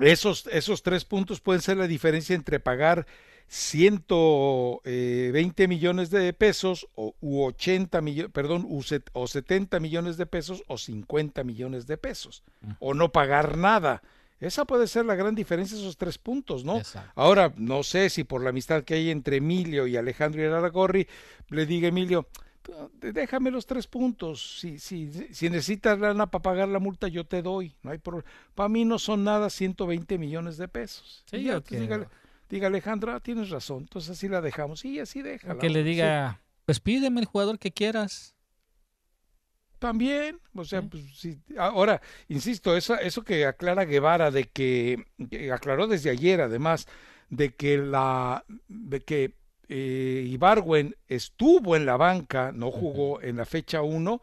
Esos, 0.00 0.46
esos 0.48 0.82
tres 0.82 1.04
puntos 1.06 1.40
pueden 1.40 1.62
ser 1.62 1.76
la 1.78 1.86
diferencia 1.86 2.34
entre 2.36 2.60
pagar 2.60 3.06
120 3.46 5.68
millones 5.68 6.10
de 6.10 6.32
pesos 6.32 6.86
o, 6.94 7.14
u 7.20 7.44
80 7.44 8.00
millones, 8.00 8.32
perdón, 8.32 8.64
u 8.68 8.82
set- 8.82 9.10
o 9.12 9.26
70 9.26 9.80
millones 9.80 10.16
de 10.16 10.26
pesos 10.26 10.62
o 10.66 10.78
50 10.78 11.44
millones 11.44 11.86
de 11.86 11.96
pesos. 11.96 12.42
O 12.80 12.94
no 12.94 13.12
pagar 13.12 13.56
nada. 13.56 14.02
Esa 14.40 14.64
puede 14.64 14.88
ser 14.88 15.06
la 15.06 15.14
gran 15.14 15.34
diferencia, 15.34 15.76
esos 15.78 15.96
tres 15.96 16.18
puntos, 16.18 16.64
¿no? 16.64 16.78
Exacto. 16.78 17.10
Ahora, 17.14 17.52
no 17.56 17.82
sé 17.82 18.10
si 18.10 18.24
por 18.24 18.42
la 18.42 18.50
amistad 18.50 18.82
que 18.84 18.94
hay 18.94 19.10
entre 19.10 19.36
Emilio 19.36 19.86
y 19.86 19.96
Alejandro 19.96 20.42
Iraragorri, 20.42 21.06
le 21.48 21.66
diga 21.66 21.88
Emilio, 21.88 22.26
déjame 23.00 23.50
los 23.50 23.64
tres 23.66 23.86
puntos. 23.86 24.58
Si, 24.60 24.78
si, 24.78 25.10
si 25.32 25.48
necesitas 25.48 25.98
lana 25.98 26.30
para 26.30 26.42
pagar 26.42 26.68
la 26.68 26.78
multa, 26.78 27.08
yo 27.08 27.24
te 27.24 27.40
doy. 27.42 27.74
No 27.82 27.92
hay 27.92 27.98
problema. 27.98 28.28
Para 28.54 28.68
mí 28.68 28.84
no 28.84 28.98
son 28.98 29.24
nada 29.24 29.48
120 29.48 30.18
millones 30.18 30.56
de 30.58 30.68
pesos. 30.68 31.22
Sí, 31.68 31.74
diga 32.48 32.68
Alejandro, 32.68 33.12
ah, 33.12 33.20
tienes 33.20 33.50
razón. 33.50 33.82
Entonces 33.82 34.10
así 34.10 34.28
la 34.28 34.40
dejamos. 34.40 34.84
Y 34.84 35.00
así 35.00 35.22
déjala. 35.22 35.58
Que 35.58 35.70
le 35.70 35.82
Sí, 35.82 35.84
diga, 35.84 36.40
pues 36.64 36.80
pídeme 36.80 37.20
el 37.20 37.26
jugador 37.26 37.58
que 37.58 37.72
quieras. 37.72 38.34
También, 39.78 40.40
o 40.54 40.64
sea, 40.64 40.80
pues 40.82 41.02
sí. 41.18 41.38
Ahora, 41.58 42.00
insisto, 42.28 42.76
eso, 42.76 42.96
eso 42.98 43.22
que 43.22 43.44
aclara 43.44 43.84
Guevara 43.84 44.30
de 44.30 44.44
que, 44.44 45.04
que 45.30 45.52
aclaró 45.52 45.86
desde 45.86 46.08
ayer, 46.10 46.40
además, 46.40 46.86
de 47.28 47.54
que 47.54 47.76
la, 47.76 48.44
de 48.68 49.00
que 49.00 49.34
eh, 49.68 50.24
Ibargüen 50.26 50.96
estuvo 51.08 51.76
en 51.76 51.84
la 51.84 51.96
banca, 51.96 52.50
no 52.52 52.70
jugó 52.70 53.20
en 53.20 53.36
la 53.36 53.44
fecha 53.44 53.82
1, 53.82 54.22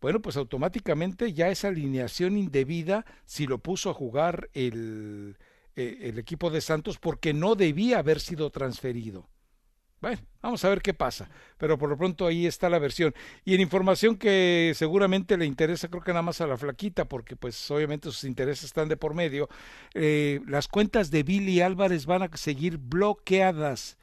bueno, 0.00 0.20
pues 0.20 0.36
automáticamente 0.36 1.32
ya 1.32 1.48
esa 1.48 1.68
alineación 1.68 2.36
indebida 2.36 3.04
si 3.24 3.46
lo 3.46 3.58
puso 3.58 3.90
a 3.90 3.94
jugar 3.94 4.50
el, 4.52 5.36
eh, 5.78 5.98
el 6.08 6.18
equipo 6.18 6.50
de 6.50 6.60
Santos 6.60 6.98
porque 6.98 7.32
no 7.32 7.54
debía 7.54 7.98
haber 8.00 8.20
sido 8.20 8.50
transferido. 8.50 9.28
Bueno, 10.00 10.20
vamos 10.42 10.64
a 10.64 10.68
ver 10.68 10.80
qué 10.80 10.94
pasa, 10.94 11.28
pero 11.56 11.76
por 11.76 11.88
lo 11.88 11.96
pronto 11.96 12.26
ahí 12.26 12.46
está 12.46 12.68
la 12.70 12.78
versión. 12.78 13.12
Y 13.44 13.54
en 13.54 13.60
información 13.60 14.16
que 14.16 14.72
seguramente 14.76 15.36
le 15.36 15.44
interesa, 15.44 15.88
creo 15.88 16.02
que 16.04 16.12
nada 16.12 16.22
más 16.22 16.40
a 16.40 16.46
la 16.46 16.56
flaquita, 16.56 17.06
porque 17.06 17.34
pues 17.34 17.68
obviamente 17.72 18.08
sus 18.10 18.22
intereses 18.22 18.66
están 18.66 18.88
de 18.88 18.96
por 18.96 19.14
medio, 19.14 19.48
eh, 19.94 20.40
las 20.46 20.68
cuentas 20.68 21.10
de 21.10 21.24
Billy 21.24 21.60
Álvarez 21.62 22.06
van 22.06 22.22
a 22.22 22.30
seguir 22.36 22.78
bloqueadas. 22.78 23.96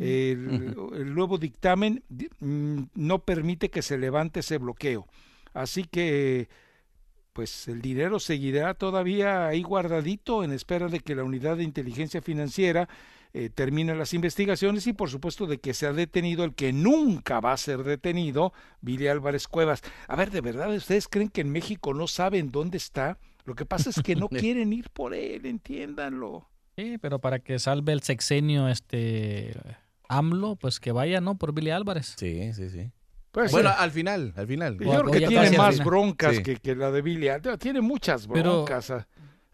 El, 0.00 0.74
el 0.94 1.14
nuevo 1.14 1.36
dictamen 1.38 2.02
di- 2.08 2.30
mm, 2.40 2.84
no 2.94 3.18
permite 3.20 3.68
que 3.70 3.82
se 3.82 3.98
levante 3.98 4.40
ese 4.40 4.58
bloqueo. 4.58 5.06
Así 5.52 5.84
que 5.84 6.48
pues 7.36 7.68
el 7.68 7.82
dinero 7.82 8.18
seguirá 8.18 8.72
todavía 8.72 9.46
ahí 9.46 9.62
guardadito 9.62 10.42
en 10.42 10.52
espera 10.52 10.88
de 10.88 11.00
que 11.00 11.14
la 11.14 11.22
unidad 11.22 11.58
de 11.58 11.64
inteligencia 11.64 12.22
financiera 12.22 12.88
eh, 13.34 13.50
termine 13.50 13.94
las 13.94 14.14
investigaciones 14.14 14.86
y 14.86 14.94
por 14.94 15.10
supuesto 15.10 15.46
de 15.46 15.58
que 15.58 15.74
sea 15.74 15.92
detenido 15.92 16.44
el 16.44 16.54
que 16.54 16.72
nunca 16.72 17.40
va 17.40 17.52
a 17.52 17.58
ser 17.58 17.82
detenido, 17.82 18.54
Billy 18.80 19.08
Álvarez 19.08 19.48
Cuevas. 19.48 19.82
A 20.08 20.16
ver, 20.16 20.30
¿de 20.30 20.40
verdad 20.40 20.74
ustedes 20.74 21.08
creen 21.08 21.28
que 21.28 21.42
en 21.42 21.50
México 21.50 21.92
no 21.92 22.08
saben 22.08 22.50
dónde 22.50 22.78
está? 22.78 23.18
Lo 23.44 23.54
que 23.54 23.66
pasa 23.66 23.90
es 23.90 24.00
que 24.02 24.16
no 24.16 24.28
quieren 24.30 24.72
ir 24.72 24.88
por 24.88 25.12
él, 25.12 25.44
entiéndanlo. 25.44 26.48
Sí, 26.74 26.96
pero 27.02 27.18
para 27.18 27.40
que 27.40 27.58
salve 27.58 27.92
el 27.92 28.00
sexenio 28.00 28.66
este 28.66 29.54
AMLO, 30.08 30.56
pues 30.56 30.80
que 30.80 30.92
vaya, 30.92 31.20
¿no? 31.20 31.36
Por 31.36 31.52
Billy 31.52 31.68
Álvarez. 31.68 32.14
Sí, 32.16 32.54
sí, 32.54 32.70
sí. 32.70 32.92
Pues, 33.36 33.52
bueno, 33.52 33.68
eh, 33.68 33.74
al 33.76 33.90
final, 33.90 34.32
al 34.34 34.46
final. 34.46 34.78
yo 34.78 35.02
creo 35.02 35.10
que 35.10 35.26
tiene 35.26 35.58
más 35.58 35.72
final. 35.74 35.86
broncas 35.86 36.36
Sí. 36.36 36.42
que, 36.42 36.56
que 36.56 36.74
la 36.74 36.90
de 36.90 37.02
Billy. 37.02 37.28
Tiene 37.58 37.82
muchas 37.82 38.26
Pero- 38.26 38.64
broncas. 38.64 38.90
ah. 38.90 39.06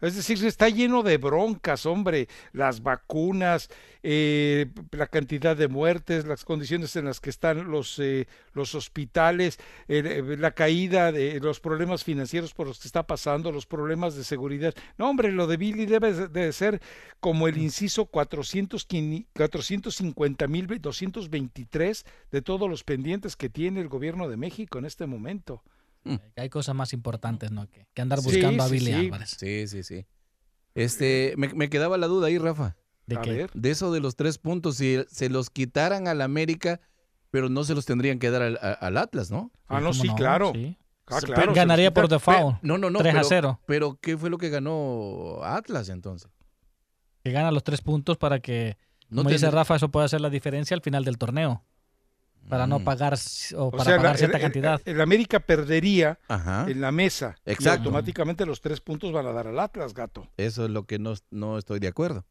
Es 0.03 0.17
decir, 0.17 0.45
está 0.45 0.67
lleno 0.67 1.01
de 1.01 1.15
broncas, 1.15 1.85
hombre. 1.85 2.27
Las 2.51 2.83
vacunas, 2.83 3.69
eh, 4.03 4.65
la 4.91 5.07
cantidad 5.07 5.55
de 5.55 5.69
muertes, 5.69 6.25
las 6.25 6.43
condiciones 6.43 6.97
en 6.97 7.05
las 7.05 7.21
que 7.21 7.29
están 7.29 7.71
los, 7.71 7.97
eh, 7.99 8.27
los 8.51 8.75
hospitales, 8.75 9.59
eh, 9.87 10.35
la 10.37 10.51
caída 10.51 11.13
de 11.13 11.39
los 11.39 11.61
problemas 11.61 12.03
financieros 12.03 12.53
por 12.53 12.67
los 12.67 12.79
que 12.79 12.89
está 12.89 13.03
pasando, 13.07 13.53
los 13.53 13.65
problemas 13.65 14.15
de 14.15 14.25
seguridad. 14.25 14.73
No, 14.97 15.09
hombre, 15.09 15.31
lo 15.31 15.47
de 15.47 15.55
Billy 15.55 15.85
debe 15.85 16.11
de 16.27 16.51
ser 16.51 16.81
como 17.21 17.47
el 17.47 17.57
inciso 17.57 18.03
400, 18.05 18.85
450 19.31 20.47
mil 20.47 20.67
223 20.81 22.05
de 22.29 22.41
todos 22.41 22.69
los 22.69 22.83
pendientes 22.83 23.37
que 23.37 23.47
tiene 23.47 23.79
el 23.79 23.87
gobierno 23.87 24.27
de 24.27 24.35
México 24.35 24.79
en 24.79 24.85
este 24.85 25.07
momento. 25.07 25.63
Hay 26.35 26.49
cosas 26.49 26.75
más 26.75 26.93
importantes, 26.93 27.51
¿no? 27.51 27.67
Que, 27.69 27.87
que 27.93 28.01
andar 28.01 28.19
Sí, 28.19 28.25
buscando 28.31 28.63
a 28.63 28.67
sí, 28.67 28.73
Billy 28.73 28.85
sí. 28.87 28.93
Álvarez. 28.93 29.29
Sí, 29.39 29.67
sí, 29.67 29.83
sí. 29.83 30.05
Este, 30.75 31.33
me, 31.37 31.49
me 31.53 31.69
quedaba 31.69 31.97
la 31.97 32.07
duda 32.07 32.27
ahí, 32.27 32.37
Rafa. 32.37 32.75
¿De 33.05 33.17
A 33.17 33.21
qué? 33.21 33.31
ver. 33.33 33.51
De 33.53 33.69
eso 33.71 33.91
de 33.91 33.99
los 33.99 34.15
tres 34.15 34.37
puntos, 34.37 34.77
si 34.77 35.03
se 35.09 35.29
los 35.29 35.49
quitaran 35.49 36.07
al 36.07 36.21
América, 36.21 36.79
pero 37.31 37.49
no 37.49 37.63
se 37.63 37.75
los 37.75 37.85
tendrían 37.85 38.19
que 38.19 38.29
dar 38.31 38.41
al, 38.41 38.57
a- 38.61 38.71
al 38.73 38.97
Atlas, 38.97 39.29
¿no? 39.29 39.51
Ah, 39.67 39.79
no, 39.81 39.89
¿cómo 39.91 40.01
sí, 40.03 40.09
claro. 40.15 40.51
Sí. 40.53 40.77
Ah, 41.07 41.19
Se- 41.19 41.27
claro, 41.27 41.53
se 41.53 41.59
Ganaría 41.59 41.93
por 41.93 42.07
default. 42.07 42.61
No, 42.61 42.77
no, 42.77 42.89
no. 42.89 42.99
3 42.99 43.11
a 43.13 43.17
pero, 43.17 43.27
0. 43.27 43.59
Pero, 43.67 43.99
¿qué 44.01 44.17
fue 44.17 44.29
lo 44.29 44.37
que 44.37 44.49
ganó 44.49 45.39
Atlas 45.43 45.89
entonces? 45.89 46.31
Que 47.23 47.31
gana 47.31 47.51
los 47.51 47.63
tres 47.63 47.81
puntos 47.81 48.17
para 48.17 48.39
que, 48.39 48.77
No 49.09 49.17
como 49.17 49.29
dice 49.29 49.41
tendría- 49.41 49.59
Rafa, 49.61 49.75
eso 49.75 49.89
puede 49.89 50.05
hacer 50.05 50.21
la 50.21 50.29
diferencia 50.29 50.75
al 50.75 50.81
final 50.81 51.03
del 51.03 51.17
torneo. 51.17 51.63
Para 52.49 52.67
no 52.67 52.79
Mm. 52.79 52.83
pagar 52.83 53.13
o 53.55 53.63
O 53.65 53.71
para 53.71 53.83
sea, 53.85 53.97
pagar 53.97 54.11
la- 54.13 54.17
cierta 54.17 54.37
el, 54.37 54.43
cantidad. 54.43 54.81
el- 54.85 54.95
el 54.95 55.01
América 55.01 55.39
perdería 55.39 56.19
Ajá. 56.27 56.65
en 56.69 56.81
la 56.81 56.91
mesa. 56.91 57.35
Y 57.45 57.51
Exacto. 57.51 57.79
automáticamente 57.89 58.45
los 58.45 58.59
tres 58.61 58.81
puntos 58.81 59.11
van 59.11 59.25
a 59.25 59.31
dar 59.31 59.47
al 59.47 59.59
Atlas, 59.59 59.93
gato. 59.93 60.27
Eso 60.37 60.65
es 60.65 60.71
lo 60.71 60.85
que 60.85 60.99
no, 60.99 61.13
no 61.31 61.57
estoy 61.57 61.79
de 61.79 61.87
acuerdo. 61.87 62.25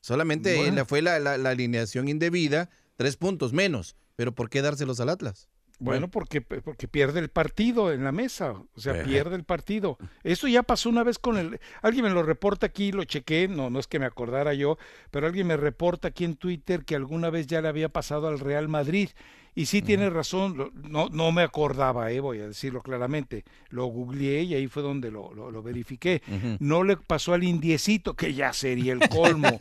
Solamente 0.00 0.56
Bueno. 0.56 0.76
la- 0.76 0.84
fue 0.84 1.00
la, 1.02 1.18
la- 1.18 1.38
la 1.38 1.50
alineación 1.50 2.08
indebida, 2.08 2.70
tres 2.96 3.16
puntos 3.16 3.52
menos. 3.52 3.96
Pero 4.16 4.32
¿por 4.34 4.50
qué 4.50 4.60
dárselos 4.62 5.00
al 5.00 5.08
Atlas? 5.08 5.48
Bueno, 5.78 6.08
porque, 6.08 6.40
porque 6.40 6.86
pierde 6.86 7.18
el 7.18 7.28
partido 7.28 7.92
en 7.92 8.04
la 8.04 8.12
mesa, 8.12 8.52
o 8.52 8.80
sea, 8.80 8.92
Ajá. 8.92 9.02
pierde 9.02 9.34
el 9.34 9.42
partido. 9.44 9.98
Eso 10.22 10.46
ya 10.46 10.62
pasó 10.62 10.88
una 10.88 11.02
vez 11.02 11.18
con 11.18 11.36
el... 11.38 11.58
Alguien 11.80 12.04
me 12.04 12.10
lo 12.10 12.22
reporta 12.22 12.66
aquí, 12.66 12.92
lo 12.92 13.02
chequé, 13.04 13.48
no, 13.48 13.68
no 13.68 13.80
es 13.80 13.88
que 13.88 13.98
me 13.98 14.06
acordara 14.06 14.54
yo, 14.54 14.78
pero 15.10 15.26
alguien 15.26 15.48
me 15.48 15.56
reporta 15.56 16.08
aquí 16.08 16.24
en 16.24 16.36
Twitter 16.36 16.84
que 16.84 16.94
alguna 16.94 17.30
vez 17.30 17.48
ya 17.48 17.60
le 17.60 17.66
había 17.68 17.88
pasado 17.88 18.28
al 18.28 18.38
Real 18.38 18.68
Madrid. 18.68 19.10
Y 19.54 19.66
sí 19.66 19.82
tiene 19.82 20.08
razón, 20.08 20.72
no, 20.88 21.08
no 21.10 21.30
me 21.30 21.42
acordaba, 21.42 22.10
eh, 22.10 22.20
voy 22.20 22.38
a 22.40 22.46
decirlo 22.46 22.80
claramente. 22.80 23.44
Lo 23.68 23.84
googleé 23.86 24.44
y 24.44 24.54
ahí 24.54 24.66
fue 24.66 24.82
donde 24.82 25.10
lo, 25.10 25.34
lo- 25.34 25.50
lo 25.50 25.62
verifiqué. 25.62 26.22
No 26.58 26.84
le 26.84 26.96
pasó 26.96 27.34
al 27.34 27.44
indiecito, 27.44 28.14
que 28.14 28.32
ya 28.32 28.52
sería 28.54 28.94
el 28.94 29.00
colmo, 29.10 29.58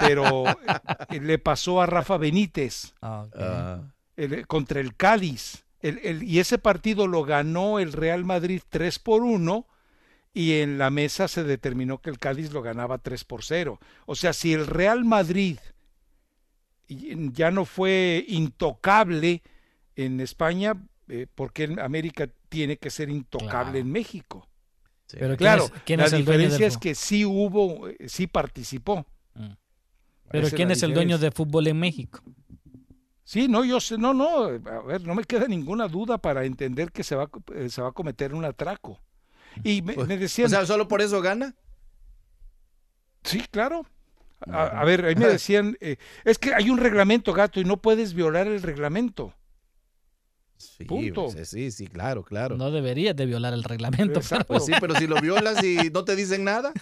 pero 0.00 0.44
eh, 1.10 1.20
le 1.20 1.38
pasó 1.38 1.82
a 1.82 1.86
Rafa 1.86 2.16
Benítez 2.16 2.94
Ah, 3.02 3.24
ok. 3.26 3.84
El- 4.16 4.46
contra 4.46 4.80
el 4.80 4.94
Cádiz. 4.96 5.64
El- 5.80 5.98
el- 6.02 6.22
y 6.22 6.38
ese 6.38 6.58
partido 6.58 7.06
lo 7.06 7.24
ganó 7.24 7.78
el 7.78 7.92
Real 7.92 8.24
Madrid 8.24 8.62
3 8.68 8.98
por 8.98 9.22
1 9.22 9.66
y 10.32 10.54
en 10.60 10.78
la 10.78 10.90
mesa 10.90 11.28
se 11.28 11.44
determinó 11.44 11.98
que 12.00 12.10
el 12.10 12.18
Cádiz 12.18 12.52
lo 12.52 12.62
ganaba 12.62 12.98
3 12.98 13.24
por 13.24 13.44
0. 13.44 13.78
O 14.06 14.14
sea, 14.14 14.32
si 14.32 14.52
el 14.52 14.66
Real 14.66 15.04
Madrid 15.04 15.58
y- 16.88 17.32
ya 17.32 17.50
no 17.50 17.64
fue 17.64 18.24
intocable 18.28 19.42
en 19.96 20.20
España, 20.20 20.74
eh, 21.08 21.26
¿por 21.34 21.52
qué 21.52 21.64
en 21.64 21.80
América 21.80 22.28
tiene 22.48 22.76
que 22.76 22.90
ser 22.90 23.10
intocable 23.10 23.50
Claro. 23.72 23.78
en 23.78 23.90
México? 23.92 24.48
Pero 25.10 25.26
¿quién 25.28 25.36
Claro, 25.36 25.64
es- 25.64 25.72
quién 25.84 26.00
la 26.00 26.06
es 26.06 26.12
el 26.12 26.24
dueño 26.24 26.40
del 26.40 26.48
diferencia 26.50 26.66
es 26.66 26.78
que 26.78 26.94
sí 26.94 27.24
hubo, 27.24 27.88
eh, 27.88 27.96
sí 28.08 28.26
participó. 28.26 29.06
Pero 30.30 30.46
Esa 30.48 30.56
¿quién 30.56 30.68
la 30.68 30.74
es 30.74 30.82
el 30.82 30.94
dueño 30.94 31.18
de 31.18 31.30
fútbol 31.30 31.66
en 31.68 31.78
México? 31.78 32.20
Sí, 33.24 33.48
no, 33.48 33.64
yo 33.64 33.80
sé, 33.80 33.96
no, 33.96 34.12
no, 34.12 34.44
a 34.44 34.82
ver, 34.82 35.02
no 35.06 35.14
me 35.14 35.24
queda 35.24 35.48
ninguna 35.48 35.88
duda 35.88 36.18
para 36.18 36.44
entender 36.44 36.92
que 36.92 37.02
se 37.02 37.16
va, 37.16 37.30
eh, 37.54 37.70
se 37.70 37.80
va 37.80 37.88
a 37.88 37.92
cometer 37.92 38.34
un 38.34 38.44
atraco. 38.44 39.00
Y 39.62 39.80
me, 39.82 39.96
me 39.96 40.18
decían, 40.18 40.46
O 40.46 40.50
sea, 40.50 40.66
¿solo 40.66 40.88
por 40.88 41.00
eso 41.00 41.22
gana? 41.22 41.54
sí, 43.22 43.40
claro. 43.50 43.86
A, 44.46 44.80
a 44.80 44.84
ver, 44.84 45.06
ahí 45.06 45.14
me 45.14 45.26
decían, 45.26 45.76
eh, 45.80 45.96
es 46.24 46.38
que 46.38 46.52
hay 46.54 46.68
un 46.68 46.76
reglamento, 46.76 47.32
gato, 47.32 47.60
y 47.60 47.64
no 47.64 47.80
puedes 47.80 48.12
violar 48.12 48.46
el 48.46 48.60
reglamento. 48.60 49.32
Sí, 50.58 50.84
Punto. 50.84 51.28
pues, 51.32 51.48
sí, 51.48 51.70
sí, 51.70 51.86
claro, 51.86 52.22
claro. 52.24 52.56
No 52.56 52.70
deberías 52.70 53.16
de 53.16 53.24
violar 53.26 53.54
el 53.54 53.64
reglamento. 53.64 54.20
Exacto. 54.20 54.44
pero- 54.48 54.58
Pues 54.58 54.64
sí, 54.66 54.72
pero 54.80 54.94
si 54.96 55.06
lo 55.06 55.16
violas 55.20 55.62
y 55.64 55.90
no 55.90 56.04
te 56.04 56.14
dicen 56.14 56.44
nada. 56.44 56.72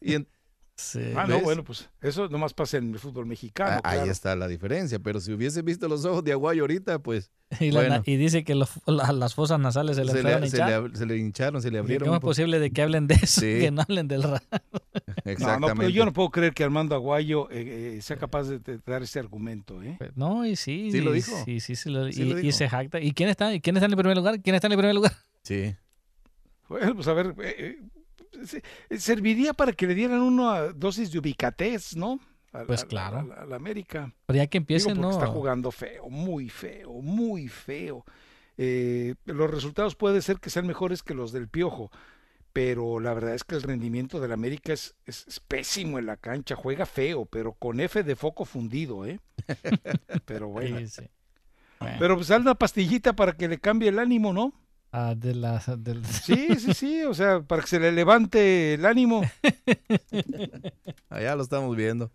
Y 0.00 0.14
en- 0.14 0.28
Sí. 0.76 1.12
Ah, 1.14 1.24
no, 1.28 1.38
bueno, 1.40 1.62
pues 1.62 1.88
eso 2.02 2.28
nomás 2.28 2.52
pasa 2.52 2.78
en 2.78 2.90
el 2.92 2.98
fútbol 2.98 3.26
mexicano. 3.26 3.80
Ah, 3.84 3.90
Ahí 3.90 4.08
está 4.08 4.34
la 4.34 4.48
diferencia. 4.48 4.98
Pero 4.98 5.20
si 5.20 5.32
hubiese 5.32 5.62
visto 5.62 5.86
los 5.86 6.04
ojos 6.04 6.24
de 6.24 6.32
Aguayo 6.32 6.62
ahorita, 6.64 6.98
pues 6.98 7.30
Y, 7.60 7.70
la 7.70 7.82
na- 7.82 7.88
Bueno. 7.88 8.02
y 8.06 8.16
dice 8.16 8.42
que 8.42 8.56
la- 8.56 8.66
las 9.12 9.34
fosas 9.36 9.60
nasales 9.60 9.94
se 9.96 10.04
le 10.04 10.10
se 10.10 10.22
le, 10.24 10.48
se 10.50 10.56
le 10.56 10.62
ab- 10.64 10.92
se 10.94 11.06
le 11.06 11.16
hincharon, 11.16 11.62
se 11.62 11.70
le 11.70 11.76
¿Y 11.76 11.78
abrieron. 11.78 12.06
¿Cómo 12.06 12.16
es 12.16 12.20
po- 12.20 12.26
posible 12.26 12.58
de 12.58 12.72
que 12.72 12.82
hablen 12.82 13.06
de 13.06 13.14
eso? 13.14 13.40
Sí. 13.40 13.46
Que 13.60 13.70
no 13.70 13.82
hablen 13.82 14.08
del 14.08 14.24
ra- 14.24 14.42
No, 14.52 14.60
no, 14.60 14.66
pero 15.24 15.32
Exactamente. 15.32 15.92
yo 15.92 16.04
no 16.04 16.12
puedo 16.12 16.30
creer 16.30 16.52
que 16.52 16.64
Armando 16.64 16.94
Aguayo 16.96 17.48
eh, 17.52 17.96
eh, 17.96 18.02
sea 18.02 18.16
capaz 18.16 18.44
de, 18.44 18.58
de 18.58 18.78
dar 18.84 19.02
ese 19.04 19.20
argumento, 19.20 19.80
¿eh? 19.82 19.96
No, 20.16 20.44
y 20.44 20.56
sí. 20.56 20.90
Sí 20.90 21.00
lo 21.00 21.12
dijo. 21.12 21.32
Sí, 21.44 21.60
sí, 21.60 21.76
sí 21.76 21.88
lo- 21.88 22.10
Sí 22.10 22.22
y, 22.22 22.24
lo 22.30 22.38
y 22.38 22.42
dijo. 22.42 22.56
se 22.58 22.68
jacta. 22.68 23.00
¿Y 23.00 23.12
quién 23.12 23.28
está? 23.28 23.54
¿Y 23.54 23.60
quién 23.60 23.76
está 23.76 23.86
en 23.86 23.92
el 23.92 23.96
primer 23.96 24.16
lugar? 24.16 24.40
¿Quién 24.42 24.54
está 24.56 24.66
en 24.66 24.72
el 24.72 24.78
primer 24.78 24.94
lugar? 24.96 25.12
Sí. 25.44 25.74
Bueno, 26.68 26.94
pues 26.94 27.06
a 27.08 27.12
ver, 27.12 27.28
eh, 27.28 27.34
eh, 27.42 27.54
eh, 27.58 27.78
serviría 28.98 29.52
para 29.52 29.72
que 29.72 29.86
le 29.86 29.94
dieran 29.94 30.20
una 30.20 30.68
dosis 30.72 31.10
de 31.12 31.18
ubicatés, 31.18 31.96
¿no? 31.96 32.20
A- 32.52 32.64
Pues 32.64 32.84
claro. 32.84 33.18
A, 33.20 33.22
la- 33.24 33.34
a 33.34 33.46
la 33.46 33.56
América. 33.56 34.12
Pero 34.26 34.36
ya 34.36 34.46
que 34.46 34.58
empiecen, 34.58 35.00
no. 35.00 35.10
está 35.10 35.26
jugando 35.26 35.70
feo, 35.70 36.08
muy 36.08 36.48
feo, 36.48 36.92
muy 37.02 37.48
feo. 37.48 38.04
Eh, 38.56 39.14
los 39.24 39.50
resultados 39.50 39.96
puede 39.96 40.22
ser 40.22 40.38
que 40.38 40.50
sean 40.50 40.66
mejores 40.66 41.02
que 41.02 41.14
los 41.14 41.32
del 41.32 41.48
Piojo, 41.48 41.90
pero 42.52 43.00
la 43.00 43.12
verdad 43.12 43.34
es 43.34 43.42
que 43.42 43.56
el 43.56 43.62
rendimiento 43.62 44.20
del 44.20 44.30
América 44.30 44.72
es, 44.72 44.94
es- 45.06 45.26
es 45.26 45.40
pésimo 45.40 45.98
en 45.98 46.06
la 46.06 46.16
cancha, 46.16 46.54
juega 46.54 46.86
feo, 46.86 47.26
pero 47.26 47.54
con 47.54 47.80
F 47.80 48.04
de 48.04 48.14
foco 48.14 48.44
fundido, 48.44 49.04
¿eh? 49.06 49.18
Pero 50.24 50.48
bueno. 50.48 50.78
Sí, 50.78 50.86
sí. 50.86 51.02
Bueno, 51.80 51.96
Pero 51.98 52.14
pues 52.16 52.28
dale 52.28 52.42
una 52.42 52.54
pastillita 52.54 53.14
para 53.14 53.32
que 53.32 53.48
le 53.48 53.58
cambie 53.58 53.88
el 53.88 53.98
ánimo, 53.98 54.32
¿no? 54.32 54.52
Ah, 54.94 55.14
de 55.16 55.34
la- 55.34 55.60
Sí, 56.24 56.48
sí, 56.58 56.74
sí, 56.74 57.02
o 57.04 57.14
sea, 57.14 57.40
para 57.42 57.62
que 57.62 57.68
se 57.68 57.80
le 57.80 57.92
levante 57.92 58.74
el 58.74 58.86
ánimo. 58.86 59.22
Allá 61.08 61.36
lo 61.36 61.42
estamos 61.42 61.74
viendo. 61.76 62.10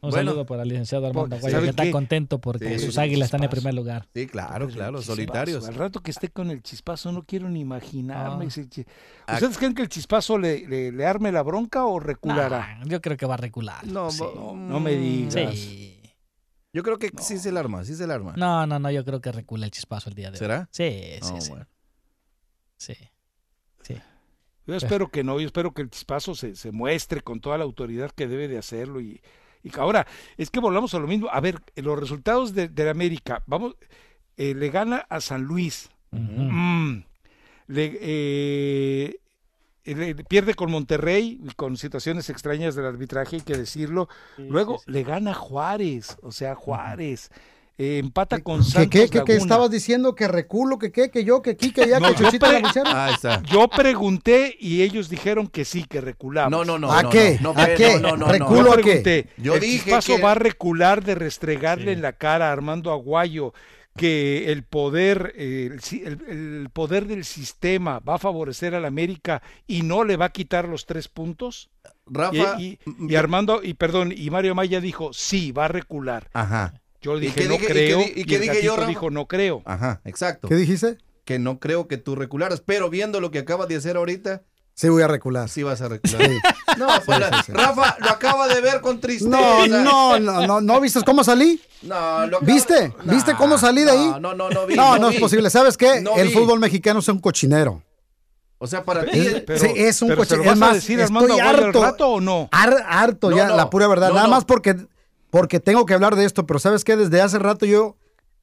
Un 0.00 0.10
Bueno. 0.12 0.30
saludo 0.30 0.46
para 0.46 0.62
el 0.62 0.68
licenciado 0.68 1.08
Armando 1.08 1.40
¿sabe 1.40 1.64
que 1.64 1.70
está 1.70 1.82
qué? 1.82 1.90
contento 1.90 2.40
porque 2.40 2.78
Sí, 2.78 2.86
sus 2.86 2.98
águilas 2.98 3.26
están 3.26 3.42
en 3.42 3.50
primer 3.50 3.74
lugar. 3.74 4.06
Sí, 4.14 4.26
claro, 4.28 4.68
claro, 4.68 4.98
Chispazo, 4.98 5.16
solitarios. 5.16 5.66
Al 5.66 5.74
rato 5.74 6.00
que 6.00 6.12
esté 6.12 6.28
con 6.28 6.50
el 6.52 6.62
chispazo 6.62 7.10
no 7.10 7.24
quiero 7.24 7.48
ni 7.48 7.60
imaginarme. 7.60 8.46
Ah. 8.46 8.84
Ah. 9.26 9.34
¿Ustedes 9.34 9.58
creen 9.58 9.74
que 9.74 9.82
el 9.82 9.88
chispazo 9.88 10.38
le, 10.38 10.68
le, 10.68 10.92
le 10.92 11.06
arme 11.06 11.32
la 11.32 11.42
bronca 11.42 11.84
o 11.86 11.98
reculará? 11.98 12.76
Nah, 12.78 12.84
yo 12.86 13.00
creo 13.00 13.16
que 13.16 13.26
va 13.26 13.34
a 13.34 13.38
recular. 13.38 13.84
No, 13.88 14.10
sí. 14.12 14.22
No 14.54 14.78
me 14.78 14.92
digas. 14.94 15.52
Sí. 15.54 16.00
Yo 16.72 16.84
creo 16.84 16.98
que 16.98 17.10
sí 17.20 17.38
se 17.38 17.48
el 17.48 17.56
arma, 17.56 17.84
sí 17.84 17.96
se 17.96 18.04
el 18.04 18.10
arma. 18.12 18.34
No, 18.36 18.66
no, 18.66 18.78
no, 18.78 18.90
yo 18.92 19.04
creo 19.04 19.20
que 19.20 19.32
recula 19.32 19.64
el 19.64 19.72
chispazo 19.72 20.10
el 20.10 20.14
día 20.14 20.26
de 20.30 20.34
hoy. 20.34 20.38
¿Será? 20.38 20.68
Sí, 20.70 20.90
sí, 21.22 21.32
Oh, 21.34 21.40
sí. 21.40 21.48
bueno. 21.48 21.66
Sí. 22.76 22.94
Sí. 23.82 23.94
Yo 24.66 24.74
espero 24.74 25.08
que 25.10 25.22
no, 25.22 25.38
yo 25.38 25.46
espero 25.46 25.72
que 25.72 25.82
el 25.82 25.90
chispazo 25.90 26.34
se, 26.34 26.56
se 26.56 26.72
muestre 26.72 27.20
con 27.20 27.40
toda 27.40 27.56
la 27.58 27.64
autoridad 27.64 28.10
que 28.10 28.26
debe 28.26 28.48
de 28.48 28.58
hacerlo. 28.58 29.00
Y, 29.00 29.20
y 29.62 29.70
ahora, 29.78 30.06
es 30.36 30.50
que 30.50 30.58
volvamos 30.60 30.92
a 30.94 30.98
lo 30.98 31.06
mismo. 31.06 31.28
A 31.30 31.40
ver, 31.40 31.62
los 31.76 31.98
resultados 31.98 32.52
de, 32.54 32.68
de 32.68 32.90
América, 32.90 33.42
vamos, 33.46 33.76
eh, 34.36 34.54
le 34.54 34.70
gana 34.70 35.06
a 35.08 35.20
San 35.20 35.42
Luis. 35.44 35.88
Mm. 36.10 36.98
Le, 37.68 37.98
eh, 38.00 39.20
le- 39.84 40.14
pierde 40.16 40.54
con 40.54 40.70
Monterrey, 40.70 41.40
y 41.44 41.54
con 41.54 41.76
situaciones 41.76 42.28
extrañas 42.30 42.74
del 42.74 42.86
arbitraje, 42.86 43.36
hay 43.36 43.42
que 43.42 43.56
decirlo. 43.56 44.08
Luego 44.36 44.80
le 44.86 45.04
gana 45.04 45.32
Juárez, 45.34 46.16
o 46.22 46.32
sea, 46.32 46.54
Juárez. 46.56 47.30
Eh, 47.78 47.98
empata 47.98 48.40
con 48.40 48.60
¿Qué, 48.64 48.70
Santos 48.70 48.90
qué, 48.90 49.08
qué, 49.10 49.22
qué 49.22 49.36
estabas 49.36 49.70
diciendo? 49.70 50.14
¿Que 50.14 50.28
reculo? 50.28 50.78
¿Que 50.78 50.90
qué? 50.90 51.10
¿Que 51.10 51.24
yo? 51.24 51.42
¿Que 51.42 51.50
aquí? 51.50 51.72
¿Que 51.72 51.82
allá? 51.82 52.00
No, 52.00 52.08
¿Que 52.14 52.20
yo 52.22 52.24
Chuchita 52.26 52.48
pre-? 52.48 52.62
Ahí 52.86 53.12
está. 53.14 53.42
Yo 53.42 53.68
pregunté 53.68 54.56
y 54.58 54.80
ellos 54.80 55.10
dijeron 55.10 55.46
que 55.46 55.66
sí, 55.66 55.84
que 55.84 56.00
reculamos. 56.00 56.50
No, 56.50 56.64
no, 56.64 56.78
no. 56.78 56.90
¿A 56.90 57.02
no, 57.02 57.10
qué? 57.10 57.38
No, 57.42 57.52
no, 57.52 57.60
¿A 57.60 57.66
qué? 57.74 57.98
no, 58.00 58.16
no, 58.16 58.16
no, 58.16 58.28
Reculo 58.32 58.72
a 58.72 58.76
qué? 58.76 58.82
pregunté, 58.82 59.28
Yo 59.36 59.54
el 59.56 59.60
dije 59.60 59.84
chispazo 59.84 60.16
que- 60.16 60.22
va 60.22 60.32
a 60.32 60.36
recular 60.36 61.04
de 61.04 61.16
restregarle 61.16 61.84
Sí. 61.86 61.90
en 61.90 62.00
la 62.02 62.14
cara 62.14 62.48
a 62.48 62.52
Armando 62.52 62.90
Aguayo 62.92 63.52
que 63.94 64.52
el 64.52 64.62
poder, 64.62 65.32
el, 65.36 65.80
el- 66.04 66.20
el 66.28 66.70
poder 66.72 67.06
del 67.06 67.24
sistema 67.24 67.98
va 68.00 68.14
a 68.14 68.18
favorecer 68.18 68.74
al 68.74 68.84
América 68.86 69.42
y 69.66 69.82
no 69.82 70.02
le 70.04 70.16
va 70.16 70.26
a 70.26 70.32
quitar 70.32 70.66
los 70.68 70.86
tres 70.86 71.08
puntos. 71.08 71.68
Y, 71.84 72.14
Rafa. 72.14 72.60
y- 72.60 72.78
mm, 72.86 73.10
y 73.10 73.14
Armando, 73.16 73.60
y 73.62 73.74
perdón, 73.74 74.12
y 74.16 74.30
Mario 74.30 74.54
Maya 74.54 74.80
dijo, 74.80 75.12
sí, 75.12 75.52
va 75.52 75.66
a 75.66 75.68
recular. 75.68 76.28
Ajá, 76.34 76.74
Yo 77.06 77.16
¿Y 77.18 77.20
dije, 77.20 77.44
no 77.48 77.56
creo, 77.58 78.00
y, 78.02 78.24
qué 78.24 78.38
dije 78.40 78.62
yo, 78.62 78.76
dijo, 78.86 79.10
no 79.10 79.26
creo. 79.26 79.62
ajá, 79.64 80.00
exacto. 80.04 80.48
¿Qué 80.48 80.56
dijiste? 80.56 80.98
Que 81.24 81.38
no 81.38 81.58
creo 81.60 81.86
que 81.86 81.98
tú 81.98 82.16
recularas, 82.16 82.60
pero 82.60 82.90
viendo 82.90 83.20
lo 83.20 83.30
que 83.30 83.38
acabas 83.38 83.68
de 83.68 83.76
hacer 83.76 83.96
ahorita, 83.96 84.42
Sí, 84.74 84.88
voy 84.90 85.02
a 85.02 85.08
recular. 85.08 85.48
sí 85.48 85.62
vas 85.62 85.80
a 85.80 85.88
recular. 85.88 86.20
No, 86.76 86.88
pues, 87.06 87.18
sí, 87.18 87.36
sí. 87.46 87.52
Rafa 87.52 87.96
lo 88.00 88.10
acaba 88.10 88.46
de 88.48 88.60
ver 88.60 88.80
con 88.82 89.00
tristeza. 89.00 89.30
No, 89.30 89.66
no, 89.66 90.18
no, 90.20 90.46
no, 90.46 90.60
¿no 90.60 90.80
viste 90.80 91.00
cómo 91.06 91.24
salí? 91.24 91.58
No, 91.82 92.26
lo 92.26 92.40
¿Viste? 92.40 92.92
¿Viste 93.04 93.34
cómo 93.34 93.56
salí 93.56 93.82
de 93.84 93.92
ahí? 93.92 94.06
No, 94.08 94.20
no, 94.20 94.34
no, 94.34 94.50
no 94.50 94.66
vi. 94.66 94.74
No, 94.74 94.98
no 94.98 95.08
es 95.08 95.14
vi. 95.14 95.20
posible. 95.20 95.48
¿Sabes 95.48 95.78
qué? 95.78 96.02
No 96.02 96.16
el 96.16 96.28
vi. 96.28 96.34
fútbol 96.34 96.58
mexicano 96.60 96.98
es 97.00 97.08
un 97.08 97.18
cochinero. 97.20 97.82
O 98.58 98.66
sea, 98.66 98.84
para 98.84 99.04
ti. 99.06 99.18
Es- 99.18 99.40
Pero, 99.46 99.64
es 99.74 100.02
un 100.02 100.08
pero 100.08 100.24
¿se 100.24 100.34
coche- 100.34 100.36
lo 100.36 100.42
es 100.42 100.48
vas 100.50 100.58
más, 100.58 100.70
a 100.70 100.74
decir 100.74 101.00
Armando 101.00 101.34
estoy 101.34 101.40
harto. 101.48 101.82
rato 101.82 102.08
o 102.08 102.20
no? 102.20 102.48
Har- 102.52 102.84
harto 102.86 103.30
No, 103.30 103.36
ya, 103.38 103.48
no, 103.48 103.56
la 103.56 103.70
pura 103.70 103.86
verdad. 103.88 104.08
no, 104.08 104.14
Nada 104.16 104.26
no. 104.26 104.32
más 104.32 104.44
porque, 104.44 104.76
porque 105.30 105.60
tengo 105.60 105.86
que 105.86 105.94
hablar 105.94 106.16
de 106.16 106.24
esto, 106.24 106.46
pero 106.46 106.58
¿sabes 106.58 106.84
qué? 106.84 106.96
Desde 106.96 107.20
hace 107.20 107.38
rato 107.38 107.66
yo 107.66 107.96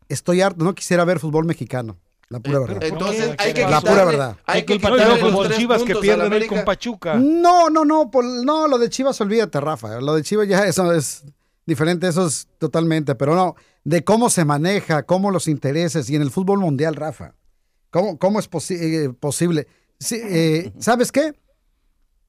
estoy 0.10 0.42
harto. 0.42 0.64
No 0.64 0.76
quisiera 0.76 1.06
ver 1.06 1.20
fútbol 1.20 1.46
mexicano. 1.46 1.98
La 2.30 2.40
pura 2.40 2.60
verdad. 2.60 2.84
Entonces 2.84 3.28
¿Por 3.28 3.36
qué? 3.38 3.44
hay 3.44 3.54
que 3.54 3.62
La 3.62 3.68
quitarle, 3.78 3.90
pura 3.92 4.06
verdad. 4.06 4.38
Hay 4.46 4.62
¿Qué 4.62 4.66
que 4.66 4.74
No, 4.88 4.96
quitarle 4.96 5.22
luego 5.22 5.44
los 5.44 5.56
Chivas 5.56 5.84
que 5.84 5.94
la 5.94 6.00
pierden 6.00 6.34
hoy 6.34 6.48
con 6.48 6.64
Pachuca. 6.66 7.16
No, 7.16 7.70
no, 7.70 7.86
no, 7.86 8.10
por- 8.10 8.26
no, 8.26 8.68
lo 8.68 8.78
de 8.80 8.90
Chivas, 8.90 9.20
olvídate, 9.22 9.60
Rafa. 9.62 10.00
Lo 10.02 10.16
de 10.16 10.24
Chivas 10.24 10.48
ya 10.48 10.66
eso 10.66 10.92
es 10.94 11.24
diferente, 11.66 12.08
eso 12.08 12.26
es 12.26 12.48
totalmente, 12.58 13.14
pero 13.16 13.36
no, 13.36 13.56
de 13.84 14.04
cómo 14.04 14.30
se 14.32 14.46
maneja, 14.46 15.04
cómo 15.04 15.30
los 15.32 15.48
intereses 15.48 16.10
y 16.10 16.16
en 16.16 16.22
el 16.24 16.32
fútbol 16.32 16.60
mundial, 16.60 16.96
Rafa. 16.96 17.36
¿Cómo, 17.92 18.18
cómo 18.18 18.40
es 18.40 18.50
posi- 18.50 18.80
eh, 18.80 19.14
posible? 19.14 19.68
Sí, 20.00 20.20
eh, 20.24 20.74
¿Sabes 20.80 21.12
qué? 21.12 21.34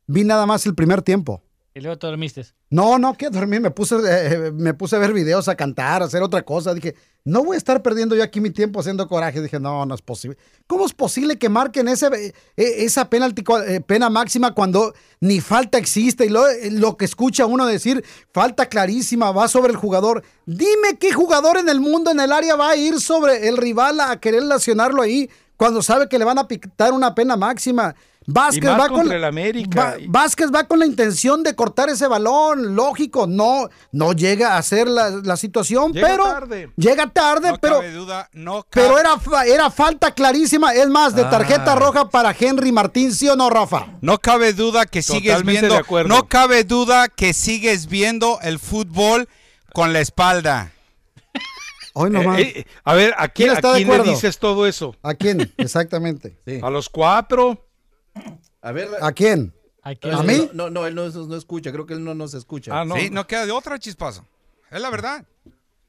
Vi 0.07 0.25
nada 0.25 0.45
más 0.45 0.67
el 0.67 0.75
primer 0.75 1.01
tiempo. 1.01 1.43
Y 1.77 1.81
luego 1.81 1.99
te 1.99 2.07
dormiste. 2.07 2.47
No, 2.71 3.01
no, 3.01 3.15
que 3.15 3.31
dormir, 3.31 3.61
me 3.61 3.73
puse, 3.73 3.97
eh, 4.07 4.53
me 4.53 4.75
puse 4.75 4.95
a 4.95 5.01
ver 5.01 5.13
videos, 5.13 5.49
a 5.49 5.57
cantar, 5.57 6.03
a 6.03 6.05
hacer 6.05 6.23
otra 6.23 6.43
cosa. 6.45 6.73
Dije, 6.73 6.95
no 7.25 7.43
voy 7.43 7.57
a 7.57 7.59
estar 7.59 7.83
perdiendo 7.83 8.15
yo 8.15 8.23
aquí 8.23 8.41
mi 8.41 8.51
tiempo 8.51 8.79
haciendo 8.79 9.09
coraje. 9.09 9.43
Dije, 9.43 9.59
no, 9.59 9.85
no 9.85 9.93
es 9.93 10.01
posible. 10.01 10.39
¿Cómo 10.69 10.87
es 10.87 10.93
posible 10.93 11.37
que 11.37 11.49
marquen 11.49 11.89
ese, 11.89 12.07
eh, 12.15 12.33
esa 12.57 13.11
penalti, 13.11 13.43
eh, 13.67 13.81
pena 13.81 14.09
máxima 14.09 14.55
cuando 14.55 14.95
ni 15.19 15.41
falta 15.41 15.77
existe? 15.77 16.27
Y 16.27 16.29
lo, 16.29 16.45
lo 16.71 16.97
que 16.97 17.07
escucha 17.07 17.45
uno 17.45 17.67
decir, 17.67 18.05
falta 18.33 18.67
clarísima, 18.67 19.33
va 19.33 19.49
sobre 19.49 19.73
el 19.73 19.77
jugador. 19.77 20.23
Dime 20.47 20.97
qué 21.01 21.13
jugador 21.13 21.57
en 21.57 21.69
el 21.69 21.81
mundo, 21.81 22.13
en 22.13 22.21
el 22.21 22.31
área, 22.31 22.55
va 22.55 22.71
a 22.71 22.77
ir 22.77 23.01
sobre 23.01 23.49
el 23.49 23.57
rival 23.57 23.99
a 23.99 24.21
querer 24.21 24.45
lesionarlo 24.45 25.03
ahí 25.03 25.29
cuando 25.57 25.83
sabe 25.83 26.09
que 26.09 26.19
le 26.19 26.25
van 26.25 26.39
a 26.39 26.47
pitar 26.47 26.93
una 26.93 27.15
pena 27.17 27.37
máxima. 27.37 27.95
Vázquez 28.27 28.65
más 28.65 28.81
va 28.81 28.89
con 28.89 28.99
contra 29.01 29.17
el 29.17 29.25
América. 29.25 29.85
Va- 29.85 29.97
Vázquez 30.09 30.51
va 30.55 30.65
con 30.65 30.79
la 30.79 30.87
intención 30.87 31.43
de 31.43 31.55
cortar 31.55 31.89
ese 31.91 32.07
balón, 32.07 32.75
lógico, 32.75 33.27
no, 33.27 33.69
no 33.93 34.13
llega 34.13 34.55
a 34.55 34.59
hacer 34.59 34.89
la, 34.89 35.11
la 35.11 35.37
situación, 35.37 35.93
Llega 35.93 36.07
pero 36.09 36.25
tarde. 36.25 36.71
llega 36.77 37.07
tarde, 37.09 37.51
No 37.51 37.59
pero, 37.59 37.75
cabe 37.77 37.93
duda, 37.93 38.31
no 38.33 38.65
cabe, 38.71 38.87
pero 38.87 38.99
era, 38.99 39.45
era 39.47 39.71
falta 39.71 40.13
clarísima, 40.15 40.73
es 40.75 40.89
más, 40.89 41.15
de 41.15 41.25
tarjeta 41.25 41.73
Ah. 41.73 41.77
roja 41.77 42.09
para 42.09 42.35
Henry 42.39 42.73
Martín, 42.73 43.13
¿sí 43.13 43.29
o 43.29 43.37
no, 43.37 43.51
Rafa? 43.51 43.89
no 44.01 44.19
cabe 44.19 44.53
duda 44.53 44.87
que 44.87 45.03
sigues 45.03 45.33
Totalmente 45.33 45.69
viendo, 45.69 46.05
no 46.09 46.27
cabe 46.29 46.65
duda 46.65 47.09
que 47.09 47.33
sigues 47.35 47.87
viendo 47.89 48.39
el 48.43 48.59
fútbol 48.59 49.29
con 49.73 49.93
la 49.93 50.01
espalda. 50.01 50.71
Hoy 51.97 52.11
nomás. 52.11 52.41
Eh, 52.41 52.53
eh, 52.57 52.67
a 52.83 52.95
ver, 52.95 53.15
¿a 53.17 53.29
quién, 53.29 53.49
¿Quién 53.51 53.57
está 53.57 53.71
a 53.71 53.75
de 53.75 53.85
quién 53.85 54.03
le 54.03 54.11
dices 54.11 54.39
todo 54.39 54.67
eso? 54.67 54.97
¿A 55.03 55.15
quién? 55.15 55.53
Exactamente. 55.59 56.37
Sí. 56.45 56.59
¿A 56.63 56.69
los 56.71 56.89
cuatro? 56.89 57.64
A 58.63 58.73
ver. 58.73 58.89
¿A 59.01 59.13
quién? 59.13 59.55
¿A 59.83 60.23
mí? 60.23 60.51
No, 60.55 60.71
no, 60.71 60.87
él 60.87 60.95
no, 60.95 61.09
no 61.09 61.37
escucha. 61.37 61.71
Creo 61.73 61.85
que 61.87 61.95
él 61.95 62.03
no 62.05 62.15
nos 62.15 62.33
escucha. 62.35 62.81
Ah, 62.81 62.85
no. 62.85 62.97
Sí, 62.97 63.11
no 63.11 63.27
queda 63.27 63.45
de 63.47 63.53
otra 63.53 63.79
chispazo. 63.79 64.25
Es 64.71 64.81
la 64.81 64.89
verdad. 64.91 65.25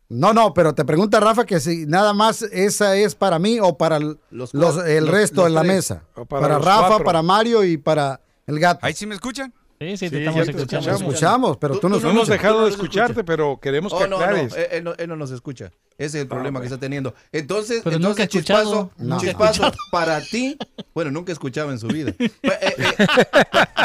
No, 0.10 0.34
no, 0.34 0.54
pero 0.54 0.76
te 0.76 0.86
pregunta 0.86 1.20
Rafa 1.20 1.46
que 1.46 1.60
si 1.60 1.86
nada 1.88 2.14
más 2.14 2.42
esa 2.44 2.96
es 2.96 3.16
para 3.16 3.40
mí 3.40 3.60
o 3.60 3.76
para 3.78 3.98
el, 3.98 4.20
Los 4.30 4.54
los- 4.54 4.76
cuatro- 4.76 4.86
el 4.86 5.06
los- 5.06 5.14
resto 5.14 5.42
los 5.42 5.48
en 5.48 5.54
la 5.56 5.62
tres. 5.62 5.74
mesa. 5.74 6.04
O 6.16 6.26
Para, 6.26 6.60
Rafa, 6.60 6.88
cuatro. 6.90 7.06
para 7.06 7.24
Mario 7.24 7.64
y 7.64 7.78
para 7.78 8.22
el 8.46 8.60
gato. 8.60 8.86
Ahí 8.86 8.94
sí 8.94 9.08
me 9.08 9.16
escuchan. 9.16 9.54
Sí, 9.78 9.98
sí, 9.98 10.10
te 10.10 10.18
Sí, 10.18 10.24
estamos 10.24 10.46
te 10.46 10.52
escuchamos, 10.94 11.58
pero 11.58 11.78
tú, 11.80 11.90
no 11.90 12.00
No 12.00 12.10
hemos 12.10 12.30
dejado 12.30 12.56
Tú 12.56 12.60
de 12.62 12.66
nos 12.70 12.76
escucharte, 12.76 13.26
pero 13.26 13.60
queremos 13.62 13.92
que 13.94 14.06
Oh, 14.06 14.08
no, 14.08 14.18
no, 14.18 14.24
aclares. 14.24 14.56
él 14.72 14.86
no, 14.86 14.94
él 14.98 15.10
no 15.10 15.18
nos 15.18 15.32
escucha. 15.32 15.66
Ese 15.98 16.18
es 16.18 16.22
el 16.24 16.28
problema 16.30 16.60
que 16.62 16.68
está 16.68 16.80
teniendo. 16.80 17.14
Entonces, 17.34 17.82
Pero 17.84 18.00
nunca 18.00 18.24
entonces 18.24 18.36
escuchado. 18.36 18.92
Chispazo, 18.96 18.98
No. 18.98 19.20
Chispazo, 19.20 19.72
para 19.92 20.22
ti, 20.22 20.58
bueno, 20.94 21.12
nunca 21.12 21.34
escuchaba 21.34 21.72
en 21.74 21.80
su 21.80 21.88
vida. 21.88 22.14
Eh, 22.20 22.32
eh, 22.44 22.96
eh, 22.98 23.06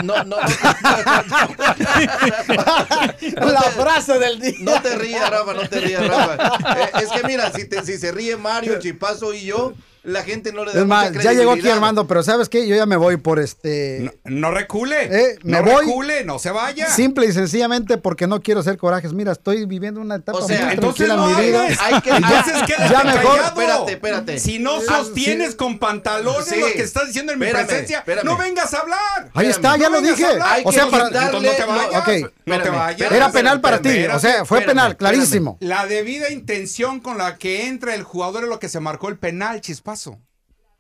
no, 0.05 0.23
no, 0.25 0.37
La 3.53 3.63
frase 3.63 4.19
del 4.19 4.41
día. 4.41 4.53
no 4.61 4.81
te 4.81 4.97
rías, 4.97 5.29
Rafa, 5.31 5.55
no 5.55 5.69
te 5.69 5.81
rías, 5.81 6.07
Rafa. 6.07 6.81
Eh, 6.83 6.91
es 7.03 7.09
que 7.11 7.27
mira, 7.27 7.51
si, 7.53 7.69
te- 7.69 7.85
si 7.85 7.99
se 7.99 8.13
ríe 8.13 8.37
Mario, 8.37 8.79
Chispazo 8.79 9.35
y 9.35 9.45
yo, 9.47 9.73
la 10.03 10.23
gente 10.23 10.53
no 10.53 10.65
le 10.65 10.73
da 10.73 10.81
Es 10.81 10.87
más, 10.87 11.11
mucha 11.11 11.23
ya 11.23 11.33
llegó 11.33 11.53
aquí. 11.53 11.69
Armando, 11.69 12.07
pero 12.07 12.23
¿sabes 12.23 12.49
qué? 12.49 12.67
Yo 12.67 12.75
ya 12.77 12.87
me 12.87 12.97
voy 12.97 13.17
por 13.17 13.39
este... 13.39 14.01
No, 14.01 14.13
no 14.25 14.51
recule. 14.51 14.97
Eh, 15.05 15.39
me 15.43 15.59
no 15.61 15.65
voy. 15.65 15.85
recule, 15.87 16.25
no 16.25 16.39
se 16.39 16.51
vaya. 16.51 16.89
Simple 16.91 17.27
y 17.27 17.33
sencillamente 17.33 17.99
porque 17.99 18.27
no 18.27 18.41
quiero 18.41 18.61
hacer 18.61 18.77
corajes. 18.79 19.13
Mira, 19.13 19.33
estoy 19.33 19.67
viviendo 19.67 20.01
una 20.01 20.17
etapa 20.17 20.39
O 20.39 20.47
sea, 20.47 20.65
muy 20.65 20.75
Entonces 20.75 21.07
tranquila 21.07 21.17
no 21.17 21.31
en 21.31 21.37
mi 21.37 21.51
vida. 21.51 21.63
hables. 21.65 21.79
Hay 21.81 22.01
que- 22.01 22.11
ya 22.91 23.05
mejor- 23.05 23.37
callado. 23.39 23.49
Espérate, 23.49 23.93
espérate. 23.93 24.39
Si 24.41 24.59
no 24.59 24.77
Ah, 24.89 24.99
sostienes 24.99 25.51
sí. 25.53 25.57
con 25.57 25.79
pantalones 25.79 26.47
Sí. 26.47 26.59
lo 26.61 26.67
que 26.69 26.83
estás 26.83 27.07
diciendo 27.07 27.33
en 27.33 27.39
mi 27.39 27.47
Espérame, 27.47 27.67
presencia, 27.67 27.99
espérame. 27.99 28.25
no 28.25 28.37
vengas 28.37 28.73
a 28.75 28.81
hablar. 28.81 29.31
Ahí 29.35 29.49
está, 29.49 29.77
ya 29.77 29.89
No 29.89 29.97
lo 29.97 30.01
dije. 30.03 30.25
O 30.65 30.71
que 30.71 30.77
sea, 30.77 30.87
para... 30.89 31.05
no 31.05 31.11
te 31.11 31.17
no, 31.61 31.67
vayas. 31.67 32.03
ok. 32.03 32.33
No 32.47 32.63
te 32.63 32.71
vayas. 32.71 33.13
Era 33.13 33.31
penal 33.31 33.61
para 33.61 33.81
ti, 33.81 34.05
o 34.07 34.19
sea, 34.19 34.45
fue 34.45 34.63
penal, 34.63 34.97
clarísimo. 34.97 35.57
La 35.61 35.87
debida 35.87 36.31
intención 36.31 37.01
con 37.01 37.19
la 37.19 37.37
que 37.37 37.67
entra 37.67 37.95
el 37.95 38.03
jugador 38.03 38.45
es 38.45 38.49
lo 38.49 38.59
que 38.59 38.69
se 38.69 38.81
marcó 38.81 39.09
el 39.09 39.17
penal, 39.19 39.61
chispazo. 39.95 40.19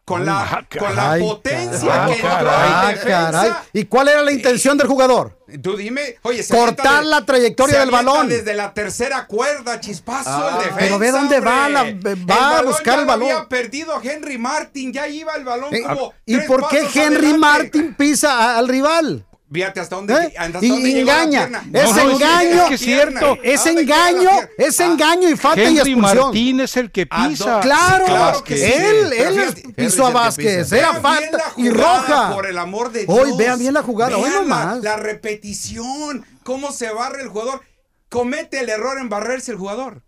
Con 0.04 0.26
la, 0.26 0.40
Ah, 0.42 0.66
con 0.76 0.96
la 0.96 1.16
potencia 1.20 1.88
caray, 1.88 2.16
que 2.16 2.26
entró 2.26 2.38
ah, 2.40 2.94
caray. 3.06 3.52
¿Y 3.72 3.84
cuál 3.84 4.08
era 4.08 4.22
la 4.22 4.32
intención 4.32 4.76
del 4.76 4.88
jugador? 4.88 5.38
Tú 5.62 5.76
dime, 5.76 6.16
oye, 6.22 6.42
se 6.42 6.56
Cortar 6.56 7.04
de- 7.04 7.10
la 7.10 7.24
trayectoria 7.24 7.74
se 7.74 7.80
del 7.80 7.90
balón. 7.92 8.28
Desde 8.28 8.54
la 8.54 8.74
tercera 8.74 9.26
cuerda, 9.28 9.78
chispazo, 9.78 10.30
Ah, 10.30 10.48
el 10.54 10.58
defensa. 10.64 10.76
pero 10.80 10.98
ve 10.98 11.10
dónde 11.12 11.38
va 11.38 11.68
la- 11.68 11.84
va 11.84 12.58
a 12.58 12.62
buscar 12.62 12.96
ya 12.96 13.00
el 13.02 13.06
balón. 13.06 13.30
Había 13.30 13.48
perdido 13.48 13.94
a 13.94 14.00
Henry 14.02 14.36
Martin, 14.38 14.92
ya 14.92 15.06
iba 15.06 15.32
el 15.36 15.44
balón 15.44 15.72
Eh, 15.72 15.82
como. 15.82 16.12
¿Y 16.26 16.38
por 16.40 16.66
qué 16.68 16.80
Henry 16.80 16.98
adelante. 17.28 17.38
Martin 17.38 17.94
pisa 17.94 18.32
a- 18.36 18.58
al 18.58 18.66
rival? 18.66 19.24
Fíjate 19.52 19.81
hasta 19.81 19.97
dónde, 19.97 20.14
¿Eh? 20.14 20.35
hasta 20.39 20.59
Y 20.64 20.68
dónde 20.68 20.93
llegó 20.93 21.06
la 21.10 21.22
engaña. 21.24 21.62
Es 21.72 21.90
No, 21.97 22.05
no, 22.05 22.10
engaño. 22.12 22.62
es 22.62 22.68
que 22.68 22.74
es 22.74 22.81
cierto. 22.81 23.39
Es 23.43 23.60
¿A 23.60 23.64
dónde 23.64 23.85
queda 23.86 23.97
la 23.97 24.09
engaño, 24.10 24.31
es 24.59 24.81
Ah, 24.81 24.85
engaño 24.85 25.28
y 25.28 25.36
falta 25.36 25.60
y 25.62 25.66
Henry 25.78 25.90
expulsión. 25.93 26.24
Martín 26.27 26.60
es 26.60 26.77
el 26.77 26.90
que 26.93 27.06
¿A 27.10 27.28
pisa. 27.28 27.60
Claro, 27.60 28.05
Claro 28.05 28.44
que 28.44 28.56
sí. 28.56 28.62
él, 28.64 29.12
él 29.12 29.35
fíjate, 29.35 29.68
pisó 29.74 30.06
a 30.06 30.10
Vázquez, 30.10 30.62
pisa. 30.64 30.78
era 30.78 30.94
falta 31.01 31.52
y 31.56 31.68
roja. 31.68 32.32
Por 32.32 32.47
el 32.47 32.59
amor 32.59 32.93
de 32.93 33.05
Hoy 33.09 33.24
Dios. 33.27 33.36
vean 33.39 33.59
bien 33.59 33.74
la 33.74 33.82
jugada, 33.82 34.16
hoy 34.16 34.22
Vean 34.31 34.35
la- 34.35 34.40
nomás. 34.64 34.82
La, 34.85 34.97
repetición, 34.97 36.24
cómo 36.44 36.70
se 36.72 36.90
barre 36.90 37.22
el 37.22 37.28
jugador. 37.28 37.60
Comete 38.09 38.60
el 38.60 38.68
error 38.68 38.98
en 38.98 39.09
barrerse 39.09 39.51
el 39.51 39.59
jugador. 39.59 40.02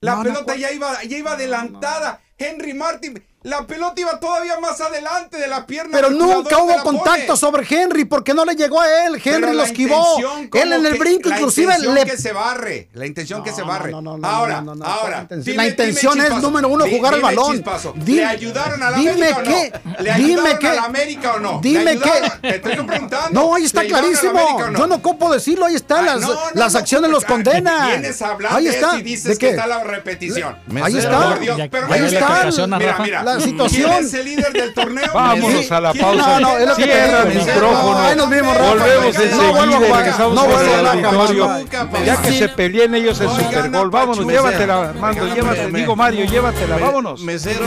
La 0.00 0.12
No, 0.12 0.16
no, 0.18 0.22
pelota 0.24 0.44
¿cuál? 0.44 0.58
ya 0.58 0.72
iba, 0.72 1.02
ya 1.04 1.18
iba 1.18 1.32
adelantada. 1.32 2.20
Henry 2.36 2.72
Martin, 2.74 3.22
la 3.42 3.66
pelota 3.66 4.00
iba 4.00 4.18
todavía 4.18 4.58
más 4.58 4.80
adelante 4.80 5.36
de 5.38 5.46
la 5.46 5.64
pierna. 5.64 5.90
Pero 5.92 6.10
nunca 6.10 6.58
hubo 6.58 6.74
la 6.76 6.82
contacto 6.82 7.26
pone. 7.28 7.38
sobre 7.38 7.66
Henry 7.68 8.04
porque 8.04 8.34
no 8.34 8.44
le 8.44 8.54
llegó 8.56 8.80
a 8.80 9.06
él. 9.06 9.20
Henry 9.24 9.52
lo 9.52 9.52
la 9.52 9.64
esquivó. 9.64 9.96
intención, 10.16 10.48
¿cómo 10.48 10.62
Él 10.64 10.72
en 10.72 10.86
el 10.86 10.92
que- 10.94 10.98
brinco 10.98 11.28
la 11.28 11.36
inclusive 11.36 11.66
intención 11.72 11.94
le 11.94 12.04
que 12.04 12.16
se 12.16 12.32
barre, 12.32 12.88
la 12.94 13.06
intención 13.06 13.42
que 13.44 13.52
se 13.52 13.62
barre. 13.62 13.90
no, 13.92 14.02
no, 14.02 14.18
no, 14.18 14.26
ahora, 14.28 14.60
no, 14.60 14.74
no, 14.74 14.84
no, 14.84 14.84
ahora. 14.84 15.16
la 15.18 15.22
intención- 15.22 15.44
dime- 15.44 15.56
la 15.56 15.62
dime, 15.62 15.70
intención 15.70 16.18
es, 16.18 16.24
Chispazo, 16.24 16.42
número 16.42 16.68
uno, 16.68 16.84
jugar 16.88 17.14
al 17.14 17.20
balón. 17.20 17.64
¿Le 18.06 18.24
ayudaron 18.24 18.82
a 18.82 18.90
la 18.90 18.96
dime 18.98 19.12
América 19.12 19.38
o 19.38 19.42
qué, 19.44 19.72
no? 19.84 19.90
¿Le 20.02 20.12
dime 20.14 20.30
ayudaron 20.30 20.58
qué. 20.58 20.66
a 20.68 20.74
la 20.74 20.84
América 20.84 21.34
o 21.34 21.38
no? 21.40 21.60
Dime 21.62 21.98
qué. 21.98 22.32
Te 22.42 22.56
estoy 22.56 22.76
preguntando. 22.86 23.30
No, 23.40 23.54
ahí 23.54 23.64
está 23.64 23.82
¿Le 23.82 23.86
ayudaron 23.86 24.10
a 24.10 24.12
la 24.12 24.20
clarísimo. 24.20 24.56
O 24.56 24.70
no? 24.70 24.78
Yo 24.78 24.86
no 24.88 24.94
ocupo 24.96 25.32
decirlo, 25.32 25.66
ahí 25.66 25.76
está. 25.76 26.00
Ay, 26.00 26.06
las 26.06 26.20
no, 26.22 26.34
no, 26.34 26.40
las 26.54 26.72
no, 26.72 26.78
acciones 26.80 27.10
los 27.10 27.24
ah, 27.24 27.26
condenan. 27.28 27.86
Vienes 27.88 28.20
a 28.20 28.28
hablar 28.30 28.52
ahí 28.54 28.66
está. 28.66 28.96
y 28.98 29.02
dices 29.02 29.24
¿De 29.24 29.32
que 29.38 29.46
qué? 29.46 29.50
está 29.50 29.66
la 29.68 29.84
repetición. 29.84 30.56
Ahí 30.82 30.98
está. 30.98 31.38
Pero 31.70 31.86
ahí 31.86 32.00
mira, 32.02 32.18
está. 32.18 32.66
Mira, 32.78 32.98
mira. 32.98 33.24
Situación. 33.40 33.90
¿Quién 33.90 34.04
es 34.04 34.14
el 34.14 34.24
líder 34.24 34.52
del 34.52 34.74
torneo? 34.74 35.12
Vámonos 35.14 35.64
Sí. 35.66 35.72
a 35.74 35.80
la 35.80 35.92
¿Quién- 35.92 36.04
pausa. 36.04 36.26
No, 36.28 36.40
no, 36.40 36.58
es 36.58 36.68
lo 36.68 36.76
que 36.76 36.82
te 36.84 36.92
Cierra 36.92 37.22
el 37.22 37.28
micrófono. 37.34 37.92
No, 37.92 37.98
ahí 37.98 38.16
nos 38.16 38.30
vimos, 38.30 38.56
Rafa. 38.56 38.68
Volvemos 38.70 39.14
No 39.14 39.22
enseguida 39.22 39.66
y 39.88 39.92
regresamos 39.92 40.34
No 40.34 40.44
con 40.46 41.96
el 41.96 42.04
Ya 42.06 42.22
que 42.22 42.32
se 42.32 42.48
peleen 42.50 42.94
ellos 42.94 43.20
Oigan, 43.20 43.36
Super 43.46 43.70
Bowl. 43.70 43.90
Vámonos, 43.90 44.26
llévatela, 44.26 44.88
Armando, 44.90 45.26
llévatela. 45.34 45.68
me- 45.68 45.78
Digo, 45.78 45.96
Mario, 45.96 46.24
llévatela, 46.24 46.76
Me- 46.76 46.82
vámonos. 46.82 47.20
Mesero, 47.22 47.64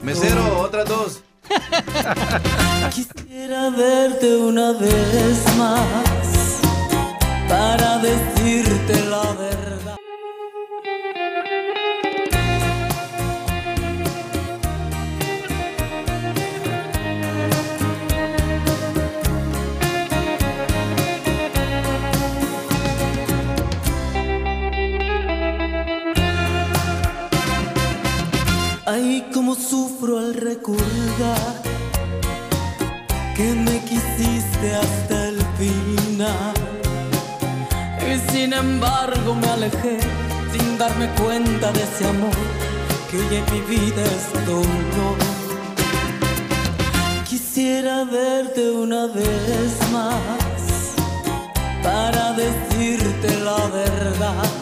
mesero, 0.00 0.58
otras 0.60 0.86
dos. 0.86 1.20
Quisiera 2.94 3.70
verte 3.70 4.36
una 4.36 4.72
vez 4.72 5.38
más 5.56 5.80
para 7.48 7.98
decirte 7.98 9.04
la 9.08 9.22
verdad. 9.32 9.77
Ay, 28.90 29.22
cómo 29.34 29.54
sufro 29.54 30.18
al 30.18 30.32
recordar 30.32 31.62
que 33.36 33.52
me 33.52 33.80
quisiste 33.80 34.74
hasta 34.74 35.28
el 35.28 35.36
final. 35.58 36.54
Y 38.00 38.32
sin 38.32 38.54
embargo 38.54 39.34
me 39.34 39.46
alejé 39.46 39.98
sin 40.50 40.78
darme 40.78 41.06
cuenta 41.20 41.70
de 41.70 41.82
ese 41.82 42.08
amor 42.08 42.38
que 43.10 43.18
hoy 43.18 43.36
en 43.36 43.44
mi 43.52 43.60
vida 43.76 44.02
es 44.02 44.46
dolor. 44.46 45.18
Quisiera 47.28 48.04
verte 48.04 48.70
una 48.70 49.04
vez 49.08 49.72
más 49.92 50.94
para 51.82 52.32
decirte 52.32 53.38
la 53.44 53.66
verdad. 53.66 54.57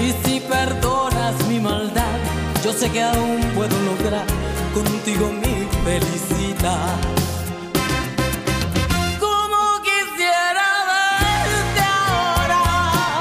Y 0.00 0.12
si 0.24 0.40
perdonas 0.40 1.46
mi 1.48 1.58
maldad, 1.58 2.18
yo 2.64 2.72
sé 2.72 2.90
que 2.90 3.02
aún 3.02 3.40
puedo 3.54 3.76
lograr 3.82 4.24
contigo 4.72 5.32
mi 5.32 5.66
felicidad. 5.84 6.96
Como 9.18 9.82
quisiera 9.82 10.68
verte 10.92 11.80
ahora. 12.06 13.20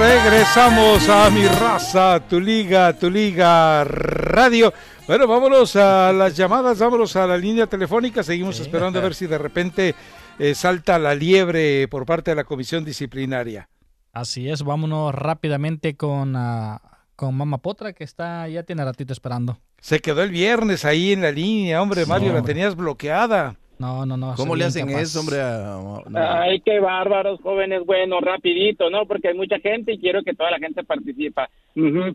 Regresamos 0.00 1.08
a 1.08 1.30
mi 1.30 1.46
raza, 1.46 2.20
tu 2.28 2.40
liga, 2.40 2.92
tu 2.92 3.08
liga 3.08 3.84
radio. 3.84 4.74
Bueno, 5.06 5.28
vámonos 5.28 5.76
a 5.76 6.12
las 6.12 6.36
llamadas, 6.36 6.80
vámonos 6.80 7.14
a 7.14 7.28
la 7.28 7.38
línea 7.38 7.68
telefónica. 7.68 8.24
Seguimos 8.24 8.58
esperando 8.58 8.98
a 8.98 9.02
ver 9.02 9.14
si 9.16 9.28
de 9.28 9.38
repente 9.38 9.94
eh, 10.40 10.56
salta 10.56 10.98
la 10.98 11.14
liebre 11.14 11.86
por 11.86 12.04
parte 12.04 12.32
de 12.32 12.34
la 12.34 12.44
comisión 12.44 12.84
disciplinaria. 12.84 13.68
Así 14.16 14.48
es, 14.48 14.62
vámonos 14.62 15.14
rápidamente 15.14 15.94
con, 15.94 16.36
ah, 16.36 16.80
con 17.16 17.34
Mama 17.36 17.58
Potra, 17.58 17.92
que 17.92 18.02
está 18.02 18.48
ya 18.48 18.62
tiene 18.62 18.82
ratito 18.82 19.12
esperando. 19.12 19.58
Se 19.78 19.98
quedó 20.00 20.22
el 20.22 20.30
viernes 20.30 20.86
ahí 20.86 21.12
en 21.12 21.20
la 21.20 21.30
línea, 21.30 21.82
hombre, 21.82 22.06
Mario, 22.06 22.32
la 22.32 22.42
tenías 22.42 22.74
bloqueada. 22.76 23.56
No, 23.78 24.06
no, 24.06 24.16
no. 24.16 24.34
¿Cómo 24.36 24.52
soy 24.52 24.60
le 24.60 24.64
hacen 24.64 24.88
eso, 24.88 25.20
hombre? 25.20 25.42
a- 25.42 25.76
no. 25.76 26.02
Ay, 26.14 26.60
qué 26.60 26.80
bárbaros, 26.80 27.40
jóvenes. 27.42 27.82
Bueno, 27.84 28.18
rapidito, 28.22 28.88
¿no? 28.88 29.04
Porque 29.06 29.28
hay 29.28 29.34
mucha 29.34 29.58
gente 29.58 29.92
y 29.92 29.98
quiero 29.98 30.22
que 30.22 30.32
toda 30.32 30.50
la 30.50 30.58
gente 30.58 30.82
participa. 30.82 31.50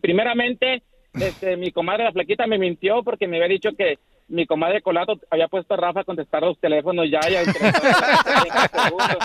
Primeramente, 0.02 0.82
este, 1.14 1.56
mi 1.58 1.72
comadre 1.72 2.06
la 2.06 2.12
flaquita 2.14 2.48
me 2.48 2.58
mintió 2.58 3.04
porque 3.04 3.28
me 3.28 3.38
había 3.38 3.48
dicho 3.50 3.70
que 3.78 4.00
mi 4.32 4.46
comadre 4.46 4.82
Colato 4.82 5.20
había 5.30 5.48
puesto 5.48 5.74
a 5.74 5.78
Rafa 5.78 6.00
a 6.00 6.04
contestar 6.04 6.42
los 6.42 6.58
teléfonos 6.58 7.06
ya, 7.12 7.22
segundos. 7.22 9.18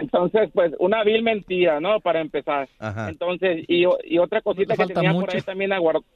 Entonces, 0.00 0.50
pues, 0.54 0.72
una 0.78 1.02
vil 1.02 1.22
mentira, 1.22 1.80
¿no? 1.80 2.00
Para 2.00 2.20
empezar. 2.20 2.68
Ajá. 2.78 3.08
Entonces, 3.10 3.64
y, 3.68 3.84
y 4.04 4.18
otra 4.18 4.40
cosita 4.40 4.76
que 4.76 4.86
tenía 4.86 5.12
por 5.12 5.34
ahí 5.34 5.42
también 5.42 5.72
aguardada. 5.72 6.06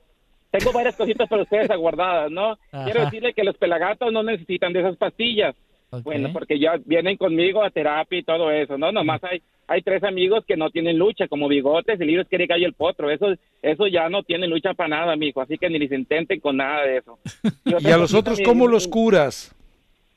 Tengo 0.51 0.73
varias 0.73 0.97
cositas 0.97 1.29
para 1.29 1.43
ustedes 1.43 1.71
aguardadas, 1.71 2.31
¿no? 2.31 2.57
Ajá. 2.73 2.85
Quiero 2.85 3.05
decirle 3.05 3.35
que 3.35 3.45
los 3.45 3.57
pelagatos 3.59 4.13
no 4.13 4.23
necesitan 4.23 4.73
de 4.73 4.81
esas 4.81 4.97
pastillas. 4.97 5.55
Bueno, 6.03 6.31
porque 6.33 6.59
ya 6.59 6.79
vienen 6.85 7.17
conmigo 7.17 7.63
a 7.63 7.71
terapia 7.71 8.19
y 8.19 8.23
todo 8.23 8.51
eso, 8.51 8.77
¿no? 8.77 8.93
Nomás 8.93 9.23
hay 9.25 9.43
hay 9.69 9.83
tres 9.83 10.03
amigos 10.03 10.45
que 10.47 10.57
no 10.57 10.71
tienen 10.71 10.97
lucha, 10.99 11.29
como 11.29 11.47
Bigotes, 11.47 12.01
el 12.01 12.07
libro 12.07 12.23
es 12.23 12.29
que 12.29 12.59
y 12.59 12.65
el 12.65 12.73
Potro. 12.73 13.11
Eso, 13.11 13.35
eso 13.61 13.87
ya 13.87 14.09
no 14.09 14.23
tienen 14.23 14.49
lucha 14.49 14.73
para 14.73 14.89
nada, 14.89 15.15
mijo. 15.15 15.43
Así 15.43 15.59
que 15.59 15.69
ni 15.69 15.79
les 15.79 15.93
intenten 15.93 16.41
con 16.41 16.57
nada 16.57 16.85
de 16.85 16.97
eso. 16.97 17.19
¿Y 17.67 17.91
a 17.91 17.99
los 17.99 18.15
otros 18.15 18.41
cómo 18.43 18.67
los 18.67 18.89
curas? 18.89 19.55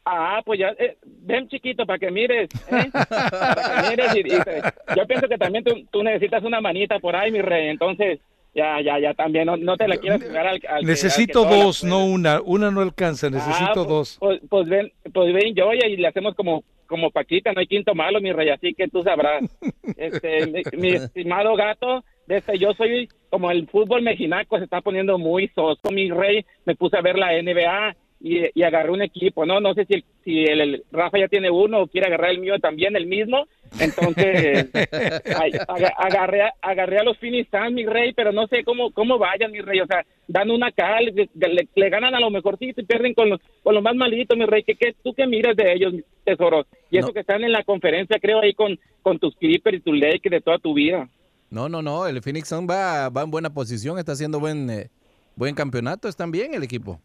Ah, 0.06 0.42
pues 0.44 0.60
ya, 0.60 0.70
eh, 0.80 0.98
ven 1.04 1.48
chiquito 1.50 1.86
para 1.86 2.00
que 2.00 2.10
mires, 2.10 2.50
¿eh? 2.72 2.90
para 3.10 3.84
que 3.84 3.90
mires 3.90 4.16
y, 4.16 4.96
yo 4.98 5.06
pienso 5.06 5.28
que 5.28 5.38
también 5.38 5.64
tú, 5.64 5.74
tú 5.92 6.02
necesitas 6.02 6.44
una 6.44 6.60
manita 6.60 6.98
por 6.98 7.16
ahí, 7.16 7.32
mi 7.32 7.42
rey, 7.42 7.68
entonces 7.68 8.20
ya, 8.54 8.82
ya, 8.82 9.00
ya 9.00 9.14
también, 9.14 9.46
no, 9.46 9.58
no 9.58 9.78
te 9.78 9.88
la 9.88 9.98
quieras 9.98 10.22
jugar 10.24 10.48
al, 10.48 10.54
al 10.56 10.60
que- 10.62 10.68
al 10.68 10.80
que 10.82 10.86
Necesito 10.88 11.46
dos, 11.46 11.84
no 11.84 12.06
una. 12.06 12.42
Una 12.42 12.70
no 12.72 12.82
alcanza, 12.82 13.30
necesito 13.30 13.82
Ah, 13.82 13.86
dos. 13.88 14.18
Pues, 14.20 14.42
pues 14.50 14.68
ven, 14.68 14.92
pues 15.14 15.34
ven 15.34 15.54
yo 15.56 15.72
y 15.74 15.98
le 15.98 16.08
hacemos 16.08 16.36
como 16.36 16.64
como 16.88 17.10
Paquita, 17.10 17.54
no 17.54 17.62
hay 17.62 17.68
quinto 17.68 17.96
malo, 17.96 18.20
mi 18.20 18.34
rey, 18.34 18.50
así 18.50 18.74
que 18.74 18.90
tú 18.90 19.02
sabrás. 19.02 19.44
Este, 19.98 20.46
mi, 20.48 20.62
mi 20.78 20.90
estimado 20.90 21.56
gato, 21.56 22.04
desde 22.28 22.58
yo 22.58 22.74
soy 22.74 23.08
como 23.30 23.50
el 23.50 23.66
fútbol 23.68 24.02
mexicano 24.02 24.44
se 24.58 24.64
está 24.66 24.82
poniendo 24.82 25.18
muy 25.18 25.48
soso, 25.56 25.90
mi 25.92 26.10
rey. 26.12 26.46
Me 26.66 26.76
puse 26.76 26.98
a 26.98 27.02
ver 27.02 27.18
la 27.18 27.32
NBA 27.42 27.96
y, 28.24 28.42
y 28.54 28.64
agarré 28.64 28.92
un 28.92 29.02
equipo, 29.02 29.46
¿no? 29.46 29.60
No 29.60 29.74
sé 29.74 29.86
si, 29.86 29.96
el, 29.96 30.04
si 30.24 30.44
el, 30.44 30.62
el 30.62 30.84
Rafa 30.92 31.18
ya 31.20 31.28
tiene 31.28 31.50
uno 31.50 31.82
o 31.82 31.88
quiere 31.88 32.08
agarrar 32.08 32.30
el 32.32 32.40
mío 32.40 32.60
también, 32.60 32.96
el 32.96 33.08
mismo. 33.08 33.46
Entonces, 33.80 34.70
ay, 35.38 35.52
agarré, 35.98 36.44
a- 36.44 36.54
agarré 36.62 37.00
a 37.00 37.04
los 37.04 37.18
Phoenix 37.18 37.50
Suns, 37.50 37.72
mi 37.74 37.86
rey, 37.86 38.14
pero 38.14 38.32
no 38.32 38.48
sé 38.48 38.64
cómo 38.64 38.92
cómo 38.92 39.18
vayan, 39.18 39.52
mi 39.52 39.60
rey. 39.62 39.80
O 39.80 39.88
sea, 39.88 40.06
dan 40.28 40.52
una 40.52 40.72
cal, 40.72 41.06
le, 41.06 41.30
le- 41.34 41.68
le 41.74 41.90
ganan 41.90 42.14
a 42.16 42.20
lo 42.20 42.30
mejorcito 42.30 42.82
y 42.82 42.86
pierden 42.86 43.14
con 43.14 43.30
los, 43.30 43.40
con 43.64 43.74
los 43.74 43.84
más 43.84 43.96
malitos, 43.96 44.38
mi 44.38 44.46
rey. 44.46 44.64
¿Qué, 44.64 44.76
qué, 44.76 44.94
¿Tú 45.04 45.14
qué 45.14 45.26
miras 45.28 45.56
de 45.56 45.74
ellos, 45.74 45.94
mi 45.94 46.04
tesoro? 46.24 46.66
Y 46.90 46.98
eso 46.98 47.14
que 47.14 47.22
están 47.22 47.44
en 47.44 47.52
la 47.52 47.64
conferencia, 47.64 48.20
creo, 48.20 48.42
ahí 48.42 48.54
con, 48.54 48.78
con 49.02 49.18
tus 49.20 49.36
Clippers 49.36 49.78
y 49.78 49.82
tu 49.82 49.94
Lakers 49.94 50.32
de 50.32 50.42
toda 50.42 50.60
tu 50.60 50.74
vida. 50.74 51.10
No, 51.50 51.68
no, 51.70 51.82
no. 51.82 52.08
El 52.08 52.22
Phoenix 52.22 52.48
Sun 52.50 52.68
va, 52.70 53.10
va 53.10 53.24
en 53.24 53.32
buena 53.32 53.54
posición, 53.54 53.98
está 53.98 54.12
haciendo 54.14 54.40
buen, 54.40 54.70
eh, 54.70 54.90
buen 55.36 55.56
campeonato. 55.56 56.08
Están 56.08 56.32
bien 56.32 56.54
el 56.54 56.64
equipo. 56.64 57.00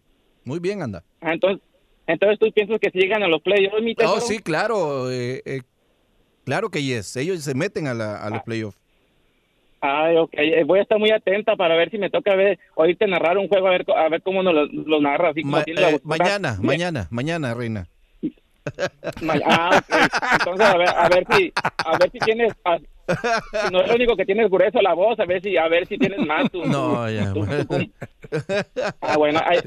Muy 0.47 0.61
bien 0.61 0.81
anda. 0.81 1.03
Ah, 1.21 1.33
entonces, 1.33 1.61
entonces 2.07 2.39
tú 2.39 2.51
piensas 2.53 2.79
que 2.81 2.91
si 2.91 2.99
llegan 3.01 3.23
a 3.25 3.29
los 3.29 3.43
playoffs, 3.43 3.83
mi 3.83 3.95
tesoro. 3.97 4.17
Oh, 4.17 4.21
sí, 4.21 4.39
claro. 4.39 5.11
eh, 5.11 5.43
eh, 5.45 5.63
claro 6.45 6.71
que 6.71 6.83
yes. 6.83 7.17
Ellos 7.17 7.43
se 7.43 7.55
meten 7.55 7.89
a, 7.89 7.95
la- 7.95 8.23
a 8.23 8.31
los 8.31 8.43
playoffs. 8.45 8.79
Ay, 9.81 10.17
ok. 10.17 10.31
Eh, 10.35 10.65
Voy 10.65 10.79
a 10.79 10.83
estar 10.83 10.99
muy 11.01 11.11
atenta 11.11 11.57
para 11.57 11.77
ver 11.77 11.91
si 11.91 11.99
me 11.99 12.11
toca 12.11 12.35
ver, 12.37 12.59
oírte 12.77 13.07
narrar 13.09 13.37
un 13.39 13.49
juego, 13.49 13.67
a 13.67 13.71
ver, 13.71 13.85
a 13.95 14.09
ver 14.09 14.23
cómo 14.23 14.43
nos 14.45 14.55
lo, 14.55 14.67
lo 14.67 15.01
narras. 15.01 15.33
Así 15.33 15.43
Ma- 15.43 15.65
eh, 15.67 15.99
mañana, 16.05 16.57
mañana, 16.63 17.09
mañana, 17.11 17.55
reina. 17.55 17.89
Ah, 19.47 19.71
ok. 19.79 20.11
Entonces, 20.39 20.67
a 20.67 20.77
ver, 20.77 20.89
a 20.89 21.09
ver 21.09 21.27
si, 21.37 21.53
a 21.85 21.99
ver 21.99 22.11
si 22.11 22.19
tienes, 22.21 22.53
a- 22.65 22.79
si 22.79 23.73
no 23.73 23.81
es 23.83 23.89
lo 23.89 23.95
único 23.95 24.17
que 24.17 24.25
tienes 24.25 24.51
grueso 24.51 24.81
la 24.83 24.95
voz, 24.95 25.19
a 25.21 25.25
ver 25.25 25.41
si, 25.43 25.57
a 25.57 25.69
ver 25.69 25.87
si 25.87 25.97
tienes 25.99 26.19
más. 26.27 26.51
Tu, 26.51 26.65
No, 26.67 27.09
ya. 27.11 27.33
Ah, 29.01 29.17
bueno, 29.17 29.41
ahí, 29.45 29.59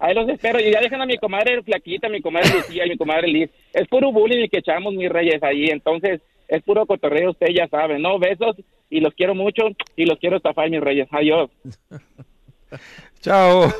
ahí 0.00 0.14
los 0.14 0.28
espero. 0.28 0.60
Y 0.60 0.70
ya 0.72 0.80
dejan 0.80 1.00
a 1.00 1.06
mi 1.06 1.16
comadre 1.18 1.62
Flaquita, 1.62 2.08
mi 2.08 2.20
comadre 2.20 2.50
Lucía 2.54 2.86
y 2.86 2.90
mi 2.90 2.96
comadre 2.96 3.28
Liz. 3.28 3.50
Es 3.72 3.88
puro 3.88 4.12
bullying 4.12 4.42
el 4.42 4.50
que 4.50 4.58
echamos, 4.58 4.92
mis 4.94 5.08
reyes, 5.10 5.42
ahí. 5.42 5.66
Entonces, 5.70 6.20
es 6.48 6.62
puro 6.62 6.86
cotorreo, 6.86 7.30
usted 7.30 7.48
ya 7.54 7.66
sabe, 7.68 7.98
¿no? 7.98 8.18
Besos 8.18 8.56
y 8.90 9.00
los 9.00 9.14
quiero 9.14 9.34
mucho 9.34 9.62
y 9.96 10.04
los 10.04 10.18
quiero 10.18 10.36
estafar, 10.36 10.70
mis 10.70 10.80
reyes. 10.80 11.08
Adiós. 11.10 11.50
Chao. 13.20 13.72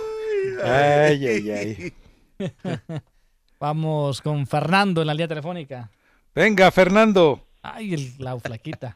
Ay, 0.65 1.27
ay, 1.27 1.51
ay. 1.51 1.93
Vamos 3.59 4.21
con 4.21 4.47
Fernando 4.47 5.01
en 5.01 5.07
la 5.07 5.15
línea 5.15 5.29
telefónica. 5.29 5.91
Venga, 6.35 6.71
Fernando. 6.71 7.41
Ay, 7.63 7.95
el, 7.95 8.11
la 8.19 8.39
flaquita. 8.39 8.95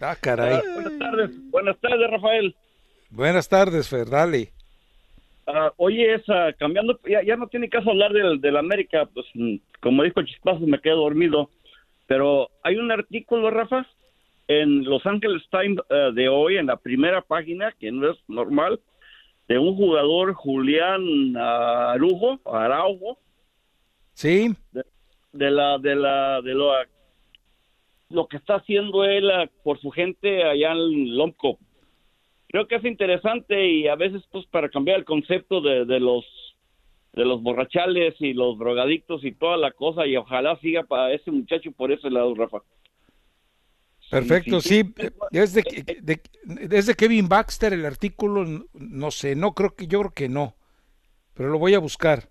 Ah, 0.00 0.16
caray. 0.20 0.60
Buenas 0.74 0.98
tardes, 0.98 1.50
buenas 1.50 1.78
tardes, 1.78 2.10
Rafael. 2.10 2.54
Buenas 3.10 3.48
tardes, 3.48 3.88
Fer, 3.88 4.08
dale. 4.08 4.50
Ah, 5.46 5.72
oye, 5.76 6.14
esa, 6.14 6.52
cambiando, 6.54 6.98
ya, 7.08 7.22
ya 7.22 7.36
no 7.36 7.46
tiene 7.48 7.68
caso 7.68 7.90
hablar 7.90 8.12
del, 8.12 8.40
del 8.40 8.56
América, 8.56 9.06
pues 9.12 9.26
mm, 9.34 9.56
como 9.80 10.02
dijo 10.02 10.22
Chispazo, 10.22 10.60
me 10.60 10.80
quedo 10.80 10.96
dormido. 10.96 11.50
Pero 12.06 12.48
hay 12.62 12.76
un 12.76 12.90
artículo, 12.90 13.50
Rafa, 13.50 13.86
en 14.48 14.84
Los 14.84 15.04
Angeles 15.06 15.42
Times 15.50 15.78
eh, 15.90 16.10
de 16.14 16.28
hoy, 16.28 16.56
en 16.56 16.66
la 16.66 16.76
primera 16.76 17.20
página, 17.20 17.72
que 17.78 17.92
no 17.92 18.10
es 18.10 18.18
normal, 18.28 18.80
de 19.48 19.58
un 19.58 19.76
jugador, 19.76 20.32
Julián 20.32 21.36
Arujo, 21.36 22.40
Araujo, 22.46 23.18
Sí, 24.14 24.56
de, 24.72 24.84
de 25.32 25.50
la, 25.50 25.78
de 25.78 25.94
la, 25.96 26.42
de 26.42 26.54
lo, 26.54 26.72
lo 28.10 28.26
que 28.28 28.36
está 28.36 28.56
haciendo 28.56 29.04
él 29.04 29.30
ah, 29.30 29.48
por 29.62 29.80
su 29.80 29.90
gente 29.90 30.44
allá 30.44 30.72
en 30.72 31.16
Lomco. 31.16 31.58
Creo 32.48 32.68
que 32.68 32.76
es 32.76 32.84
interesante 32.84 33.68
y 33.68 33.88
a 33.88 33.96
veces 33.96 34.22
pues 34.30 34.46
para 34.46 34.68
cambiar 34.68 34.98
el 34.98 35.04
concepto 35.04 35.60
de, 35.60 35.84
de 35.84 36.00
los 36.00 36.24
de 37.14 37.24
los 37.24 37.42
borrachales 37.42 38.14
y 38.20 38.34
los 38.34 38.58
drogadictos 38.58 39.24
y 39.24 39.32
toda 39.32 39.56
la 39.56 39.72
cosa 39.72 40.06
y 40.06 40.16
ojalá 40.16 40.56
siga 40.60 40.84
para 40.84 41.12
ese 41.12 41.30
muchacho 41.30 41.72
por 41.72 41.92
ese 41.92 42.10
lado, 42.10 42.34
Rafa. 42.34 42.58
perfecto, 44.10 44.60
sí. 44.60 44.94
Es 45.32 45.54
de, 45.54 45.64
de- 46.02 46.22
es 46.76 46.86
de 46.86 46.94
Kevin 46.94 47.28
Baxter 47.28 47.72
el 47.72 47.84
artículo, 47.86 48.68
no 48.74 49.10
sé, 49.10 49.34
no 49.34 49.54
creo 49.54 49.74
que, 49.74 49.86
yo 49.86 50.00
creo 50.00 50.12
que 50.12 50.28
no, 50.28 50.56
pero 51.34 51.50
lo 51.50 51.58
voy 51.60 51.74
a 51.74 51.80
buscar. 51.80 52.30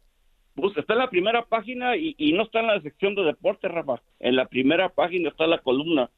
Pues 0.56 0.78
está 0.78 0.94
en 0.94 1.00
la 1.00 1.10
primera 1.10 1.44
página 1.46 1.96
y, 1.98 2.16
y 2.18 2.34
no 2.34 2.44
está 2.44 2.60
en 2.60 2.68
la 2.68 2.82
sección 2.82 3.16
de 3.16 3.24
deporte, 3.24 3.68
Rafa. 3.68 4.02
En 4.20 4.36
la 4.36 4.46
primera 4.46 4.90
página 4.90 5.30
está 5.30 5.48
la 5.48 5.58
columna. 5.58 6.10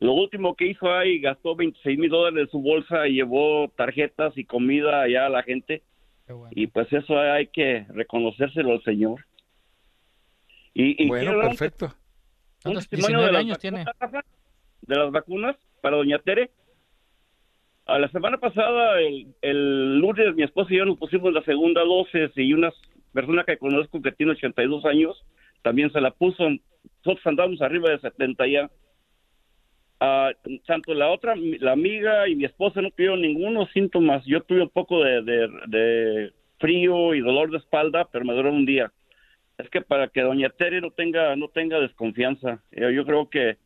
Lo 0.00 0.12
último 0.12 0.56
que 0.56 0.66
hizo 0.66 0.92
ahí, 0.92 1.20
gastó 1.20 1.54
26 1.54 1.98
mil 1.98 2.10
dólares 2.10 2.46
de 2.46 2.50
su 2.50 2.60
bolsa 2.60 3.06
y 3.06 3.14
llevó 3.14 3.68
tarjetas 3.76 4.36
y 4.36 4.44
comida 4.44 5.02
allá 5.02 5.26
a 5.26 5.30
la 5.30 5.42
gente. 5.44 5.82
Y 6.52 6.66
pues 6.66 6.92
eso 6.92 7.18
hay 7.18 7.46
que 7.48 7.86
reconocérselo 7.90 8.72
al 8.72 8.82
señor. 8.82 9.24
Y, 10.74 11.04
y 11.04 11.08
Bueno, 11.08 11.40
perfecto. 11.40 11.86
un 11.86 11.92
¿Cuántos? 12.62 12.88
testimonio 12.88 13.18
19 13.18 13.26
de 13.26 13.32
las 13.32 13.40
años 13.40 13.58
tiene. 13.58 13.84
vacunas, 13.84 13.96
Rafa, 14.00 14.24
de 14.82 14.96
las 14.96 15.10
vacunas 15.12 15.56
para 15.80 15.96
doña 15.98 16.18
Tere. 16.18 16.50
A 17.86 17.98
la 17.98 18.08
semana 18.08 18.38
pasada, 18.38 18.98
el, 19.00 19.34
el 19.42 19.98
lunes, 19.98 20.34
mi 20.34 20.42
esposa 20.42 20.72
y 20.72 20.78
yo 20.78 20.86
nos 20.86 20.98
pusimos 20.98 21.32
la 21.32 21.42
segunda 21.44 21.82
dosis 21.82 22.30
y 22.36 22.52
una 22.54 22.72
persona 23.14 23.44
que 23.44 23.56
conozco 23.56 24.02
que 24.02 24.12
tiene 24.12 24.32
82 24.32 24.84
años 24.84 25.24
también 25.62 25.90
se 25.92 26.00
la 26.00 26.10
puso. 26.10 26.44
Nosotros 27.04 27.26
andamos 27.26 27.62
arriba 27.62 27.88
de 27.90 27.98
70 28.00 28.46
ya. 28.46 28.70
Ah, 30.00 30.32
tanto 30.66 30.92
la 30.92 31.10
otra, 31.10 31.34
la 31.36 31.72
amiga 31.72 32.28
y 32.28 32.34
mi 32.36 32.44
esposa 32.44 32.82
no 32.82 32.90
tuvieron 32.90 33.22
ningunos 33.22 33.70
síntomas. 33.72 34.22
Yo 34.26 34.42
tuve 34.42 34.60
un 34.62 34.68
poco 34.68 35.02
de, 35.02 35.22
de- 35.22 35.48
de 35.68 36.32
frío 36.58 37.14
y 37.14 37.20
dolor 37.20 37.50
de 37.50 37.58
espalda, 37.58 38.06
pero 38.12 38.24
me 38.24 38.34
duró 38.34 38.50
un 38.52 38.66
día. 38.66 38.92
Es 39.56 39.70
que 39.70 39.80
para 39.80 40.08
que 40.08 40.20
doña 40.20 40.50
Tere 40.50 40.80
no 40.80 40.90
tenga 40.90 41.36
no 41.36 41.48
tenga 41.48 41.78
desconfianza, 41.80 42.62
yo, 42.72 42.90
yo 42.90 43.06
creo 43.06 43.30
que 43.30 43.56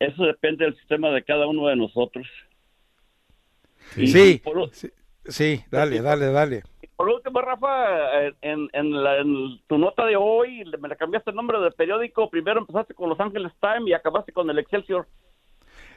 eso 0.00 0.24
depende 0.24 0.64
del 0.64 0.76
sistema 0.76 1.10
de 1.10 1.22
cada 1.22 1.46
uno 1.46 1.68
de 1.68 1.76
nosotros. 1.76 2.26
Sí, 3.94 4.40
por, 4.42 4.74
sí, 4.74 4.90
sí, 5.26 5.64
dale, 5.70 6.00
dale, 6.02 6.30
dale. 6.32 6.62
por 6.96 7.08
último, 7.08 7.40
Rafa, 7.40 8.20
eh, 8.26 8.34
en, 8.42 8.68
en, 8.72 9.02
la- 9.02 9.18
en 9.18 9.60
tu 9.66 9.78
nota 9.78 10.04
de 10.06 10.16
hoy 10.16 10.64
me 10.80 10.88
la 10.88 10.96
cambiaste 10.96 11.30
el 11.30 11.36
nombre 11.36 11.58
del 11.60 11.72
periódico. 11.72 12.28
Primero 12.30 12.60
empezaste 12.60 12.94
con 12.94 13.08
Los 13.08 13.18
Angeles 13.20 13.52
Times 13.60 13.88
y 13.88 13.92
acabaste 13.94 14.32
con 14.32 14.48
el 14.50 14.58
Excelsior. 14.58 15.06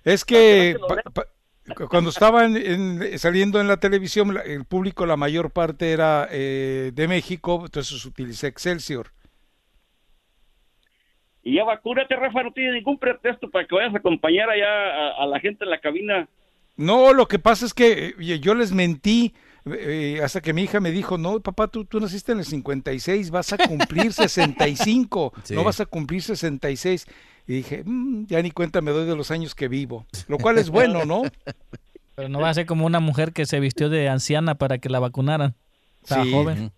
Es 0.03 0.23
que 0.25 0.77
pa- 0.87 1.01
pa- 1.11 1.73
cu- 1.75 1.87
cuando 1.89 2.09
estaban 2.09 2.55
en- 2.57 3.17
saliendo 3.19 3.59
en 3.59 3.67
la 3.67 3.77
televisión, 3.77 4.37
el 4.45 4.65
público, 4.65 5.05
la 5.05 5.17
mayor 5.17 5.51
parte 5.51 5.91
era 5.91 6.27
eh, 6.31 6.91
de 6.93 7.07
México, 7.07 7.61
entonces 7.65 8.05
utilicé 8.05 8.47
Excelsior. 8.47 9.07
Y 11.45 11.55
ya 11.55 11.65
vacúnate, 11.65 12.15
Rafa, 12.15 12.43
no 12.43 12.53
tiene 12.53 12.71
ningún 12.73 12.97
pretexto 12.97 13.49
para 13.49 13.67
que 13.67 13.75
vayas 13.75 13.93
a 13.93 13.97
acompañar 13.97 14.49
allá 14.49 14.67
a, 15.09 15.23
a 15.23 15.25
la 15.27 15.39
gente 15.41 15.65
en 15.65 15.69
la 15.71 15.79
cabina. 15.81 16.27
No, 16.75 17.13
lo 17.13 17.27
que 17.27 17.39
pasa 17.39 17.65
es 17.65 17.73
que 17.73 18.15
yo 18.41 18.55
les 18.55 18.71
mentí 18.71 19.33
eh, 19.65 20.19
hasta 20.23 20.41
que 20.41 20.51
mi 20.53 20.63
hija 20.63 20.79
me 20.79 20.91
dijo, 20.91 21.17
no, 21.17 21.39
papá, 21.39 21.67
tú, 21.67 21.85
tú 21.85 21.99
naciste 21.99 22.31
en 22.33 22.39
el 22.39 22.45
56, 22.45 23.31
vas 23.31 23.53
a 23.53 23.57
cumplir 23.57 24.11
65, 24.13 25.33
Sí. 25.43 25.53
no 25.55 25.63
vas 25.63 25.79
a 25.79 25.85
cumplir 25.85 26.21
66. 26.21 27.05
Y 27.47 27.53
dije, 27.55 27.83
"Mm, 27.85 28.25
ya 28.27 28.41
ni 28.41 28.51
cuenta 28.51 28.81
me 28.81 28.91
doy 28.91 29.05
de 29.05 29.15
los 29.15 29.29
años 29.31 29.53
que 29.55 29.67
vivo, 29.67 30.05
lo 30.27 30.37
cual 30.37 30.57
es 30.57 30.69
bueno, 30.69 31.05
¿no? 31.05 31.23
Pero 32.15 32.29
no 32.29 32.39
va 32.39 32.49
a 32.49 32.53
ser 32.53 32.65
como 32.65 32.85
una 32.85 32.99
mujer 32.99 33.33
que 33.33 33.45
se 33.45 33.59
vistió 33.59 33.89
de 33.89 34.07
anciana 34.09 34.55
para 34.55 34.77
que 34.77 34.89
la 34.89 34.99
vacunaran. 34.99 35.55
Estaba 36.01 36.23
Sí. 36.23 36.31
joven. 36.31 36.71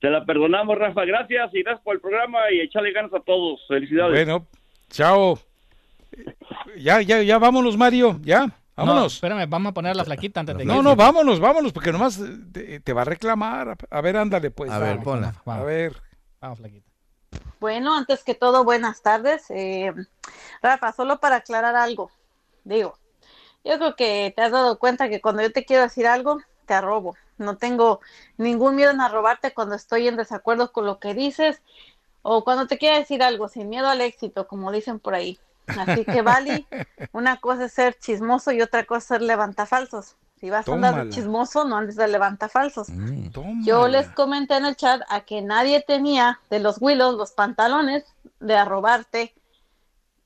Te 0.00 0.10
la 0.10 0.24
perdonamos, 0.24 0.78
Rafa. 0.78 1.04
Gracias 1.04 1.50
y 1.54 1.62
gracias 1.62 1.82
por 1.82 1.94
el 1.96 2.00
programa 2.00 2.38
y 2.52 2.60
echarle 2.60 2.92
ganas 2.92 3.12
a 3.14 3.20
todos. 3.20 3.60
Felicidades. 3.66 4.12
Bueno, 4.14 4.46
chao. 4.90 5.38
Ya, 6.78 7.02
ya, 7.02 7.22
ya, 7.22 7.38
vámonos, 7.38 7.76
Mario, 7.76 8.18
ya, 8.22 8.46
No, 8.78 8.86
vámonos. 8.86 9.14
espérame, 9.14 9.48
vamos 9.48 9.70
a 9.70 9.74
poner 9.74 9.96
la 9.96 10.04
flaquita 10.04 10.40
antes 10.40 10.56
de 10.56 10.64
No, 10.64 10.76
que- 10.76 10.82
no, 10.82 10.96
vámonos, 10.96 11.40
vámonos, 11.40 11.72
porque 11.72 11.92
nomás 11.92 12.20
te, 12.52 12.80
te 12.80 12.92
va 12.92 13.02
a 13.02 13.04
reclamar. 13.04 13.76
A 13.90 14.00
ver, 14.00 14.16
ándale, 14.16 14.50
pues. 14.50 14.70
A 14.70 14.78
ver, 14.78 15.00
ponla. 15.02 15.34
A 15.46 15.62
ver. 15.62 16.00
Vamos, 16.40 16.58
flaquita. 16.58 16.88
Bueno, 17.60 17.94
antes 17.96 18.22
que 18.22 18.34
todo, 18.34 18.64
buenas 18.64 19.02
tardes. 19.02 19.46
Eh, 19.50 19.92
Rafa, 20.62 20.92
solo 20.92 21.18
para 21.18 21.36
aclarar 21.36 21.74
algo, 21.74 22.10
digo, 22.64 22.96
yo 23.64 23.76
creo 23.78 23.96
que 23.96 24.32
te 24.34 24.42
has 24.42 24.52
dado 24.52 24.78
cuenta 24.78 25.08
que 25.08 25.20
cuando 25.20 25.42
yo 25.42 25.50
te 25.52 25.64
quiero 25.64 25.82
decir 25.82 26.06
algo, 26.06 26.38
te 26.66 26.74
arrobo. 26.74 27.16
No 27.36 27.56
tengo 27.56 28.00
ningún 28.36 28.76
miedo 28.76 28.90
en 28.92 29.00
arrobarte 29.00 29.52
cuando 29.52 29.74
estoy 29.74 30.06
en 30.08 30.16
desacuerdo 30.16 30.70
con 30.72 30.86
lo 30.86 30.98
que 31.00 31.14
dices 31.14 31.62
o 32.22 32.44
cuando 32.44 32.66
te 32.66 32.78
quiera 32.78 32.98
decir 32.98 33.22
algo, 33.22 33.48
sin 33.48 33.68
miedo 33.68 33.88
al 33.88 34.00
éxito, 34.00 34.46
como 34.46 34.70
dicen 34.70 35.00
por 35.00 35.14
ahí. 35.14 35.38
Así 35.76 36.04
que, 36.04 36.22
Vali, 36.22 36.66
una 37.12 37.38
cosa 37.38 37.66
es 37.66 37.72
ser 37.72 37.98
chismoso 37.98 38.52
y 38.52 38.62
otra 38.62 38.84
cosa 38.84 38.98
es 38.98 39.04
ser 39.04 39.22
levantafalsos. 39.22 40.16
Si 40.40 40.50
vas 40.50 40.68
a 40.68 40.72
andar 40.72 40.92
de 40.94 41.00
Tómala. 41.00 41.14
chismoso, 41.14 41.64
no 41.64 41.76
andes 41.76 41.96
de 41.96 42.06
levantafalsos. 42.08 42.90
Mm, 42.90 43.64
Yo 43.64 43.88
les 43.88 44.06
comenté 44.08 44.56
en 44.56 44.66
el 44.66 44.76
chat 44.76 45.02
a 45.08 45.22
que 45.22 45.42
nadie 45.42 45.82
tenía 45.86 46.40
de 46.48 46.60
los 46.60 46.80
Willows 46.80 47.16
los 47.16 47.32
pantalones 47.32 48.04
de 48.38 48.56
arrobarte 48.56 49.34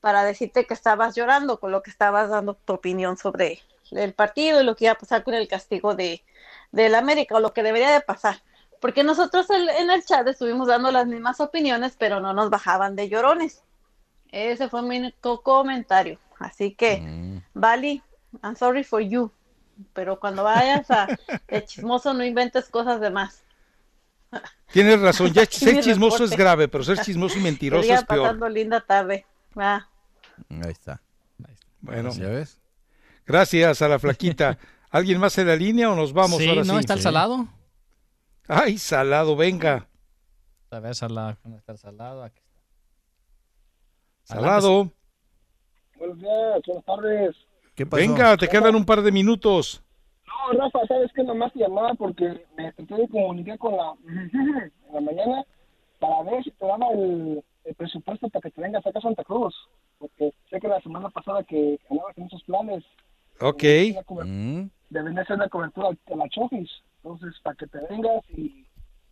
para 0.01 0.23
decirte 0.23 0.65
que 0.65 0.73
estabas 0.73 1.15
llorando 1.15 1.59
con 1.59 1.71
lo 1.71 1.81
que 1.81 1.89
estabas 1.89 2.29
dando 2.29 2.53
tu 2.55 2.73
opinión 2.73 3.17
sobre 3.17 3.61
el 3.91 4.13
partido 4.13 4.61
y 4.61 4.65
lo 4.65 4.75
que 4.75 4.85
iba 4.85 4.93
a 4.93 4.97
pasar 4.97 5.23
con 5.23 5.33
el 5.33 5.47
castigo 5.47 5.95
de 5.95 6.23
del 6.71 6.95
América 6.95 7.35
o 7.35 7.39
lo 7.39 7.53
que 7.53 7.61
debería 7.63 7.91
de 7.91 8.01
pasar. 8.01 8.41
Porque 8.81 9.03
nosotros 9.03 9.49
el- 9.51 9.69
en 9.69 9.89
el 9.91 10.03
chat 10.03 10.27
estuvimos 10.27 10.67
dando 10.67 10.91
las 10.91 11.05
mismas 11.07 11.39
opiniones, 11.39 11.95
pero 11.97 12.19
no 12.19 12.33
nos 12.33 12.49
bajaban 12.49 12.95
de 12.95 13.09
llorones. 13.09 13.63
Ese 14.33 14.67
fue 14.67 14.81
mi 14.81 15.11
comentario. 15.43 16.17
Así 16.39 16.73
que, 16.73 17.39
Vali, 17.53 18.01
I'm 18.43 18.55
sorry 18.55 18.83
for 18.83 18.99
you. 18.99 19.31
Pero 19.93 20.19
cuando 20.19 20.43
vayas 20.43 20.89
a 20.89 21.07
de 21.47 21.65
chismoso, 21.65 22.13
no 22.15 22.25
inventes 22.25 22.67
cosas 22.69 22.99
de 22.99 23.11
más. 23.11 23.43
Tienes 24.71 24.99
razón, 24.99 25.31
ya 25.33 25.45
ser 25.45 25.81
chismoso 25.83 26.23
es 26.23 26.31
grave, 26.31 26.67
pero 26.67 26.83
ser 26.83 26.97
chismoso 26.99 27.37
y 27.37 27.41
mentiroso 27.43 27.93
es 27.93 28.03
peor. 28.05 28.21
pasando 28.23 28.49
linda 28.49 28.81
tarde. 28.81 29.25
Va. 29.57 29.87
Ahí 30.49 30.71
está. 30.71 30.99
Bueno, 31.81 32.11
¿Ya 32.13 32.29
ves? 32.29 32.59
gracias 33.27 33.83
a 33.83 33.87
la 33.87 33.99
flaquita. 33.99 34.57
¿Alguien 34.89 35.19
más 35.19 35.37
en 35.37 35.47
la 35.47 35.55
línea 35.55 35.91
o 35.91 35.95
nos 35.95 36.11
vamos 36.11 36.39
Sí, 36.39 36.49
ahora 36.49 36.63
¿no? 36.63 36.73
sí? 36.73 36.79
Está 36.79 36.93
el 36.95 37.01
salado. 37.01 37.47
Ay, 38.47 38.79
salado, 38.79 39.35
venga. 39.35 39.87
A 40.71 40.79
ver, 40.79 40.95
salado. 40.95 41.37
¿Dónde 41.43 41.59
está 41.59 41.73
el 41.73 41.77
salado? 41.77 42.23
Aquí 42.23 42.39
está. 42.39 42.42
Salado. 44.23 44.89
Buenos 45.97 46.19
días, 46.19 46.61
buenas 46.65 46.85
tardes. 46.85 47.35
¿Qué 47.75 47.85
Venga, 47.85 48.37
te 48.37 48.47
quedan 48.47 48.75
un 48.75 48.85
par 48.85 49.01
de 49.01 49.11
minutos. 49.11 49.83
No, 50.25 50.57
Rafa, 50.59 50.85
¿sabes 50.87 51.11
qué? 51.13 51.23
Nomás 51.23 51.51
te 51.53 51.59
llamaba 51.59 51.93
porque 51.95 52.45
me 52.55 52.71
traté 52.73 52.95
de 52.95 53.07
comunicar 53.09 53.57
con 53.57 53.75
la 53.75 53.93
en 54.07 54.71
la 54.93 55.01
mañana 55.01 55.43
para 55.99 56.23
ver 56.23 56.43
si 56.43 56.51
te 56.51 56.65
daba 56.65 56.89
el, 56.91 57.43
el 57.65 57.75
presupuesto 57.75 58.29
para 58.29 58.41
que 58.41 58.51
te 58.51 58.61
vengas 58.61 58.85
acá 58.85 58.99
a 58.99 59.01
Santa 59.01 59.23
Cruz. 59.23 59.55
Porque 59.99 60.33
sé 60.49 60.59
que 60.59 60.67
la 60.67 60.81
semana 60.81 61.09
pasada 61.09 61.43
que 61.43 61.79
andabas 61.89 62.17
en 62.17 62.25
esos 62.25 62.43
planes 62.43 62.83
Ok. 63.39 63.63
Mm. 64.25 64.65
de 64.89 65.01
venir 65.01 65.19
a 65.19 65.21
hacer 65.23 65.37
la 65.37 65.49
cobertura 65.49 65.89
a 65.89 66.15
la 66.15 66.29
Chofis. 66.29 66.69
Entonces, 67.03 67.33
para 67.41 67.55
que 67.55 67.67
te 67.67 67.79
vengas 67.89 68.23
y 68.29 68.65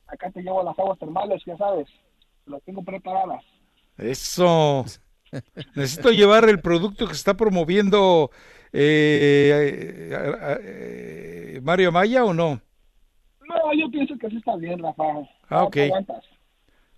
acá 0.08 0.30
te 0.32 0.42
llevo 0.42 0.62
a 0.62 0.66
las 0.66 0.78
aguas 0.80 1.00
termales, 1.00 1.42
ya 1.46 1.58
sabes. 1.58 1.88
Las 2.46 2.62
tengo 2.64 2.84
preparadas. 2.84 3.44
Eso. 3.98 4.86
Necesito 5.76 6.12
llevar 6.12 6.50
el 6.50 6.60
producto 6.60 7.08
que 7.08 7.14
está 7.14 7.36
promoviendo 7.36 8.32
eh, 8.74 10.10
eh, 10.12 11.56
eh, 11.56 11.62
Mario 11.64 11.92
Maya 11.92 12.24
o 12.26 12.34
no? 12.34 12.62
No, 13.48 13.74
yo 13.74 13.90
pienso 13.92 14.18
que 14.18 14.30
sí 14.30 14.38
está 14.38 14.56
bien, 14.56 14.80
Rafa. 14.80 15.04
Ah, 15.50 15.62
No 15.62 15.64
ok. 15.66 15.78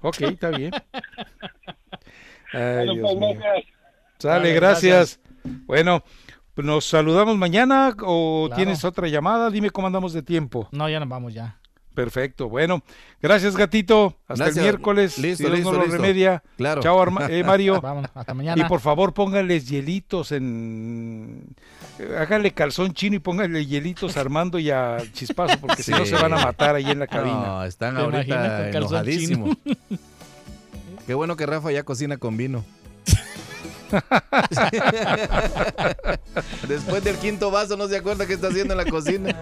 Ok, 0.01 0.21
está 0.21 0.49
bien. 0.49 0.71
Ay, 2.53 2.87
Bueno, 2.87 2.93
Dios 2.93 3.05
pues, 3.13 3.17
mío. 3.17 3.39
gracias. 3.39 3.65
Sale, 4.19 4.37
Vale, 4.39 4.53
gracias. 4.53 5.19
Bueno, 5.65 6.03
nos 6.57 6.85
saludamos 6.85 7.37
mañana 7.37 7.95
o 8.03 8.45
Claro. 8.47 8.55
tienes 8.55 8.83
otra 8.85 9.07
llamada. 9.07 9.49
Dime 9.49 9.69
cómo 9.71 9.87
andamos 9.87 10.13
de 10.13 10.21
tiempo. 10.23 10.67
No, 10.71 10.87
ya 10.89 10.99
nos 10.99 11.09
vamos 11.09 11.33
ya. 11.33 11.59
Perfecto. 11.93 12.49
Bueno, 12.49 12.81
gracias, 13.21 13.55
gatito. 13.55 14.17
Hasta 14.27 14.45
Gracias. 14.45 14.57
el 14.57 14.63
miércoles. 14.63 15.17
Listo, 15.19 15.37
si 15.37 15.43
Dios 15.43 15.55
listo, 15.57 15.71
no 15.71 15.77
lo 15.77 15.83
listo. 15.85 16.01
remedia. 16.01 16.43
Claro. 16.57 16.81
Chao, 16.81 16.99
Arma- 17.01 17.27
eh, 17.29 17.43
Mario. 17.43 17.79
Vámonos, 17.81 18.09
hasta 18.13 18.33
mañana. 18.33 18.61
Y 18.61 18.67
por 18.67 18.79
favor, 18.79 19.13
pónganles 19.13 19.67
hielitos 19.69 20.31
en. 20.31 21.55
Háganle 22.17 22.51
calzón 22.51 22.93
chino 22.93 23.15
y 23.15 23.19
pónganle 23.19 23.65
hielitos 23.65 24.17
a 24.17 24.21
Armando 24.21 24.57
y 24.57 24.71
a 24.71 24.97
Chispazo, 25.13 25.59
porque 25.61 25.83
si 25.83 25.91
no 25.91 26.05
se 26.05 26.15
van 26.15 26.33
a 26.33 26.37
matar 26.37 26.75
ahí 26.75 26.89
en 26.89 26.97
la 26.99 27.07
cabina. 27.07 27.35
No, 27.45 27.63
están 27.63 27.95
¿Te 27.95 28.01
imaginas 28.03 28.25
con 28.49 28.55
ahorita 28.59 28.77
enojadísimos. 28.79 29.57
Qué 31.07 31.13
bueno 31.13 31.35
que 31.35 31.45
Rafa 31.45 31.71
ya 31.71 31.83
cocina 31.83 32.17
con 32.17 32.37
vino. 32.37 32.63
Después 36.67 37.03
del 37.03 37.17
quinto 37.17 37.51
vaso 37.51 37.77
no 37.77 37.87
se 37.87 37.97
acuerda 37.97 38.25
qué 38.25 38.33
está 38.33 38.47
haciendo 38.47 38.73
en 38.73 38.79
la 38.79 38.85
cocina. 38.85 39.39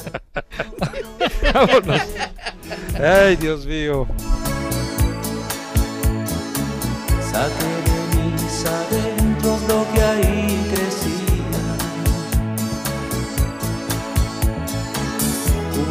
Vámonos. 1.54 2.02
Ay, 3.00 3.38
Dios 3.38 3.66
mío. 3.66 4.06
Saqué 7.32 7.64
de 8.12 8.24
mis 8.34 8.66
adentros 8.66 9.62
lo 9.68 9.86
que 9.94 10.02
ahí 10.02 10.68
crecía. 10.74 11.22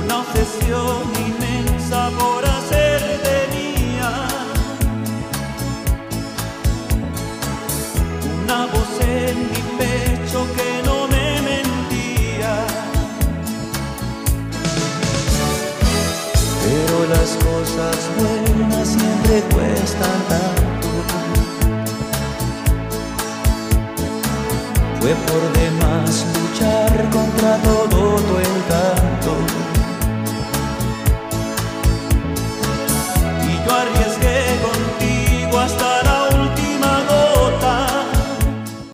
Una 0.05 0.19
obsesión 0.19 1.11
inmensa 1.17 2.11
por 2.19 2.40
Una 8.51 8.67
voz 8.67 9.01
en 9.03 9.39
mi 9.49 9.63
pecho 9.79 10.45
que 10.57 10.83
no 10.85 11.07
me 11.07 11.41
mentía. 11.41 12.67
Pero 16.65 16.97
las 17.15 17.31
cosas 17.47 17.97
buenas 18.19 18.89
siempre 18.89 19.35
cuestan 19.55 20.21
tanto. 20.29 20.89
Fue 25.01 25.15
por 25.15 25.43
demás 25.53 26.27
luchar 26.35 27.09
contra 27.11 27.57
todo 27.59 28.17
tu 28.17 28.37
encanto. 28.37 29.00